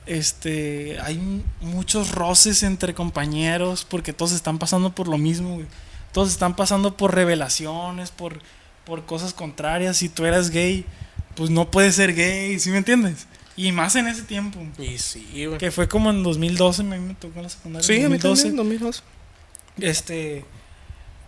Este, 0.07 0.99
hay 1.03 1.21
muchos 1.61 2.13
roces 2.13 2.63
entre 2.63 2.95
compañeros 2.95 3.87
porque 3.89 4.13
todos 4.13 4.33
están 4.33 4.59
pasando 4.59 4.95
por 4.95 5.07
lo 5.07 5.19
mismo, 5.19 5.55
güey. 5.55 5.67
Todos 6.13 6.31
están 6.31 6.57
pasando 6.57 6.97
por 6.97 7.15
revelaciones, 7.15 8.11
por, 8.11 8.41
por 8.85 9.05
cosas 9.05 9.35
contrarias. 9.35 9.99
Si 9.99 10.09
tú 10.09 10.25
eras 10.25 10.51
gay, 10.51 10.85
pues 11.35 11.51
no 11.51 11.71
puedes 11.71 11.95
ser 11.95 12.15
gay, 12.15 12.59
¿sí 12.59 12.71
me 12.71 12.79
entiendes? 12.79 13.27
Y 13.57 13.73
más 13.73 13.97
en 13.97 14.07
ese 14.07 14.23
tiempo. 14.23 14.61
Y 14.79 14.99
sí, 14.99 15.47
güey. 15.47 15.59
Que 15.59 15.71
fue 15.71 15.89
como 15.89 16.11
en 16.11 16.23
2012, 16.23 16.83
a 16.83 16.85
mí 16.85 16.99
me 16.99 17.15
tocó 17.15 17.39
en 17.39 17.43
la 17.43 17.49
secundaria. 17.49 17.87
Sí, 17.87 18.03
a 18.03 18.09
mí 18.09 18.17
2012. 18.17 18.43
también, 18.43 18.57
2012. 18.57 19.03
Este, 19.81 20.45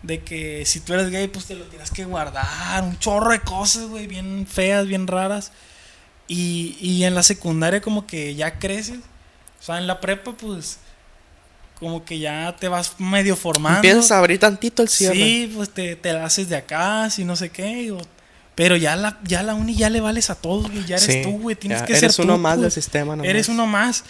de 0.03 0.19
que 0.23 0.65
si 0.65 0.79
tú 0.79 0.93
eres 0.93 1.09
gay, 1.09 1.27
pues 1.27 1.45
te 1.45 1.55
lo 1.55 1.65
tienes 1.65 1.91
que 1.91 2.05
guardar. 2.05 2.83
Un 2.83 2.97
chorro 2.99 3.31
de 3.31 3.41
cosas, 3.41 3.83
güey, 3.87 4.07
bien 4.07 4.47
feas, 4.47 4.87
bien 4.87 5.07
raras. 5.07 5.51
Y, 6.27 6.77
y 6.79 7.03
en 7.03 7.13
la 7.15 7.23
secundaria 7.23 7.81
como 7.81 8.07
que 8.07 8.35
ya 8.35 8.57
creces. 8.59 8.99
O 9.59 9.63
sea, 9.63 9.77
en 9.77 9.85
la 9.87 9.99
prepa, 9.99 10.31
pues, 10.33 10.77
como 11.79 12.05
que 12.05 12.19
ya 12.19 12.55
te 12.59 12.67
vas 12.67 12.99
medio 12.99 13.35
formando. 13.35 13.77
Empiezas 13.77 14.11
a 14.11 14.17
abrir 14.19 14.39
tantito 14.39 14.81
el 14.81 14.89
cierre. 14.89 15.15
Sí, 15.15 15.51
pues 15.55 15.69
te, 15.71 15.95
te 15.95 16.13
la 16.13 16.25
haces 16.25 16.47
de 16.49 16.55
acá, 16.55 17.09
si 17.09 17.25
no 17.25 17.35
sé 17.35 17.49
qué. 17.49 17.91
o- 17.91 17.99
pero 18.53 18.75
ya 18.75 18.95
la, 18.95 19.17
ya 19.23 19.43
la 19.43 19.55
uni 19.55 19.75
ya 19.75 19.89
le 19.89 20.01
vales 20.01 20.29
a 20.29 20.35
todos, 20.35 20.69
güey. 20.69 20.85
Ya 20.85 20.97
eres 20.97 21.05
Sí, 21.05 21.21
tú, 21.23 21.39
güey. 21.39 21.55
Tienes 21.55 21.79
ya 21.79 21.85
que 21.85 21.97
eres 21.97 22.15
ser 22.15 22.25
uno 22.25 22.35
tú, 22.35 22.39
más 22.41 22.55
pues. 22.55 22.61
del 22.63 22.71
sistema. 22.71 23.15
nomás. 23.15 23.29
Eres 23.29 23.49
uno 23.49 23.65
más. 23.65 24.03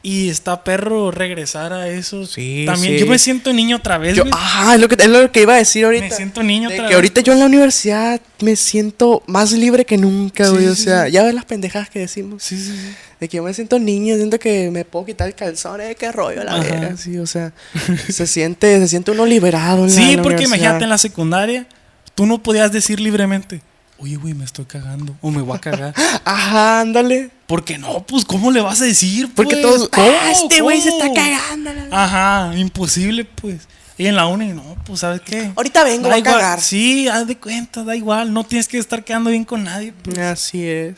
Y 0.00 0.28
está 0.28 0.62
perro 0.62 1.10
regresar 1.10 1.72
a 1.72 1.88
eso. 1.88 2.24
Sí, 2.24 2.62
También 2.66 2.94
sí. 2.94 3.00
yo 3.00 3.06
me 3.06 3.18
siento 3.18 3.52
niño 3.52 3.76
otra 3.78 3.98
vez, 3.98 4.14
Yo, 4.16 4.22
ajá, 4.30 4.74
es 4.76 4.80
lo, 4.80 4.88
que, 4.88 4.94
es 4.94 5.08
lo 5.08 5.30
que 5.32 5.42
iba 5.42 5.54
a 5.54 5.58
decir 5.58 5.84
ahorita. 5.84 6.04
me 6.04 6.10
siento 6.12 6.42
niño 6.44 6.68
De 6.68 6.76
otra 6.76 6.84
que 6.84 6.88
vez. 6.90 6.94
ahorita 6.94 7.20
yo 7.22 7.32
en 7.32 7.40
la 7.40 7.46
universidad 7.46 8.20
me 8.40 8.54
siento 8.54 9.24
más 9.26 9.50
libre 9.52 9.84
que 9.84 9.98
nunca, 9.98 10.44
Sí, 10.46 10.50
güey. 10.52 10.66
o 10.68 10.74
sea, 10.76 11.08
ya 11.08 11.24
ves 11.24 11.34
las 11.34 11.44
pendejadas 11.46 11.90
que 11.90 11.98
decimos. 11.98 12.42
Sí, 12.44 12.56
sí. 12.56 12.72
De 13.18 13.28
que 13.28 13.38
yo 13.38 13.42
me 13.42 13.52
siento 13.52 13.80
niño, 13.80 14.14
siento 14.14 14.38
que 14.38 14.70
me 14.70 14.84
puedo 14.84 15.04
quitar 15.06 15.26
el 15.26 15.34
calzón, 15.34 15.80
eh, 15.80 15.96
qué 15.98 16.12
rollo, 16.12 16.44
la 16.44 16.60
verga. 16.60 16.96
Sí, 16.96 17.18
o 17.18 17.26
sea, 17.26 17.52
se 18.08 18.28
siente, 18.28 18.78
se 18.78 18.86
siente 18.86 19.10
uno 19.10 19.26
liberado. 19.26 19.82
En 19.84 19.90
Sí, 19.90 20.14
la 20.14 20.22
porque 20.22 20.44
imagínate 20.44 20.84
en 20.84 20.90
la 20.90 20.98
secundaria, 20.98 21.66
tú 22.14 22.24
no 22.24 22.40
podías 22.40 22.70
decir 22.70 23.00
libremente, 23.00 23.62
oye, 23.98 24.16
güey, 24.16 24.34
me 24.34 24.44
estoy 24.44 24.64
cagando. 24.64 25.16
O 25.20 25.30
me 25.30 25.42
voy 25.42 25.56
a 25.56 25.60
cagar. 25.60 25.94
Ajá, 26.24 26.80
ándale. 26.80 27.30
Porque 27.46 27.78
no, 27.78 28.02
pues, 28.06 28.24
¿cómo 28.24 28.50
le 28.50 28.60
vas 28.60 28.80
a 28.80 28.84
decir? 28.84 29.30
Porque 29.34 29.56
pues? 29.56 29.62
todos, 29.62 29.90
ah, 29.92 30.30
este 30.32 30.60
güey 30.60 30.80
se 30.80 30.90
está 30.90 31.12
cagando. 31.12 31.72
la 31.72 31.82
verga". 31.82 32.04
Ajá, 32.04 32.56
imposible, 32.56 33.24
pues. 33.24 33.68
Y 33.96 34.06
en 34.06 34.14
la 34.14 34.26
uni, 34.26 34.48
no, 34.48 34.76
pues, 34.86 35.00
¿sabes 35.00 35.20
qué? 35.22 35.50
Ahorita 35.56 35.82
vengo, 35.82 36.04
Da 36.04 36.10
voy 36.10 36.20
a 36.20 36.22
cagar. 36.22 36.60
Sí, 36.60 37.08
haz 37.08 37.26
de 37.26 37.36
cuenta, 37.36 37.82
da 37.82 37.96
igual. 37.96 38.32
No 38.32 38.44
tienes 38.44 38.68
que 38.68 38.78
estar 38.78 39.04
quedando 39.04 39.30
bien 39.30 39.44
con 39.44 39.64
nadie. 39.64 39.92
pues. 40.02 40.18
Así 40.18 40.66
es. 40.66 40.94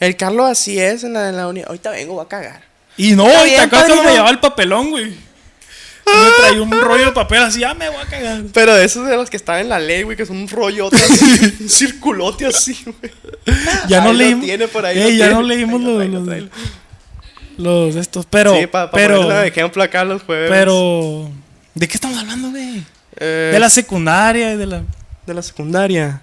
El 0.00 0.16
Carlos 0.16 0.50
así 0.50 0.78
es 0.78 1.04
en 1.04 1.12
la, 1.12 1.28
en 1.28 1.36
la 1.36 1.46
uni. 1.46 1.62
Ahorita 1.62 1.90
vengo, 1.90 2.14
voy 2.14 2.24
a 2.24 2.28
cagar. 2.28 2.62
Y 2.96 3.12
no, 3.12 3.26
Está 3.26 3.44
¿te 3.44 3.76
acuerdas 3.76 4.04
me 4.04 4.12
llevaba 4.12 4.30
el 4.30 4.40
papelón, 4.40 4.90
güey? 4.90 5.29
Me 6.24 6.30
traía 6.42 6.62
un 6.62 6.70
rollo 6.70 7.06
de 7.06 7.12
papel 7.12 7.42
así, 7.42 7.60
ya 7.60 7.74
me 7.74 7.88
voy 7.88 8.00
a 8.02 8.06
cagar. 8.06 8.42
Pero 8.52 8.74
de 8.74 8.84
esos 8.84 9.06
de 9.06 9.16
los 9.16 9.30
que 9.30 9.36
están 9.36 9.60
en 9.60 9.68
la 9.68 9.78
ley, 9.78 10.02
güey, 10.02 10.16
que 10.16 10.26
son 10.26 10.36
un 10.36 10.48
rollote 10.48 10.96
así, 10.96 11.56
un 11.60 11.68
circulote 11.68 12.46
así, 12.46 12.76
güey. 12.84 13.12
Ya 13.88 14.00
no 14.00 14.08
Ahí 14.10 14.12
lo 14.12 14.18
leímos. 14.18 14.44
tiene 14.44 14.68
por 14.68 14.84
ahí, 14.86 14.98
Ey, 14.98 15.12
lo 15.12 15.18
ya 15.18 15.24
tiene. 15.26 15.32
no 15.34 15.42
leímos 15.42 15.80
los, 15.80 16.06
los, 16.08 16.48
los 17.58 17.94
de 17.94 18.00
estos. 18.00 18.26
Pero, 18.26 18.54
sí, 18.58 18.66
para 18.66 18.90
pero, 18.90 19.16
ponerle 19.22 19.42
de 19.42 19.48
ejemplo 19.48 19.82
acá 19.82 20.04
los 20.04 20.22
jueves. 20.22 20.50
pero, 20.50 21.30
¿de 21.74 21.88
qué 21.88 21.94
estamos 21.94 22.18
hablando, 22.18 22.50
güey? 22.50 22.82
Eh, 23.16 23.50
De 23.52 23.58
la 23.60 23.70
secundaria 23.70 24.52
y 24.52 24.56
de 24.56 24.66
la. 24.66 24.82
de 25.26 25.34
la 25.34 25.42
secundaria. 25.42 26.22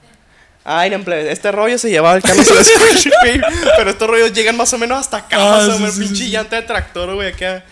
Ay, 0.70 0.90
no, 0.90 0.98
este 1.14 1.50
rollo 1.54 1.78
se 1.78 1.90
llevaba 1.90 2.16
el 2.18 2.22
Carlos 2.22 2.46
Pero 3.78 3.90
estos 3.90 4.10
rollos 4.10 4.34
llegan 4.34 4.58
más 4.58 4.74
o 4.74 4.78
menos 4.78 5.00
hasta 5.00 5.18
acá, 5.18 5.38
Ah, 5.40 5.52
más 5.60 5.68
o 5.70 5.72
sí, 5.74 5.80
menos, 5.80 5.96
sí, 5.96 6.02
pinche 6.02 6.24
sí. 6.26 6.30
llanta 6.30 6.58
de 6.58 6.64
tractor, 6.64 7.16
güey, 7.16 7.30
acá. 7.30 7.64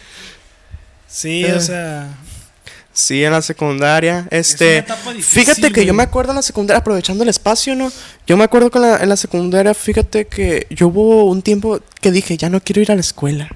Sí, 1.08 1.44
Eh. 1.46 1.54
o 1.54 1.60
sea. 1.62 2.08
Sí, 2.94 3.24
en 3.26 3.32
la 3.34 3.42
secundaria. 3.42 4.26
Este, 4.32 4.82
difícil, 4.82 5.24
fíjate 5.24 5.72
que 5.74 5.86
yo 5.86 5.94
me 5.94 6.04
acuerdo 6.04 6.32
en 6.32 6.38
la 6.38 6.42
secundaria, 6.42 6.80
aprovechando 6.80 7.24
el 7.24 7.30
espacio, 7.30 7.76
¿no? 7.76 7.92
Yo 8.26 8.38
me 8.38 8.46
acuerdo 8.46 8.72
que 8.72 8.78
en 8.78 8.82
la, 8.84 8.98
en 9.04 9.10
la 9.10 9.18
secundaria, 9.18 9.74
fíjate 9.74 10.28
que 10.28 10.66
yo 10.70 10.88
hubo 10.88 11.26
un 11.26 11.42
tiempo 11.42 11.82
que 12.00 12.12
dije, 12.12 12.38
ya 12.38 12.50
no 12.50 12.62
quiero 12.62 12.82
ir 12.82 12.92
a 12.94 12.96
la 12.96 13.02
escuela. 13.02 13.50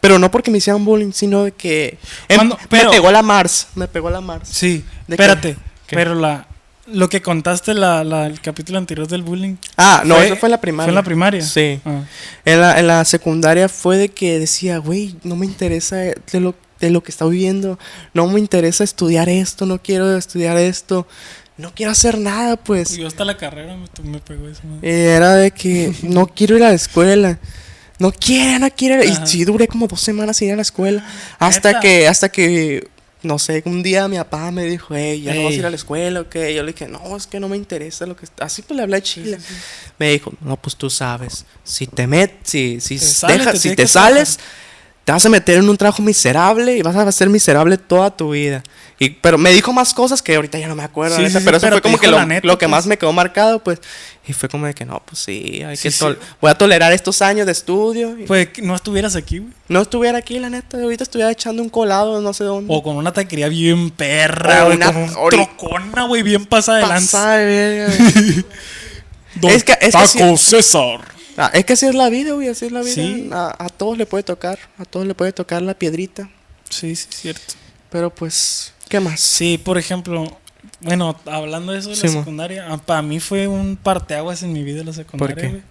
Pero 0.00 0.18
no 0.18 0.30
porque 0.30 0.50
me 0.50 0.58
hicieran 0.58 0.82
bullying, 0.84 1.12
sino 1.12 1.44
de 1.44 1.52
que 1.52 1.98
em- 2.28 2.50
pero- 2.70 2.86
me 2.90 2.96
pegó 2.96 3.10
la 3.12 3.20
Mars, 3.22 3.66
me 3.74 3.86
pegó 3.86 4.08
la 4.08 4.22
Mars. 4.22 4.48
Sí, 4.50 4.82
espérate. 5.06 5.56
Pero 5.90 6.14
la. 6.14 6.46
Lo 6.92 7.08
que 7.08 7.20
contaste 7.22 7.74
la, 7.74 8.02
la- 8.04 8.26
el 8.26 8.40
capítulo 8.40 8.78
anterior 8.78 9.06
del 9.08 9.22
bullying. 9.22 9.56
Ah, 9.76 10.02
no, 10.04 10.14
Fue- 10.16 10.26
eso 10.26 10.36
fue 10.36 10.46
en 10.48 10.50
la 10.52 10.60
primaria. 10.60 10.84
¿Fue 10.86 10.90
en 10.90 10.94
la 10.94 11.02
primaria? 11.02 11.42
Sí. 11.42 11.80
Ah. 11.84 12.02
En 12.44 12.60
la, 12.60 12.78
en 12.80 12.86
la 12.86 13.04
secundaria 13.04 13.68
fue 13.68 13.96
de 13.98 14.08
que 14.08 14.38
decía, 14.38 14.78
güey, 14.78 15.14
no 15.22 15.36
me 15.36 15.46
interesa 15.46 15.96
de 15.96 16.40
lo, 16.40 16.54
de 16.80 16.90
lo 16.90 17.02
que 17.02 17.10
está 17.10 17.24
viviendo, 17.26 17.78
no 18.14 18.26
me 18.28 18.40
interesa 18.40 18.84
estudiar 18.84 19.28
esto, 19.28 19.66
no 19.66 19.82
quiero 19.82 20.16
estudiar 20.16 20.56
esto, 20.56 21.06
no 21.56 21.74
quiero 21.74 21.92
hacer 21.92 22.18
nada, 22.18 22.56
pues. 22.56 22.96
Yo 22.96 23.06
hasta 23.06 23.24
la 23.24 23.36
carrera 23.36 23.76
me, 23.76 24.10
me 24.10 24.18
pegó 24.20 24.48
eso. 24.48 24.62
madre. 24.64 24.88
Y 24.88 25.06
era 25.06 25.34
de 25.34 25.50
que 25.50 25.92
no 26.02 26.26
quiero 26.28 26.56
ir 26.56 26.64
a 26.64 26.68
la 26.68 26.74
escuela. 26.74 27.38
No 27.98 28.12
quiero, 28.12 28.60
no 28.60 28.68
quiero. 28.76 29.02
Ajá. 29.02 29.24
Y 29.24 29.26
sí 29.26 29.44
duré 29.44 29.66
como 29.66 29.88
dos 29.88 30.00
semanas 30.00 30.36
sin 30.36 30.46
ir 30.48 30.52
a 30.54 30.56
la 30.56 30.62
escuela. 30.62 31.04
Hasta 31.40 31.70
¿Neta? 31.70 31.80
que, 31.80 32.06
hasta 32.06 32.28
que, 32.28 32.86
no 33.22 33.38
sé, 33.38 33.62
un 33.66 33.82
día 33.82 34.06
mi 34.06 34.16
papá 34.16 34.50
me 34.50 34.64
dijo, 34.64 34.94
hey, 34.94 35.22
ya 35.22 35.34
no 35.34 35.44
vas 35.44 35.52
a 35.52 35.56
ir 35.56 35.66
a 35.66 35.70
la 35.70 35.76
escuela, 35.76 36.20
¿o 36.20 36.28
qué? 36.28 36.54
Yo 36.54 36.62
le 36.62 36.72
dije, 36.72 36.88
no, 36.88 37.16
es 37.16 37.26
que 37.26 37.40
no 37.40 37.48
me 37.48 37.56
interesa 37.56 38.06
lo 38.06 38.16
que 38.16 38.24
está. 38.24 38.44
Así 38.44 38.62
pues 38.62 38.76
le 38.76 38.82
hablé 38.82 38.96
a 38.98 39.02
Chile. 39.02 39.38
Me 39.98 40.10
dijo, 40.10 40.32
no, 40.40 40.56
pues 40.56 40.76
tú 40.76 40.88
sabes. 40.88 41.44
Si 41.64 41.86
te 41.86 42.06
met, 42.06 42.32
si, 42.44 42.80
si 42.80 42.98
Te 42.98 43.04
sales, 43.04 43.38
dejas, 43.38 43.52
te 43.54 43.58
si 43.58 43.76
te 43.76 43.86
sales, 43.86 44.38
te 45.08 45.12
vas 45.12 45.24
a 45.24 45.30
meter 45.30 45.56
en 45.56 45.66
un 45.70 45.76
trabajo 45.78 46.02
miserable 46.02 46.76
y 46.76 46.82
vas 46.82 46.94
a 46.94 47.10
ser 47.12 47.30
miserable 47.30 47.78
toda 47.78 48.14
tu 48.14 48.32
vida. 48.32 48.62
Y, 48.98 49.08
pero 49.08 49.38
me 49.38 49.50
dijo 49.52 49.72
más 49.72 49.94
cosas 49.94 50.20
que 50.20 50.34
ahorita 50.36 50.58
ya 50.58 50.68
no 50.68 50.74
me 50.74 50.82
acuerdo, 50.82 51.16
Sí, 51.16 51.22
neta, 51.22 51.38
sí, 51.38 51.44
pero 51.46 51.56
eso 51.56 51.64
pero 51.64 51.76
fue 51.76 51.80
como 51.80 51.96
que 51.98 52.08
lo, 52.08 52.22
neta, 52.26 52.46
lo 52.46 52.58
que 52.58 52.66
pues. 52.66 52.70
más 52.72 52.86
me 52.86 52.98
quedó 52.98 53.10
marcado, 53.14 53.64
pues. 53.64 53.80
Y 54.26 54.34
fue 54.34 54.50
como 54.50 54.66
de 54.66 54.74
que 54.74 54.84
no, 54.84 55.00
pues 55.06 55.20
sí, 55.20 55.62
hay 55.66 55.78
Sí, 55.78 55.88
que 55.88 56.16
voy 56.42 56.50
a 56.50 56.58
tolerar 56.58 56.92
estos 56.92 57.22
años 57.22 57.46
de 57.46 57.52
estudio. 57.52 58.18
y 58.18 58.24
Pues 58.24 58.48
no 58.60 58.74
estuvieras 58.74 59.16
aquí, 59.16 59.38
güey. 59.38 59.50
no 59.68 59.80
estuviera 59.80 60.18
aquí, 60.18 60.38
la 60.40 60.50
neta, 60.50 60.76
ahorita 60.76 61.04
estuviera 61.04 61.30
echando 61.32 61.62
un 61.62 61.70
colado, 61.70 62.20
no 62.20 62.34
sé 62.34 62.44
dónde. 62.44 62.70
O 62.70 62.82
con 62.82 62.94
una 62.96 63.10
taquería 63.14 63.48
bien 63.48 63.88
perra, 63.88 64.64
O 64.64 64.66
güey. 64.66 64.76
una- 64.76 64.92
Con 64.92 64.96
un 65.04 65.08
ori- 65.14 65.30
trocona, 65.30 66.02
güey, 66.04 66.22
bien 66.22 66.44
pasada 66.44 66.80
de 66.80 66.86
lanza. 66.86 67.16
Pasada 67.16 67.36
de 67.38 67.46
verga, 67.46 67.94
güey. 67.96 68.44
Don 69.36 69.50
Es 69.52 69.64
que- 69.64 69.78
es 69.80 69.92
Taco 69.92 70.36
César. 70.36 71.16
Ah, 71.40 71.50
es 71.54 71.64
que 71.64 71.74
así 71.74 71.86
es 71.86 71.94
la 71.94 72.08
vida, 72.10 72.32
güey, 72.32 72.48
así 72.48 72.66
es 72.66 72.72
la 72.72 72.80
vida. 72.80 72.94
Sí. 72.94 73.30
A, 73.32 73.54
a 73.64 73.68
todos 73.68 73.96
le 73.96 74.06
puede 74.06 74.24
tocar, 74.24 74.58
a 74.76 74.84
todos 74.84 75.06
le 75.06 75.14
puede 75.14 75.32
tocar 75.32 75.62
la 75.62 75.72
piedrita. 75.74 76.28
Sí, 76.68 76.96
sí, 76.96 77.06
cierto. 77.10 77.54
Pero 77.90 78.12
pues, 78.12 78.74
¿qué 78.88 78.98
más? 78.98 79.20
Sí, 79.20 79.56
por 79.56 79.78
ejemplo, 79.78 80.36
bueno, 80.80 81.18
hablando 81.26 81.72
de 81.72 81.78
eso 81.78 81.90
de 81.90 81.96
la 81.96 82.12
mo. 82.12 82.18
secundaria, 82.18 82.76
para 82.84 83.02
mí 83.02 83.20
fue 83.20 83.46
un 83.46 83.76
parteaguas 83.76 84.42
en 84.42 84.52
mi 84.52 84.64
vida 84.64 84.82
la 84.82 84.92
secundaria, 84.92 85.36
qué? 85.36 85.48
güey. 85.48 85.62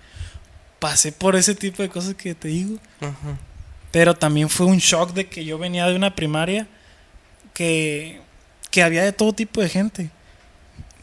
Pasé 0.79 1.11
por 1.11 1.35
ese 1.35 1.53
tipo 1.53 1.83
de 1.83 1.89
cosas 1.89 2.15
que 2.15 2.33
te 2.33 2.47
digo. 2.47 2.77
Ajá. 3.01 3.37
Pero 3.91 4.15
también 4.15 4.47
fue 4.47 4.67
un 4.67 4.77
shock 4.77 5.13
de 5.13 5.27
que 5.27 5.43
yo 5.43 5.57
venía 5.57 5.87
de 5.87 5.95
una 5.95 6.15
primaria 6.15 6.67
que, 7.53 8.21
que 8.69 8.83
había 8.83 9.03
de 9.03 9.11
todo 9.11 9.33
tipo 9.33 9.59
de 9.61 9.69
gente. 9.69 10.11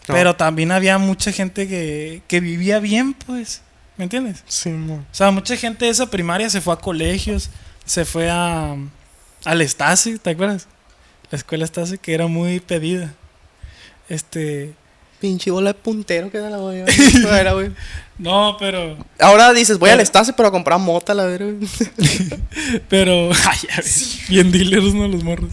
No. 0.07 0.15
Pero 0.15 0.37
también 0.37 0.71
había 0.71 0.97
mucha 0.99 1.33
gente 1.33 1.67
que, 1.67 2.23
que 2.29 2.41
vivía 2.41 2.79
bien, 2.79 3.15
pues. 3.15 3.63
¿Me 3.97 4.05
entiendes? 4.05 4.43
Sí, 4.47 4.71
mo. 4.71 4.97
O 4.97 5.15
sea, 5.15 5.31
mucha 5.31 5.57
gente 5.57 5.85
de 5.85 5.91
esa 5.91 6.11
primaria 6.11 6.51
se 6.51 6.61
fue 6.61 6.75
a 6.75 6.79
colegios, 6.79 7.51
se 7.85 8.05
fue 8.05 8.29
a 8.31 8.77
al 9.45 9.61
Estase, 9.61 10.19
¿te 10.19 10.31
acuerdas? 10.31 10.67
La 11.31 11.37
escuela 11.39 11.65
Estase 11.65 11.99
que 11.99 12.15
era 12.15 12.27
muy 12.27 12.61
pedida. 12.61 13.13
Este, 14.09 14.73
Pinche 15.21 15.51
bola 15.51 15.73
de 15.73 15.79
puntero 15.79 16.31
que 16.31 16.39
da 16.39 16.51
la 16.51 16.59
güey. 16.59 16.85
Güey. 17.55 17.73
no, 18.19 18.57
pero 18.59 18.97
Ahora 19.19 19.53
dices, 19.53 19.79
voy 19.79 19.89
al 19.91 19.95
Pero- 19.97 20.03
Estase, 20.03 20.33
pero 20.33 20.49
a 20.49 20.53
comprar 20.53 20.79
mota, 20.79 21.15
la 21.15 21.25
verga. 21.25 21.53
pero 22.89 23.31
ay, 23.49 23.59
ya 23.69 23.77
ves, 23.77 24.19
bien 24.29 24.51
dealers 24.51 24.93
no 24.95 25.09
los 25.09 25.23
morros. 25.25 25.53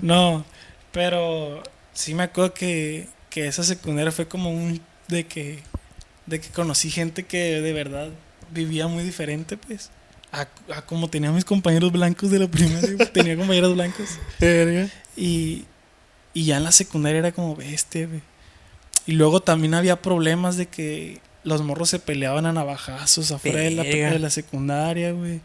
No, 0.00 0.44
pero 0.92 1.62
sí 1.92 2.14
me 2.14 2.22
acuerdo 2.22 2.54
que, 2.54 3.08
que 3.30 3.46
esa 3.46 3.62
secundaria 3.62 4.12
fue 4.12 4.26
como 4.28 4.50
un 4.50 4.80
de 5.08 5.26
que 5.26 5.58
de 6.26 6.40
que 6.40 6.48
conocí 6.48 6.90
gente 6.90 7.24
que 7.24 7.60
de 7.60 7.72
verdad 7.72 8.08
vivía 8.50 8.86
muy 8.86 9.04
diferente, 9.04 9.56
pues. 9.56 9.90
A, 10.32 10.48
a 10.74 10.82
como 10.82 11.08
tenía 11.08 11.30
mis 11.30 11.44
compañeros 11.44 11.92
blancos 11.92 12.30
de 12.30 12.38
la 12.40 12.48
primaria, 12.48 12.96
tenía 13.12 13.36
compañeros 13.36 13.74
blancos. 13.74 14.18
Y, 15.16 15.64
y 16.32 16.44
ya 16.44 16.56
en 16.56 16.64
la 16.64 16.72
secundaria 16.72 17.18
era 17.20 17.32
como 17.32 17.54
bestia, 17.54 18.06
güey. 18.06 18.22
Y 19.06 19.12
luego 19.12 19.40
también 19.40 19.74
había 19.74 20.00
problemas 20.00 20.56
de 20.56 20.66
que 20.66 21.20
los 21.44 21.62
morros 21.62 21.90
se 21.90 21.98
peleaban 21.98 22.46
a 22.46 22.52
navajazos 22.52 23.30
afuera 23.30 23.60
de 23.60 23.70
la, 23.70 23.82
de 23.82 24.18
la 24.18 24.30
secundaria, 24.30 25.12
güey. 25.12 25.36
O 25.36 25.40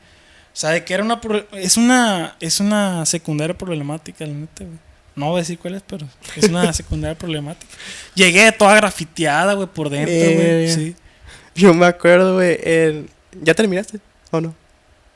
sea, 0.60 0.72
de 0.72 0.84
que 0.84 0.94
era 0.94 1.04
una... 1.04 1.20
Es 1.52 1.78
una, 1.78 2.36
es 2.40 2.60
una 2.60 3.06
secundaria 3.06 3.58
problemática, 3.58 4.26
la 4.26 4.34
neta, 4.34 4.64
güey. 4.64 4.89
No 5.20 5.28
voy 5.32 5.40
a 5.40 5.42
decir 5.42 5.60
cuál 5.60 5.76
es, 5.76 5.84
pero 5.86 6.08
es 6.36 6.46
una 6.46 6.72
secundaria 6.74 7.18
problemática. 7.18 7.72
Llegué 8.16 8.52
toda 8.54 8.76
grafiteada, 8.76 9.54
güey, 9.54 9.68
por 9.68 9.90
dentro, 9.90 10.14
güey. 10.14 10.38
Verga. 10.38 10.74
Sí. 10.74 10.96
Yo 11.56 11.74
me 11.74 11.86
acuerdo, 11.86 12.36
güey. 12.36 12.58
en- 12.64 13.10
¿Ya 13.42 13.54
terminaste? 13.54 14.00
¿O 14.32 14.40
no? 14.42 14.56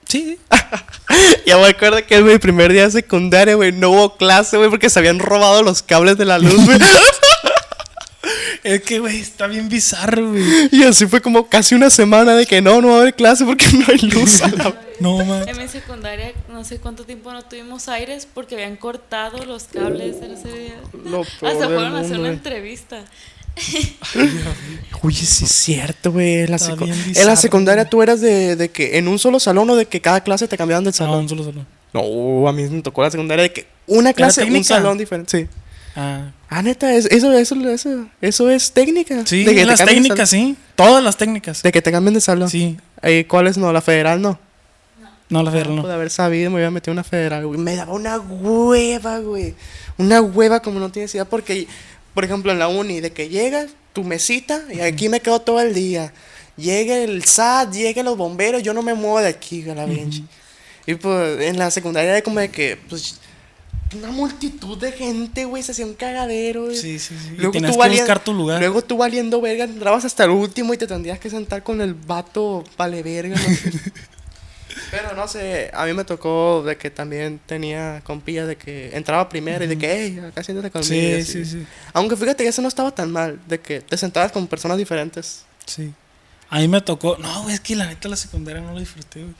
Sí, 0.07 0.37
Ya 1.45 1.57
me 1.57 1.67
acuerdo 1.67 2.05
que 2.05 2.15
en 2.17 2.25
mi 2.25 2.37
primer 2.37 2.71
día 2.73 2.83
de 2.83 2.91
secundaria, 2.91 3.55
güey, 3.55 3.71
no 3.71 3.89
hubo 3.91 4.17
clase, 4.17 4.57
güey, 4.57 4.69
porque 4.69 4.89
se 4.89 4.99
habían 4.99 5.19
robado 5.19 5.63
los 5.63 5.81
cables 5.81 6.17
de 6.17 6.25
la 6.25 6.37
luz, 6.37 6.65
güey. 6.65 6.77
es 8.63 8.81
que, 8.83 8.99
güey, 8.99 9.19
está 9.19 9.47
bien 9.47 9.69
bizarro, 9.69 10.29
güey. 10.31 10.43
y 10.71 10.83
así 10.83 11.05
fue 11.07 11.21
como 11.21 11.47
casi 11.49 11.75
una 11.75 11.89
semana 11.89 12.35
de 12.35 12.45
que 12.45 12.61
no, 12.61 12.81
no 12.81 12.89
va 12.89 12.97
a 12.97 13.01
haber 13.01 13.15
clase 13.15 13.45
porque 13.45 13.65
no 13.73 13.85
hay 13.87 13.97
luz. 14.09 14.41
a 14.41 14.47
la- 14.49 14.75
No, 14.99 15.17
man. 15.25 15.47
En 15.47 15.57
mi 15.57 15.67
secundaria, 15.67 16.31
no 16.51 16.63
sé 16.63 16.77
cuánto 16.79 17.03
tiempo 17.05 17.31
no 17.33 17.41
tuvimos 17.43 17.87
aires 17.89 18.27
porque 18.33 18.55
habían 18.55 18.75
cortado 18.75 19.43
los 19.45 19.65
cables. 19.65 20.17
en 20.21 20.31
ese 20.31 20.47
día. 20.51 20.75
Lo 21.05 21.23
peor 21.23 21.27
Hasta 21.53 21.67
del 21.67 21.75
fueron 21.75 21.95
a 21.95 21.99
hacer 22.01 22.19
una 22.19 22.29
entrevista. 22.29 23.03
Oye, 25.01 25.25
sí 25.25 25.45
es 25.45 25.51
cierto, 25.51 26.11
güey. 26.11 26.41
En, 26.41 26.51
la 26.51 26.57
secu- 26.57 26.91
en 27.15 27.25
la 27.27 27.35
secundaria 27.35 27.85
tú 27.89 28.01
eras 28.01 28.21
de, 28.21 28.55
de 28.55 28.69
que 28.69 28.97
en 28.97 29.07
un 29.07 29.19
solo 29.19 29.39
salón 29.39 29.69
o 29.69 29.75
de 29.75 29.85
que 29.85 30.01
cada 30.01 30.21
clase 30.21 30.47
te 30.47 30.57
cambiaban 30.57 30.83
de 30.83 30.89
No, 30.89 30.93
salón. 30.95 31.19
un 31.19 31.29
solo 31.29 31.43
salón. 31.43 31.67
No, 31.93 32.47
a 32.47 32.53
mí 32.53 32.63
me 32.63 32.81
tocó 32.81 33.03
la 33.03 33.11
secundaria 33.11 33.43
de 33.43 33.53
que 33.53 33.67
una 33.85 34.13
clase, 34.13 34.41
un 34.41 34.47
técnica? 34.47 34.67
salón 34.75 34.97
diferente. 34.97 35.39
Sí. 35.41 35.47
Ah. 35.95 36.31
Ah, 36.49 36.61
neta, 36.63 36.93
es- 36.95 37.05
eso, 37.05 37.31
eso, 37.33 37.55
eso, 37.69 38.07
eso 38.21 38.49
es 38.49 38.71
técnica. 38.71 39.23
Sí, 39.25 39.43
de 39.43 39.53
que 39.53 39.65
las 39.65 39.79
de 39.79 39.85
técnicas, 39.85 40.29
sí. 40.29 40.55
Todas 40.75 41.03
las 41.03 41.17
técnicas. 41.17 41.61
De 41.61 41.71
que 41.71 41.81
te 41.81 41.91
cambien 41.91 42.13
de 42.15 42.21
salón. 42.21 42.49
Sí. 42.49 42.77
Eh, 43.03 43.25
¿Cuáles 43.27 43.57
no? 43.57 43.71
La 43.73 43.81
federal 43.81 44.21
no. 44.21 44.39
No, 45.33 45.43
la 45.43 45.51
federal 45.51 45.75
Pude 45.75 45.87
no. 45.87 45.93
haber 45.93 46.09
sabido, 46.09 46.49
me 46.49 46.55
hubiera 46.55 46.71
metido 46.71 46.91
una 46.93 47.03
federal, 47.03 47.45
güey. 47.47 47.59
Me 47.59 47.75
daba 47.75 47.93
una 47.93 48.19
hueva, 48.19 49.19
güey. 49.19 49.55
Una 49.97 50.21
hueva 50.21 50.61
como 50.61 50.79
no 50.79 50.91
tienes 50.91 51.13
idea. 51.15 51.25
Porque, 51.25 51.67
por 52.13 52.23
ejemplo, 52.23 52.51
en 52.51 52.59
la 52.59 52.67
uni, 52.67 52.99
de 53.01 53.11
que 53.11 53.29
llegas, 53.29 53.71
tu 53.93 54.03
mesita, 54.03 54.61
y 54.71 54.79
aquí 54.81 55.09
me 55.09 55.19
quedo 55.19 55.39
todo 55.39 55.59
el 55.61 55.73
día. 55.73 56.13
Llega 56.57 56.97
el 56.97 57.23
SAT, 57.23 57.73
lleguen 57.73 58.05
los 58.05 58.15
bomberos, 58.17 58.61
yo 58.63 58.73
no 58.73 58.81
me 58.83 58.93
muevo 58.93 59.19
de 59.19 59.27
aquí, 59.27 59.67
a 59.69 59.75
la 59.75 59.85
bench. 59.85 60.21
Y 60.85 60.95
pues 60.95 61.41
en 61.41 61.57
la 61.57 61.71
secundaria 61.71 62.11
era 62.11 62.21
como 62.21 62.39
de 62.39 62.49
que, 62.49 62.77
pues, 62.89 63.19
una 63.95 64.11
multitud 64.11 64.77
de 64.77 64.91
gente, 64.91 65.45
güey, 65.45 65.61
se 65.63 65.71
hacía 65.71 65.85
un 65.85 65.93
cagadero, 65.93 66.65
güey. 66.65 66.75
Sí, 66.75 66.97
sí, 66.99 67.15
sí. 67.19 67.29
Y 67.33 67.37
Luego 67.37 67.51
tenías 67.53 67.71
tú 67.71 67.77
que 67.79 67.83
valien- 67.87 67.99
buscar 67.99 68.23
tu 68.23 68.33
lugar. 68.33 68.59
Luego 68.59 68.81
tú 68.83 68.97
valiendo 68.97 69.39
verga, 69.41 69.63
entrabas 69.65 70.03
hasta 70.05 70.23
el 70.25 70.31
último 70.31 70.73
y 70.73 70.77
te 70.77 70.87
tendrías 70.87 71.19
que 71.19 71.29
sentar 71.29 71.63
con 71.63 71.79
el 71.81 71.93
vato 71.93 72.63
vale 72.77 73.01
verga. 73.03 73.35
no. 73.35 73.43
Pero 74.91 75.15
no 75.15 75.27
sé, 75.27 75.69
a 75.73 75.85
mí 75.85 75.93
me 75.93 76.03
tocó 76.03 76.63
de 76.63 76.77
que 76.77 76.89
también 76.89 77.39
tenía 77.45 78.01
compillas 78.03 78.47
de 78.47 78.55
que 78.55 78.95
entraba 78.95 79.29
primero 79.29 79.63
y 79.63 79.67
de 79.67 79.77
que, 79.77 79.93
hey, 79.93 80.19
acá 80.27 80.43
siéntate 80.43 80.71
conmigo. 80.71 80.93
sí, 80.93 81.13
así. 81.13 81.45
sí, 81.45 81.45
sí, 81.45 81.67
Aunque 81.93 82.15
fíjate 82.15 82.43
que 82.43 82.49
eso 82.49 82.61
no 82.61 82.67
estaba 82.67 82.91
tan 82.93 83.11
mal, 83.11 83.39
de 83.47 83.59
que 83.59 83.81
te 83.81 83.97
sentabas 83.97 84.31
con 84.31 84.47
personas 84.47 84.77
diferentes. 84.77 85.45
sí. 85.65 85.93
A 86.49 86.59
mí 86.59 86.67
me 86.67 86.81
tocó. 86.81 87.17
No, 87.17 87.41
güey, 87.43 87.55
es 87.55 87.61
que 87.61 87.75
la 87.75 87.87
neta 87.87 88.07
la 88.07 88.15
secundaria 88.15 88.61
no 88.61 88.73
lo 88.73 88.79
disfruté, 88.79 89.21
güey. 89.23 89.33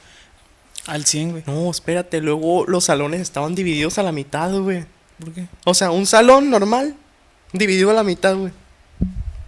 Al 0.86 1.06
100, 1.06 1.30
güey. 1.30 1.42
No, 1.46 1.70
espérate, 1.70 2.20
luego 2.20 2.64
los 2.66 2.86
salones 2.86 3.20
estaban 3.20 3.54
divididos 3.54 3.98
a 3.98 4.02
la 4.02 4.10
mitad, 4.10 4.52
güey. 4.52 4.84
¿Por 5.20 5.32
qué? 5.32 5.46
O 5.64 5.74
sea, 5.74 5.92
un 5.92 6.06
salón 6.06 6.50
normal 6.50 6.96
dividido 7.52 7.90
a 7.90 7.94
la 7.94 8.02
mitad, 8.02 8.34
güey. 8.34 8.52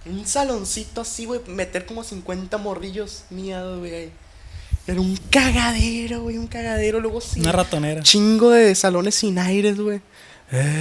Un 0.04 0.24
saloncito 0.26 1.00
así, 1.00 1.24
güey, 1.24 1.40
meter 1.48 1.86
como 1.86 2.04
50 2.04 2.56
morrillos 2.58 3.24
miados, 3.30 3.80
güey. 3.80 4.10
Era 4.86 5.00
un 5.00 5.16
cagadero, 5.30 6.22
güey, 6.22 6.38
un 6.38 6.46
cagadero. 6.46 7.00
Luego 7.00 7.20
sí. 7.20 7.40
Una 7.40 7.52
ratonera. 7.52 8.02
Chingo 8.02 8.50
de 8.50 8.74
salones 8.74 9.14
sin 9.16 9.38
aires, 9.38 9.78
güey. 9.78 10.00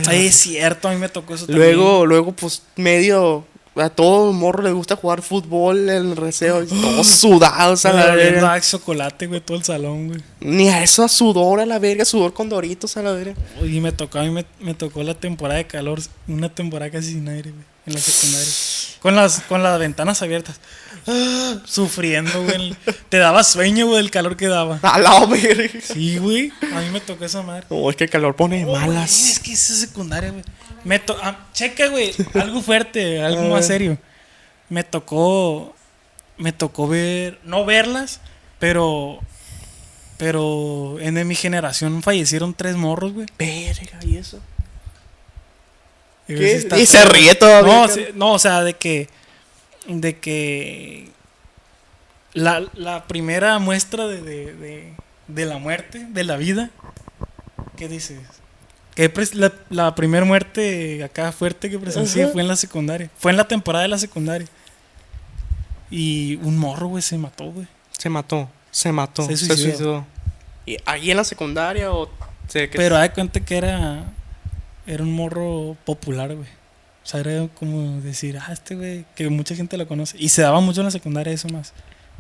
Ay, 0.08 0.28
es 0.28 0.36
cierto, 0.36 0.88
a 0.88 0.92
mí 0.92 0.98
me 1.00 1.10
tocó 1.10 1.34
eso 1.34 1.46
Luego, 1.50 2.06
luego, 2.06 2.32
pues, 2.34 2.62
medio. 2.76 3.46
A 3.78 3.90
todo 3.90 4.32
morro 4.32 4.64
le 4.64 4.72
gusta 4.72 4.96
jugar 4.96 5.22
fútbol 5.22 5.90
en 5.90 5.96
el 6.12 6.16
recreo. 6.16 6.64
y 6.64 6.68
Todos 6.68 7.08
sudados 7.20 7.86
a 7.86 7.92
la 7.92 8.14
Oliendo 8.14 8.36
verga. 8.36 8.54
a 8.54 8.62
chocolate, 8.62 9.28
güey, 9.28 9.42
todo 9.42 9.58
el 9.58 9.66
salón, 9.66 10.08
güey. 10.08 10.22
Ni 10.40 10.70
a 10.70 10.82
eso 10.82 11.04
a 11.04 11.10
sudor 11.10 11.60
a 11.60 11.66
la 11.66 11.78
verga, 11.78 12.06
sudor 12.06 12.32
con 12.32 12.48
doritos 12.48 12.96
a 12.96 13.02
la 13.02 13.12
verga. 13.12 13.34
Y 13.62 13.82
me 13.82 13.92
tocó, 13.92 14.20
a 14.20 14.24
mí 14.24 14.30
me, 14.30 14.46
me 14.62 14.76
tocó 14.76 15.04
la 15.04 15.14
temporada 15.16 15.58
de 15.58 15.68
calor, 15.68 16.00
una 16.30 16.48
temporada 16.48 16.90
casi 16.90 17.12
sin 17.14 17.28
aire, 17.28 17.52
güey, 17.52 17.64
en 17.88 17.94
la 17.96 18.00
secundaria. 18.00 18.54
Con 19.02 19.16
las, 19.16 19.42
con 19.42 19.62
las 19.64 19.80
ventanas 19.80 20.22
abiertas. 20.22 20.60
Ah, 21.08 21.58
sufriendo, 21.66 22.44
güey. 22.44 22.76
Te 23.10 23.18
daba 23.18 23.44
sueño, 23.44 23.86
güey, 23.88 24.00
el 24.00 24.10
calor 24.10 24.36
que 24.38 24.48
daba. 24.48 24.80
A 24.82 24.98
la 24.98 25.26
verga. 25.28 25.80
Sí, 25.82 26.18
güey. 26.18 26.52
A 26.74 26.80
mí 26.82 26.90
me 26.92 27.00
tocó 27.00 27.26
esa 27.26 27.44
madre. 27.44 27.66
No, 27.70 27.90
es 27.90 27.96
que 27.96 28.06
el 28.06 28.10
calor 28.10 28.36
pone 28.36 28.58
de 28.60 28.66
Oh, 28.66 28.70
güey, 28.70 28.82
malas. 28.88 29.30
es 29.30 29.40
que 29.40 29.54
es 29.54 29.60
secundaria, 29.60 30.32
güey. 30.32 30.44
Me 30.84 31.00
to 31.00 31.16
ah, 31.22 31.48
checa, 31.54 31.88
güey. 31.88 32.12
Algo 32.34 32.62
fuerte, 32.62 33.22
algo 33.22 33.44
más 33.50 33.68
serio. 33.68 33.98
Me 34.70 34.84
tocó. 34.84 35.76
Me 36.38 36.52
tocó 36.52 36.88
ver. 36.88 37.40
No 37.44 37.66
verlas, 37.66 38.22
pero. 38.60 39.20
Pero 40.18 40.98
en 41.00 41.28
mi 41.28 41.36
generación 41.36 42.02
fallecieron 42.02 42.54
tres 42.54 42.76
morros, 42.78 43.14
güey. 43.14 43.28
Verga, 43.38 44.00
¿y 44.04 44.18
eso? 44.18 44.40
Y 46.28 46.34
¿Qué? 46.36 46.40
ves 46.40 46.52
si 46.52 46.58
está 46.58 46.78
Y 46.80 46.86
se 46.86 47.06
ríe 47.06 47.36
todavía. 47.36 47.74
No, 47.82 47.88
sí, 47.88 48.06
no, 48.16 48.34
o 48.34 48.40
sea, 48.40 48.64
de 48.64 48.74
que. 48.74 49.08
De 49.88 50.18
que. 50.18 51.10
La, 52.34 52.64
la 52.74 53.06
primera 53.08 53.60
muestra 53.60 54.08
de, 54.08 54.22
de, 54.22 54.54
de, 54.54 54.94
de 55.28 55.46
la 55.46 55.58
muerte, 55.58 56.06
de 56.10 56.24
la 56.24 56.36
vida. 56.36 56.70
¿Qué 57.78 57.88
dices? 57.88 58.20
Que 58.94 59.14
pres- 59.14 59.34
la, 59.34 59.54
la 59.70 59.96
primera 59.96 60.26
muerte 60.26 61.04
acá 61.04 61.32
fuerte 61.32 61.70
que 61.70 61.78
presencié 61.80 62.28
fue 62.28 62.42
en 62.42 62.48
la 62.48 62.56
secundaria. 62.56 63.10
Fue 63.18 63.32
en 63.32 63.38
la 63.38 63.48
temporada 63.48 63.84
de 63.84 63.90
la 63.90 63.98
secundaria. 63.98 64.48
Y 65.92 66.38
un 66.38 66.58
morro, 66.58 66.88
güey, 66.88 67.02
se 67.02 67.18
mató, 67.18 67.52
güey. 67.52 67.68
Se 67.98 68.10
mató, 68.10 68.50
se 68.72 68.92
mató, 68.92 69.26
Se 69.26 69.38
se 69.38 69.46
suicidó. 69.56 70.06
¿Y 70.66 70.78
ahí 70.86 71.12
en 71.12 71.18
la 71.18 71.24
secundaria 71.24 71.92
o...? 71.92 72.10
sé 72.48 72.70
que- 72.70 72.78
Pero 72.78 72.98
hay 72.98 73.10
cuenta 73.10 73.40
que 73.40 73.58
era. 73.58 74.04
Era 74.88 75.04
un 75.04 75.12
morro 75.12 75.76
popular, 75.86 76.36
güey. 76.36 76.48
O 77.04 77.08
sea, 77.08 77.20
era 77.20 77.48
como 77.50 78.02
decir, 78.02 78.38
ah, 78.38 78.52
este 78.52 78.76
güey, 78.76 79.06
que 79.16 79.30
mucha 79.30 79.56
gente 79.56 79.78
lo 79.78 79.88
conoce. 79.88 80.18
Y 80.20 80.30
se 80.30 80.42
daba 80.42 80.60
mucho 80.60 80.82
en 80.82 80.86
la 80.86 80.92
secundaria 80.92 81.34
eso 81.34 81.48
más. 81.50 81.74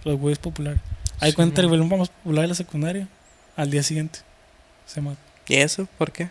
Los 0.03 0.19
güeyes 0.19 0.39
populares. 0.39 0.79
Hay 1.19 1.31
Sí, 1.31 1.35
cuenta 1.35 1.61
el 1.61 1.67
güey 1.67 1.79
más 1.81 2.09
popular 2.09 2.43
de 2.43 2.47
la 2.49 2.55
secundaria. 2.55 3.07
Al 3.55 3.71
día 3.71 3.83
siguiente. 3.83 4.19
Se 4.85 5.01
mató. 5.01 5.17
¿Y 5.47 5.55
eso? 5.55 5.87
¿Por 5.97 6.11
qué? 6.11 6.29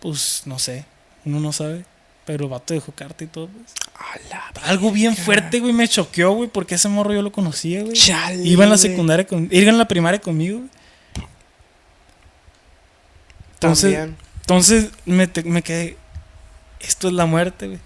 Pues 0.00 0.42
no 0.44 0.58
sé. 0.58 0.84
Uno 1.24 1.40
no 1.40 1.52
sabe. 1.52 1.84
Pero 2.26 2.44
el 2.44 2.50
vato 2.50 2.74
dejó 2.74 2.92
carta 2.92 3.24
y 3.24 3.26
todo, 3.26 3.48
pues. 3.48 3.72
Algo 4.62 4.92
bien 4.92 5.16
fuerte, 5.16 5.58
güey. 5.58 5.72
Me 5.72 5.88
choqueó, 5.88 6.32
güey. 6.32 6.48
Porque 6.48 6.76
ese 6.76 6.88
morro 6.88 7.12
yo 7.12 7.22
lo 7.22 7.32
conocía, 7.32 7.82
güey. 7.82 7.94
Chale, 7.94 8.44
Iba 8.46 8.64
en 8.64 8.70
la 8.70 8.78
secundaria 8.78 9.26
con. 9.26 9.48
Iba 9.50 9.70
en 9.70 9.78
la 9.78 9.88
primaria 9.88 10.20
conmigo, 10.20 10.58
güey. 10.58 10.70
Entonces, 13.54 13.94
También. 13.94 14.16
Entonces 14.50 14.90
me, 15.06 15.28
te- 15.28 15.44
me 15.44 15.62
quedé, 15.62 15.96
esto 16.80 17.06
es 17.06 17.14
la 17.14 17.24
muerte, 17.24 17.68
güey. 17.68 17.78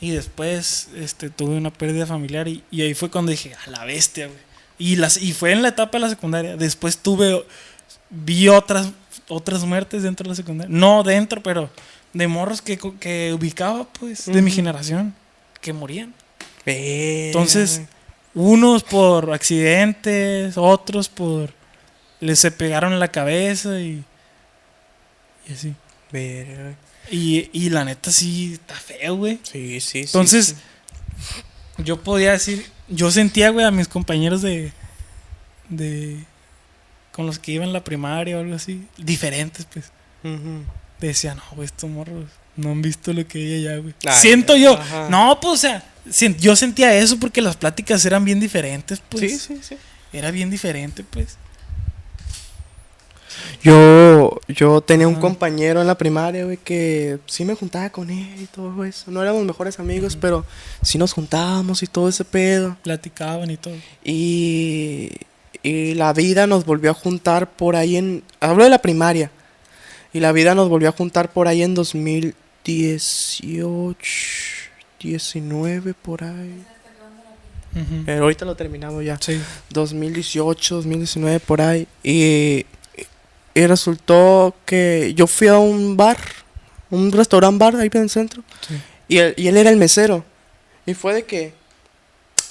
Y 0.00 0.10
después 0.12 0.88
este, 0.96 1.28
tuve 1.28 1.56
una 1.56 1.70
pérdida 1.70 2.06
familiar 2.06 2.48
y, 2.48 2.62
y 2.70 2.80
ahí 2.82 2.94
fue 2.94 3.10
cuando 3.10 3.30
dije, 3.30 3.54
a 3.66 3.70
la 3.70 3.84
bestia, 3.84 4.26
güey. 4.26 4.38
Y, 4.78 4.96
las, 4.96 5.18
y 5.18 5.32
fue 5.34 5.52
en 5.52 5.60
la 5.62 5.68
etapa 5.68 5.98
de 5.98 6.00
la 6.00 6.08
secundaria. 6.08 6.56
Después 6.56 6.98
tuve 6.98 7.44
vi 8.08 8.48
otras, 8.48 8.92
otras 9.28 9.64
muertes 9.64 10.02
dentro 10.04 10.24
de 10.24 10.30
la 10.30 10.34
secundaria. 10.36 10.74
No 10.74 11.02
dentro, 11.02 11.42
pero 11.42 11.68
de 12.14 12.26
morros 12.28 12.62
que, 12.62 12.78
que 12.98 13.32
ubicaba, 13.34 13.84
pues, 13.84 14.24
de 14.24 14.40
mi 14.40 14.50
generación, 14.50 15.14
que 15.60 15.74
morían. 15.74 16.14
Entonces, 16.64 17.82
unos 18.34 18.84
por 18.84 19.32
accidentes, 19.34 20.56
otros 20.56 21.10
por... 21.10 21.52
Les 22.20 22.38
se 22.38 22.50
pegaron 22.50 22.98
la 22.98 23.08
cabeza 23.08 23.80
y... 23.80 24.02
Y 25.48 25.52
así. 25.52 25.74
Verga. 26.12 26.76
Y, 27.10 27.50
y 27.52 27.70
la 27.70 27.84
neta 27.84 28.10
sí 28.10 28.54
está 28.54 28.74
feo, 28.74 29.16
güey. 29.16 29.38
Sí, 29.42 29.80
sí, 29.80 29.80
sí. 29.80 29.98
Entonces, 30.00 30.56
sí. 31.76 31.82
yo 31.84 32.02
podía 32.02 32.32
decir, 32.32 32.66
yo 32.88 33.10
sentía, 33.10 33.50
güey, 33.50 33.64
a 33.64 33.70
mis 33.70 33.88
compañeros 33.88 34.42
de, 34.42 34.72
de, 35.68 36.24
con 37.12 37.26
los 37.26 37.38
que 37.38 37.52
iba 37.52 37.64
en 37.64 37.72
la 37.72 37.84
primaria 37.84 38.36
o 38.36 38.40
algo 38.40 38.54
así, 38.54 38.86
diferentes, 38.96 39.66
pues. 39.72 39.86
Ujú. 40.24 40.64
Decían, 41.00 41.36
no, 41.36 41.42
güey, 41.54 41.66
estos 41.66 41.88
morros 41.90 42.24
no 42.56 42.70
han 42.70 42.82
visto 42.82 43.12
lo 43.12 43.26
que 43.26 43.38
ella 43.38 43.70
ya, 43.72 43.78
güey. 43.78 43.94
Ay, 44.06 44.20
Siento 44.20 44.56
yo, 44.56 44.74
ajá. 44.74 45.08
no, 45.10 45.38
pues, 45.40 45.54
o 45.54 45.56
sea, 45.56 45.84
yo 46.38 46.56
sentía 46.56 46.94
eso 46.94 47.18
porque 47.20 47.42
las 47.42 47.56
pláticas 47.56 48.04
eran 48.04 48.24
bien 48.24 48.40
diferentes, 48.40 49.00
pues. 49.08 49.32
Sí, 49.32 49.38
sí, 49.38 49.60
sí. 49.62 49.76
Era 50.12 50.30
bien 50.30 50.50
diferente, 50.50 51.04
pues. 51.04 51.36
Yo, 53.62 54.40
yo 54.48 54.80
tenía 54.80 55.08
un 55.08 55.14
Ajá. 55.14 55.22
compañero 55.22 55.80
en 55.80 55.86
la 55.86 55.96
primaria, 55.96 56.44
güey, 56.44 56.56
que 56.56 57.18
sí 57.26 57.44
me 57.44 57.54
juntaba 57.54 57.90
con 57.90 58.10
él 58.10 58.40
y 58.40 58.46
todo 58.46 58.84
eso. 58.84 59.10
No 59.10 59.22
éramos 59.22 59.44
mejores 59.44 59.78
amigos, 59.80 60.16
pero 60.16 60.44
sí 60.82 60.98
nos 60.98 61.12
juntábamos 61.12 61.82
y 61.82 61.86
todo 61.86 62.08
ese 62.08 62.24
pedo. 62.24 62.76
Platicaban 62.82 63.50
y 63.50 63.56
todo. 63.56 63.74
Y, 64.04 65.10
y 65.62 65.94
la 65.94 66.12
vida 66.12 66.46
nos 66.46 66.64
volvió 66.64 66.90
a 66.90 66.94
juntar 66.94 67.50
por 67.50 67.76
ahí 67.76 67.96
en... 67.96 68.22
Hablo 68.40 68.64
de 68.64 68.70
la 68.70 68.78
primaria. 68.78 69.30
Y 70.12 70.20
la 70.20 70.32
vida 70.32 70.54
nos 70.54 70.68
volvió 70.68 70.88
a 70.88 70.92
juntar 70.92 71.32
por 71.32 71.48
ahí 71.48 71.62
en 71.62 71.74
2018, 71.74 73.96
19, 75.00 75.94
por 75.94 76.24
ahí. 76.24 76.64
Pero 78.06 78.22
ahorita 78.22 78.46
lo 78.46 78.54
terminamos 78.54 79.04
ya. 79.04 79.18
Sí. 79.20 79.38
2018, 79.70 80.76
2019, 80.76 81.40
por 81.40 81.60
ahí. 81.60 81.86
Y, 82.02 82.64
y 83.56 83.66
resultó 83.66 84.54
que 84.66 85.14
yo 85.16 85.26
fui 85.26 85.48
a 85.48 85.56
un 85.56 85.96
bar, 85.96 86.18
un 86.90 87.10
restaurante 87.10 87.58
bar 87.58 87.74
ahí 87.76 87.88
en 87.90 88.02
el 88.02 88.10
centro. 88.10 88.42
Sí. 88.68 88.74
Y 89.08 89.16
él, 89.16 89.32
y 89.38 89.48
él 89.48 89.56
era 89.56 89.70
el 89.70 89.78
mesero. 89.78 90.26
Y 90.84 90.92
fue 90.92 91.14
de 91.14 91.24
que, 91.24 91.54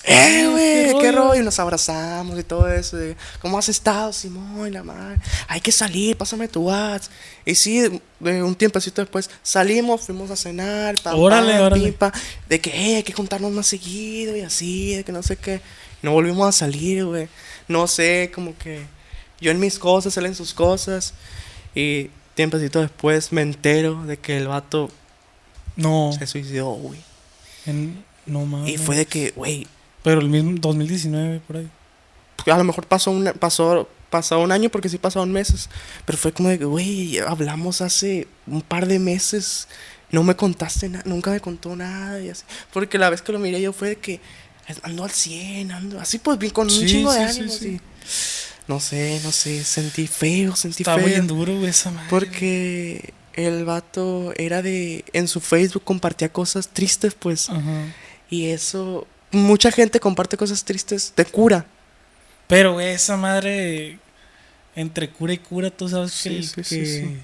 ¡eh, 0.03 0.47
güey! 0.49 0.93
qué 0.93 0.97
¿Qué 0.99 1.11
rollo". 1.11 1.39
Y 1.39 1.43
nos 1.43 1.59
abrazamos 1.59 2.39
y 2.39 2.43
todo 2.43 2.67
eso. 2.73 2.97
de, 2.97 3.15
¿Cómo 3.39 3.59
has 3.59 3.69
estado, 3.69 4.11
Simón? 4.13 4.73
La 4.73 4.81
madre. 4.81 5.19
Hay 5.47 5.61
que 5.61 5.71
salir, 5.71 6.17
pásame 6.17 6.47
tu 6.47 6.63
WhatsApp. 6.63 7.11
Y 7.45 7.53
sí, 7.53 8.01
de 8.19 8.41
un 8.41 8.55
tiempecito 8.55 8.99
después 9.03 9.29
salimos, 9.43 10.01
fuimos 10.01 10.31
a 10.31 10.35
cenar. 10.35 10.95
pam, 11.03 11.19
Órale, 11.19 11.59
órale. 11.59 11.83
pim, 11.83 11.93
pam, 11.93 12.11
de 12.49 12.59
que, 12.59 12.71
eh, 12.71 12.95
hay 12.95 13.03
que 13.03 13.13
juntarnos 13.13 13.51
más 13.51 13.67
seguido 13.67 14.35
y 14.35 14.41
así, 14.41 14.95
de 14.95 15.03
que 15.03 15.11
no 15.11 15.21
sé 15.21 15.35
qué. 15.37 15.61
No 16.01 16.13
volvimos 16.13 16.47
a 16.47 16.51
salir, 16.51 17.05
güey. 17.05 17.27
No 17.67 17.85
sé, 17.85 18.31
como 18.33 18.57
que 18.57 18.94
yo 19.41 19.51
en 19.51 19.59
mis 19.59 19.79
cosas, 19.79 20.15
él 20.17 20.25
en 20.25 20.35
sus 20.35 20.53
cosas. 20.53 21.13
Y 21.73 22.09
tiempecito 22.35 22.81
después 22.81 23.31
me 23.31 23.41
entero 23.41 24.03
de 24.05 24.17
que 24.17 24.37
el 24.37 24.47
vato 24.47 24.89
No, 25.75 26.11
se 26.17 26.25
suicidó, 26.27 26.71
güey. 26.71 26.99
no 28.25 28.45
mames. 28.45 28.73
Y 28.73 28.77
fue 28.77 28.95
de 28.95 29.05
que, 29.05 29.31
güey, 29.35 29.67
Pero 30.03 30.21
el 30.21 30.29
mismo 30.29 30.53
2019, 30.59 31.39
por 31.47 31.57
ahí. 31.57 31.69
a 32.51 32.57
lo 32.57 32.63
mejor 32.63 32.85
pasó 32.87 33.11
un, 33.11 33.25
pasó, 33.39 33.89
pasó 34.09 34.39
un 34.39 34.51
año 34.51 34.69
porque 34.69 34.87
sí 34.89 34.97
pasaron 34.97 35.31
meses. 35.31 35.69
Pero 36.05 36.17
fue 36.17 36.31
como 36.31 36.49
de 36.49 36.59
que, 36.59 36.65
güey, 36.65 37.17
hablamos 37.19 37.81
hace 37.81 38.27
un 38.47 38.61
par 38.61 38.85
de 38.87 38.99
meses. 38.99 39.67
No 40.11 40.23
me 40.23 40.35
contaste 40.35 40.87
nada, 40.87 41.03
nunca 41.07 41.31
me 41.31 41.39
contó 41.41 41.75
nada 41.75 42.21
y 42.21 42.29
así. 42.29 42.43
Porque 42.71 42.97
la 42.97 43.09
vez 43.09 43.21
que 43.21 43.31
lo 43.31 43.39
miré 43.39 43.59
yo 43.61 43.73
fue 43.73 43.89
de 43.89 43.95
que 43.97 44.21
ando 44.83 45.03
al 45.03 45.11
100, 45.11 45.71
ando 45.71 45.99
así 45.99 46.19
pues 46.19 46.37
bien 46.37 46.53
con 46.53 46.65
un 46.67 46.71
Sí, 46.71 46.85
chingo 46.85 47.11
de 47.11 47.19
sí, 47.19 47.39
ánimos 47.39 47.55
sí. 47.57 47.67
y- 47.67 47.81
No 48.67 48.79
sé, 48.79 49.19
no 49.23 49.31
sé, 49.31 49.63
sentí 49.63 50.07
feo, 50.07 50.55
sentí 50.55 50.83
Está 50.83 50.95
feo. 50.95 51.05
bien 51.05 51.27
duro, 51.27 51.55
güey, 51.57 51.69
esa 51.69 51.91
madre. 51.91 52.07
Porque 52.09 53.13
el 53.33 53.63
vato 53.65 54.33
era 54.37 54.61
de. 54.61 55.05
En 55.13 55.27
su 55.27 55.39
Facebook 55.39 55.83
compartía 55.83 56.29
cosas 56.29 56.69
tristes, 56.69 57.13
pues. 57.13 57.49
Ajá. 57.49 57.85
Y 58.29 58.47
eso. 58.47 59.07
Mucha 59.31 59.71
gente 59.71 59.99
comparte 59.99 60.37
cosas 60.37 60.63
tristes 60.63 61.13
de 61.15 61.25
cura. 61.25 61.65
Pero, 62.47 62.73
güey, 62.73 62.87
esa 62.89 63.17
madre. 63.17 63.99
Entre 64.75 65.09
cura 65.09 65.31
y 65.33 65.37
cura, 65.37 65.69
tú 65.69 65.87
sabes 65.87 66.11
Sí, 66.11 66.29
que, 66.29 66.43
sí, 66.43 66.63
sí, 66.63 66.79
que 66.79 66.85
sí. 66.85 67.17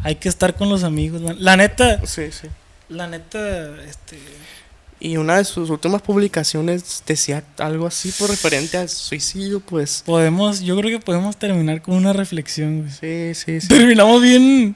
hay 0.00 0.14
que 0.16 0.28
estar 0.28 0.54
con 0.54 0.68
los 0.68 0.84
amigos. 0.84 1.20
La, 1.22 1.32
la 1.34 1.56
neta, 1.56 2.06
Sí, 2.06 2.30
sí. 2.30 2.46
la 2.88 3.08
neta, 3.08 3.82
este. 3.84 4.16
Y 5.06 5.18
una 5.18 5.36
de 5.36 5.44
sus 5.44 5.68
últimas 5.68 6.00
publicaciones 6.00 7.02
decía 7.06 7.44
algo 7.58 7.86
así 7.86 8.10
por 8.18 8.30
referente 8.30 8.78
al 8.78 8.88
suicidio, 8.88 9.60
pues. 9.60 10.02
Podemos, 10.06 10.60
yo 10.60 10.74
creo 10.78 10.98
que 10.98 11.04
podemos 11.04 11.36
terminar 11.36 11.82
con 11.82 11.94
una 11.96 12.14
reflexión, 12.14 12.78
güey. 12.80 12.90
Sí, 13.34 13.38
sí, 13.38 13.60
sí. 13.60 13.68
Terminamos 13.68 14.22
bien. 14.22 14.74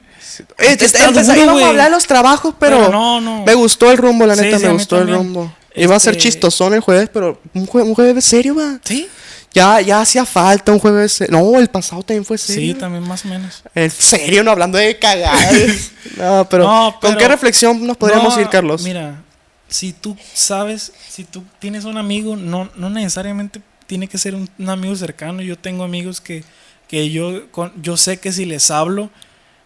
Eh, 0.59 0.77
íbamos 0.95 1.53
güey. 1.53 1.63
a 1.63 1.69
hablar 1.69 1.85
de 1.85 1.91
los 1.95 2.05
trabajos, 2.05 2.53
pero, 2.59 2.89
no, 2.91 3.19
no. 3.19 3.43
me 3.43 3.55
gustó 3.55 3.89
el 3.91 3.97
rumbo, 3.97 4.27
la 4.27 4.35
Sí, 4.35 4.41
neta, 4.43 4.59
sí, 4.59 4.65
me 4.65 4.73
gustó 4.73 4.99
el 4.99 5.09
rumbo. 5.11 5.51
Iba 5.75 5.95
a 5.95 5.99
ser 5.99 6.11
Este- 6.15 6.29
chistosón 6.29 6.75
el 6.75 6.81
jueves, 6.81 7.09
pero 7.11 7.41
un, 7.55 7.65
jue- 7.67 7.81
un 7.83 7.95
jueves 7.95 8.23
serio, 8.23 8.53
va. 8.53 8.79
Sí, 8.83 9.07
Ya, 9.51 9.81
ya 9.81 9.99
hacía 10.01 10.25
falta 10.27 10.71
un 10.71 10.77
jueves. 10.77 11.23
No, 11.29 11.57
el 11.57 11.69
pasado 11.69 12.03
también 12.03 12.23
fue 12.23 12.37
serio. 12.37 12.75
sí, 12.75 12.79
también 12.79 13.01
más 13.07 13.25
o 13.25 13.29
menos. 13.29 13.63
En 13.73 13.89
serio, 13.89 14.43
no 14.43 14.51
hablando 14.51 14.77
de 14.77 14.99
cagadas. 14.99 15.91
no, 16.17 16.47
pero, 16.51 16.65
No, 16.65 16.91
¿con 17.01 17.13
pero- 17.13 17.17
qué 17.17 17.27
reflexión 17.27 17.87
nos 17.87 17.97
podríamos 17.97 18.35
No, 18.35 18.41
ir, 18.41 18.47
Carlos? 18.49 18.83
Mira, 18.83 19.23
si 19.69 19.93
tú 19.93 20.17
sabes, 20.33 20.91
si 21.09 21.23
tú 21.23 21.43
tienes 21.59 21.85
un 21.85 21.97
amigo, 21.97 22.35
no, 22.35 22.69
no 22.75 22.89
necesariamente 22.89 23.61
tiene 23.87 24.07
que 24.07 24.17
ser 24.17 24.35
un, 24.35 24.49
un 24.59 24.69
amigo 24.69 24.95
cercano. 24.95 25.41
Yo 25.41 25.57
tengo 25.57 25.83
amigos 25.83 26.19
que, 26.21 26.43
que 26.87 27.09
yo, 27.09 27.49
con- 27.51 27.71
yo 27.81 27.95
sé 27.97 28.19
que 28.19 28.31
si 28.31 28.45
les 28.45 28.69
hablo, 28.71 29.09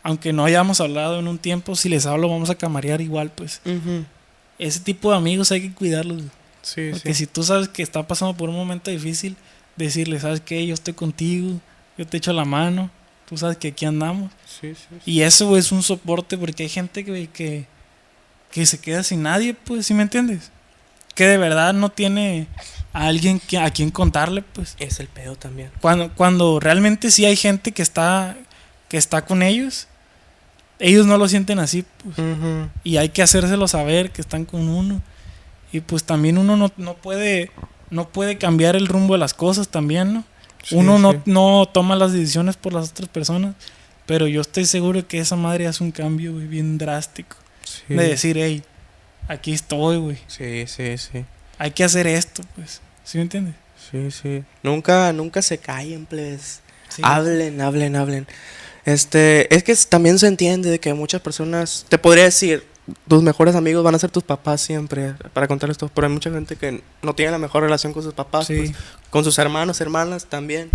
aunque 0.04 0.34
no 0.34 0.46
hayamos 0.46 0.80
hablado 0.82 1.20
en 1.20 1.28
un 1.28 1.38
tiempo, 1.40 1.76
si 1.76 1.90
les 1.90 2.06
hablo 2.06 2.30
vamos 2.30 2.50
a 2.50 2.56
camarear 2.56 3.02
igual, 3.02 3.32
pues. 3.32 3.62
Ujú. 3.66 4.06
Ese 4.60 4.80
tipo 4.80 5.12
de 5.12 5.18
amigos 5.18 5.52
hay 5.52 5.62
que 5.62 5.74
cuidarlos. 5.74 6.22
Sí, 6.62 6.90
Porque 6.92 7.14
sí. 7.14 7.20
si 7.22 7.28
tú 7.28 7.44
sabes 7.44 7.68
que 7.68 7.84
está 7.84 8.08
pasando 8.08 8.36
por 8.38 8.50
un 8.50 8.56
momento 8.56 8.92
difícil, 8.92 9.36
decirle, 9.76 10.20
¿sabes 10.20 10.40
qué? 10.42 10.66
Yo 10.66 10.74
estoy 10.74 10.94
contigo, 10.94 11.60
yo 11.98 12.08
te 12.08 12.18
echo 12.18 12.32
la 12.32 12.46
mano, 12.46 12.90
tú 13.28 13.36
sabes 13.38 13.58
que 13.58 13.70
aquí 13.70 13.86
andamos. 13.86 14.32
Sí, 14.46 14.74
sí, 14.76 14.84
sí. 14.90 15.12
Y 15.12 15.22
eso 15.22 15.58
es 15.58 15.72
un 15.72 15.84
soporte 15.84 16.38
porque 16.38 16.64
hay 16.64 16.70
gente 16.70 17.04
que, 17.04 17.28
que, 17.28 17.66
que 18.54 18.68
se 18.68 18.80
queda 18.80 19.02
sin 19.02 19.24
nadie, 19.24 19.56
pues, 19.56 19.88
¿sí 19.88 19.96
me 19.96 20.04
entiendes? 20.04 20.52
Que 21.16 21.26
de 21.26 21.40
verdad 21.40 21.74
no 21.74 21.90
tiene 21.90 22.46
a 22.94 23.08
alguien 23.08 23.40
que, 23.40 23.58
a 23.58 23.72
quien 23.72 23.90
contarle, 23.90 24.44
pues. 24.44 24.76
Es 24.78 25.00
el 25.00 25.08
pedo 25.08 25.36
también. 25.36 25.72
Cuando, 25.82 26.14
cuando 26.14 26.60
realmente 26.60 27.10
sí 27.10 27.26
hay 27.26 27.36
gente 27.36 27.72
que 27.72 27.82
está, 27.82 28.38
que 28.90 28.98
está 28.98 29.26
con 29.26 29.42
ellos, 29.42 29.88
ellos 30.78 31.08
no 31.08 31.18
lo 31.18 31.28
sienten 31.28 31.58
así, 31.58 31.84
pues. 32.04 32.16
Y 32.84 32.98
hay 32.98 33.10
que 33.10 33.24
hacérselo 33.24 33.68
saber 33.68 34.12
que 34.12 34.22
están 34.22 34.46
con 34.46 34.70
uno. 34.70 35.02
Y 35.72 35.82
pues 35.82 36.04
también 36.04 36.38
uno 36.38 36.56
no, 36.56 36.72
no 36.78 36.94
puede, 36.94 37.50
no 37.90 38.10
puede 38.10 38.38
cambiar 38.38 38.76
el 38.76 38.86
rumbo 38.86 39.16
de 39.16 39.20
las 39.20 39.34
cosas 39.34 39.70
también, 39.70 40.14
¿no? 40.14 40.24
Sí, 40.62 40.76
uno 40.76 41.00
no, 41.00 41.14
sí. 41.14 41.20
no 41.26 41.68
toma 41.74 41.96
las 41.96 42.14
decisiones 42.14 42.56
por 42.56 42.74
las 42.74 42.92
otras 42.92 43.10
personas. 43.10 43.56
Pero 44.06 44.28
yo 44.28 44.42
estoy 44.42 44.66
seguro 44.66 45.08
que 45.08 45.18
esa 45.18 45.36
madre 45.36 45.66
hace 45.66 45.84
un 45.84 45.92
cambio, 45.92 46.36
bien 46.36 46.78
drástico. 46.78 47.38
Sí. 47.64 47.94
De 47.94 48.08
decir, 48.10 48.38
hey, 48.38 48.64
aquí 49.28 49.54
estoy, 49.54 49.98
güey. 49.98 50.18
Sí, 50.28 50.66
sí, 50.68 50.98
sí. 50.98 51.26
Hay 51.58 51.72
que 51.72 51.84
hacer 51.84 52.08
esto, 52.08 52.44
pues. 52.56 52.82
¿Sí 53.04 53.18
me 53.18 53.24
entiendes? 53.24 53.56
Sí, 53.92 54.12
sí. 54.12 54.44
Nunca, 54.64 55.12
nunca 55.14 55.42
se 55.42 55.58
callen, 55.58 56.06
plebes. 56.06 56.62
Sí. 56.90 57.02
Hablen, 57.06 57.62
hablen, 57.62 57.96
hablen. 57.96 58.28
Este, 58.86 59.54
es 59.56 59.64
que 59.64 59.76
también 59.88 60.20
se 60.20 60.28
entiende 60.28 60.70
de 60.70 60.80
que 60.80 60.94
muchas 60.94 61.22
personas, 61.22 61.86
te 61.90 61.98
podría 61.98 62.26
decir, 62.26 62.66
tus 63.08 63.24
mejores 63.24 63.56
amigos 63.56 63.84
van 63.84 63.96
a 63.96 64.00
ser 64.00 64.12
tus 64.12 64.24
papás 64.24 64.60
siempre, 64.62 65.14
para 65.32 65.48
contarles 65.48 65.78
todo, 65.78 65.90
pero 65.94 66.08
hay 66.08 66.14
mucha 66.14 66.30
gente 66.32 66.58
que 66.58 66.82
no 67.02 67.16
tiene 67.16 67.32
la 67.32 67.38
mejor 67.38 67.64
relación 67.64 67.94
con 67.94 68.04
sus 68.04 68.14
papás, 68.14 68.48
Sí. 68.48 68.56
pues, 68.58 68.72
con 69.10 69.24
sus 69.24 69.38
hermanos, 69.40 69.80
hermanas 69.80 70.26
también. 70.26 70.70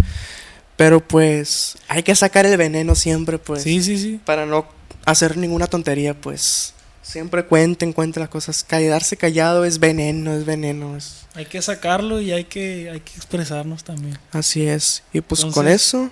Pero 0.76 1.06
pues 1.06 1.76
hay 1.88 2.02
que 2.02 2.14
sacar 2.14 2.46
el 2.46 2.56
veneno 2.56 2.94
siempre, 2.94 3.38
pues, 3.38 3.62
sí, 3.62 3.82
sí, 3.82 3.98
sí. 3.98 4.20
para 4.24 4.46
no 4.46 4.66
hacer 5.04 5.36
ninguna 5.36 5.66
tontería, 5.66 6.14
pues. 6.14 6.72
Siempre 7.08 7.46
cuenten, 7.46 7.94
cuenten 7.94 8.20
las 8.20 8.28
cosas. 8.28 8.62
Quedarse 8.62 9.16
callado 9.16 9.64
es 9.64 9.78
veneno, 9.78 10.34
es 10.34 10.44
veneno. 10.44 10.94
Es... 10.94 11.24
Hay 11.32 11.46
que 11.46 11.62
sacarlo 11.62 12.20
y 12.20 12.32
hay 12.32 12.44
que, 12.44 12.90
hay 12.90 13.00
que 13.00 13.14
expresarnos 13.16 13.82
también. 13.82 14.18
Así 14.30 14.66
es. 14.68 15.02
Y 15.14 15.22
pues 15.22 15.42
con 15.46 15.66
eso, 15.68 16.10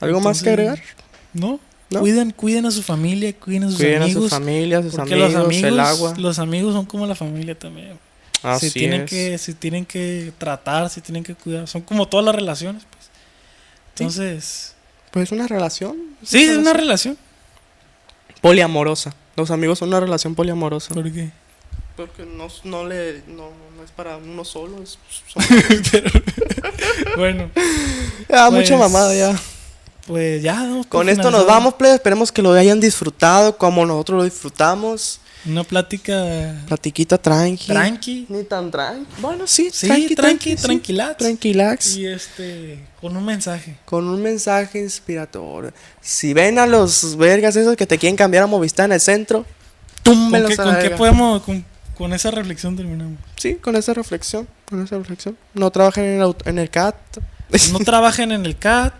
¿algo 0.00 0.20
más 0.20 0.42
que 0.42 0.48
agregar? 0.48 0.80
¿No? 1.34 1.60
¿No? 1.90 2.00
Cuiden, 2.00 2.30
cuiden 2.30 2.64
a 2.64 2.70
su 2.70 2.82
familia, 2.82 3.30
cuiden 3.34 3.64
a 3.64 3.68
sus 3.68 3.76
Cuiden 3.76 4.00
a 4.00 4.04
amigos. 4.06 4.24
su 4.24 4.30
familia, 4.30 4.78
a 4.78 4.82
sus 4.82 4.94
porque 4.94 5.12
amigos, 5.12 5.32
los 5.34 5.44
amigos, 5.44 5.68
el 5.68 5.80
agua. 5.80 6.14
los 6.16 6.38
amigos 6.38 6.74
son 6.74 6.86
como 6.86 7.06
la 7.06 7.14
familia 7.14 7.58
también. 7.58 7.98
Así 8.42 8.70
se 8.70 8.78
tienen 8.78 9.02
es. 9.02 9.10
que, 9.10 9.36
se 9.36 9.52
tienen 9.52 9.84
que 9.84 10.32
tratar, 10.38 10.88
se 10.88 11.02
tienen 11.02 11.24
que 11.24 11.34
cuidar. 11.34 11.68
Son 11.68 11.82
como 11.82 12.08
todas 12.08 12.24
las 12.24 12.34
relaciones, 12.34 12.84
pues. 12.88 13.10
Entonces, 13.90 14.74
Pues 15.10 15.30
una 15.30 15.46
relación. 15.46 15.98
Sí, 16.24 16.44
es 16.44 16.56
una 16.56 16.72
relación. 16.72 17.18
Poliamorosa. 18.40 19.14
Los 19.40 19.50
amigos 19.50 19.78
son 19.78 19.88
una 19.88 20.00
relación 20.00 20.34
poliamorosa. 20.34 20.94
¿Por 20.94 21.10
qué? 21.12 21.30
Porque 21.96 22.24
no, 22.24 22.48
no 22.64 22.86
le. 22.86 23.22
No, 23.26 23.48
no 23.76 23.82
es 23.84 23.90
para 23.90 24.16
uno 24.16 24.44
solo. 24.44 24.82
Es, 24.82 24.98
son- 25.28 25.42
Bueno, 27.16 27.50
ya, 28.28 28.48
Pues, 28.48 28.52
mucha 28.70 28.76
mamada 28.78 29.14
ya. 29.14 29.38
pues 30.06 30.42
ya. 30.42 30.82
Con 30.88 31.08
esto 31.08 31.30
nos 31.30 31.46
vamos, 31.46 31.74
plebe. 31.74 31.94
Esperemos 31.94 32.32
que 32.32 32.42
lo 32.42 32.52
hayan 32.52 32.80
disfrutado 32.80 33.56
como 33.56 33.84
nosotros 33.86 34.18
lo 34.18 34.24
disfrutamos. 34.24 35.20
Una 35.46 35.64
plática 35.64 36.54
Platiquita 36.66 37.16
tranqui. 37.16 37.66
tranqui. 37.66 38.26
Ni 38.28 38.44
tan 38.44 38.70
tranqui. 38.70 39.06
Bueno, 39.20 39.46
sí, 39.46 39.70
Sí, 39.72 39.86
tranqui, 39.86 40.14
tranqui, 40.14 40.56
sí. 40.56 40.62
tranquilax. 40.62 41.16
Tranquilax. 41.16 41.96
Y 41.96 42.06
este, 42.06 42.84
con 43.00 43.16
un 43.16 43.24
mensaje. 43.24 43.76
Con 43.86 44.06
un 44.06 44.20
mensaje 44.22 44.78
inspirador. 44.80 45.72
Si 46.00 46.34
ven 46.34 46.58
a 46.58 46.66
los 46.66 47.16
vergas 47.16 47.56
esos 47.56 47.76
que 47.76 47.86
te 47.86 47.96
quieren 47.96 48.16
cambiar 48.16 48.44
a 48.44 48.46
Movistar 48.46 48.84
en 48.86 48.92
el 48.92 49.00
centro, 49.00 49.46
¿Con 50.04 50.14
túmbelos 50.14 50.54
qué, 50.56 50.60
a 50.60 50.64
la 50.66 50.72
con 50.74 50.82
qué 50.82 50.90
podemos, 50.90 51.42
con, 51.42 51.64
con 51.96 52.12
esa 52.12 52.30
reflexión 52.30 52.76
terminamos? 52.76 53.18
Sí, 53.36 53.54
con 53.56 53.76
esa 53.76 53.94
reflexión. 53.94 54.46
Con 54.68 54.82
esa 54.84 54.98
reflexión. 54.98 55.36
No 55.54 55.70
trabajen 55.70 56.04
en 56.04 56.20
el, 56.22 56.34
en 56.44 56.58
el 56.58 56.68
CAT. 56.70 56.96
No 57.72 57.78
trabajen 57.80 58.30
en 58.32 58.46
el 58.46 58.56
CAT, 58.56 58.94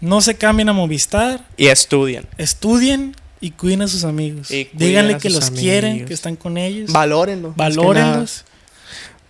no 0.00 0.20
se 0.20 0.34
cambien 0.36 0.68
a 0.68 0.72
Movistar, 0.72 1.44
y 1.56 1.68
estudien. 1.68 2.26
estudien 2.38 3.14
y 3.40 3.50
cuiden 3.52 3.82
a 3.82 3.88
sus 3.88 4.04
amigos. 4.04 4.48
Díganle 4.72 5.18
que 5.18 5.30
los 5.30 5.50
quieren, 5.50 5.90
amigos. 5.92 6.08
que 6.08 6.14
están 6.14 6.36
con 6.36 6.56
ellos. 6.58 6.92
Valórenlo. 6.92 7.54
más 7.56 7.70
que 7.70 7.76
nada. 7.76 7.92
Valórenlos. 7.92 8.44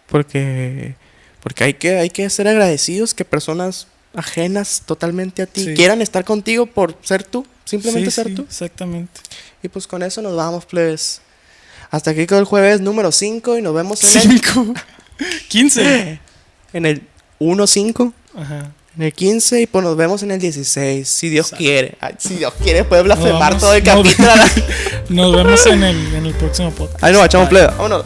Porque, 0.09 0.95
porque 1.43 1.65
hay, 1.65 1.75
que, 1.75 1.97
hay 1.99 2.11
que 2.11 2.29
ser 2.31 2.47
agradecidos 2.49 3.15
que 3.15 3.25
personas 3.25 3.89
ajenas 4.15 4.83
totalmente 4.87 5.43
a 5.43 5.47
ti 5.47 5.63
Sí. 5.65 5.75
quieran 5.75 6.01
estar 6.01 6.25
contigo 6.25 6.67
por 6.67 6.97
ser 7.03 7.25
tú. 7.25 7.47
Simplemente 7.65 8.11
Sí, 8.11 8.15
ser 8.15 8.29
sí, 8.29 8.35
tú. 8.35 8.43
Exactamente. 8.43 9.21
Y 9.63 9.69
pues 9.69 9.87
con 9.87 10.03
eso 10.03 10.23
nos 10.23 10.37
vamos, 10.37 10.65
plebes. 10.65 11.21
Hasta 11.91 12.13
aquí 12.13 12.27
quedó 12.27 12.39
el 12.39 12.45
jueves 12.45 12.81
número 12.81 13.11
5 13.13 13.59
y 13.59 13.63
nos 13.63 13.75
vemos 13.75 14.03
en 14.05 14.31
el, 14.31 14.41
5. 14.43 14.75
15. 15.49 16.21
en 16.73 16.87
el 16.87 17.03
1-5, 17.41 18.13
Ajá. 18.37 18.73
En 18.97 19.03
el 19.03 19.13
15 19.13 19.61
y 19.63 19.67
pues 19.67 19.85
nos 19.85 19.97
vemos 19.97 20.23
en 20.23 20.31
el 20.31 20.41
16, 20.41 21.07
si 21.09 21.29
Dios 21.29 21.47
Exacto. 21.47 21.63
quiere. 21.65 21.99
Ay, 22.01 22.15
si 22.19 22.35
Dios 22.37 22.53
quiere, 22.63 22.85
puede 22.85 23.03
blasfemar 23.03 23.41
vamos- 23.41 23.61
todo 23.61 23.75
el 23.75 23.83
capítulo. 23.83 24.29
Nos 25.09 25.37
vemos 25.37 25.67
en 25.67 25.83
el, 25.85 26.15
en 26.15 26.27
el 26.27 26.35
próximo 26.35 26.71
podcast. 26.73 27.05
Ahí 27.05 27.13
nos 27.13 27.25
echamos 27.25 27.49
plebe. 27.49 27.67
Vámonos. 27.69 28.05